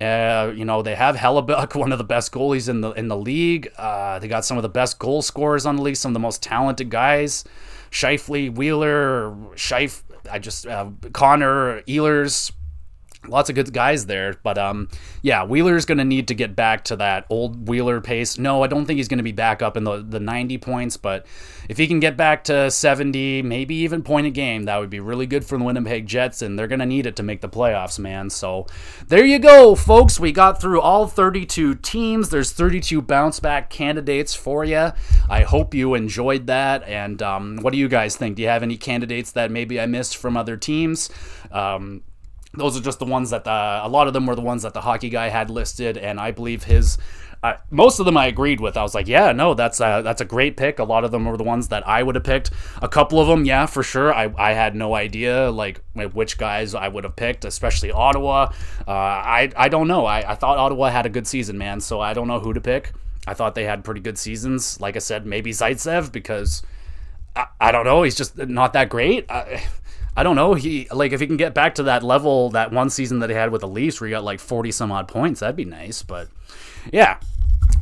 Uh, 0.00 0.52
you 0.54 0.64
know 0.64 0.82
they 0.82 0.94
have 0.94 1.16
Hellebuyck, 1.16 1.74
one 1.78 1.92
of 1.92 1.98
the 1.98 2.04
best 2.04 2.32
goalies 2.32 2.68
in 2.68 2.80
the 2.80 2.90
in 2.92 3.08
the 3.08 3.16
league. 3.16 3.72
Uh, 3.78 4.18
they 4.18 4.28
got 4.28 4.44
some 4.44 4.56
of 4.58 4.62
the 4.62 4.68
best 4.68 4.98
goal 4.98 5.22
scorers 5.22 5.64
on 5.64 5.76
the 5.76 5.82
league, 5.82 5.96
some 5.96 6.10
of 6.10 6.14
the 6.14 6.20
most 6.20 6.42
talented 6.42 6.90
guys. 6.90 7.44
Scheifele, 7.90 8.54
Wheeler, 8.54 9.30
Scheif, 9.54 10.02
I 10.30 10.38
just 10.38 10.66
uh, 10.66 10.90
Connor, 11.12 11.82
Ehlers, 11.82 12.52
lots 13.28 13.48
of 13.48 13.54
good 13.54 13.72
guys 13.72 14.06
there. 14.06 14.34
But 14.42 14.58
um, 14.58 14.88
yeah, 15.22 15.44
Wheeler's 15.44 15.84
going 15.84 15.98
to 15.98 16.04
need 16.04 16.28
to 16.28 16.34
get 16.34 16.56
back 16.56 16.84
to 16.84 16.96
that 16.96 17.26
old 17.30 17.68
Wheeler 17.68 18.00
pace. 18.00 18.38
No, 18.38 18.62
I 18.62 18.66
don't 18.66 18.86
think 18.86 18.98
he's 18.98 19.08
going 19.08 19.18
to 19.18 19.24
be 19.24 19.32
back 19.32 19.62
up 19.62 19.76
in 19.76 19.84
the, 19.84 20.02
the 20.02 20.20
90 20.20 20.58
points, 20.58 20.96
but 20.96 21.26
if 21.68 21.78
he 21.78 21.86
can 21.86 22.00
get 22.00 22.16
back 22.16 22.44
to 22.44 22.70
70, 22.70 23.42
maybe 23.42 23.74
even 23.76 24.02
point 24.02 24.26
a 24.26 24.30
game, 24.30 24.64
that 24.64 24.78
would 24.78 24.90
be 24.90 25.00
really 25.00 25.26
good 25.26 25.44
for 25.44 25.58
the 25.58 25.64
Winnipeg 25.64 26.06
Jets, 26.06 26.42
and 26.42 26.58
they're 26.58 26.66
going 26.66 26.80
to 26.80 26.86
need 26.86 27.06
it 27.06 27.16
to 27.16 27.22
make 27.22 27.40
the 27.40 27.48
playoffs, 27.48 27.98
man. 27.98 28.30
So 28.30 28.66
there 29.08 29.24
you 29.24 29.38
go, 29.38 29.74
folks. 29.74 30.20
We 30.20 30.32
got 30.32 30.60
through 30.60 30.80
all 30.80 31.06
32 31.06 31.76
teams. 31.76 32.28
There's 32.28 32.52
32 32.52 33.02
bounce 33.02 33.40
back 33.40 33.70
candidates 33.70 34.34
for 34.34 34.64
you. 34.64 34.92
I 35.28 35.42
hope 35.42 35.74
you 35.74 35.94
enjoyed 35.94 36.46
that. 36.46 36.84
And 36.84 37.20
um, 37.22 37.56
what 37.60 37.72
do 37.72 37.78
you 37.78 37.88
guys 37.88 38.16
think? 38.16 38.36
Do 38.36 38.42
you 38.42 38.48
have 38.48 38.62
any 38.62 38.76
candidates 38.76 39.32
that 39.32 39.50
maybe 39.50 39.80
I 39.80 39.86
missed 39.86 40.16
from 40.16 40.36
other 40.36 40.56
teams? 40.56 41.10
Um, 41.50 42.02
those 42.54 42.76
are 42.78 42.82
just 42.82 42.98
the 42.98 43.04
ones 43.04 43.30
that 43.30 43.44
the, 43.44 43.80
a 43.82 43.88
lot 43.88 44.06
of 44.06 44.12
them 44.12 44.26
were 44.26 44.34
the 44.34 44.42
ones 44.42 44.62
that 44.62 44.74
the 44.74 44.80
hockey 44.80 45.08
guy 45.08 45.28
had 45.28 45.50
listed, 45.50 45.96
and 45.96 46.18
I 46.20 46.30
believe 46.30 46.64
his. 46.64 46.98
Uh, 47.42 47.54
most 47.70 48.00
of 48.00 48.06
them 48.06 48.16
I 48.16 48.26
agreed 48.26 48.60
with. 48.60 48.78
I 48.78 48.82
was 48.82 48.94
like, 48.94 49.06
yeah, 49.06 49.30
no, 49.30 49.52
that's 49.52 49.78
a, 49.78 50.00
that's 50.02 50.22
a 50.22 50.24
great 50.24 50.56
pick. 50.56 50.78
A 50.78 50.84
lot 50.84 51.04
of 51.04 51.10
them 51.10 51.26
were 51.26 51.36
the 51.36 51.44
ones 51.44 51.68
that 51.68 51.86
I 51.86 52.02
would 52.02 52.14
have 52.14 52.24
picked. 52.24 52.50
A 52.80 52.88
couple 52.88 53.20
of 53.20 53.28
them, 53.28 53.44
yeah, 53.44 53.66
for 53.66 53.82
sure. 53.82 54.12
I, 54.12 54.32
I 54.38 54.52
had 54.54 54.74
no 54.74 54.94
idea 54.94 55.50
like 55.50 55.80
which 55.94 56.38
guys 56.38 56.74
I 56.74 56.88
would 56.88 57.04
have 57.04 57.14
picked, 57.14 57.44
especially 57.44 57.92
Ottawa. 57.92 58.52
Uh, 58.88 58.90
I 58.90 59.52
I 59.54 59.68
don't 59.68 59.86
know. 59.86 60.06
I, 60.06 60.32
I 60.32 60.34
thought 60.34 60.56
Ottawa 60.56 60.88
had 60.88 61.04
a 61.04 61.10
good 61.10 61.26
season, 61.26 61.58
man. 61.58 61.80
So 61.80 62.00
I 62.00 62.14
don't 62.14 62.26
know 62.26 62.40
who 62.40 62.54
to 62.54 62.60
pick. 62.60 62.92
I 63.26 63.34
thought 63.34 63.54
they 63.54 63.64
had 63.64 63.84
pretty 63.84 64.00
good 64.00 64.18
seasons. 64.18 64.80
Like 64.80 64.96
I 64.96 65.00
said, 65.00 65.26
maybe 65.26 65.50
Zaitsev 65.50 66.10
because 66.12 66.62
I, 67.36 67.46
I 67.60 67.70
don't 67.70 67.84
know. 67.84 68.02
He's 68.02 68.16
just 68.16 68.38
not 68.38 68.72
that 68.72 68.88
great. 68.88 69.30
I, 69.30 69.62
I 70.16 70.22
don't 70.22 70.36
know. 70.36 70.54
He 70.54 70.88
like 70.90 71.12
if 71.12 71.20
he 71.20 71.26
can 71.26 71.36
get 71.36 71.54
back 71.54 71.74
to 71.76 71.82
that 71.84 72.02
level 72.02 72.50
that 72.50 72.72
one 72.72 72.88
season 72.88 73.18
that 73.18 73.28
he 73.28 73.36
had 73.36 73.50
with 73.50 73.60
the 73.60 73.68
Leafs 73.68 74.00
where 74.00 74.08
he 74.08 74.12
got 74.12 74.24
like 74.24 74.40
40 74.40 74.72
some 74.72 74.90
odd 74.90 75.08
points, 75.08 75.40
that'd 75.40 75.56
be 75.56 75.66
nice. 75.66 76.02
But 76.02 76.28
yeah, 76.90 77.18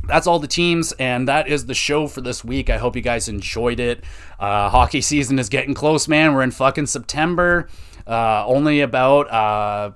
that's 0.08 0.26
all 0.26 0.38
the 0.38 0.48
teams, 0.48 0.92
and 0.92 1.28
that 1.28 1.46
is 1.48 1.66
the 1.66 1.74
show 1.74 2.08
for 2.08 2.20
this 2.20 2.44
week. 2.44 2.70
I 2.70 2.78
hope 2.78 2.96
you 2.96 3.02
guys 3.02 3.28
enjoyed 3.28 3.78
it. 3.78 4.02
Uh, 4.40 4.68
hockey 4.68 5.00
season 5.00 5.38
is 5.38 5.48
getting 5.48 5.74
close, 5.74 6.08
man. 6.08 6.34
We're 6.34 6.42
in 6.42 6.50
fucking 6.50 6.86
September. 6.86 7.68
Uh, 8.06 8.44
only 8.46 8.80
about 8.80 9.30
uh, 9.30 9.92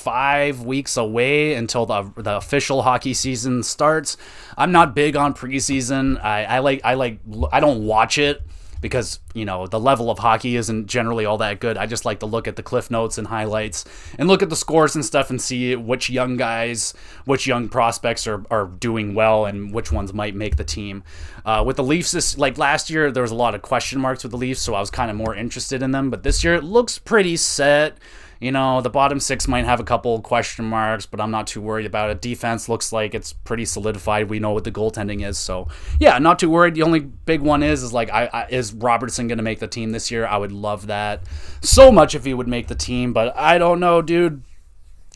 five 0.00 0.62
weeks 0.62 0.96
away 0.96 1.54
until 1.54 1.86
the, 1.86 2.10
the 2.16 2.36
official 2.36 2.82
hockey 2.82 3.12
season 3.12 3.62
starts. 3.62 4.16
I'm 4.56 4.72
not 4.72 4.94
big 4.94 5.16
on 5.16 5.34
preseason. 5.34 6.22
I, 6.22 6.44
I 6.44 6.58
like 6.60 6.80
I 6.84 6.94
like 6.94 7.18
I 7.52 7.60
don't 7.60 7.84
watch 7.84 8.16
it 8.16 8.42
because 8.80 9.20
you 9.34 9.44
know 9.44 9.66
the 9.66 9.80
level 9.80 10.10
of 10.10 10.18
hockey 10.18 10.56
isn't 10.56 10.86
generally 10.86 11.24
all 11.24 11.38
that 11.38 11.60
good. 11.60 11.76
I 11.76 11.86
just 11.86 12.04
like 12.04 12.20
to 12.20 12.26
look 12.26 12.48
at 12.48 12.56
the 12.56 12.62
cliff 12.62 12.90
notes 12.90 13.18
and 13.18 13.26
highlights 13.26 13.84
and 14.18 14.28
look 14.28 14.42
at 14.42 14.50
the 14.50 14.56
scores 14.56 14.94
and 14.94 15.04
stuff 15.04 15.30
and 15.30 15.40
see 15.40 15.76
which 15.76 16.10
young 16.10 16.36
guys, 16.36 16.94
which 17.24 17.46
young 17.46 17.68
prospects 17.68 18.26
are, 18.26 18.44
are 18.50 18.66
doing 18.66 19.14
well 19.14 19.44
and 19.46 19.72
which 19.72 19.92
ones 19.92 20.12
might 20.12 20.34
make 20.34 20.56
the 20.56 20.64
team. 20.64 21.02
Uh, 21.44 21.62
with 21.66 21.76
the 21.76 21.84
Leafs, 21.84 22.12
this 22.12 22.38
like 22.38 22.58
last 22.58 22.90
year 22.90 23.10
there 23.10 23.22
was 23.22 23.32
a 23.32 23.36
lot 23.36 23.54
of 23.54 23.62
question 23.62 24.00
marks 24.00 24.22
with 24.22 24.32
the 24.32 24.38
Leafs, 24.38 24.60
so 24.60 24.74
I 24.74 24.80
was 24.80 24.90
kind 24.90 25.10
of 25.10 25.16
more 25.16 25.34
interested 25.34 25.82
in 25.82 25.90
them. 25.90 26.10
But 26.10 26.22
this 26.22 26.42
year 26.44 26.54
it 26.54 26.64
looks 26.64 26.98
pretty 26.98 27.36
set. 27.36 27.98
You 28.40 28.52
know, 28.52 28.80
the 28.80 28.88
bottom 28.88 29.20
six 29.20 29.46
might 29.46 29.66
have 29.66 29.80
a 29.80 29.84
couple 29.84 30.18
question 30.22 30.64
marks, 30.64 31.04
but 31.04 31.20
I'm 31.20 31.30
not 31.30 31.46
too 31.46 31.60
worried 31.60 31.84
about 31.84 32.08
it. 32.08 32.22
Defense 32.22 32.70
looks 32.70 32.90
like 32.90 33.14
it's 33.14 33.34
pretty 33.34 33.66
solidified. 33.66 34.30
We 34.30 34.38
know 34.38 34.52
what 34.52 34.64
the 34.64 34.72
goaltending 34.72 35.26
is, 35.26 35.36
so 35.36 35.68
yeah, 35.98 36.18
not 36.18 36.38
too 36.38 36.48
worried. 36.48 36.74
The 36.74 36.82
only 36.82 37.00
big 37.00 37.42
one 37.42 37.62
is 37.62 37.82
is 37.82 37.92
like, 37.92 38.10
I, 38.10 38.30
I 38.32 38.46
is 38.48 38.72
Robertson 38.72 39.28
going 39.28 39.36
to 39.36 39.44
make 39.44 39.58
the 39.58 39.68
team 39.68 39.92
this 39.92 40.10
year? 40.10 40.26
I 40.26 40.38
would 40.38 40.52
love 40.52 40.86
that 40.86 41.20
so 41.60 41.92
much 41.92 42.14
if 42.14 42.24
he 42.24 42.32
would 42.32 42.48
make 42.48 42.68
the 42.68 42.74
team, 42.74 43.12
but 43.12 43.36
I 43.36 43.58
don't 43.58 43.78
know, 43.78 44.00
dude. 44.00 44.42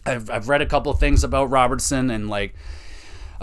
I've 0.04 0.28
I've 0.28 0.50
read 0.50 0.60
a 0.60 0.66
couple 0.66 0.92
things 0.92 1.24
about 1.24 1.48
Robertson 1.48 2.10
and 2.10 2.28
like 2.28 2.54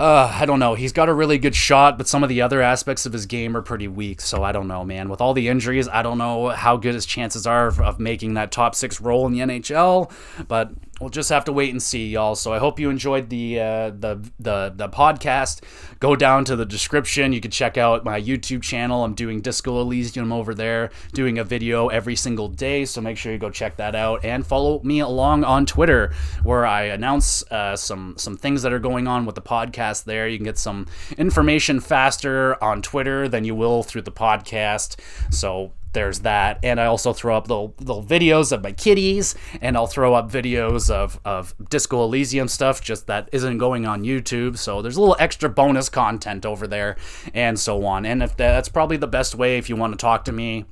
uh, 0.02 0.32
I 0.34 0.48
don't 0.48 0.57
know. 0.57 0.73
He's 0.73 0.94
got 0.94 1.10
a 1.10 1.14
really 1.14 1.38
good 1.38 1.53
shot, 1.56 1.95
but 1.99 2.07
some 2.07 2.23
of 2.23 2.30
the 2.30 2.41
other 2.41 2.60
aspects 2.60 3.06
of 3.06 3.14
his 3.14 3.28
game 3.28 3.56
are 3.56 3.61
pretty 3.61 3.88
weak. 3.88 4.19
So 4.19 4.44
I 4.44 4.52
don't 4.52 4.68
know, 4.68 4.84
man. 4.84 5.10
With 5.10 5.22
all 5.22 5.36
the 5.36 5.48
injuries, 5.48 5.88
I 5.88 6.02
don't 6.02 6.18
know 6.18 6.49
how 6.49 6.76
good 6.76 6.95
his 6.95 7.06
chances 7.06 7.45
are 7.45 7.68
of, 7.68 7.80
of 7.80 7.99
making 7.99 8.34
that 8.34 8.52
top 8.52 8.73
six 8.73 8.99
role 8.99 9.28
in 9.28 9.34
the 9.34 9.40
NHL. 9.41 10.11
But 10.48 10.72
we'll 11.02 11.10
just 11.10 11.30
have 11.30 11.44
to 11.45 11.52
wait 11.52 11.72
and 11.72 11.82
see, 11.82 12.10
y'all. 12.10 12.36
So 12.36 12.53
I 12.53 12.60
hope 12.60 12.80
you 12.80 12.90
enjoyed 12.90 13.30
the 13.30 13.60
uh, 13.60 13.90
the 13.90 14.30
the 14.40 14.72
the 14.76 14.88
podcast. 14.88 15.61
Go 15.99 16.15
down 16.15 16.45
to 16.45 16.56
the 16.56 16.65
description. 16.65 17.34
You 17.34 17.41
can 17.41 17.52
check 17.52 17.78
out 17.78 18.06
my 18.06 18.22
YouTube 18.22 18.61
channel. 18.61 19.03
I'm 19.03 19.15
doing 19.15 19.41
Disco 19.41 19.82
Elysium 19.82 20.32
over 20.32 20.53
there, 20.53 20.91
doing 21.14 21.40
a 21.40 21.44
video 21.44 21.88
every 21.88 22.15
single 22.15 22.48
day. 22.48 22.86
So 22.86 23.02
make 23.02 23.18
sure 23.18 23.32
you 23.32 23.38
go 23.40 23.49
check 23.49 23.78
that 23.78 23.95
out 23.95 24.23
and 24.23 24.45
follow 24.45 24.82
me 24.84 24.99
along 24.99 25.44
on 25.44 25.65
Twitter, 25.65 26.14
where 26.44 26.65
I 26.65 26.84
announce 26.84 27.44
uh, 27.52 27.76
some 27.76 28.15
some 28.18 28.38
things 28.38 28.61
that 28.61 28.72
are 28.72 28.80
going 28.80 29.07
on 29.07 29.26
with 29.26 29.36
the 29.36 29.41
podcast. 29.41 30.06
There, 30.06 30.28
you 30.28 30.38
can 30.38 30.45
get 30.45 30.57
some 30.57 30.88
information 31.18 31.80
faster 31.80 32.61
on 32.64 32.82
Twitter 32.82 33.28
than 33.28 33.44
you 33.44 33.56
will 33.56 33.84
through 33.84 34.03
the 34.03 34.11
podcast. 34.11 34.99
So 35.32 35.72
there's 35.93 36.19
that. 36.22 36.59
And 36.63 36.80
i 36.80 36.85
also 36.85 37.13
throw 37.13 37.35
up 37.35 37.49
little, 37.49 37.76
little 37.80 38.03
videos 38.03 38.51
of 38.51 38.63
my 38.63 38.72
kitties 38.72 39.35
and 39.61 39.76
i'll 39.76 39.88
throw 39.88 40.13
up 40.13 40.31
videos 40.31 40.89
of, 40.89 41.19
of 41.26 41.53
disco 41.69 42.03
elysium 42.03 42.47
stuff 42.47 42.81
just 42.81 43.07
that 43.07 43.30
isn't 43.31 43.57
going 43.57 43.85
on 43.85 44.03
youtube. 44.03 44.57
So 44.57 44.81
there's 44.81 44.97
a 44.97 45.01
little 45.01 45.18
extra 45.19 45.49
bonus 45.49 45.89
content 45.89 46.45
over 46.45 46.68
there 46.68 46.97
and 47.34 47.59
so 47.59 47.85
on. 47.85 48.05
And 48.05 48.23
if 48.23 48.35
that's 48.35 48.69
probably 48.69 48.97
the 48.97 49.07
best 49.07 49.35
way 49.35 49.57
if 49.57 49.69
you 49.69 49.76
want 49.76 49.93
to 49.93 49.97
talk 49.97 50.26
to 50.26 50.31
me 50.31 50.65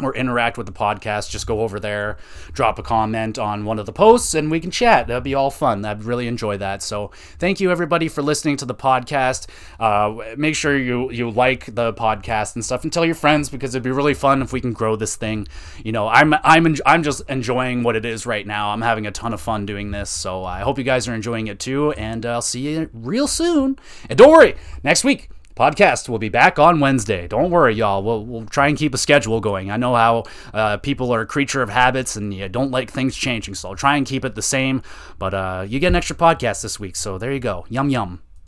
or 0.00 0.14
interact 0.14 0.56
with 0.56 0.66
the 0.66 0.72
podcast, 0.72 1.30
just 1.30 1.46
go 1.46 1.60
over 1.60 1.80
there, 1.80 2.18
drop 2.52 2.78
a 2.78 2.82
comment 2.82 3.38
on 3.38 3.64
one 3.64 3.78
of 3.78 3.86
the 3.86 3.92
posts, 3.92 4.34
and 4.34 4.50
we 4.50 4.60
can 4.60 4.70
chat. 4.70 5.06
That'd 5.08 5.24
be 5.24 5.34
all 5.34 5.50
fun. 5.50 5.84
I'd 5.84 6.04
really 6.04 6.28
enjoy 6.28 6.56
that. 6.58 6.82
So 6.82 7.10
thank 7.38 7.60
you 7.60 7.70
everybody 7.70 8.08
for 8.08 8.22
listening 8.22 8.56
to 8.58 8.64
the 8.64 8.74
podcast. 8.74 9.48
Uh, 9.80 10.34
make 10.36 10.54
sure 10.54 10.76
you 10.76 11.10
you 11.10 11.30
like 11.30 11.74
the 11.74 11.92
podcast 11.94 12.54
and 12.54 12.64
stuff, 12.64 12.84
and 12.84 12.92
tell 12.92 13.04
your 13.04 13.14
friends 13.14 13.48
because 13.48 13.74
it'd 13.74 13.82
be 13.82 13.90
really 13.90 14.14
fun 14.14 14.42
if 14.42 14.52
we 14.52 14.60
can 14.60 14.72
grow 14.72 14.96
this 14.96 15.16
thing. 15.16 15.48
You 15.84 15.92
know, 15.92 16.08
I'm 16.08 16.34
I'm 16.44 16.66
en- 16.66 16.76
I'm 16.86 17.02
just 17.02 17.22
enjoying 17.28 17.82
what 17.82 17.96
it 17.96 18.04
is 18.04 18.26
right 18.26 18.46
now. 18.46 18.70
I'm 18.70 18.82
having 18.82 19.06
a 19.06 19.10
ton 19.10 19.32
of 19.34 19.40
fun 19.40 19.66
doing 19.66 19.90
this, 19.90 20.10
so 20.10 20.44
I 20.44 20.60
hope 20.60 20.78
you 20.78 20.84
guys 20.84 21.08
are 21.08 21.14
enjoying 21.14 21.48
it 21.48 21.58
too. 21.58 21.92
And 21.92 22.24
I'll 22.24 22.42
see 22.42 22.60
you 22.60 22.90
real 22.92 23.26
soon. 23.26 23.78
And 24.08 24.18
don't 24.18 24.30
worry, 24.30 24.54
next 24.82 25.04
week 25.04 25.30
podcast 25.58 26.08
will 26.08 26.18
be 26.20 26.28
back 26.28 26.58
on 26.58 26.78
Wednesday. 26.78 27.26
Don't 27.26 27.50
worry, 27.50 27.74
y'all. 27.74 28.02
We'll, 28.02 28.24
we'll 28.24 28.46
try 28.46 28.68
and 28.68 28.78
keep 28.78 28.94
a 28.94 28.98
schedule 28.98 29.40
going. 29.40 29.70
I 29.70 29.76
know 29.76 29.94
how 29.94 30.24
uh, 30.54 30.76
people 30.76 31.12
are 31.12 31.22
a 31.22 31.26
creature 31.26 31.62
of 31.62 31.68
habits 31.68 32.14
and 32.14 32.32
you 32.32 32.48
don't 32.48 32.70
like 32.70 32.90
things 32.90 33.16
changing, 33.16 33.56
so 33.56 33.70
I'll 33.70 33.76
try 33.76 33.96
and 33.96 34.06
keep 34.06 34.24
it 34.24 34.36
the 34.36 34.42
same. 34.42 34.82
But 35.18 35.34
uh, 35.34 35.66
you 35.68 35.80
get 35.80 35.88
an 35.88 35.96
extra 35.96 36.14
podcast 36.14 36.62
this 36.62 36.78
week, 36.78 36.94
so 36.94 37.18
there 37.18 37.32
you 37.32 37.40
go. 37.40 37.66
Yum, 37.68 37.90
yum. 37.90 38.22